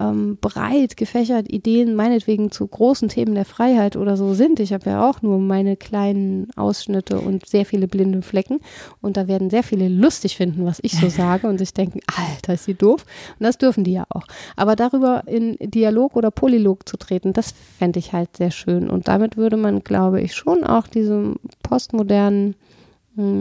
ähm, 0.00 0.38
breit 0.40 0.96
gefächert 0.96 1.52
Ideen 1.52 1.94
meinetwegen 1.94 2.50
zu 2.50 2.66
großen 2.66 3.08
Themen 3.08 3.34
der 3.34 3.44
Freiheit 3.44 3.96
oder 3.96 4.16
so 4.16 4.34
sind. 4.34 4.58
Ich 4.58 4.72
habe 4.72 4.88
ja 4.88 5.08
auch 5.08 5.20
nur 5.22 5.38
meine 5.38 5.76
kleinen 5.76 6.48
Ausschnitte 6.56 7.20
und 7.20 7.46
sehr 7.46 7.66
viele 7.66 7.86
blinde 7.86 8.22
Flecken. 8.22 8.60
Und 9.02 9.16
da 9.16 9.28
werden 9.28 9.50
sehr 9.50 9.62
viele 9.62 9.88
lustig 9.88 10.36
finden, 10.36 10.64
was 10.64 10.80
ich 10.82 10.92
so 10.92 11.08
sage 11.10 11.46
und 11.46 11.58
sich 11.58 11.74
denken, 11.74 12.00
Alter, 12.06 12.54
ist 12.54 12.64
sie 12.64 12.74
doof. 12.74 13.04
Und 13.38 13.44
das 13.44 13.58
dürfen 13.58 13.84
die 13.84 13.92
ja 13.92 14.06
auch. 14.08 14.24
Aber 14.56 14.74
darüber 14.74 15.24
in 15.26 15.56
Dialog 15.60 16.16
oder 16.16 16.30
Polylog 16.30 16.88
zu 16.88 16.96
treten, 16.96 17.32
das 17.32 17.52
fände 17.78 17.98
ich 17.98 18.12
halt 18.12 18.36
sehr 18.36 18.50
schön. 18.50 18.88
Und 18.88 19.08
damit 19.08 19.36
würde 19.36 19.58
man, 19.58 19.84
glaube 19.84 20.20
ich, 20.22 20.34
schon 20.34 20.64
auch 20.64 20.86
diesem 20.86 21.36
postmodernen 21.62 22.54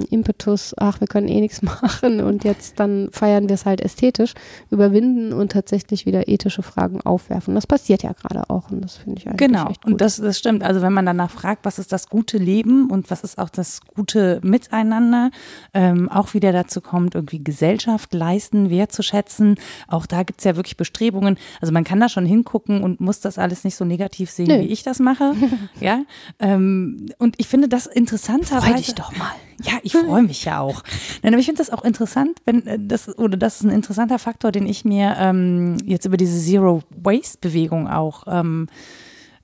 Impetus, 0.09 0.73
ach, 0.77 0.99
wir 0.99 1.07
können 1.07 1.27
eh 1.27 1.39
nichts 1.41 1.61
machen 1.63 2.21
und 2.21 2.43
jetzt 2.43 2.79
dann 2.79 3.09
feiern 3.11 3.47
wir 3.49 3.55
es 3.55 3.65
halt 3.65 3.81
ästhetisch, 3.81 4.33
überwinden 4.71 5.33
und 5.33 5.51
tatsächlich 5.51 6.05
wieder 6.05 6.27
ethische 6.27 6.61
Fragen 6.63 7.01
aufwerfen. 7.01 7.55
Das 7.55 7.67
passiert 7.67 8.03
ja 8.03 8.13
gerade 8.13 8.49
auch 8.49 8.69
und 8.71 8.81
das 8.81 8.97
finde 8.97 9.19
ich 9.19 9.27
eigentlich 9.27 9.37
Genau, 9.37 9.69
echt 9.69 9.81
gut. 9.83 9.93
und 9.93 10.01
das, 10.01 10.17
das 10.17 10.37
stimmt. 10.37 10.63
Also 10.63 10.81
wenn 10.81 10.93
man 10.93 11.05
danach 11.05 11.31
fragt, 11.31 11.65
was 11.65 11.79
ist 11.79 11.91
das 11.91 12.09
gute 12.09 12.37
Leben 12.37 12.89
und 12.89 13.09
was 13.11 13.23
ist 13.23 13.37
auch 13.37 13.49
das 13.49 13.81
gute 13.95 14.39
Miteinander, 14.43 15.31
ähm, 15.73 16.09
auch 16.09 16.33
wieder 16.33 16.51
dazu 16.51 16.81
kommt, 16.81 17.15
irgendwie 17.15 17.43
Gesellschaft 17.43 18.13
leisten, 18.13 18.69
wertzuschätzen. 18.69 19.55
Auch 19.87 20.05
da 20.05 20.23
gibt 20.23 20.39
es 20.39 20.45
ja 20.45 20.55
wirklich 20.55 20.77
Bestrebungen. 20.77 21.37
Also 21.61 21.71
man 21.73 21.83
kann 21.83 21.99
da 21.99 22.09
schon 22.09 22.25
hingucken 22.25 22.83
und 22.83 22.99
muss 22.99 23.19
das 23.19 23.37
alles 23.37 23.63
nicht 23.63 23.75
so 23.75 23.85
negativ 23.85 24.29
sehen, 24.29 24.47
Nö. 24.47 24.59
wie 24.61 24.67
ich 24.67 24.83
das 24.83 24.99
mache. 24.99 25.33
ja, 25.79 26.03
ähm, 26.39 27.07
und 27.17 27.35
ich 27.37 27.47
finde 27.47 27.67
das 27.67 27.85
interessanterweise. 27.87 28.67
Freu 28.67 28.77
dich 28.77 28.95
doch 28.95 29.15
mal. 29.15 29.31
Ja, 29.63 29.73
ich 29.83 29.93
freue 29.93 30.23
mich 30.23 30.45
ja 30.45 30.59
auch. 30.59 30.83
Nein, 31.21 31.33
aber 31.33 31.39
ich 31.39 31.45
finde 31.45 31.59
das 31.59 31.71
auch 31.71 31.83
interessant, 31.83 32.39
wenn 32.45 32.65
äh, 32.65 32.77
das, 32.79 33.17
oder 33.17 33.37
das 33.37 33.57
ist 33.57 33.63
ein 33.63 33.71
interessanter 33.71 34.19
Faktor, 34.19 34.51
den 34.51 34.65
ich 34.65 34.85
mir 34.85 35.15
ähm, 35.19 35.77
jetzt 35.85 36.05
über 36.05 36.17
diese 36.17 36.39
Zero 36.39 36.81
Waste 36.89 37.37
Bewegung 37.41 37.87
auch 37.87 38.23
ähm, 38.27 38.67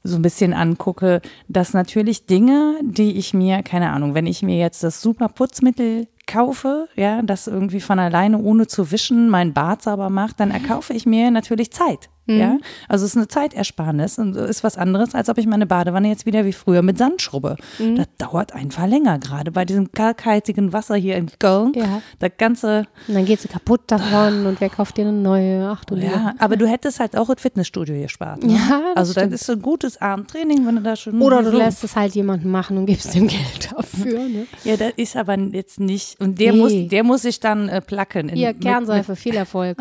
so 0.04 0.16
ein 0.18 0.22
bisschen 0.22 0.54
angucke, 0.54 1.22
dass 1.48 1.74
natürlich 1.74 2.28
Dinge, 2.28 2.80
die 2.84 3.18
ich 3.18 3.34
mir, 3.34 3.64
keine 3.64 3.90
Ahnung, 3.90 4.14
wenn 4.14 4.28
ich 4.28 4.44
mir 4.44 4.58
jetzt 4.58 4.84
das 4.84 5.02
super 5.02 5.30
Putzmittel 5.30 6.08
kaufe, 6.28 6.88
ja, 6.96 7.22
das 7.22 7.48
irgendwie 7.48 7.82
von 7.82 8.00
alleine 8.00 8.38
ohne 8.38 8.68
zu 8.68 8.92
wischen 8.92 9.30
mein 9.30 9.54
Bad 9.54 9.82
sauber 9.82 10.10
macht, 10.10 10.40
dann 10.40 10.52
erkaufe 10.52 10.94
ich 10.94 11.06
mir 11.06 11.32
natürlich 11.32 11.72
Zeit. 11.72 12.10
Ja, 12.28 12.58
also 12.90 13.06
es 13.06 13.12
ist 13.12 13.18
eine 13.18 13.28
Zeitersparnis 13.28 14.18
und 14.18 14.36
ist 14.36 14.64
was 14.64 14.78
anderes, 14.78 15.14
als 15.14 15.30
ob 15.30 15.38
ich 15.38 15.46
meine 15.46 15.66
Badewanne 15.66 16.08
jetzt 16.10 16.26
wieder 16.26 16.44
wie 16.46 16.54
früher 16.54 16.82
mit 16.82 16.98
Sand 16.98 17.22
schrubbe. 17.22 17.56
Das 17.78 18.08
dauert 18.18 18.54
einfach 18.54 18.88
länger, 18.88 19.20
gerade 19.20 19.52
bei 19.52 19.64
diesem 19.66 19.92
kalkhaltigen 19.92 20.74
Wasser 20.74 20.96
hier 20.96 21.18
in 21.18 21.30
Köln. 21.40 21.74
Ja. 21.76 22.02
Das 22.20 22.32
ganze, 22.38 22.86
Und 23.08 23.14
dann 23.16 23.26
geht 23.26 23.42
sie 23.42 23.48
kaputt 23.48 23.82
davon 23.88 24.46
und 24.48 24.60
wer 24.60 24.70
kauft 24.70 24.98
dir 24.98 25.04
eine 25.08 25.12
neue? 25.14 25.70
Ach 25.70 25.86
du 25.86 25.96
ja, 25.96 26.02
Lieber. 26.02 26.34
aber 26.40 26.58
du 26.58 26.68
hättest 26.68 27.00
halt 27.00 27.16
auch 27.16 27.28
das 27.28 27.42
Fitnessstudio 27.42 28.02
gespart. 28.02 28.44
Ne? 28.44 28.54
Ja, 28.54 28.82
das 28.96 28.98
also 28.98 29.14
das 29.14 29.22
stimmt. 29.24 29.34
ist 29.34 29.46
so 29.46 29.54
ein 29.54 29.62
gutes 29.62 30.02
Abendtraining, 30.02 30.66
wenn 30.66 30.78
du 30.78 30.82
da 30.82 30.96
schon 30.96 31.22
Oder 31.22 31.44
du 31.44 31.52
so 31.52 31.58
lässt 31.58 31.84
es 31.84 31.96
halt 31.96 32.16
jemanden 32.16 32.50
machen 32.50 32.78
und 32.78 32.86
gibst 32.88 33.14
ihm 33.16 33.28
Geld 33.28 33.72
dafür. 33.72 34.20
Ne? 34.28 34.48
Ja, 34.64 34.78
das 34.78 34.94
ist 34.98 35.16
aber 35.16 35.38
jetzt 35.38 35.80
nicht. 35.80 36.20
Und 36.20 36.40
der 36.40 36.54
Nee. 36.54 36.58
muss, 36.60 36.74
der 36.90 37.04
muss 37.04 37.22
sich 37.22 37.40
dann 37.40 37.70
äh, 37.70 37.82
placken. 37.82 38.30
In, 38.30 38.36
Hier, 38.36 38.48
mit- 38.54 38.62
Kernseife, 38.62 39.16
viel 39.16 39.36
Erfolg. 39.36 39.78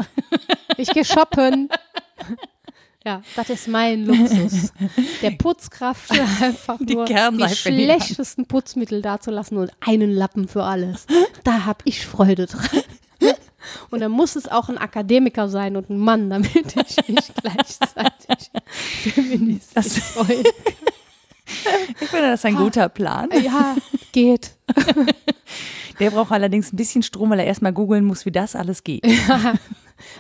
Ich 0.77 0.91
gehe 0.91 1.05
shoppen. 1.05 1.69
Ja, 3.07 3.21
das 3.37 3.51
ist 3.51 3.69
mein 3.69 4.07
Luxus. 4.07 4.73
Der 5.21 5.31
Putzkraft 5.39 6.11
einfach 6.41 6.79
Die 6.81 6.95
nur 6.95 7.05
die 7.05 7.49
schlechtesten 7.55 8.47
Putzmittel 8.47 9.03
dazulassen 9.03 9.59
und 9.59 9.71
einen 9.81 10.11
Lappen 10.11 10.49
für 10.49 10.63
alles. 10.65 11.07
Da 11.45 11.67
habe 11.67 11.81
ich 11.85 12.07
Freude 12.07 12.47
dran. 12.47 12.81
Und 13.91 14.01
dann 14.01 14.11
muss 14.13 14.37
es 14.37 14.47
auch 14.47 14.69
ein 14.69 14.77
Akademiker 14.77 15.49
sein 15.49 15.77
und 15.79 15.89
ein 15.89 15.97
Mann, 15.97 16.29
damit 16.29 16.55
ich 16.55 17.09
mich 17.09 17.33
gleichzeitig 17.43 18.51
feministisch 19.15 19.73
Das- 19.75 19.99
freue. 19.99 20.43
Ich 22.01 22.09
finde, 22.09 22.27
das 22.29 22.41
ist 22.41 22.45
ein 22.45 22.57
guter 22.57 22.91
Plan. 22.91 23.31
Ja, 23.43 23.75
geht. 24.13 24.51
Der 25.99 26.11
braucht 26.11 26.33
allerdings 26.33 26.73
ein 26.73 26.77
bisschen 26.77 27.03
Strom, 27.03 27.31
weil 27.31 27.39
er 27.41 27.47
erstmal 27.47 27.73
googeln 27.73 28.05
muss, 28.05 28.27
wie 28.27 28.33
das 28.33 28.55
alles 28.55 28.85
geht. 28.85 29.03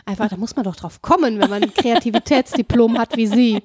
Einfach, 0.06 0.28
da 0.28 0.36
muss 0.36 0.56
man 0.56 0.64
doch 0.64 0.76
drauf 0.76 1.02
kommen, 1.02 1.40
wenn 1.40 1.50
man 1.50 1.62
ein 1.62 1.74
Kreativitätsdiplom 1.74 2.98
hat 2.98 3.16
wie 3.16 3.26
Sie. 3.26 3.62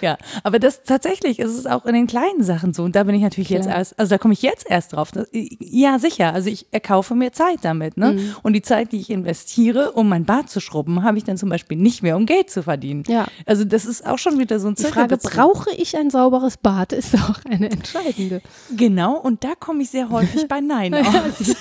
Ja, 0.00 0.16
aber 0.44 0.58
das 0.58 0.82
tatsächlich 0.82 1.38
ist 1.38 1.56
es 1.56 1.66
auch 1.66 1.84
in 1.84 1.94
den 1.94 2.06
kleinen 2.06 2.42
Sachen 2.42 2.72
so. 2.72 2.82
Und 2.84 2.96
da 2.96 3.04
bin 3.04 3.14
ich 3.14 3.22
natürlich 3.22 3.50
jetzt 3.50 3.66
Klar. 3.66 3.78
erst, 3.78 3.98
also 3.98 4.10
da 4.10 4.18
komme 4.18 4.32
ich 4.32 4.42
jetzt 4.42 4.68
erst 4.68 4.94
drauf. 4.94 5.10
Ja, 5.32 5.98
sicher. 5.98 6.32
Also 6.32 6.48
ich 6.48 6.66
erkaufe 6.72 7.14
mir 7.14 7.32
Zeit 7.32 7.58
damit. 7.62 7.96
Ne? 7.96 8.12
Mhm. 8.12 8.36
Und 8.42 8.54
die 8.54 8.62
Zeit, 8.62 8.92
die 8.92 9.00
ich 9.00 9.10
investiere, 9.10 9.92
um 9.92 10.08
mein 10.08 10.24
Bad 10.24 10.48
zu 10.48 10.60
schrubben, 10.60 11.02
habe 11.02 11.18
ich 11.18 11.24
dann 11.24 11.36
zum 11.36 11.50
Beispiel 11.50 11.76
nicht 11.76 12.02
mehr, 12.02 12.16
um 12.16 12.24
Geld 12.24 12.50
zu 12.50 12.62
verdienen. 12.62 13.04
Ja. 13.08 13.26
Also 13.44 13.64
das 13.64 13.84
ist 13.84 14.06
auch 14.06 14.18
schon 14.18 14.38
wieder 14.38 14.58
so 14.58 14.68
ein 14.68 14.74
Die 14.74 14.84
Frage, 14.84 15.18
brauche 15.18 15.70
ich 15.70 15.96
ein 15.96 16.10
sauberes 16.10 16.56
Bad, 16.56 16.92
ist 16.92 17.14
auch 17.14 17.38
eine 17.48 17.70
entscheidende. 17.70 18.40
Genau, 18.74 19.18
und 19.18 19.44
da 19.44 19.54
komme 19.58 19.82
ich 19.82 19.90
sehr 19.90 20.08
häufig 20.08 20.48
bei 20.48 20.60
Nein 20.60 20.94
aus. 20.94 21.56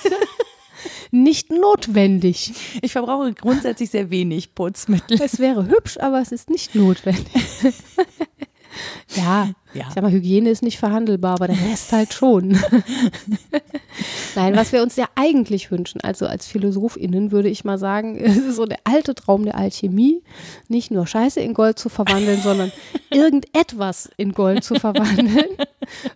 Nicht 1.11 1.51
notwendig. 1.51 2.53
Ich 2.81 2.91
verbrauche 2.91 3.33
grundsätzlich 3.33 3.89
sehr 3.89 4.09
wenig 4.09 4.55
Putzmittel. 4.55 5.21
Es 5.21 5.39
wäre 5.39 5.67
hübsch, 5.67 5.97
aber 5.99 6.21
es 6.21 6.31
ist 6.31 6.49
nicht 6.49 6.75
notwendig. 6.75 7.25
ja, 9.15 9.49
Ja. 9.73 9.85
ich 9.87 9.93
sag 9.93 10.03
mal, 10.03 10.11
Hygiene 10.11 10.49
ist 10.49 10.63
nicht 10.63 10.77
verhandelbar, 10.79 11.35
aber 11.35 11.47
der 11.47 11.59
Rest 11.71 11.91
halt 11.91 12.13
schon. 12.13 12.59
Nein, 14.35 14.55
was 14.55 14.71
wir 14.73 14.81
uns 14.83 14.95
ja 14.97 15.05
eigentlich 15.15 15.71
wünschen, 15.71 16.01
also 16.01 16.25
als 16.27 16.47
PhilosophInnen 16.47 17.31
würde 17.31 17.49
ich 17.49 17.63
mal 17.63 17.77
sagen, 17.77 18.17
es 18.21 18.35
ist 18.37 18.55
so 18.57 18.65
der 18.65 18.79
alte 18.83 19.15
Traum 19.15 19.45
der 19.45 19.55
Alchemie, 19.57 20.21
nicht 20.67 20.91
nur 20.91 21.07
Scheiße 21.07 21.39
in 21.39 21.53
Gold 21.53 21.79
zu 21.79 21.89
verwandeln, 21.89 22.41
sondern 22.41 22.71
irgendetwas 23.09 24.09
in 24.17 24.33
Gold 24.33 24.63
zu 24.63 24.75
verwandeln. 24.75 25.47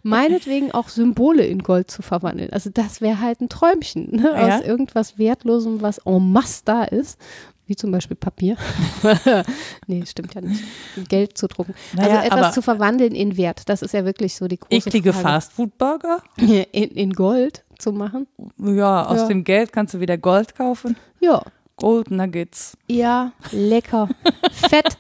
Meinetwegen 0.04 0.72
auch 0.72 0.90
Symbole 0.90 1.46
in 1.46 1.60
Gold 1.64 1.90
zu 1.92 2.02
verwandeln. 2.02 2.52
Also 2.52 2.70
das 2.70 3.02
wäre 3.02 3.20
halt 3.22 3.42
ein 3.42 3.50
Träumchen 3.50 4.10
ne? 4.16 4.32
Ja. 4.36 4.58
aus 4.58 4.64
irgendwas 4.66 5.18
Wertlosem, 5.18 5.82
was 5.82 6.00
en 6.00 6.32
masse 6.32 6.62
da 6.66 6.84
ist. 6.84 7.20
Wie 7.68 7.76
zum 7.76 7.92
Beispiel 7.92 8.18
Papier. 8.18 8.58
nee, 9.88 10.04
stimmt 10.08 10.34
ja 10.34 10.42
nicht. 10.42 10.64
Geld 11.08 11.38
zu 11.38 11.48
drucken. 11.48 11.76
Naja, 11.94 12.22
also 12.22 12.36
etwas 12.36 12.54
zu 12.56 12.62
verwandeln 12.64 13.14
in 13.14 13.38
Wert. 13.38 13.70
Das 13.70 13.84
ist 13.84 13.94
ja 13.94 14.06
wirklich 14.06 14.36
so 14.36 14.48
die 14.48 14.58
große 14.58 14.76
Eklige 14.88 15.14
Frage. 15.14 15.28
Fastfood-Burger? 15.28 16.24
In, 16.38 16.90
in 16.90 17.14
Gold 17.14 17.64
zu 17.78 17.92
machen. 17.92 18.26
Ja, 18.58 19.06
aus 19.06 19.20
Ja. 19.20 19.28
dem 19.28 19.44
Geld 19.44 19.72
kannst 19.72 19.94
du 19.94 20.00
wieder 20.00 20.18
Gold 20.18 20.56
kaufen. 20.56 20.96
Ja, 21.20 21.44
Gold 21.76 22.10
Nuggets. 22.12 22.76
ja, 22.88 23.32
lecker. 23.52 24.10
Fett. 24.52 24.98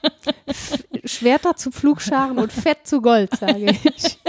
Schwerter 1.06 1.56
zu 1.56 1.72
Pflugscharen 1.72 2.38
und 2.38 2.52
Fett 2.54 2.86
zu 2.86 3.02
Gold, 3.02 3.36
sage 3.36 3.72
ich. 3.84 4.20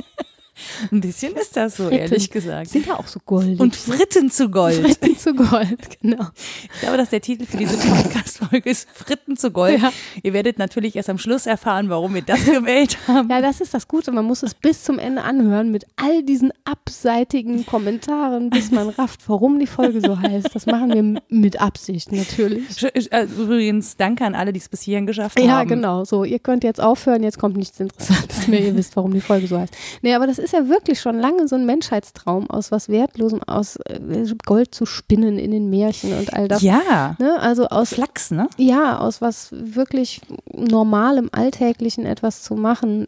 Ein 0.92 1.00
bisschen 1.00 1.34
ist 1.36 1.56
das 1.56 1.76
so, 1.76 1.84
Fritten. 1.84 1.98
ehrlich 2.02 2.30
gesagt. 2.30 2.68
Sind 2.70 2.86
ja 2.86 2.98
auch 2.98 3.06
so 3.06 3.20
goldig. 3.24 3.60
Und 3.60 3.76
Fritten 3.76 4.30
zu 4.30 4.48
Gold. 4.50 4.76
Fritten 4.76 5.16
zu 5.16 5.34
Gold, 5.34 6.00
genau. 6.00 6.26
Ich 6.74 6.80
glaube, 6.80 6.96
dass 6.96 7.10
der 7.10 7.20
Titel 7.20 7.46
für 7.46 7.56
diese 7.56 7.76
Podcast-Folge 7.76 8.70
ist 8.70 8.88
Fritten 8.92 9.36
zu 9.36 9.50
Gold. 9.50 9.80
Ja. 9.80 9.92
Ihr 10.22 10.32
werdet 10.32 10.58
natürlich 10.58 10.96
erst 10.96 11.10
am 11.10 11.18
Schluss 11.18 11.46
erfahren, 11.46 11.88
warum 11.88 12.14
wir 12.14 12.22
das 12.22 12.44
gewählt 12.44 12.98
haben. 13.06 13.28
Ja, 13.30 13.40
das 13.40 13.60
ist 13.60 13.74
das 13.74 13.88
Gute. 13.88 14.12
Man 14.12 14.24
muss 14.24 14.42
es 14.42 14.54
bis 14.54 14.82
zum 14.84 14.98
Ende 14.98 15.22
anhören 15.22 15.70
mit 15.70 15.86
all 15.96 16.22
diesen 16.22 16.52
abseitigen 16.64 17.66
Kommentaren, 17.66 18.50
bis 18.50 18.70
man 18.70 18.88
rafft, 18.90 19.28
warum 19.28 19.58
die 19.58 19.66
Folge 19.66 20.00
so 20.00 20.18
heißt. 20.20 20.48
Das 20.54 20.66
machen 20.66 20.92
wir 20.92 21.22
mit 21.28 21.60
Absicht 21.60 22.12
natürlich. 22.12 22.82
Äh, 22.94 23.24
Übrigens, 23.24 23.96
danke 23.96 24.24
an 24.24 24.34
alle, 24.34 24.52
die 24.52 24.60
es 24.60 24.68
bis 24.68 24.82
hierhin 24.82 25.06
geschafft 25.06 25.38
haben. 25.38 25.46
Ja, 25.46 25.64
genau. 25.64 26.04
So, 26.04 26.24
ihr 26.24 26.38
könnt 26.38 26.64
jetzt 26.64 26.80
aufhören, 26.80 27.22
jetzt 27.22 27.38
kommt 27.38 27.56
nichts 27.56 27.78
Interessantes 27.80 28.48
mehr. 28.48 28.60
Ihr 28.60 28.76
wisst, 28.76 28.96
warum 28.96 29.12
die 29.14 29.20
Folge 29.20 29.46
so 29.46 29.58
heißt. 29.58 29.74
Nee, 30.02 30.14
aber 30.14 30.26
das 30.26 30.38
ist 30.38 30.52
ja 30.52 30.59
wirklich 30.68 31.00
schon 31.00 31.18
lange 31.18 31.46
so 31.48 31.56
ein 31.56 31.66
Menschheitstraum, 31.66 32.48
aus 32.50 32.72
was 32.72 32.88
Wertlosem, 32.88 33.42
aus 33.44 33.76
äh, 33.76 34.00
Gold 34.46 34.74
zu 34.74 34.86
spinnen 34.86 35.38
in 35.38 35.50
den 35.50 35.70
Märchen 35.70 36.16
und 36.18 36.32
all 36.32 36.48
das. 36.48 36.62
Ja. 36.62 37.16
Ne? 37.18 37.38
Also 37.40 37.66
aus 37.66 37.90
Flachs, 37.90 38.30
ne? 38.30 38.48
Ja, 38.56 38.98
aus 38.98 39.20
was 39.20 39.48
wirklich 39.52 40.20
normalem, 40.52 41.28
alltäglichen 41.32 42.06
etwas 42.06 42.42
zu 42.42 42.54
machen, 42.54 43.06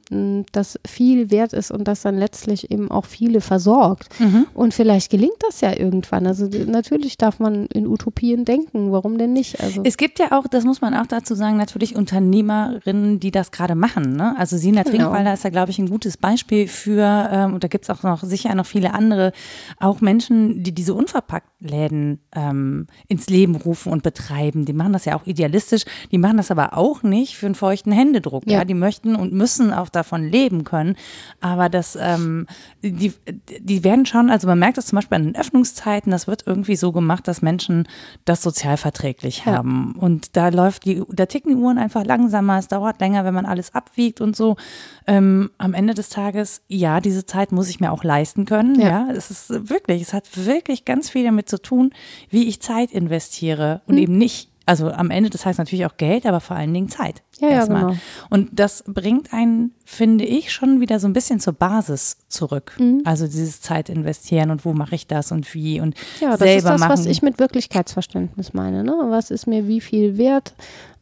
das 0.52 0.78
viel 0.86 1.30
wert 1.30 1.52
ist 1.52 1.70
und 1.70 1.88
das 1.88 2.02
dann 2.02 2.16
letztlich 2.18 2.70
eben 2.70 2.90
auch 2.90 3.06
viele 3.06 3.40
versorgt. 3.40 4.08
Mhm. 4.20 4.46
Und 4.54 4.74
vielleicht 4.74 5.10
gelingt 5.10 5.40
das 5.40 5.60
ja 5.60 5.76
irgendwann. 5.76 6.26
Also 6.26 6.48
natürlich 6.66 7.16
darf 7.16 7.38
man 7.38 7.66
in 7.66 7.86
Utopien 7.86 8.44
denken, 8.44 8.92
warum 8.92 9.18
denn 9.18 9.32
nicht? 9.32 9.60
Also 9.60 9.82
Es 9.84 9.96
gibt 9.96 10.18
ja 10.18 10.32
auch, 10.32 10.46
das 10.46 10.64
muss 10.64 10.80
man 10.80 10.94
auch 10.94 11.06
dazu 11.06 11.34
sagen, 11.34 11.56
natürlich 11.56 11.96
Unternehmerinnen, 11.96 13.20
die 13.20 13.30
das 13.30 13.50
gerade 13.50 13.74
machen. 13.74 14.16
Ne? 14.16 14.34
Also 14.38 14.56
Sina 14.56 14.82
Genau. 14.82 14.96
Trinkwalder 14.96 15.34
ist 15.34 15.44
ja, 15.44 15.50
glaube 15.50 15.70
ich, 15.70 15.78
ein 15.78 15.88
gutes 15.88 16.16
Beispiel 16.16 16.68
für, 16.68 17.28
ähm, 17.32 17.54
und 17.54 17.64
da 17.64 17.68
gibt 17.68 17.84
es 17.84 17.90
auch 17.90 18.02
noch 18.02 18.22
sicher 18.22 18.54
noch 18.54 18.66
viele 18.66 18.92
andere, 18.92 19.32
auch 19.80 20.00
Menschen, 20.00 20.62
die 20.62 20.72
diese 20.72 20.92
Unverpacktläden 20.92 22.20
ähm, 22.34 22.86
ins 23.08 23.28
Leben 23.28 23.56
rufen 23.56 23.90
und 23.90 24.02
betreiben. 24.02 24.66
Die 24.66 24.74
machen 24.74 24.92
das 24.92 25.06
ja 25.06 25.16
auch 25.16 25.26
idealistisch, 25.26 25.84
die 26.10 26.18
machen 26.18 26.36
das 26.36 26.50
aber 26.50 26.76
auch 26.76 27.02
nicht 27.02 27.36
für 27.36 27.46
einen 27.46 27.54
feuchten 27.54 27.90
Händedruck. 27.90 28.44
Ja, 28.46 28.58
ja? 28.58 28.64
die 28.64 28.74
möchten 28.74 29.16
und 29.16 29.32
müssen 29.32 29.72
auch 29.72 29.88
davon 29.88 30.24
leben 30.28 30.64
können. 30.64 30.96
Aber 31.40 31.70
das, 31.70 31.96
ähm, 31.98 32.46
die, 32.82 33.14
die 33.60 33.82
werden 33.82 34.04
schon, 34.04 34.28
also 34.28 34.46
man 34.46 34.58
merkt 34.58 34.76
das 34.76 34.86
zum 34.86 34.96
Beispiel 34.96 35.16
an 35.16 35.24
den 35.24 35.36
Öffnungszeiten, 35.36 36.12
das 36.12 36.26
wird 36.26 36.44
irgendwie 36.46 36.76
so 36.76 36.92
gemacht, 36.92 37.26
dass 37.26 37.40
Menschen 37.40 37.88
das 38.26 38.42
sozialverträglich 38.42 39.44
ja. 39.46 39.52
haben. 39.52 39.94
Und 39.96 40.36
da 40.36 40.48
läuft 40.48 40.84
die, 40.84 41.02
da 41.08 41.24
ticken 41.24 41.56
die 41.56 41.56
Uhren 41.56 41.78
einfach 41.78 42.04
langsamer, 42.04 42.58
es 42.58 42.68
dauert 42.68 43.00
länger, 43.00 43.24
wenn 43.24 43.34
man 43.34 43.46
alles 43.46 43.74
abwiegt 43.74 44.20
und 44.20 44.36
so. 44.36 44.56
Ähm, 45.06 45.50
am 45.58 45.74
Ende 45.74 45.94
des 45.94 46.08
Tages, 46.08 46.62
ja, 46.68 47.00
diese 47.00 47.26
Zeit 47.26 47.52
muss 47.52 47.68
ich 47.68 47.80
mir 47.80 47.92
auch 47.92 48.04
leisten 48.04 48.44
können. 48.44 48.80
Ja. 48.80 48.88
ja, 48.88 49.08
es 49.10 49.30
ist 49.30 49.70
wirklich, 49.70 50.02
es 50.02 50.12
hat 50.12 50.28
wirklich 50.34 50.84
ganz 50.84 51.10
viel 51.10 51.24
damit 51.24 51.48
zu 51.48 51.60
tun, 51.60 51.90
wie 52.30 52.48
ich 52.48 52.60
Zeit 52.60 52.92
investiere 52.92 53.82
und 53.86 53.96
mhm. 53.96 54.02
eben 54.02 54.18
nicht 54.18 54.52
also 54.64 54.90
am 54.90 55.10
Ende, 55.10 55.30
das 55.30 55.44
heißt 55.44 55.58
natürlich 55.58 55.86
auch 55.86 55.96
Geld, 55.96 56.24
aber 56.24 56.40
vor 56.40 56.56
allen 56.56 56.72
Dingen 56.72 56.88
Zeit. 56.88 57.22
Ja, 57.40 57.48
ja, 57.48 57.66
genau. 57.66 57.96
Und 58.30 58.50
das 58.52 58.84
bringt 58.86 59.32
einen, 59.32 59.74
finde 59.84 60.24
ich, 60.24 60.52
schon 60.52 60.80
wieder 60.80 61.00
so 61.00 61.08
ein 61.08 61.12
bisschen 61.12 61.40
zur 61.40 61.54
Basis 61.54 62.18
zurück. 62.28 62.76
Mhm. 62.78 63.02
Also 63.04 63.26
dieses 63.26 63.60
Zeit 63.60 63.88
investieren 63.88 64.50
und 64.50 64.64
wo 64.64 64.72
mache 64.72 64.94
ich 64.94 65.06
das 65.06 65.32
und 65.32 65.52
wie 65.54 65.80
und 65.80 65.96
ja, 66.20 66.30
das 66.30 66.38
selber 66.38 66.56
ist 66.56 66.64
das, 66.64 66.80
machen. 66.80 66.92
was 66.92 67.06
ich 67.06 67.22
mit 67.22 67.38
Wirklichkeitsverständnis 67.40 68.54
meine. 68.54 68.84
Ne? 68.84 68.94
Was 69.08 69.30
ist 69.30 69.46
mir 69.46 69.66
wie 69.66 69.80
viel 69.80 70.16
wert? 70.16 70.54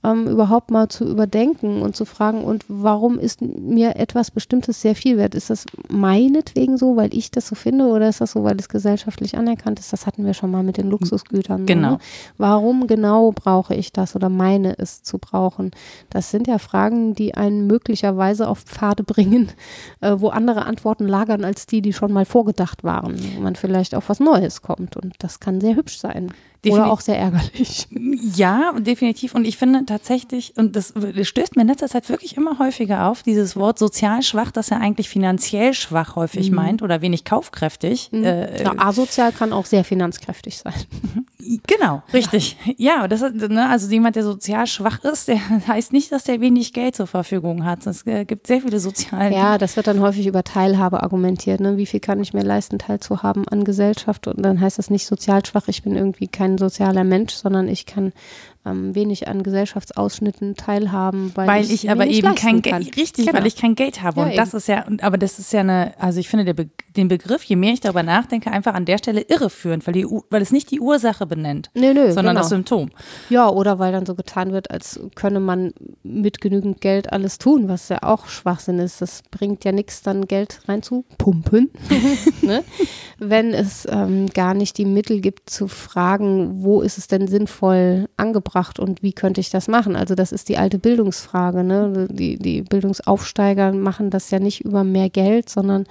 Ähm, 0.02 0.26
überhaupt 0.26 0.70
mal 0.70 0.88
zu 0.88 1.04
überdenken 1.04 1.82
und 1.82 1.94
zu 1.94 2.04
fragen, 2.04 2.42
und 2.42 2.64
warum 2.68 3.18
ist 3.18 3.42
mir 3.42 3.96
etwas 3.96 4.30
Bestimmtes 4.30 4.80
sehr 4.80 4.94
viel 4.94 5.18
wert? 5.18 5.34
Ist 5.34 5.50
das 5.50 5.66
meinetwegen 5.88 6.78
so, 6.78 6.96
weil 6.96 7.14
ich 7.14 7.30
das 7.30 7.48
so 7.48 7.54
finde, 7.54 7.86
oder 7.86 8.08
ist 8.08 8.20
das 8.20 8.32
so, 8.32 8.44
weil 8.44 8.58
es 8.58 8.68
gesellschaftlich 8.68 9.36
anerkannt 9.36 9.78
ist? 9.78 9.92
Das 9.92 10.06
hatten 10.06 10.24
wir 10.24 10.34
schon 10.34 10.50
mal 10.50 10.62
mit 10.62 10.78
den 10.78 10.88
Luxusgütern. 10.88 11.60
Ne? 11.60 11.66
Genau. 11.66 11.90
Ne? 11.92 11.98
Warum 12.38 12.86
genau 12.86 13.32
brauche 13.32 13.74
ich 13.74 13.92
das 13.92 14.16
oder 14.16 14.28
meine 14.28 14.78
es 14.78 15.02
zu 15.02 15.18
brauchen? 15.18 15.70
Das 16.08 16.30
sind 16.30 16.46
ja 16.46 16.58
Fragen, 16.58 17.14
die 17.14 17.34
einen 17.34 17.66
möglicherweise 17.66 18.48
auf 18.48 18.60
Pfade 18.60 19.02
bringen, 19.02 19.52
äh, 20.00 20.14
wo 20.16 20.28
andere 20.28 20.64
Antworten 20.64 21.06
lagern 21.06 21.44
als 21.44 21.66
die, 21.66 21.82
die 21.82 21.92
schon 21.92 22.12
mal 22.12 22.24
vorgedacht 22.24 22.84
waren. 22.84 23.16
Wo 23.36 23.40
man 23.40 23.56
vielleicht 23.56 23.94
auf 23.94 24.08
was 24.08 24.20
Neues 24.20 24.62
kommt. 24.62 24.96
Und 24.96 25.14
das 25.18 25.40
kann 25.40 25.60
sehr 25.60 25.76
hübsch 25.76 25.98
sein. 25.98 26.32
Definitiv. 26.64 26.84
Oder 26.84 26.92
auch 26.92 27.00
sehr 27.00 27.18
ärgerlich. 27.18 27.88
Ja, 28.36 28.74
definitiv. 28.78 29.34
Und 29.34 29.46
ich 29.46 29.56
finde 29.56 29.86
tatsächlich, 29.86 30.52
und 30.58 30.76
das 30.76 30.92
stößt 31.22 31.56
mir 31.56 31.62
in 31.62 31.68
letzter 31.68 31.88
Zeit 31.88 32.10
wirklich 32.10 32.36
immer 32.36 32.58
häufiger 32.58 33.06
auf, 33.06 33.22
dieses 33.22 33.56
Wort 33.56 33.78
sozial 33.78 34.22
schwach, 34.22 34.50
das 34.50 34.68
ja 34.68 34.76
eigentlich 34.76 35.08
finanziell 35.08 35.72
schwach 35.72 36.16
häufig 36.16 36.50
mhm. 36.50 36.56
meint 36.56 36.82
oder 36.82 37.00
wenig 37.00 37.24
kaufkräftig. 37.24 38.10
Mhm. 38.12 38.24
Äh, 38.24 38.62
ja, 38.62 38.74
asozial 38.76 39.32
kann 39.32 39.54
auch 39.54 39.64
sehr 39.64 39.84
finanzkräftig 39.84 40.58
sein. 40.58 40.74
Genau, 41.66 42.02
richtig. 42.12 42.56
Ja, 42.76 43.08
das 43.08 43.22
ne, 43.22 43.68
also 43.68 43.90
jemand, 43.90 44.14
der 44.14 44.24
sozial 44.24 44.66
schwach 44.66 45.02
ist, 45.04 45.28
der 45.28 45.38
heißt 45.66 45.92
nicht, 45.92 46.12
dass 46.12 46.24
der 46.24 46.40
wenig 46.40 46.72
Geld 46.72 46.94
zur 46.94 47.06
Verfügung 47.06 47.64
hat. 47.64 47.86
Es 47.86 48.06
äh, 48.06 48.24
gibt 48.24 48.46
sehr 48.46 48.60
viele 48.60 48.78
soziale. 48.78 49.34
Ja, 49.34 49.58
das 49.58 49.76
wird 49.76 49.86
dann 49.86 50.00
häufig 50.00 50.26
über 50.26 50.44
Teilhabe 50.44 51.02
argumentiert. 51.02 51.60
Ne? 51.60 51.76
Wie 51.76 51.86
viel 51.86 52.00
kann 52.00 52.20
ich 52.20 52.34
mir 52.34 52.42
leisten, 52.42 52.78
teilzuhaben 52.78 53.48
an 53.48 53.64
Gesellschaft? 53.64 54.26
Und 54.26 54.42
dann 54.42 54.60
heißt 54.60 54.78
das 54.78 54.90
nicht 54.90 55.06
sozial 55.06 55.44
schwach, 55.44 55.66
ich 55.68 55.82
bin 55.82 55.96
irgendwie 55.96 56.28
kein 56.28 56.49
sozialer 56.58 57.04
Mensch, 57.04 57.34
sondern 57.34 57.68
ich 57.68 57.86
kann 57.86 58.12
ähm, 58.66 58.94
wenig 58.94 59.26
an 59.26 59.42
Gesellschaftsausschnitten 59.42 60.54
teilhaben, 60.54 61.32
weil, 61.34 61.48
weil 61.48 61.64
ich, 61.64 61.84
ich 61.84 61.90
aber 61.90 62.06
eben 62.06 62.34
kein 62.34 62.60
Geld, 62.60 62.94
richtig, 62.96 63.26
genau. 63.26 63.38
weil 63.38 63.46
ich 63.46 63.56
kein 63.56 63.74
Geld 63.74 64.02
habe. 64.02 64.20
Ja, 64.20 64.26
und 64.26 64.36
das 64.36 64.48
eben. 64.50 64.58
ist 64.58 64.68
ja, 64.68 64.84
aber 65.00 65.16
das 65.16 65.38
ist 65.38 65.52
ja 65.52 65.60
eine, 65.60 65.94
also 65.98 66.20
ich 66.20 66.28
finde 66.28 66.52
Be 66.52 66.68
den 66.96 67.06
Begriff, 67.06 67.44
je 67.44 67.54
mehr 67.54 67.72
ich 67.72 67.80
darüber 67.80 68.02
nachdenke, 68.02 68.50
einfach 68.50 68.74
an 68.74 68.84
der 68.84 68.98
Stelle 68.98 69.20
irreführend, 69.20 69.86
weil, 69.86 69.94
die, 69.94 70.04
weil 70.28 70.42
es 70.42 70.50
nicht 70.50 70.72
die 70.72 70.80
Ursache 70.80 71.24
benennt, 71.24 71.70
nö, 71.74 71.94
nö, 71.94 72.06
sondern 72.08 72.34
genau. 72.34 72.40
das 72.40 72.48
Symptom. 72.48 72.90
Ja, 73.28 73.48
oder 73.48 73.78
weil 73.78 73.92
dann 73.92 74.06
so 74.06 74.16
getan 74.16 74.50
wird, 74.50 74.72
als 74.72 74.98
könne 75.14 75.38
man 75.38 75.72
mit 76.02 76.40
genügend 76.40 76.80
Geld 76.80 77.12
alles 77.12 77.38
tun, 77.38 77.68
was 77.68 77.88
ja 77.90 78.02
auch 78.02 78.26
Schwachsinn 78.26 78.80
ist. 78.80 79.00
Das 79.00 79.22
bringt 79.30 79.64
ja 79.64 79.70
nichts, 79.70 80.02
dann 80.02 80.26
Geld 80.26 80.62
reinzupumpen, 80.66 81.70
ne? 82.42 82.64
wenn 83.18 83.54
es 83.54 83.86
ähm, 83.88 84.26
gar 84.26 84.54
nicht 84.54 84.76
die 84.76 84.84
Mittel 84.84 85.20
gibt 85.20 85.48
zu 85.48 85.68
fragen, 85.68 86.64
wo 86.64 86.82
ist 86.82 86.98
es 86.98 87.06
denn 87.06 87.28
sinnvoll 87.28 88.08
angebracht 88.16 88.49
gebracht 88.50 88.78
und 88.78 89.02
wie 89.02 89.12
könnte 89.12 89.40
ich 89.40 89.50
das 89.50 89.68
machen? 89.68 89.96
Also 89.96 90.14
das 90.14 90.32
ist 90.32 90.48
die 90.48 90.58
alte 90.58 90.78
Bildungsfrage. 90.78 91.62
Ne? 91.62 92.08
Die, 92.10 92.36
die 92.36 92.62
Bildungsaufsteiger 92.62 93.72
machen 93.72 94.10
das 94.10 94.30
ja 94.30 94.38
nicht 94.38 94.64
über 94.64 94.84
mehr 94.84 95.08
Geld, 95.08 95.48
sondern 95.48 95.86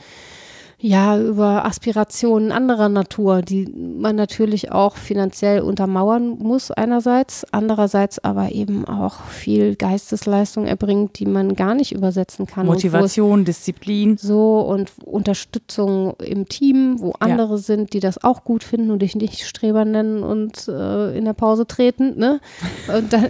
ja, 0.82 1.20
über 1.20 1.66
Aspirationen 1.66 2.54
anderer 2.54 2.88
Natur, 2.88 3.42
die 3.42 3.68
man 3.68 4.16
natürlich 4.16 4.72
auch 4.72 4.96
finanziell 4.96 5.60
untermauern 5.60 6.30
muss 6.30 6.72
einerseits, 6.72 7.46
andererseits 7.52 8.20
aber 8.20 8.54
eben 8.54 8.86
auch 8.86 9.26
viel 9.26 9.76
Geistesleistung 9.76 10.66
erbringt, 10.66 11.20
die 11.20 11.26
man 11.26 11.56
gar 11.56 11.76
nicht 11.76 11.92
übersetzen 11.92 12.46
kann. 12.46 12.66
Motivation, 12.66 13.44
Disziplin. 13.44 14.16
So 14.16 14.62
und 14.62 14.94
Unterstützung 15.04 16.14
im 16.20 16.48
Team, 16.48 16.96
wo 17.00 17.14
andere 17.20 17.56
ja. 17.56 17.58
sind, 17.58 17.92
die 17.92 18.00
das 18.00 18.24
auch 18.24 18.46
gut 18.46 18.64
finden 18.64 18.90
und 18.92 19.02
dich 19.02 19.18
nicht 19.18 19.46
Streber 19.46 19.84
nennen 19.84 20.24
und 20.24 20.70
äh, 20.70 21.18
in 21.18 21.26
der 21.26 21.34
Pause 21.34 21.68
treten. 21.68 22.18
Ne? 22.18 22.40
Und 22.88 23.12
da, 23.12 23.22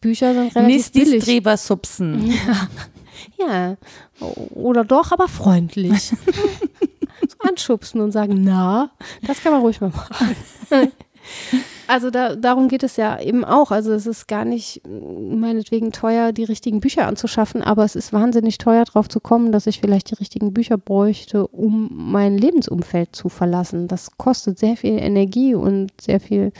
Bücher 0.00 0.32
sind 0.34 0.54
relativ 0.54 0.94
Nicht 0.94 0.94
die 0.94 1.20
Streber-Subsen. 1.20 2.32
Ja. 3.38 3.48
ja, 3.48 3.76
oder 4.54 4.84
doch, 4.84 5.12
aber 5.12 5.28
freundlich. 5.28 6.12
anschubsen 7.48 8.00
und 8.00 8.12
sagen, 8.12 8.42
na, 8.42 8.90
das 9.26 9.42
kann 9.42 9.52
man 9.52 9.62
ruhig 9.62 9.80
mal 9.80 9.90
machen. 9.90 10.36
Also 11.86 12.10
da, 12.10 12.36
darum 12.36 12.68
geht 12.68 12.82
es 12.82 12.96
ja 12.96 13.20
eben 13.20 13.44
auch. 13.44 13.70
Also 13.70 13.92
es 13.92 14.06
ist 14.06 14.26
gar 14.26 14.44
nicht 14.44 14.80
meinetwegen 14.86 15.92
teuer, 15.92 16.32
die 16.32 16.44
richtigen 16.44 16.80
Bücher 16.80 17.06
anzuschaffen, 17.06 17.62
aber 17.62 17.84
es 17.84 17.96
ist 17.96 18.12
wahnsinnig 18.12 18.58
teuer, 18.58 18.84
darauf 18.84 19.08
zu 19.08 19.20
kommen, 19.20 19.52
dass 19.52 19.66
ich 19.66 19.80
vielleicht 19.80 20.10
die 20.10 20.14
richtigen 20.14 20.52
Bücher 20.52 20.78
bräuchte, 20.78 21.46
um 21.48 21.90
mein 21.92 22.38
Lebensumfeld 22.38 23.14
zu 23.14 23.28
verlassen. 23.28 23.88
Das 23.88 24.16
kostet 24.16 24.58
sehr 24.58 24.76
viel 24.76 24.98
Energie 24.98 25.54
und 25.54 25.90
sehr 26.00 26.20
viel 26.20 26.52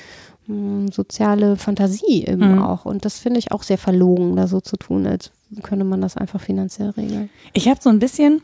mh, 0.46 0.54
hm, 0.54 0.88
soziale 0.92 1.56
Fantasie 1.56 2.26
eben 2.26 2.56
mhm. 2.56 2.62
auch. 2.62 2.84
Und 2.84 3.04
das 3.04 3.18
finde 3.18 3.38
ich 3.38 3.52
auch 3.52 3.62
sehr 3.62 3.78
verlogen, 3.78 4.36
da 4.36 4.46
so 4.46 4.60
zu 4.60 4.76
tun, 4.76 5.06
als 5.06 5.30
könne 5.62 5.84
man 5.84 6.00
das 6.00 6.16
einfach 6.16 6.40
finanziell 6.40 6.90
regeln. 6.90 7.30
Ich 7.52 7.68
habe 7.68 7.80
so 7.80 7.90
ein 7.90 7.98
bisschen 7.98 8.42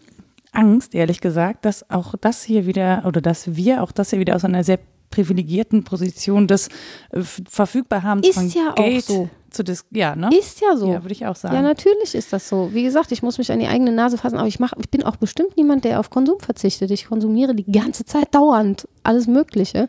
Angst, 0.59 0.95
ehrlich 0.95 1.21
gesagt, 1.21 1.65
dass 1.65 1.89
auch 1.89 2.15
das 2.21 2.43
hier 2.43 2.67
wieder 2.67 3.05
oder 3.07 3.21
dass 3.21 3.55
wir 3.55 3.83
auch 3.83 3.93
das 3.93 4.11
hier 4.11 4.19
wieder 4.19 4.35
aus 4.35 4.45
einer 4.45 4.65
sehr 4.65 4.81
privilegierten 5.11 5.85
Position 5.85 6.49
des 6.49 6.69
äh, 7.11 7.23
Verfügbarhabens 7.23 8.29
von 8.29 8.49
ja 8.49 8.73
Geld 8.75 9.05
so. 9.05 9.31
zu 9.51 9.65
dis 9.65 9.87
ja, 9.91 10.15
ne? 10.17 10.31
Ist 10.37 10.61
ja 10.61 10.77
so. 10.77 10.89
Ja, 10.93 11.03
würde 11.03 11.13
ich 11.13 11.27
auch 11.27 11.37
sagen. 11.37 11.55
Ja, 11.55 11.63
natürlich 11.63 12.15
ist 12.15 12.33
das 12.33 12.49
so. 12.49 12.71
Wie 12.75 12.83
gesagt, 12.83 13.13
ich 13.13 13.23
muss 13.23 13.39
mich 13.39 13.51
an 13.51 13.61
die 13.61 13.69
eigene 13.69 13.93
Nase 13.93 14.19
fassen, 14.19 14.37
aber 14.37 14.49
ich 14.49 14.59
mach, 14.59 14.73
ich 14.79 14.91
bin 14.91 15.05
auch 15.05 15.17
bestimmt 15.17 15.57
niemand, 15.57 15.85
der 15.85 16.01
auf 16.01 16.11
Konsum 16.11 16.41
verzichtet. 16.41 16.91
Ich 16.91 17.07
konsumiere 17.07 17.55
die 17.55 17.71
ganze 17.71 18.05
Zeit 18.05 18.35
dauernd 18.35 18.87
alles 19.03 19.27
Mögliche. 19.29 19.89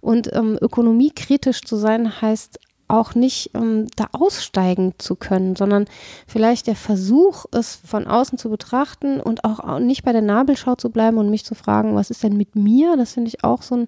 Und 0.00 0.32
ähm, 0.34 0.58
ökonomiekritisch 0.60 1.60
zu 1.60 1.76
sein 1.76 2.20
heißt 2.20 2.58
auch 2.88 3.14
nicht 3.14 3.50
ähm, 3.54 3.86
da 3.96 4.06
aussteigen 4.12 4.94
zu 4.98 5.16
können, 5.16 5.56
sondern 5.56 5.86
vielleicht 6.26 6.66
der 6.66 6.76
Versuch, 6.76 7.46
es 7.52 7.76
von 7.76 8.06
außen 8.06 8.38
zu 8.38 8.48
betrachten 8.48 9.20
und 9.20 9.44
auch 9.44 9.78
nicht 9.78 10.04
bei 10.04 10.12
der 10.12 10.22
Nabelschau 10.22 10.76
zu 10.76 10.90
bleiben 10.90 11.18
und 11.18 11.30
mich 11.30 11.44
zu 11.44 11.54
fragen, 11.54 11.94
was 11.94 12.10
ist 12.10 12.22
denn 12.22 12.36
mit 12.36 12.54
mir? 12.54 12.96
Das 12.96 13.14
finde 13.14 13.28
ich 13.28 13.44
auch 13.44 13.62
so 13.62 13.76
ein 13.76 13.86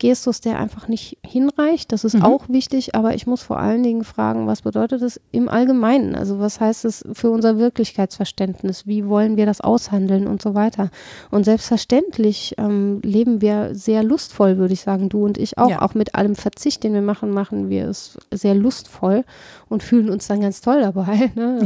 Gestus, 0.00 0.40
der 0.40 0.58
einfach 0.58 0.88
nicht 0.88 1.18
hinreicht. 1.24 1.92
Das 1.92 2.04
ist 2.04 2.14
mhm. 2.14 2.22
auch 2.22 2.48
wichtig, 2.48 2.96
aber 2.96 3.14
ich 3.14 3.26
muss 3.26 3.42
vor 3.42 3.60
allen 3.60 3.82
Dingen 3.82 4.02
fragen, 4.02 4.46
was 4.46 4.62
bedeutet 4.62 5.02
es 5.02 5.20
im 5.30 5.48
Allgemeinen? 5.48 6.16
Also 6.16 6.40
was 6.40 6.58
heißt 6.58 6.84
es 6.86 7.04
für 7.12 7.30
unser 7.30 7.58
Wirklichkeitsverständnis? 7.58 8.86
Wie 8.86 9.06
wollen 9.06 9.36
wir 9.36 9.46
das 9.46 9.60
aushandeln 9.60 10.26
und 10.26 10.42
so 10.42 10.54
weiter? 10.54 10.90
Und 11.30 11.44
selbstverständlich 11.44 12.54
ähm, 12.58 13.00
leben 13.02 13.40
wir 13.40 13.74
sehr 13.74 14.02
lustvoll, 14.02 14.56
würde 14.56 14.72
ich 14.72 14.80
sagen, 14.80 15.08
du 15.08 15.24
und 15.24 15.38
ich 15.38 15.58
auch. 15.58 15.70
Ja. 15.70 15.82
Auch 15.82 15.94
mit 15.94 16.14
allem 16.14 16.34
Verzicht, 16.34 16.82
den 16.82 16.94
wir 16.94 17.02
machen, 17.02 17.30
machen 17.30 17.68
wir 17.68 17.86
es 17.88 18.18
sehr 18.32 18.54
lustvoll 18.54 19.24
und 19.68 19.82
fühlen 19.82 20.10
uns 20.10 20.26
dann 20.26 20.40
ganz 20.40 20.60
toll 20.60 20.80
dabei. 20.80 21.30
Ne? 21.40 21.64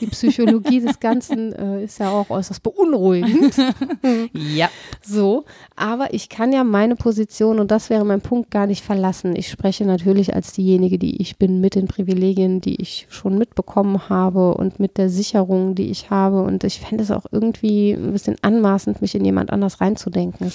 Die 0.00 0.06
Psychologie 0.06 0.80
des 0.80 0.98
Ganzen 0.98 1.52
äh, 1.52 1.84
ist 1.84 1.98
ja 1.98 2.10
auch 2.10 2.30
äußerst 2.30 2.62
beunruhigend. 2.62 3.54
ja. 4.32 4.68
So, 5.02 5.44
aber 5.76 6.14
ich 6.14 6.28
kann 6.28 6.52
ja 6.52 6.64
meine 6.64 6.96
Position 6.96 7.60
und 7.60 7.71
das 7.72 7.88
wäre 7.88 8.04
mein 8.04 8.20
Punkt, 8.20 8.50
gar 8.50 8.66
nicht 8.66 8.84
verlassen. 8.84 9.34
Ich 9.34 9.48
spreche 9.48 9.86
natürlich 9.86 10.34
als 10.34 10.52
diejenige, 10.52 10.98
die 10.98 11.22
ich 11.22 11.38
bin, 11.38 11.60
mit 11.62 11.74
den 11.74 11.88
Privilegien, 11.88 12.60
die 12.60 12.80
ich 12.80 13.06
schon 13.08 13.38
mitbekommen 13.38 14.10
habe 14.10 14.54
und 14.54 14.78
mit 14.78 14.98
der 14.98 15.08
Sicherung, 15.08 15.74
die 15.74 15.90
ich 15.90 16.10
habe. 16.10 16.42
Und 16.42 16.64
ich 16.64 16.80
fände 16.80 17.02
es 17.02 17.10
auch 17.10 17.24
irgendwie 17.30 17.92
ein 17.92 18.12
bisschen 18.12 18.36
anmaßend, 18.42 19.00
mich 19.00 19.14
in 19.14 19.24
jemand 19.24 19.50
anders 19.50 19.80
reinzudenken. 19.80 20.52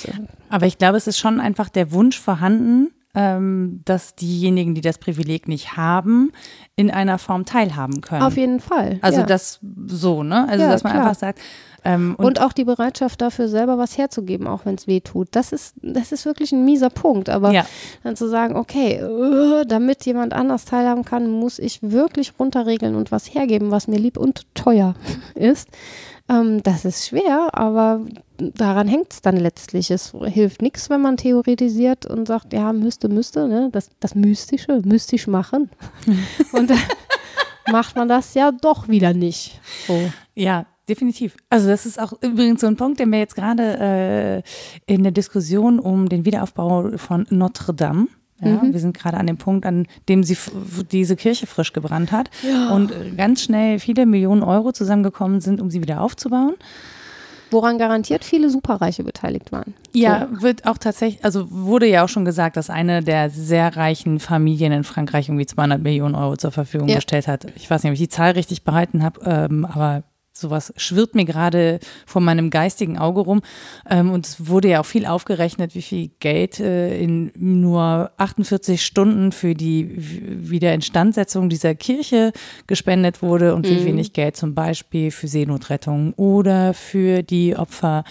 Aber 0.50 0.68
ich 0.68 0.78
glaube, 0.78 0.98
es 0.98 1.08
ist 1.08 1.18
schon 1.18 1.40
einfach 1.40 1.70
der 1.70 1.92
Wunsch 1.92 2.20
vorhanden, 2.20 2.92
ähm, 3.16 3.82
dass 3.84 4.14
diejenigen, 4.14 4.76
die 4.76 4.82
das 4.82 5.00
Privileg 5.00 5.48
nicht 5.48 5.76
haben, 5.76 6.32
in 6.76 6.92
einer 6.92 7.18
Form 7.18 7.46
teilhaben 7.46 8.02
können. 8.02 8.22
Auf 8.22 8.38
jeden 8.38 8.60
Fall. 8.60 9.00
Also 9.02 9.22
ja. 9.22 9.26
das 9.26 9.60
so, 9.88 10.22
ne? 10.22 10.48
Also 10.48 10.66
ja, 10.66 10.72
dass 10.72 10.84
man 10.84 10.94
klar. 10.94 11.04
einfach 11.08 11.20
sagt, 11.20 11.40
Ähm, 11.88 12.16
und, 12.18 12.26
und, 12.26 12.42
auch 12.42 12.52
die 12.52 12.66
Bereitschaft 12.66 13.22
dafür, 13.22 13.48
selber 13.48 13.78
was 13.78 13.98
herzugeben, 13.98 14.46
auch 14.46 14.66
wenn 14.66 14.76
es 14.76 14.88
weh 14.88 15.00
tut. 15.00 15.30
Das 15.32 15.54
ist, 15.54 15.74
das 15.82 16.12
ist 16.12 16.26
wirklich 16.26 16.52
ein 16.52 16.66
mieser 16.66 16.90
Punkt. 16.90 17.30
Aber 17.30 17.52
ja. 17.54 17.66
dann 18.04 18.18
zu 18.18 18.28
sagen, 18.28 18.58
okay, 18.58 19.02
uh, 19.02 19.64
damit 19.66 20.06
jemand 20.06 20.34
anders 20.34 20.66
teilhaben 20.66 21.06
kann, 21.06 21.32
muss 21.32 21.60
ich 21.60 21.80
wirklich 21.82 22.34
runterregeln 22.38 22.96
und 22.96 23.14
was 23.14 23.34
hergeben, 23.34 23.72
was 23.72 23.88
mir 23.88 24.00
lieb 24.00 24.18
und 24.18 24.54
teuer 24.54 24.96
ist. 25.36 25.70
Ähm, 26.28 26.62
das 26.62 26.84
ist 26.84 27.08
schwer, 27.08 27.52
aber 27.54 28.02
daran 28.38 28.90
hängt 28.90 29.14
es 29.14 29.22
dann 29.22 29.38
letztlich. 29.38 29.90
Es 29.90 30.14
hilft 30.26 30.62
nichts, 30.62 30.90
wenn 30.90 31.00
man 31.00 31.16
theoretisiert 31.16 32.06
und 32.06 32.28
sagt, 32.28 32.52
ja, 32.52 32.74
müsste, 32.74 33.08
müsste, 33.08 33.48
ne? 33.48 33.70
das, 33.72 33.92
das 34.02 34.14
Mystische, 34.14 34.82
mystisch 34.84 35.28
machen. 35.28 35.70
und 36.52 36.70
dann 36.70 36.80
macht 37.72 37.96
man 37.96 38.10
das 38.10 38.34
ja 38.34 38.52
doch 38.52 38.90
wieder 38.90 39.14
nicht. 39.14 39.62
So. 39.88 39.98
Ja, 40.36 40.66
definitiv. 40.88 41.36
Also 41.50 41.68
das 41.68 41.86
ist 41.86 42.00
auch 42.00 42.14
übrigens 42.22 42.62
so 42.62 42.68
ein 42.68 42.76
Punkt, 42.76 43.00
der 43.00 43.08
mir 43.08 43.20
jetzt 43.20 43.36
gerade 43.36 44.44
äh, 44.88 44.94
in 44.94 45.04
der 45.04 45.12
Diskussion 45.12 45.80
um 45.80 46.10
den 46.10 46.26
Wiederaufbau 46.26 46.98
von 46.98 47.26
Notre 47.30 47.74
Dame 47.74 48.08
ja, 48.42 48.50
mhm. 48.50 48.74
Wir 48.74 48.80
sind 48.80 48.98
gerade 48.98 49.18
an 49.18 49.28
dem 49.28 49.38
Punkt, 49.38 49.66
an 49.66 49.88
dem 50.10 50.24
sie 50.24 50.38
diese 50.92 51.16
Kirche 51.16 51.48
frisch 51.48 51.74
gebrannt 51.74 52.12
hat 52.12 52.30
ja. 52.44 52.70
und 52.70 52.94
ganz 53.18 53.42
schnell 53.42 53.80
viele 53.80 54.06
Millionen 54.06 54.44
Euro 54.44 54.72
zusammengekommen 54.72 55.42
sind, 55.42 55.60
um 55.60 55.72
sie 55.72 55.82
wieder 55.82 56.02
aufzubauen. 56.02 56.54
Woran 57.50 57.78
garantiert 57.78 58.26
viele 58.26 58.50
Superreiche 58.50 59.06
beteiligt 59.06 59.54
waren. 59.54 59.74
Ja, 59.94 60.28
so. 60.30 60.42
wird 60.42 60.68
auch 60.68 60.78
tatsächlich, 60.78 61.24
also 61.24 61.48
wurde 61.50 61.88
ja 61.88 62.04
auch 62.04 62.10
schon 62.10 62.26
gesagt, 62.26 62.58
dass 62.58 62.70
eine 62.70 63.02
der 63.02 63.30
sehr 63.30 63.76
reichen 63.78 64.20
Familien 64.20 64.74
in 64.74 64.84
Frankreich 64.84 65.30
irgendwie 65.30 65.46
200 65.46 65.82
Millionen 65.82 66.14
Euro 66.14 66.36
zur 66.36 66.52
Verfügung 66.52 66.90
ja. 66.90 66.96
gestellt 66.96 67.28
hat. 67.28 67.48
Ich 67.56 67.70
weiß 67.70 67.84
nicht, 67.84 67.92
ob 67.92 67.94
ich 67.94 68.02
die 68.02 68.10
Zahl 68.10 68.32
richtig 68.32 68.64
behalten 68.64 69.02
habe, 69.02 69.22
ähm, 69.24 69.66
aber 69.66 70.04
sowas 70.40 70.74
schwirrt 70.78 71.16
mir 71.16 71.26
gerade 71.26 71.80
vor 72.06 72.22
meinem 72.22 72.50
geistigen 72.50 72.98
Auge 72.98 73.22
rum. 73.22 73.42
Ähm, 73.90 74.12
und 74.12 74.26
es 74.26 74.48
wurde 74.48 74.70
ja 74.70 74.82
auch 74.82 74.86
viel 74.86 75.06
aufgerechnet, 75.06 75.76
wie 75.76 75.82
viel 75.82 76.12
Geld 76.20 76.60
äh, 76.60 76.98
in 77.00 77.32
nur 77.36 78.12
48 78.18 78.84
Stunden 78.84 79.32
für 79.32 79.54
die 79.54 79.92
Wiederinstandsetzung 79.98 81.50
dieser 81.50 81.76
Kirche 81.76 82.32
gespendet 82.68 83.22
wurde 83.22 83.56
und 83.56 83.66
mhm. 83.66 83.72
wie 83.72 83.86
wenig 83.86 84.14
Geld 84.14 84.36
zum 84.36 84.54
Beispiel 84.56 85.12
für 85.12 85.28
Seenotrettung 85.28 86.14
oder 86.14 86.74
für 86.74 87.24
die 87.24 87.56
Opfer 87.56 88.04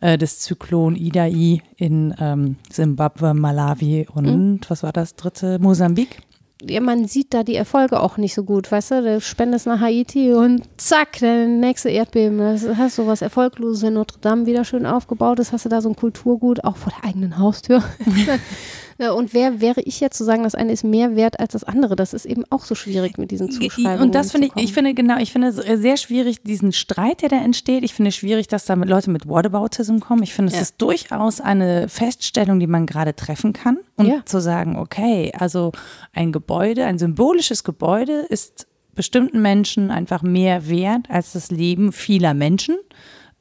äh, 0.00 0.18
des 0.18 0.40
Zyklon 0.40 0.96
Idai 0.96 1.62
in 1.76 2.14
ähm, 2.18 2.56
Simbabwe, 2.70 3.34
Malawi 3.34 4.06
und 4.12 4.26
mhm. 4.26 4.60
was 4.68 4.82
war 4.82 4.92
das 4.92 5.16
dritte? 5.16 5.58
Mosambik 5.58 6.20
ja, 6.62 6.80
man 6.80 7.06
sieht 7.06 7.34
da 7.34 7.42
die 7.42 7.56
Erfolge 7.56 8.00
auch 8.00 8.16
nicht 8.16 8.34
so 8.34 8.44
gut, 8.44 8.70
weißt 8.70 8.92
du? 8.92 9.02
Du 9.02 9.20
spendest 9.20 9.66
nach 9.66 9.80
Haiti 9.80 10.32
und 10.32 10.62
zack, 10.76 11.18
der 11.18 11.46
nächste 11.46 11.90
Erdbeben. 11.90 12.38
Das 12.38 12.66
hast 12.76 12.98
du 12.98 13.06
was 13.06 13.22
Erfolgloses 13.22 13.82
in 13.82 13.94
Notre 13.94 14.18
Dame 14.20 14.46
wieder 14.46 14.64
schön 14.64 14.86
aufgebaut. 14.86 15.38
Das 15.38 15.52
hast 15.52 15.64
du 15.64 15.68
da 15.68 15.80
so 15.80 15.88
ein 15.88 15.96
Kulturgut, 15.96 16.64
auch 16.64 16.76
vor 16.76 16.92
der 16.92 17.08
eigenen 17.08 17.38
Haustür. 17.38 17.82
Und 18.98 19.34
wer 19.34 19.60
wäre 19.60 19.80
ich 19.82 20.00
jetzt 20.00 20.16
zu 20.16 20.24
sagen, 20.24 20.44
das 20.44 20.54
eine 20.54 20.72
ist 20.72 20.84
mehr 20.84 21.16
wert 21.16 21.40
als 21.40 21.52
das 21.52 21.64
andere? 21.64 21.96
Das 21.96 22.14
ist 22.14 22.26
eben 22.26 22.44
auch 22.50 22.64
so 22.64 22.74
schwierig 22.74 23.18
mit 23.18 23.30
diesen 23.30 23.50
Zuschreibungen. 23.50 24.00
Und 24.00 24.14
das 24.14 24.32
finde 24.32 24.48
ich, 24.48 24.62
ich 24.62 24.72
finde 24.72 24.94
genau, 24.94 25.18
ich 25.18 25.32
finde 25.32 25.48
es 25.48 25.56
sehr 25.56 25.96
schwierig, 25.96 26.42
diesen 26.42 26.72
Streit, 26.72 27.22
der 27.22 27.28
da 27.28 27.36
entsteht. 27.36 27.82
Ich 27.82 27.94
finde 27.94 28.10
es 28.10 28.16
schwierig, 28.16 28.46
dass 28.48 28.64
da 28.64 28.74
Leute 28.74 29.10
mit 29.10 29.28
Whataboutism 29.28 29.98
kommen. 29.98 30.22
Ich 30.22 30.34
finde, 30.34 30.50
es 30.50 30.56
ja. 30.56 30.62
ist 30.62 30.76
durchaus 30.78 31.40
eine 31.40 31.88
Feststellung, 31.88 32.60
die 32.60 32.66
man 32.66 32.86
gerade 32.86 33.14
treffen 33.16 33.52
kann. 33.52 33.78
Und 33.96 34.06
ja. 34.06 34.24
zu 34.24 34.40
sagen, 34.40 34.76
okay, 34.76 35.32
also 35.38 35.72
ein 36.12 36.32
Gebäude, 36.32 36.84
ein 36.84 36.98
symbolisches 36.98 37.64
Gebäude 37.64 38.26
ist 38.28 38.66
bestimmten 38.94 39.42
Menschen 39.42 39.90
einfach 39.90 40.22
mehr 40.22 40.68
wert 40.68 41.10
als 41.10 41.32
das 41.32 41.50
Leben 41.50 41.92
vieler 41.92 42.32
Menschen 42.32 42.76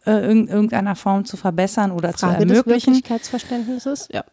äh, 0.06 0.32
in 0.32 0.47
irgendeiner 0.47 0.95
Form 0.95 1.26
zu 1.26 1.38
verbessern 1.38 1.91
oder 1.91 2.14
Frage 2.14 2.18
zu 2.18 2.26
ermöglichen. 2.28 2.66
Des 2.66 2.86
Wirklichkeitsverständnisses, 2.86 4.10
ja. 4.12 4.24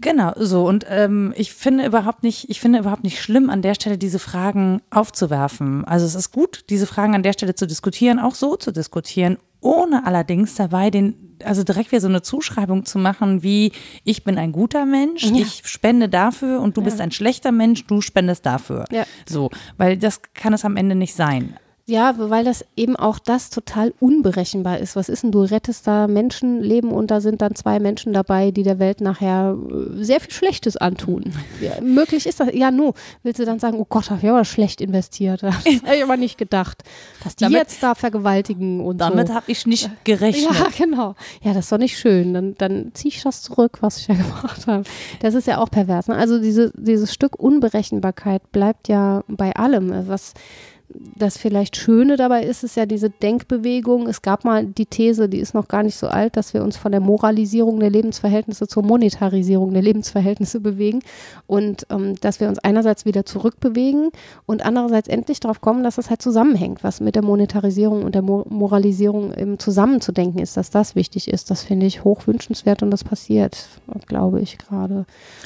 Genau, 0.00 0.32
so. 0.36 0.66
Und 0.66 0.86
ähm, 0.88 1.34
ich 1.36 1.52
finde 1.52 1.84
überhaupt 1.84 2.22
nicht, 2.22 2.48
ich 2.48 2.60
finde 2.60 2.78
überhaupt 2.78 3.04
nicht 3.04 3.20
schlimm, 3.20 3.50
an 3.50 3.62
der 3.62 3.74
Stelle 3.74 3.98
diese 3.98 4.18
Fragen 4.18 4.80
aufzuwerfen. 4.90 5.84
Also 5.84 6.06
es 6.06 6.14
ist 6.14 6.32
gut, 6.32 6.64
diese 6.70 6.86
Fragen 6.86 7.14
an 7.14 7.22
der 7.22 7.32
Stelle 7.34 7.54
zu 7.54 7.66
diskutieren, 7.66 8.18
auch 8.18 8.34
so 8.34 8.56
zu 8.56 8.72
diskutieren, 8.72 9.36
ohne 9.60 10.06
allerdings 10.06 10.54
dabei 10.54 10.90
den, 10.90 11.36
also 11.44 11.64
direkt 11.64 11.90
wieder 11.92 12.00
so 12.00 12.08
eine 12.08 12.22
Zuschreibung 12.22 12.84
zu 12.84 12.98
machen, 12.98 13.42
wie 13.42 13.72
ich 14.04 14.24
bin 14.24 14.38
ein 14.38 14.52
guter 14.52 14.86
Mensch, 14.86 15.24
ja. 15.24 15.36
ich 15.36 15.62
spende 15.66 16.08
dafür 16.08 16.60
und 16.60 16.76
du 16.76 16.80
ja. 16.80 16.86
bist 16.86 17.00
ein 17.00 17.10
schlechter 17.10 17.52
Mensch, 17.52 17.86
du 17.86 18.00
spendest 18.00 18.46
dafür. 18.46 18.84
Ja. 18.90 19.04
So, 19.26 19.50
weil 19.76 19.98
das 19.98 20.22
kann 20.34 20.52
es 20.52 20.64
am 20.64 20.76
Ende 20.76 20.94
nicht 20.94 21.14
sein. 21.14 21.56
Ja, 21.88 22.14
weil 22.18 22.44
das 22.44 22.66
eben 22.76 22.96
auch 22.96 23.18
das 23.18 23.48
total 23.48 23.94
unberechenbar 23.98 24.76
ist. 24.76 24.94
Was 24.94 25.08
ist 25.08 25.22
denn, 25.22 25.32
du 25.32 25.40
rettest 25.40 25.86
da 25.86 26.06
Menschenleben 26.06 26.90
und 26.90 27.10
da 27.10 27.22
sind 27.22 27.40
dann 27.40 27.54
zwei 27.54 27.80
Menschen 27.80 28.12
dabei, 28.12 28.50
die 28.50 28.62
der 28.62 28.78
Welt 28.78 29.00
nachher 29.00 29.56
äh, 29.56 30.04
sehr 30.04 30.20
viel 30.20 30.30
Schlechtes 30.30 30.76
antun. 30.76 31.32
Ja, 31.60 31.80
möglich 31.80 32.26
ist 32.26 32.40
das. 32.40 32.50
Ja, 32.52 32.70
nu, 32.70 32.92
willst 33.22 33.40
du 33.40 33.44
dann 33.44 33.58
sagen, 33.58 33.78
oh 33.80 33.86
Gott, 33.88 34.10
hab 34.10 34.22
ich 34.22 34.28
aber 34.28 34.44
schlecht 34.44 34.80
investiert. 34.80 35.42
Das 35.48 35.54
habe 35.82 35.96
ich 35.96 36.02
aber 36.02 36.16
nicht 36.18 36.36
gedacht, 36.36 36.82
dass 37.24 37.36
die 37.36 37.44
damit, 37.44 37.58
jetzt 37.58 37.82
da 37.82 37.94
vergewaltigen 37.94 38.80
und 38.80 38.98
damit 38.98 39.28
so. 39.28 39.34
habe 39.34 39.50
ich 39.50 39.66
nicht 39.66 39.90
gerechnet. 40.04 40.54
Ja, 40.54 40.66
genau. 40.76 41.14
Ja, 41.42 41.54
das 41.54 41.64
ist 41.64 41.72
doch 41.72 41.78
nicht 41.78 41.98
schön. 41.98 42.34
Dann, 42.34 42.54
dann 42.58 42.90
ziehe 42.92 43.14
ich 43.14 43.22
das 43.22 43.42
zurück, 43.42 43.78
was 43.80 43.96
ich 43.96 44.08
ja 44.08 44.14
gemacht 44.14 44.66
habe. 44.66 44.84
Das 45.20 45.34
ist 45.34 45.46
ja 45.46 45.58
auch 45.58 45.70
pervers. 45.70 46.08
Ne? 46.08 46.16
Also 46.16 46.38
diese, 46.38 46.70
dieses 46.76 47.14
Stück 47.14 47.38
Unberechenbarkeit 47.38 48.52
bleibt 48.52 48.88
ja 48.88 49.24
bei 49.26 49.56
allem. 49.56 50.06
Was 50.06 50.34
das 51.16 51.36
vielleicht 51.36 51.76
Schöne 51.76 52.16
dabei 52.16 52.44
ist, 52.44 52.64
ist 52.64 52.76
ja 52.76 52.86
diese 52.86 53.10
Denkbewegung. 53.10 54.08
Es 54.08 54.22
gab 54.22 54.44
mal 54.44 54.64
die 54.64 54.86
These, 54.86 55.28
die 55.28 55.38
ist 55.38 55.52
noch 55.52 55.68
gar 55.68 55.82
nicht 55.82 55.96
so 55.96 56.08
alt, 56.08 56.36
dass 56.36 56.54
wir 56.54 56.62
uns 56.62 56.76
von 56.76 56.92
der 56.92 57.00
Moralisierung 57.00 57.78
der 57.80 57.90
Lebensverhältnisse 57.90 58.66
zur 58.66 58.82
Monetarisierung 58.82 59.72
der 59.72 59.82
Lebensverhältnisse 59.82 60.60
bewegen 60.60 61.00
und 61.46 61.86
ähm, 61.90 62.14
dass 62.20 62.40
wir 62.40 62.48
uns 62.48 62.58
einerseits 62.58 63.04
wieder 63.04 63.26
zurückbewegen 63.26 64.10
und 64.46 64.64
andererseits 64.64 65.08
endlich 65.08 65.40
darauf 65.40 65.60
kommen, 65.60 65.82
dass 65.82 65.96
das 65.96 66.08
halt 66.08 66.22
zusammenhängt, 66.22 66.82
was 66.82 67.00
mit 67.00 67.14
der 67.14 67.22
Monetarisierung 67.22 68.04
und 68.04 68.14
der 68.14 68.22
Mo 68.22 68.46
Moralisierung 68.48 69.34
eben 69.34 69.58
zusammenzudenken 69.58 70.40
ist, 70.40 70.56
dass 70.56 70.70
das 70.70 70.94
wichtig 70.94 71.28
ist. 71.28 71.50
Das 71.50 71.62
finde 71.62 71.86
ich 71.86 72.04
hochwünschenswert 72.04 72.82
und 72.82 72.90
das 72.90 73.04
passiert, 73.04 73.66
glaube 74.06 74.40
ich 74.40 74.58
gerade. 74.58 75.04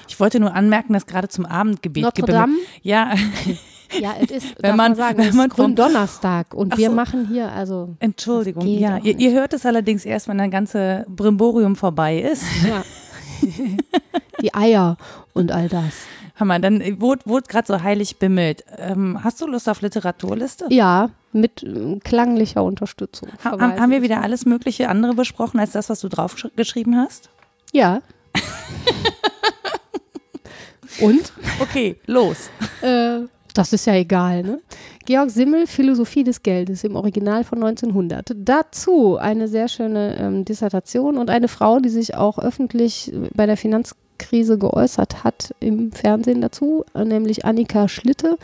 Ich 0.09 0.21
wollte 0.21 0.39
nur 0.39 0.55
anmerken, 0.55 0.93
dass 0.93 1.07
gerade 1.07 1.29
zum 1.29 1.47
Abendgebet 1.47 2.05
Notre 2.05 2.27
Dame? 2.27 2.55
Ja. 2.83 3.15
Ja, 4.01 4.15
es 4.21 4.31
ist, 4.31 4.63
wenn 4.63 4.77
man, 4.77 4.93
man 4.93 4.97
sagen, 4.97 5.19
wenn 5.19 5.37
man 5.37 5.51
vom 5.51 5.75
Donnerstag 5.75 6.55
und 6.55 6.77
wir 6.77 6.91
so. 6.91 6.95
machen 6.95 7.29
hier 7.29 7.53
also. 7.53 7.95
Entschuldigung, 7.99 8.67
ja, 8.67 8.99
ihr, 8.99 9.19
ihr, 9.19 9.33
hört 9.33 9.53
es 9.53 9.67
allerdings 9.67 10.05
erst, 10.05 10.29
wenn 10.29 10.41
ein 10.41 10.51
ganze 10.51 11.05
Brimborium 11.09 11.77
vorbei 11.77 12.21
ist. 12.21 12.45
Ja. 12.69 12.85
Die 14.41 14.55
Eier 14.55 14.97
und 15.33 15.51
all 15.51 15.69
das. 15.69 15.95
Hör 16.35 16.47
mal, 16.47 16.61
dann 16.61 17.01
wurde, 17.01 17.23
wurde 17.27 17.47
gerade 17.49 17.67
so 17.67 17.83
heilig 17.83 18.19
bimmelt. 18.19 18.65
Ähm, 18.79 19.23
hast 19.23 19.41
du 19.41 19.47
Lust 19.47 19.69
auf 19.69 19.81
Literaturliste? 19.81 20.67
Ja, 20.71 21.11
mit 21.33 21.63
äh, 21.63 21.99
klanglicher 22.01 22.63
Unterstützung. 22.63 23.29
Ha, 23.45 23.59
haben 23.59 23.91
wir 23.91 24.03
wieder 24.03 24.23
alles 24.23 24.47
mögliche 24.47 24.89
andere 24.89 25.15
besprochen 25.15 25.61
als 25.61 25.73
das, 25.73 25.91
was 25.91 26.01
du 26.01 26.09
draufgeschrieben 26.09 26.97
hast? 26.97 27.31
Ja. 27.73 28.01
und? 31.01 31.33
Okay, 31.61 31.97
los. 32.07 32.51
Äh, 32.81 33.21
das 33.53 33.73
ist 33.73 33.87
ja 33.87 33.95
egal, 33.95 34.43
ne? 34.43 34.61
Georg 35.05 35.31
Simmel, 35.31 35.67
Philosophie 35.67 36.25
des 36.25 36.43
Geldes 36.43 36.85
im 36.85 36.97
Original 36.97 37.45
von 37.45 37.63
1900. 37.63 38.33
Dazu 38.37 39.17
eine 39.17 39.49
sehr 39.49 39.69
schöne 39.69 40.17
ähm, 40.19 40.45
Dissertation 40.45 41.19
und 41.19 41.31
eine 41.31 41.49
Frau, 41.49 41.81
die 41.81 41.89
sich 41.89 42.15
auch 42.15 42.39
öffentlich 42.39 43.13
bei 43.35 43.47
der 43.47 43.57
Finanzkrise 44.23 44.59
geäußert 44.59 45.25
hat 45.25 45.55
im 45.61 45.93
Fernsehen 45.93 46.41
dazu, 46.41 46.85
nämlich 46.95 47.45
Annika 47.45 47.89
Schlitte. 47.89 48.39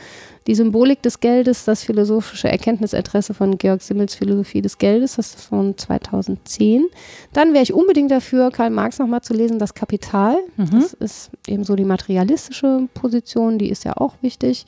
Die 0.46 0.54
Symbolik 0.54 1.02
des 1.02 1.20
Geldes, 1.20 1.64
das 1.64 1.84
philosophische 1.84 2.48
Erkenntnisinteresse 2.48 3.34
von 3.34 3.58
Georg 3.58 3.82
Simmels 3.82 4.14
Philosophie 4.14 4.62
des 4.62 4.78
Geldes, 4.78 5.16
das 5.16 5.34
ist 5.34 5.44
von 5.44 5.76
2010. 5.76 6.86
Dann 7.32 7.52
wäre 7.52 7.62
ich 7.62 7.74
unbedingt 7.74 8.10
dafür, 8.10 8.50
Karl 8.50 8.70
Marx 8.70 8.98
nochmal 8.98 9.20
zu 9.20 9.34
lesen, 9.34 9.58
das 9.58 9.74
Kapital. 9.74 10.36
Mhm. 10.56 10.70
Das 10.70 10.94
ist 10.94 11.30
eben 11.46 11.64
so 11.64 11.76
die 11.76 11.84
materialistische 11.84 12.88
Position, 12.94 13.58
die 13.58 13.68
ist 13.68 13.84
ja 13.84 13.96
auch 13.96 14.14
wichtig. 14.22 14.64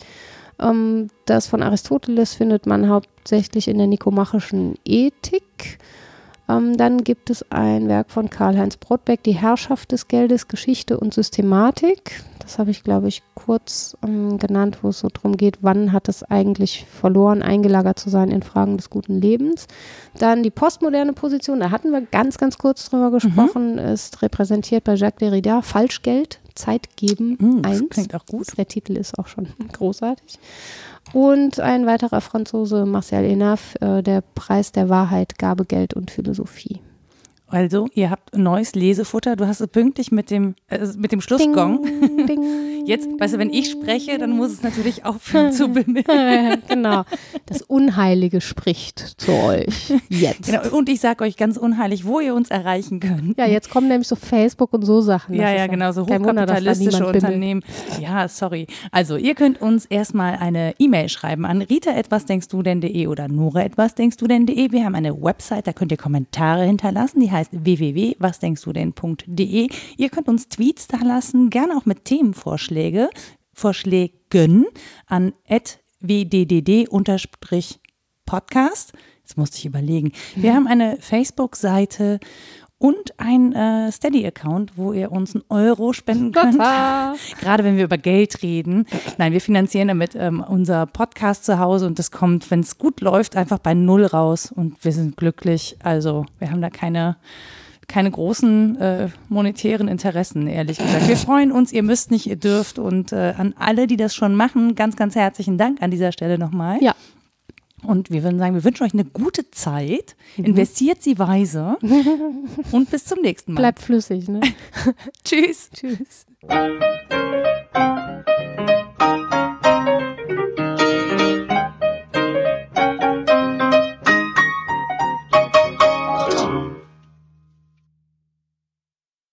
Ähm, 0.60 1.08
das 1.24 1.46
von 1.46 1.62
Aristoteles 1.62 2.34
findet 2.34 2.66
man 2.66 2.88
hauptsächlich 2.88 3.68
in 3.68 3.78
der 3.78 3.86
nikomachischen 3.86 4.74
Ethik. 4.84 5.78
Ähm, 6.50 6.76
dann 6.76 7.04
gibt 7.04 7.30
es 7.30 7.44
ein 7.50 7.88
Werk 7.88 8.10
von 8.10 8.28
Karl-Heinz 8.28 8.76
Brodbeck, 8.76 9.22
Die 9.22 9.32
Herrschaft 9.32 9.92
des 9.92 10.08
Geldes, 10.08 10.48
Geschichte 10.48 10.98
und 10.98 11.14
Systematik. 11.14 12.22
Das 12.40 12.58
habe 12.58 12.72
ich, 12.72 12.82
glaube 12.82 13.06
ich, 13.06 13.22
kurz 13.34 13.96
ähm, 14.04 14.38
genannt, 14.38 14.78
wo 14.82 14.88
es 14.88 14.98
so 14.98 15.08
darum 15.08 15.36
geht, 15.36 15.58
wann 15.60 15.92
hat 15.92 16.08
es 16.08 16.24
eigentlich 16.24 16.84
verloren, 16.86 17.42
eingelagert 17.42 17.98
zu 17.98 18.10
sein 18.10 18.30
in 18.30 18.42
Fragen 18.42 18.76
des 18.76 18.90
guten 18.90 19.20
Lebens. 19.20 19.68
Dann 20.18 20.42
die 20.42 20.50
postmoderne 20.50 21.12
Position, 21.12 21.60
da 21.60 21.70
hatten 21.70 21.92
wir 21.92 22.00
ganz, 22.00 22.38
ganz 22.38 22.58
kurz 22.58 22.90
drüber 22.90 23.12
gesprochen, 23.12 23.74
mhm. 23.74 23.78
ist 23.78 24.20
repräsentiert 24.22 24.82
bei 24.82 24.94
Jacques 24.94 25.18
Derrida, 25.20 25.62
Falschgeld, 25.62 26.40
Zeit 26.56 26.96
geben. 26.96 27.36
Mm, 27.40 27.62
das 27.62 27.82
klingt 27.88 28.14
auch 28.14 28.26
gut. 28.26 28.58
Der 28.58 28.66
Titel 28.66 28.96
ist 28.96 29.18
auch 29.18 29.28
schon 29.28 29.48
großartig. 29.72 30.38
Und 31.12 31.58
ein 31.58 31.86
weiterer 31.86 32.20
Franzose, 32.20 32.86
Marcel 32.86 33.24
Enaf, 33.24 33.74
äh, 33.80 34.02
der 34.02 34.20
Preis 34.20 34.72
der 34.72 34.88
Wahrheit, 34.88 35.38
Gabe, 35.38 35.64
Geld 35.64 35.94
und 35.94 36.10
Philosophie. 36.10 36.80
Also, 37.50 37.88
ihr 37.94 38.10
habt 38.10 38.36
neues 38.36 38.74
Lesefutter. 38.74 39.36
Du 39.36 39.46
hast 39.46 39.60
es 39.60 39.68
pünktlich 39.68 40.12
mit 40.12 40.30
dem, 40.30 40.54
äh, 40.68 40.86
mit 40.96 41.12
dem 41.12 41.20
Schlussgong. 41.20 41.84
Ding, 41.84 42.26
ding, 42.26 42.40
Jetzt, 42.86 43.08
weißt 43.18 43.34
du, 43.34 43.38
wenn 43.38 43.50
ich 43.50 43.70
spreche, 43.70 44.18
dann 44.18 44.30
muss 44.30 44.52
es 44.52 44.62
natürlich 44.62 45.04
aufhören 45.04 45.52
zu 45.52 45.68
bimmeln. 45.68 46.04
genau. 46.68 47.04
Das 47.46 47.62
Unheilige 47.62 48.40
spricht 48.40 49.20
zu 49.20 49.32
euch. 49.32 49.92
Jetzt. 50.08 50.46
Genau. 50.46 50.76
Und 50.76 50.88
ich 50.88 51.00
sage 51.00 51.24
euch 51.24 51.36
ganz 51.36 51.56
unheilig, 51.56 52.04
wo 52.04 52.20
ihr 52.20 52.34
uns 52.34 52.50
erreichen 52.50 53.00
könnt. 53.00 53.38
Ja, 53.38 53.46
jetzt 53.46 53.70
kommen 53.70 53.88
nämlich 53.88 54.08
so 54.08 54.16
Facebook 54.16 54.72
und 54.72 54.82
so 54.84 55.00
Sachen. 55.00 55.34
Ja, 55.34 55.50
ja, 55.50 55.66
genau. 55.66 55.92
So 55.92 56.02
hochkapitalistische 56.02 57.04
Wunder, 57.04 57.08
Unternehmen. 57.08 57.62
Ja, 58.00 58.28
sorry. 58.28 58.66
Also, 58.92 59.16
ihr 59.16 59.34
könnt 59.34 59.60
uns 59.60 59.86
erstmal 59.86 60.36
eine 60.36 60.74
E-Mail 60.78 61.08
schreiben 61.08 61.44
an 61.44 61.62
rita 61.62 61.90
etwas 61.90 62.24
denkst 62.24 62.48
du 62.48 62.62
denn.de 62.62 63.06
oder 63.06 63.28
nora 63.28 63.62
etwas 63.62 63.94
denkst 63.94 64.16
du 64.16 64.26
denn.de. 64.26 64.72
Wir 64.72 64.84
haben 64.84 64.94
eine 64.94 65.20
Website, 65.20 65.66
da 65.66 65.72
könnt 65.72 65.92
ihr 65.92 65.98
Kommentare 65.98 66.64
hinterlassen. 66.64 67.20
Die 67.20 67.30
heißt 67.30 67.39
heißt 67.40 67.50
www.wasdenkstudenn.de. 67.52 69.68
Ihr 69.96 70.10
könnt 70.10 70.28
uns 70.28 70.48
Tweets 70.48 70.86
da 70.86 70.98
lassen, 70.98 71.50
gerne 71.50 71.76
auch 71.76 71.86
mit 71.86 72.04
Themenvorschläge, 72.04 73.10
Vorschlägen 73.52 74.66
an 75.06 75.32
wddd-podcast. 76.00 78.92
Jetzt 79.22 79.36
musste 79.36 79.58
ich 79.58 79.66
überlegen. 79.66 80.12
Wir 80.34 80.54
haben 80.54 80.66
eine 80.66 80.96
Facebook-Seite 80.98 82.20
und 82.80 83.12
ein 83.18 83.52
äh, 83.52 83.92
Steady-Account, 83.92 84.72
wo 84.76 84.94
ihr 84.94 85.12
uns 85.12 85.34
einen 85.34 85.44
Euro 85.50 85.92
spenden 85.92 86.32
könnt. 86.32 86.58
Gerade 87.40 87.62
wenn 87.62 87.76
wir 87.76 87.84
über 87.84 87.98
Geld 87.98 88.42
reden. 88.42 88.86
Nein, 89.18 89.34
wir 89.34 89.42
finanzieren 89.42 89.88
damit 89.88 90.14
ähm, 90.16 90.42
unser 90.42 90.86
Podcast 90.86 91.44
zu 91.44 91.58
Hause 91.58 91.86
und 91.86 91.98
das 91.98 92.10
kommt, 92.10 92.50
wenn 92.50 92.60
es 92.60 92.78
gut 92.78 93.02
läuft, 93.02 93.36
einfach 93.36 93.58
bei 93.58 93.74
Null 93.74 94.06
raus 94.06 94.50
und 94.50 94.82
wir 94.82 94.92
sind 94.92 95.18
glücklich. 95.18 95.76
Also 95.82 96.24
wir 96.38 96.50
haben 96.50 96.62
da 96.62 96.70
keine, 96.70 97.16
keine 97.86 98.10
großen 98.10 98.80
äh, 98.80 99.08
monetären 99.28 99.86
Interessen, 99.86 100.46
ehrlich 100.46 100.78
gesagt. 100.78 101.06
Wir 101.06 101.18
freuen 101.18 101.52
uns, 101.52 101.72
ihr 101.72 101.82
müsst 101.82 102.10
nicht, 102.10 102.26
ihr 102.26 102.36
dürft 102.36 102.78
und 102.78 103.12
äh, 103.12 103.34
an 103.36 103.52
alle, 103.58 103.88
die 103.88 103.98
das 103.98 104.14
schon 104.14 104.34
machen, 104.34 104.74
ganz, 104.74 104.96
ganz 104.96 105.14
herzlichen 105.16 105.58
Dank 105.58 105.82
an 105.82 105.90
dieser 105.90 106.12
Stelle 106.12 106.38
nochmal. 106.38 106.82
Ja, 106.82 106.94
und 107.82 108.10
wir 108.10 108.22
würden 108.22 108.38
sagen, 108.38 108.54
wir 108.54 108.64
wünschen 108.64 108.84
euch 108.84 108.92
eine 108.92 109.04
gute 109.04 109.50
Zeit. 109.50 110.16
Mhm. 110.36 110.46
Investiert 110.46 111.02
sie 111.02 111.18
weise. 111.18 111.78
und 112.72 112.90
bis 112.90 113.04
zum 113.04 113.20
nächsten 113.20 113.54
Mal. 113.54 113.60
Bleibt 113.60 113.80
flüssig, 113.80 114.28
ne? 114.28 114.40
Tschüss. 115.24 115.70
Tschüss. 115.74 116.26